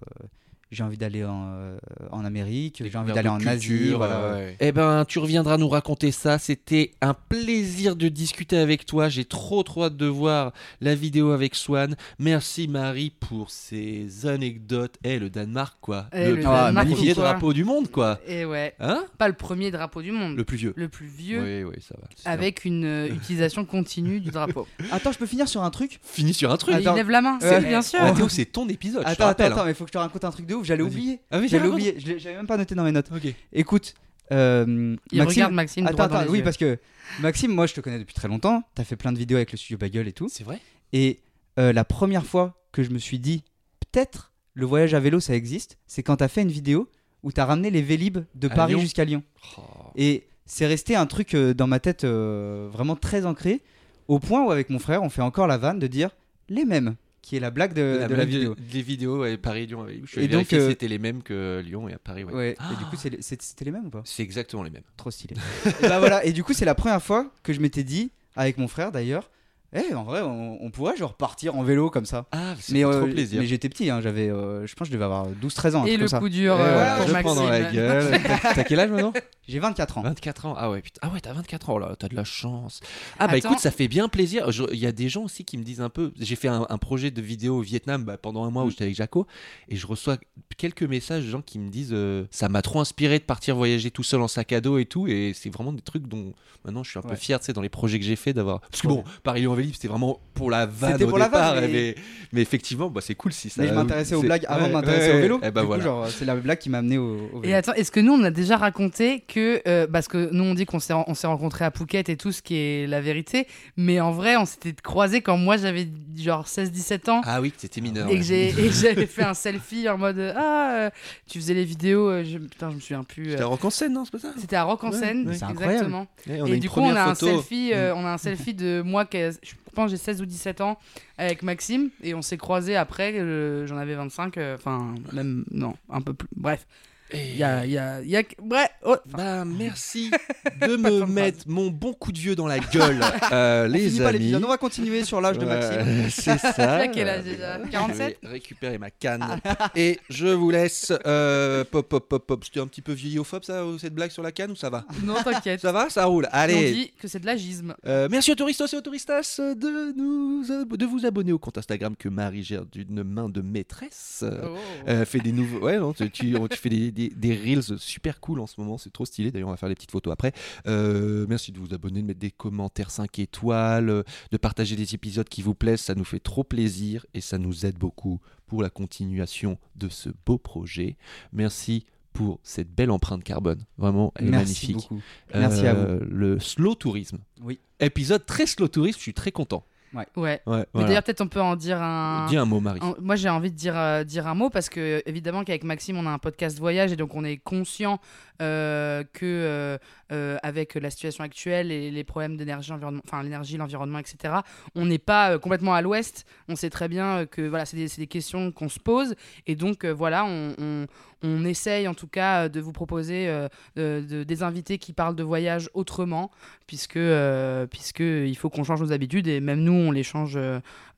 j'ai 0.71 0.83
envie 0.83 0.97
d'aller 0.97 1.23
en, 1.23 1.47
euh, 1.53 1.77
en 2.11 2.25
Amérique, 2.25 2.83
j'ai 2.85 2.97
envie 2.97 3.13
d'aller 3.13 3.29
en 3.29 3.39
Asie. 3.45 3.93
voilà. 3.93 4.39
Eh 4.59 4.71
ben, 4.71 5.05
tu 5.05 5.19
reviendras 5.19 5.57
nous 5.57 5.69
raconter 5.69 6.11
ça. 6.11 6.37
C'était 6.39 6.91
un 7.01 7.13
plaisir 7.13 7.95
de 7.95 8.07
discuter 8.09 8.57
avec 8.57 8.85
toi. 8.85 9.07
J'ai 9.09 9.25
trop 9.25 9.63
trop 9.63 9.85
hâte 9.85 9.95
de 9.97 10.05
voir 10.07 10.51
la 10.81 10.95
vidéo 10.95 11.31
avec 11.31 11.55
Swan. 11.55 11.95
Merci 12.19 12.67
Marie 12.67 13.11
pour 13.19 13.49
ces 13.49 14.25
anecdotes. 14.25 14.95
Eh, 15.03 15.19
le 15.19 15.29
Danemark, 15.29 15.77
quoi. 15.81 16.07
Eh, 16.13 16.25
le 16.29 16.35
le 16.35 16.41
premier 16.41 16.55
Danemark, 16.57 16.87
premier 16.89 17.13
quoi. 17.13 17.23
drapeau 17.23 17.53
du 17.53 17.63
monde, 17.63 17.89
quoi. 17.91 18.19
Et 18.27 18.45
ouais, 18.45 18.73
Hein 18.79 19.05
pas 19.17 19.27
le 19.27 19.33
premier 19.35 19.71
drapeau 19.71 20.01
du 20.01 20.11
monde, 20.11 20.35
Le 20.35 20.43
plus 20.43 20.57
vieux. 20.57 20.73
le 20.75 20.89
plus 20.89 21.07
vieux, 21.07 21.41
Oui, 21.41 21.63
oui, 21.75 21.81
ça 21.81 21.95
va. 21.99 22.07
C'est 22.15 22.27
avec 22.29 22.65
une 22.65 22.85
euh, 22.85 23.07
utilisation 23.07 23.65
continue 23.65 24.19
du 24.19 24.31
drapeau. 24.31 24.67
Attends, 24.91 25.11
je 25.11 25.17
peux 25.17 25.25
finir 25.25 25.47
sur 25.47 25.63
un 25.63 25.69
truc 25.69 25.89
bien. 25.91 25.99
Fini 26.03 26.33
sur 26.33 26.51
un 26.51 26.57
truc. 26.57 26.75
Il 26.79 26.83
lève 26.85 27.09
la 27.09 27.21
main, 27.21 27.39
Ouais. 27.41 27.47
c'est 27.49 27.61
bien 27.61 27.81
sûr. 27.81 28.01
Mathéo, 28.01 28.27
c'est 28.29 28.45
ton 28.45 28.67
épisode. 28.67 29.01
je 29.01 29.05
te 29.07 29.09
Attends, 29.11 29.23
attends, 29.23 29.27
rappelle. 29.27 29.51
attends, 29.53 29.61
hein. 29.61 29.65
mais 29.67 29.73
faut 29.73 29.83
que 29.85 29.89
je 29.89 29.93
te 29.93 29.97
raconte 29.97 30.23
un 30.25 30.31
truc 30.31 30.45
de 30.45 30.55
ouf. 30.57 30.65
J'allais 30.65 30.83
oublier. 30.83 31.21
Ah 31.31 31.39
oui, 31.39 31.47
J'allais 31.47 31.67
oublier. 31.67 31.95
J'avais 31.97 32.35
même 32.35 32.47
pas 32.47 32.57
noté 32.57 32.75
dans 32.75 32.83
mes 32.83 32.91
notes. 32.91 33.09
Ok. 33.15 33.33
Écoute, 33.53 33.93
euh, 34.31 34.95
Il 35.11 35.17
Maxime. 35.19 35.27
regarde 35.43 35.53
Maxime 35.53 35.87
Attends, 35.87 36.03
attends, 36.03 36.25
oui, 36.29 36.39
yeux. 36.39 36.43
parce 36.43 36.57
que 36.57 36.77
Maxime, 37.21 37.51
moi 37.51 37.65
je 37.67 37.73
te 37.73 37.81
connais 37.81 37.99
depuis 37.99 38.13
très 38.15 38.27
longtemps. 38.27 38.63
T'as 38.75 38.83
fait 38.83 38.95
plein 38.95 39.11
de 39.13 39.17
vidéos 39.17 39.37
avec 39.37 39.51
le 39.51 39.57
studio 39.57 39.77
Bagel 39.77 40.07
et 40.07 40.13
tout. 40.13 40.27
C'est 40.29 40.43
vrai 40.43 40.59
Et 40.93 41.19
euh, 41.59 41.71
la 41.73 41.85
première 41.85 42.25
fois 42.25 42.61
que 42.71 42.83
je 42.83 42.89
me 42.89 42.99
suis 42.99 43.19
dit, 43.19 43.43
peut-être 43.79 44.31
le 44.53 44.65
voyage 44.65 44.93
à 44.93 44.99
vélo 44.99 45.19
ça 45.19 45.33
existe, 45.35 45.77
c'est 45.87 46.03
quand 46.03 46.17
t'as 46.17 46.27
fait 46.27 46.41
une 46.41 46.51
vidéo 46.51 46.89
où 47.23 47.31
t'as 47.31 47.45
ramené 47.45 47.69
les 47.71 47.81
Vélib 47.81 48.19
de 48.35 48.47
À 48.47 48.51
Paris 48.51 48.73
Lyon 48.73 48.81
jusqu'à 48.81 49.05
Lyon. 49.05 49.23
Oh. 49.57 49.61
Et 49.95 50.27
c'est 50.45 50.67
resté 50.67 50.95
un 50.95 51.05
truc 51.05 51.33
euh, 51.33 51.53
dans 51.53 51.67
ma 51.67 51.79
tête 51.79 52.03
euh, 52.03 52.69
vraiment 52.71 52.95
très 52.95 53.25
ancré, 53.25 53.61
au 54.07 54.19
point 54.19 54.43
où 54.45 54.51
avec 54.51 54.69
mon 54.69 54.79
frère 54.79 55.03
on 55.03 55.09
fait 55.09 55.21
encore 55.21 55.47
la 55.47 55.57
vanne 55.57 55.79
de 55.79 55.87
dire 55.87 56.11
les 56.49 56.63
mêmes, 56.65 56.95
qui 57.27 57.35
est 57.35 57.41
la 57.41 57.51
blague 57.51 57.73
de, 57.73 58.05
de 58.07 58.15
la 58.15 58.23
vidéo. 58.23 58.55
Les 58.73 58.81
vidéos, 58.81 59.25
Paris-Lyon. 59.41 59.85
Je 60.05 60.21
Et 60.21 60.29
donc, 60.29 60.53
euh, 60.53 60.69
c'était 60.69 60.87
les 60.87 60.97
mêmes 60.97 61.21
que 61.21 61.61
Lyon 61.65 61.89
et 61.89 61.93
à 61.93 61.99
Paris. 61.99 62.23
ouais. 62.23 62.33
Ouais. 62.33 62.57
Et 62.71 62.75
du 62.77 62.85
coup 62.85 62.95
c'est 62.97 63.09
les- 63.09 63.21
c'est- 63.21 63.41
c'était 63.41 63.65
les 63.65 63.71
mêmes 63.71 63.87
ou 63.87 63.89
pas? 63.89 64.01
C'est 64.05 64.23
exactement 64.23 64.63
les 64.63 64.69
mêmes. 64.69 64.83
Trop 64.95 65.11
stylé. 65.11 65.35
et 65.65 65.89
bah 65.89 65.99
voilà, 65.99 66.23
et 66.23 66.31
du 66.31 66.45
coup, 66.45 66.53
c'est 66.53 66.63
la 66.63 66.73
première 66.73 67.03
fois 67.03 67.29
que 67.43 67.51
je 67.51 67.59
m'étais 67.59 67.83
dit, 67.83 68.11
avec 68.37 68.57
mon 68.57 68.69
frère 68.69 68.93
d'ailleurs, 68.93 69.29
eh, 69.73 69.93
en 69.93 70.03
vrai, 70.03 70.21
on, 70.21 70.57
on 70.63 70.71
pourrait 70.71 70.95
genre 70.95 71.13
partir 71.15 71.55
en 71.55 71.63
vélo 71.63 71.89
comme 71.89 72.05
ça. 72.05 72.25
Ah, 72.31 72.55
c'est 72.59 72.73
Mais, 72.73 72.81
trop 72.83 72.91
euh, 72.93 73.11
plaisir. 73.11 73.41
mais 73.41 73.47
j'étais 73.47 73.67
petit, 73.69 73.89
hein, 73.89 73.99
j'avais, 74.01 74.29
euh, 74.29 74.65
je 74.65 74.73
pense 74.75 74.87
que 74.87 74.91
je 74.91 74.97
devais 74.97 75.05
avoir 75.05 75.27
12-13 75.29 75.75
ans. 75.75 75.85
Et 75.85 75.89
truc 75.89 75.91
le 75.91 75.97
comme 75.99 76.07
ça. 76.07 76.19
coup 76.19 76.29
dur 76.29 76.53
euh, 76.53 76.57
voilà, 76.73 76.95
pour 76.97 77.07
je 77.07 77.11
Maxime. 77.13 77.35
dans 77.35 77.49
la 77.49 77.71
gueule. 77.71 78.21
T'as- 78.55 78.63
quel 78.63 78.79
âge 78.79 78.89
maintenant 78.89 79.13
J'ai 79.47 79.59
24 79.59 79.97
ans. 79.97 80.01
24 80.03 80.45
ans. 80.45 80.55
Ah 80.57 80.71
ouais, 80.71 80.81
putain. 80.81 80.99
Ah 81.03 81.09
ouais, 81.13 81.19
t'as 81.19 81.33
24 81.33 81.69
ans 81.69 81.73
Oh 81.75 81.79
là, 81.79 81.95
t'as 81.99 82.07
de 82.07 82.15
la 82.15 82.23
chance. 82.23 82.79
Ah 83.19 83.27
bah 83.27 83.33
Attends. 83.33 83.49
écoute, 83.49 83.59
ça 83.59 83.71
fait 83.71 83.87
bien 83.87 84.07
plaisir. 84.07 84.49
Il 84.71 84.79
y 84.79 84.85
a 84.85 84.91
des 84.91 85.09
gens 85.09 85.23
aussi 85.23 85.43
qui 85.43 85.57
me 85.57 85.63
disent 85.63 85.81
un 85.81 85.89
peu. 85.89 86.11
J'ai 86.19 86.35
fait 86.35 86.47
un, 86.47 86.65
un 86.69 86.77
projet 86.77 87.11
de 87.11 87.21
vidéo 87.21 87.57
au 87.57 87.61
Vietnam 87.61 88.03
bah, 88.05 88.17
pendant 88.17 88.45
un 88.45 88.49
mois 88.49 88.63
Mm. 88.63 88.67
où 88.67 88.69
j'étais 88.71 88.83
avec 88.85 88.95
Jaco 88.95 89.27
et 89.69 89.75
je 89.75 89.85
reçois 89.85 90.17
quelques 90.57 90.83
messages 90.83 91.25
de 91.25 91.29
gens 91.29 91.41
qui 91.41 91.59
me 91.59 91.69
disent 91.69 91.91
euh, 91.93 92.25
ça 92.31 92.49
m'a 92.49 92.61
trop 92.61 92.79
inspiré 92.79 93.19
de 93.19 93.23
partir 93.23 93.55
voyager 93.55 93.91
tout 93.91 94.03
seul 94.03 94.21
en 94.21 94.27
sac 94.27 94.51
à 94.53 94.61
dos 94.61 94.77
et 94.79 94.85
tout 94.85 95.07
et 95.07 95.33
c'est 95.35 95.49
vraiment 95.53 95.71
des 95.73 95.81
trucs 95.81 96.07
dont 96.07 96.33
maintenant 96.65 96.83
je 96.83 96.89
suis 96.89 96.99
un 96.99 97.03
peu 97.03 97.15
fier, 97.15 97.39
tu 97.39 97.45
sais, 97.45 97.53
dans 97.53 97.61
les 97.61 97.69
projets 97.69 97.99
que 97.99 98.05
j'ai 98.05 98.15
fait 98.15 98.33
d'avoir. 98.33 98.61
Parce 98.61 98.81
que 98.81 98.87
Ouais. 98.87 98.95
bon, 98.95 99.03
Paris 99.23 99.45
C'était 99.73 99.87
vraiment 99.87 100.19
pour 100.33 100.51
la 100.51 100.65
vanne 100.65 101.01
au 101.03 101.07
pour 101.07 101.17
la 101.17 101.25
départ, 101.25 101.55
vanne, 101.55 101.65
mais- 101.65 101.71
mais... 101.71 101.95
mais 102.33 102.41
effectivement, 102.41 102.89
bah, 102.89 103.01
c'est 103.03 103.15
cool 103.15 103.33
si 103.33 103.49
ça. 103.49 103.61
Mais 103.61 103.67
je 103.69 103.73
m'intéressais 103.73 104.15
aux 104.15 104.21
blagues 104.21 104.45
avant 104.47 104.63
ouais, 104.63 104.67
de 104.69 104.73
m'intéresser 104.73 105.09
ouais, 105.11 105.17
au 105.17 105.21
vélo. 105.21 105.37
Et 105.43 105.51
bah 105.51 105.51
du 105.51 105.59
coup, 105.61 105.65
voilà. 105.67 105.83
genre, 105.83 106.07
c'est 106.07 106.25
la 106.25 106.35
blague 106.35 106.57
qui 106.59 106.69
m'a 106.69 106.79
amené 106.79 106.97
au, 106.97 107.29
au 107.33 107.39
vélo. 107.39 107.43
Et 107.43 107.53
attends, 107.55 107.73
est-ce 107.73 107.91
que 107.91 107.99
nous 107.99 108.13
on 108.13 108.23
a 108.23 108.31
déjà 108.31 108.57
raconté 108.57 109.21
que 109.27 109.61
euh, 109.67 109.87
parce 109.87 110.07
que 110.07 110.29
nous 110.31 110.43
on 110.43 110.53
dit 110.53 110.65
qu'on 110.65 110.79
s'est 110.79 110.93
on 110.93 111.13
s'est 111.13 111.27
rencontrés 111.27 111.65
à 111.65 111.71
Phuket 111.71 112.09
et 112.09 112.17
tout 112.17 112.31
ce 112.31 112.41
qui 112.41 112.55
est 112.55 112.87
la 112.87 113.01
vérité, 113.01 113.47
mais 113.77 113.99
en 113.99 114.11
vrai 114.11 114.35
on 114.37 114.45
s'était 114.45 114.73
croisés 114.73 115.21
quand 115.21 115.37
moi 115.37 115.57
j'avais 115.57 115.87
genre 116.15 116.45
16-17 116.45 117.09
ans. 117.09 117.21
Ah 117.25 117.41
oui, 117.41 117.51
que 117.51 117.57
t'étais 117.57 117.81
mineur. 117.81 118.07
Et 118.07 118.13
que 118.13 118.17
ouais. 118.17 118.23
j'ai- 118.23 118.49
et 118.49 118.67
que 118.69 118.73
j'avais 118.81 119.05
fait 119.07 119.23
un 119.23 119.33
selfie 119.33 119.87
en 119.89 119.97
mode 119.97 120.19
ah 120.35 120.71
euh, 120.73 120.89
tu 121.27 121.39
faisais 121.39 121.53
les 121.53 121.63
vidéos 121.65 122.09
euh, 122.09 122.23
je, 122.23 122.37
putain 122.37 122.69
je 122.69 122.75
me 122.75 122.79
souviens 122.79 123.03
plus 123.03 123.31
C'était 123.31 123.41
euh, 123.41 123.45
à 123.45 123.47
Rock 123.49 123.65
en 123.65 123.69
scène, 123.69 123.93
non 123.93 124.05
C'est 124.05 124.11
pas 124.11 124.19
ça 124.19 124.33
c'était 124.37 124.55
à 124.55 124.63
Rock 124.63 124.83
en 124.83 124.91
scène 124.91 125.29
exactement 125.29 126.07
et 126.27 126.57
du 126.59 126.69
coup 126.69 126.81
on 126.81 126.95
a 126.95 127.03
un 127.03 127.15
selfie 127.15 127.71
euh, 127.73 127.93
on 127.95 128.05
a 128.05 128.09
un 128.09 128.17
selfie 128.17 128.53
de 128.53 128.81
moi 128.83 129.05
qui 129.05 129.17
a- 129.17 129.31
je 129.47 129.55
pense 129.73 129.91
j'ai 129.91 129.97
16 129.97 130.21
ou 130.21 130.25
17 130.25 130.61
ans 130.61 130.77
avec 131.17 131.43
Maxime 131.43 131.89
et 132.03 132.13
on 132.13 132.21
s'est 132.21 132.37
croisés 132.37 132.75
après 132.75 133.13
euh, 133.13 133.65
j'en 133.67 133.77
avais 133.77 133.95
25 133.95 134.37
euh, 134.37 134.55
enfin 134.55 134.95
même 135.13 135.45
non 135.51 135.75
un 135.89 136.01
peu 136.01 136.13
plus 136.13 136.27
bref 136.35 136.67
Et- 137.11 137.31
il 137.31 137.37
y 137.37 137.43
a 137.43 137.65
il 137.65 137.71
y 137.71 137.77
a 137.77 138.01
y 138.01 138.15
a 138.17 138.23
bref 138.41 138.69
oh, 138.83 138.95
Bah 139.05 139.45
merci 139.45 140.11
de 140.61 140.75
me 140.75 141.05
mettre 141.05 141.45
mon 141.47 141.67
bon 141.69 141.93
coup 141.93 142.11
de 142.11 142.17
vieux 142.19 142.35
dans 142.35 142.47
la 142.47 142.59
gueule, 142.59 142.99
euh, 143.31 143.65
On 143.67 143.71
les 143.71 144.01
amis. 144.01 144.35
on 144.35 144.47
va 144.47 144.57
continuer 144.57 145.03
sur 145.03 145.21
l'âge 145.21 145.37
de 145.37 145.45
Maxime. 145.45 145.77
Ouais, 145.77 146.07
c'est 146.09 146.37
ça. 146.37 146.87
Quel 146.87 147.07
âge 147.07 147.23
déjà 147.23 147.59
47 147.71 148.17
Je 148.21 148.27
vais 148.27 148.33
récupérer 148.33 148.77
ma 148.77 148.91
canne 148.91 149.25
et 149.75 149.99
je 150.09 150.27
vous 150.27 150.49
laisse. 150.49 150.91
Euh, 151.05 151.63
pop, 151.63 151.87
pop, 151.87 152.07
pop, 152.09 152.25
pop. 152.25 152.43
C'était 152.43 152.59
un 152.59 152.67
petit 152.67 152.81
peu 152.81 152.91
vieillophobe 152.93 153.43
ça, 153.43 153.63
cette 153.79 153.93
blague 153.93 154.11
sur 154.11 154.23
la 154.23 154.31
canne 154.31 154.51
ou 154.51 154.55
ça 154.55 154.69
va 154.69 154.85
non 155.03 155.15
t'inquiète 155.23 155.61
Ça 155.61 155.71
va, 155.71 155.89
ça 155.89 156.05
roule. 156.05 156.27
on 156.31 156.35
Allez. 156.35 156.71
dit 156.73 156.93
que 156.99 157.07
c'est 157.07 157.19
de 157.19 157.25
l'agisme 157.25 157.75
Euh, 157.85 158.07
merci 158.11 158.31
aux 158.31 158.35
touristos 158.35 158.73
et 158.73 158.77
aux 158.77 158.81
touristas 158.81 159.37
de, 159.39 159.93
nous, 159.97 160.43
de 160.45 160.85
vous 160.85 161.05
abonner 161.05 161.31
au 161.31 161.39
compte 161.39 161.57
Instagram 161.57 161.95
que 161.97 162.09
Marie 162.09 162.43
gère 162.43 162.65
d'une 162.65 163.03
main 163.03 163.29
de 163.29 163.41
maîtresse. 163.41 164.23
Oh. 164.27 164.55
Euh, 164.87 165.05
fait 165.05 165.19
des 165.19 165.31
nouveaux 165.31 165.59
ouais 165.65 165.77
non, 165.79 165.93
tu, 165.93 166.09
tu, 166.11 166.35
tu 166.49 166.57
fais 166.57 166.69
des, 166.69 166.91
des, 166.97 167.09
des 167.15 167.35
reels 167.35 167.77
super 167.79 168.19
cool 168.19 168.39
en 168.39 168.47
ce 168.47 168.59
moment 168.59 168.77
c'est 168.77 168.91
trop 168.91 169.05
stylé 169.05 169.31
d'ailleurs 169.31 169.49
on 169.49 169.51
va 169.51 169.57
faire 169.57 169.69
des 169.69 169.75
petites 169.75 169.91
photos 169.91 170.11
après. 170.11 170.33
Euh, 170.65 171.25
merci 171.29 171.51
de 171.51 171.59
vous 171.59 171.73
abonner 171.73 172.01
de 172.01 172.07
mettre 172.07 172.19
des 172.19 172.31
commentaires 172.31 172.91
5 172.91 173.19
étoiles 173.19 173.89
euh, 173.89 174.03
de 174.31 174.37
partager 174.37 174.75
des 174.75 174.95
épisodes 174.95 175.29
qui 175.29 175.41
vous 175.41 175.53
plaisent 175.55 175.81
ça 175.81 175.95
nous 175.95 176.03
fait 176.05 176.19
trop 176.19 176.43
plaisir 176.43 177.05
et 177.13 177.21
ça 177.21 177.37
nous 177.37 177.65
aide 177.65 177.77
beaucoup 177.77 178.19
pour 178.47 178.61
la 178.63 178.69
continuation 178.69 179.57
de 179.75 179.89
ce 179.89 180.09
beau 180.25 180.37
projet. 180.37 180.97
Merci 181.33 181.85
pour 182.13 182.39
cette 182.43 182.73
belle 182.73 182.89
empreinte 182.91 183.23
carbone 183.23 183.63
vraiment 183.77 184.11
elle 184.15 184.27
est 184.27 184.31
Merci 184.31 184.45
magnifique. 184.73 184.89
beaucoup. 184.89 185.01
Merci 185.35 185.67
à 185.67 185.75
Euh, 185.75 185.99
le 186.09 186.39
slow 186.39 186.73
tourisme. 186.75 187.19
Oui. 187.43 187.59
épisode 187.79 188.25
très 188.25 188.45
slow 188.47 188.67
tourisme 188.67 188.97
je 188.97 189.03
suis 189.03 189.13
très 189.13 189.31
content 189.31 189.63
ouais 189.93 190.05
ouais, 190.15 190.41
voilà. 190.73 190.87
d'ailleurs 190.87 191.03
peut-être 191.03 191.21
on 191.21 191.27
peut 191.27 191.41
en 191.41 191.55
dire 191.55 191.81
un 191.81 192.25
dis 192.27 192.37
un 192.37 192.45
mot 192.45 192.59
Marie 192.59 192.79
En- 192.81 192.95
Moi, 193.01 193.15
j'ai 193.15 193.29
envie 193.29 193.51
de 193.51 193.55
dire, 193.55 193.77
euh, 193.77 194.03
dire 194.03 194.27
un 194.27 194.33
mot 194.35 194.49
parce 194.49 194.69
que, 194.69 195.01
évidemment, 195.05 195.43
qu'avec 195.43 195.63
Maxime, 195.63 195.97
on 195.97 196.05
a 196.05 196.09
un 196.09 196.17
podcast 196.19 196.59
voyage 196.59 196.91
et 196.91 196.95
donc 196.95 197.15
on 197.15 197.23
est 197.23 197.37
conscient 197.37 197.99
euh, 198.41 199.03
que, 199.13 199.25
euh, 199.25 199.77
euh, 200.11 200.37
avec 200.43 200.75
la 200.75 200.89
situation 200.89 201.23
actuelle 201.23 201.71
et 201.71 201.89
les 201.89 202.03
problèmes 202.03 202.37
d'énergie, 202.37 202.71
environnement, 202.71 203.01
enfin 203.07 203.23
l'énergie, 203.23 203.57
l'environnement, 203.57 203.99
etc., 203.99 204.35
on 204.75 204.85
n'est 204.85 204.99
pas 204.99 205.31
euh, 205.31 205.39
complètement 205.39 205.73
à 205.73 205.81
l'ouest. 205.81 206.25
On 206.49 206.55
sait 206.55 206.69
très 206.69 206.87
bien 206.87 207.25
que 207.25 207.41
voilà, 207.41 207.65
c'est 207.65 207.77
des, 207.77 207.87
c'est 207.87 208.01
des 208.01 208.07
questions 208.07 208.51
qu'on 208.51 208.69
se 208.69 208.79
pose 208.79 209.15
et 209.47 209.55
donc 209.55 209.85
euh, 209.85 209.91
voilà, 209.91 210.25
on, 210.25 210.53
on, 210.59 210.85
on 211.23 211.45
essaye 211.45 211.87
en 211.87 211.93
tout 211.93 212.07
cas 212.07 212.45
euh, 212.45 212.49
de 212.49 212.59
vous 212.59 212.71
proposer 212.71 213.27
euh, 213.27 213.47
de- 213.75 214.05
de- 214.07 214.23
des 214.23 214.43
invités 214.43 214.77
qui 214.77 214.93
parlent 214.93 215.15
de 215.15 215.23
voyage 215.23 215.69
autrement, 215.73 216.31
puisque, 216.67 216.97
euh, 216.97 217.65
puisque 217.67 217.99
il 218.01 218.35
faut 218.37 218.49
qu'on 218.49 218.63
change 218.63 218.81
nos 218.81 218.91
habitudes 218.91 219.27
et 219.27 219.39
même 219.39 219.61
nous, 219.61 219.73
on 219.73 219.91
les 219.91 220.03
change. 220.03 220.37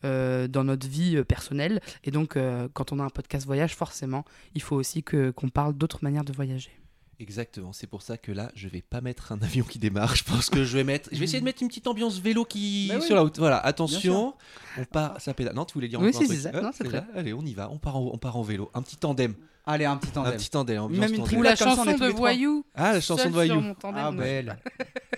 euh, 0.06 0.48
dans 0.48 0.64
notre 0.64 0.88
vie 0.88 1.22
personnelle. 1.26 1.82
Et 2.06 2.12
donc, 2.12 2.38
quand 2.74 2.92
on 2.94 3.00
a 3.00 3.04
un 3.04 3.10
podcast 3.10 3.46
voyage, 3.46 3.76
forcément, 3.76 4.24
il 4.56 4.62
faut 4.62 4.78
aussi 4.78 5.04
que, 5.04 5.32
qu'on 5.32 5.50
parle 5.50 5.74
d'autres 5.74 6.00
manières 6.04 6.24
de 6.24 6.32
voyager. 6.32 6.72
Exactement, 7.20 7.74
c'est 7.74 7.86
pour 7.88 8.02
ça 8.02 8.18
que 8.18 8.32
là, 8.32 8.50
je 8.56 8.70
vais 8.70 8.82
pas 8.82 9.02
mettre 9.02 9.34
un 9.34 9.42
avion 9.42 9.66
qui 9.66 9.78
démarre. 9.78 10.16
Je 10.16 10.24
pense 10.24 10.50
que 10.50 10.64
je 10.64 10.78
vais 10.78 10.86
mettre, 10.86 11.10
je 11.12 11.18
vais 11.18 11.26
essayer 11.26 11.42
de 11.42 11.46
mettre 11.46 11.62
une 11.62 11.68
petite 11.68 11.88
ambiance 11.88 12.18
vélo 12.22 12.46
qui 12.46 12.88
Bah 12.88 12.96
oui. 13.00 13.06
sur 13.06 13.14
la 13.16 13.22
route. 13.24 13.38
Voilà, 13.40 13.58
attention, 13.58 14.36
on 14.78 14.86
part, 14.86 15.20
ça 15.20 15.34
pédale. 15.34 15.54
Non, 15.54 15.66
tu 15.66 15.74
voulais 15.74 15.90
dire 15.90 16.00
Oui, 16.00 16.14
c'est 16.14 16.26
ça. 16.34 16.52
Non, 16.54 16.72
c'est 16.74 16.88
Allez, 17.14 17.34
on 17.34 17.42
y 17.42 17.54
va, 17.54 17.70
on 17.70 17.78
part 17.78 17.98
en, 17.98 18.12
on 18.14 18.18
part 18.18 18.38
en 18.38 18.42
vélo, 18.42 18.72
un 18.74 18.82
petit 18.82 18.96
tandem, 18.96 19.34
Allez, 19.72 19.86
un 19.86 19.98
petit 19.98 20.10
un 20.10 20.14
tandem. 20.14 20.34
petit 20.34 20.50
tandem, 20.50 20.88
Même 20.90 21.14
une 21.14 21.38
Ou 21.38 21.44
la 21.44 21.56
chanson 21.56 21.86
de. 21.86 22.08
Voyou. 22.08 22.66
Ah, 22.74 22.94
la 22.94 23.02
chanson 23.02 23.28
de 23.30 23.34
Voyou. 23.34 23.62
Ah, 23.84 24.12
belle. 24.12 24.58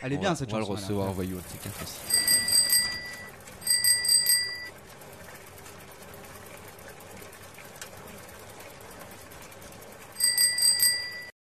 Elle 0.01 0.11
est 0.11 0.17
bien 0.17 0.35
cette 0.35 0.49
On 0.49 0.55
va 0.55 0.59
le 0.59 0.65
chanson. 0.65 0.81
recevoir 0.81 1.13
voyou, 1.13 1.37
aussi. 1.37 2.30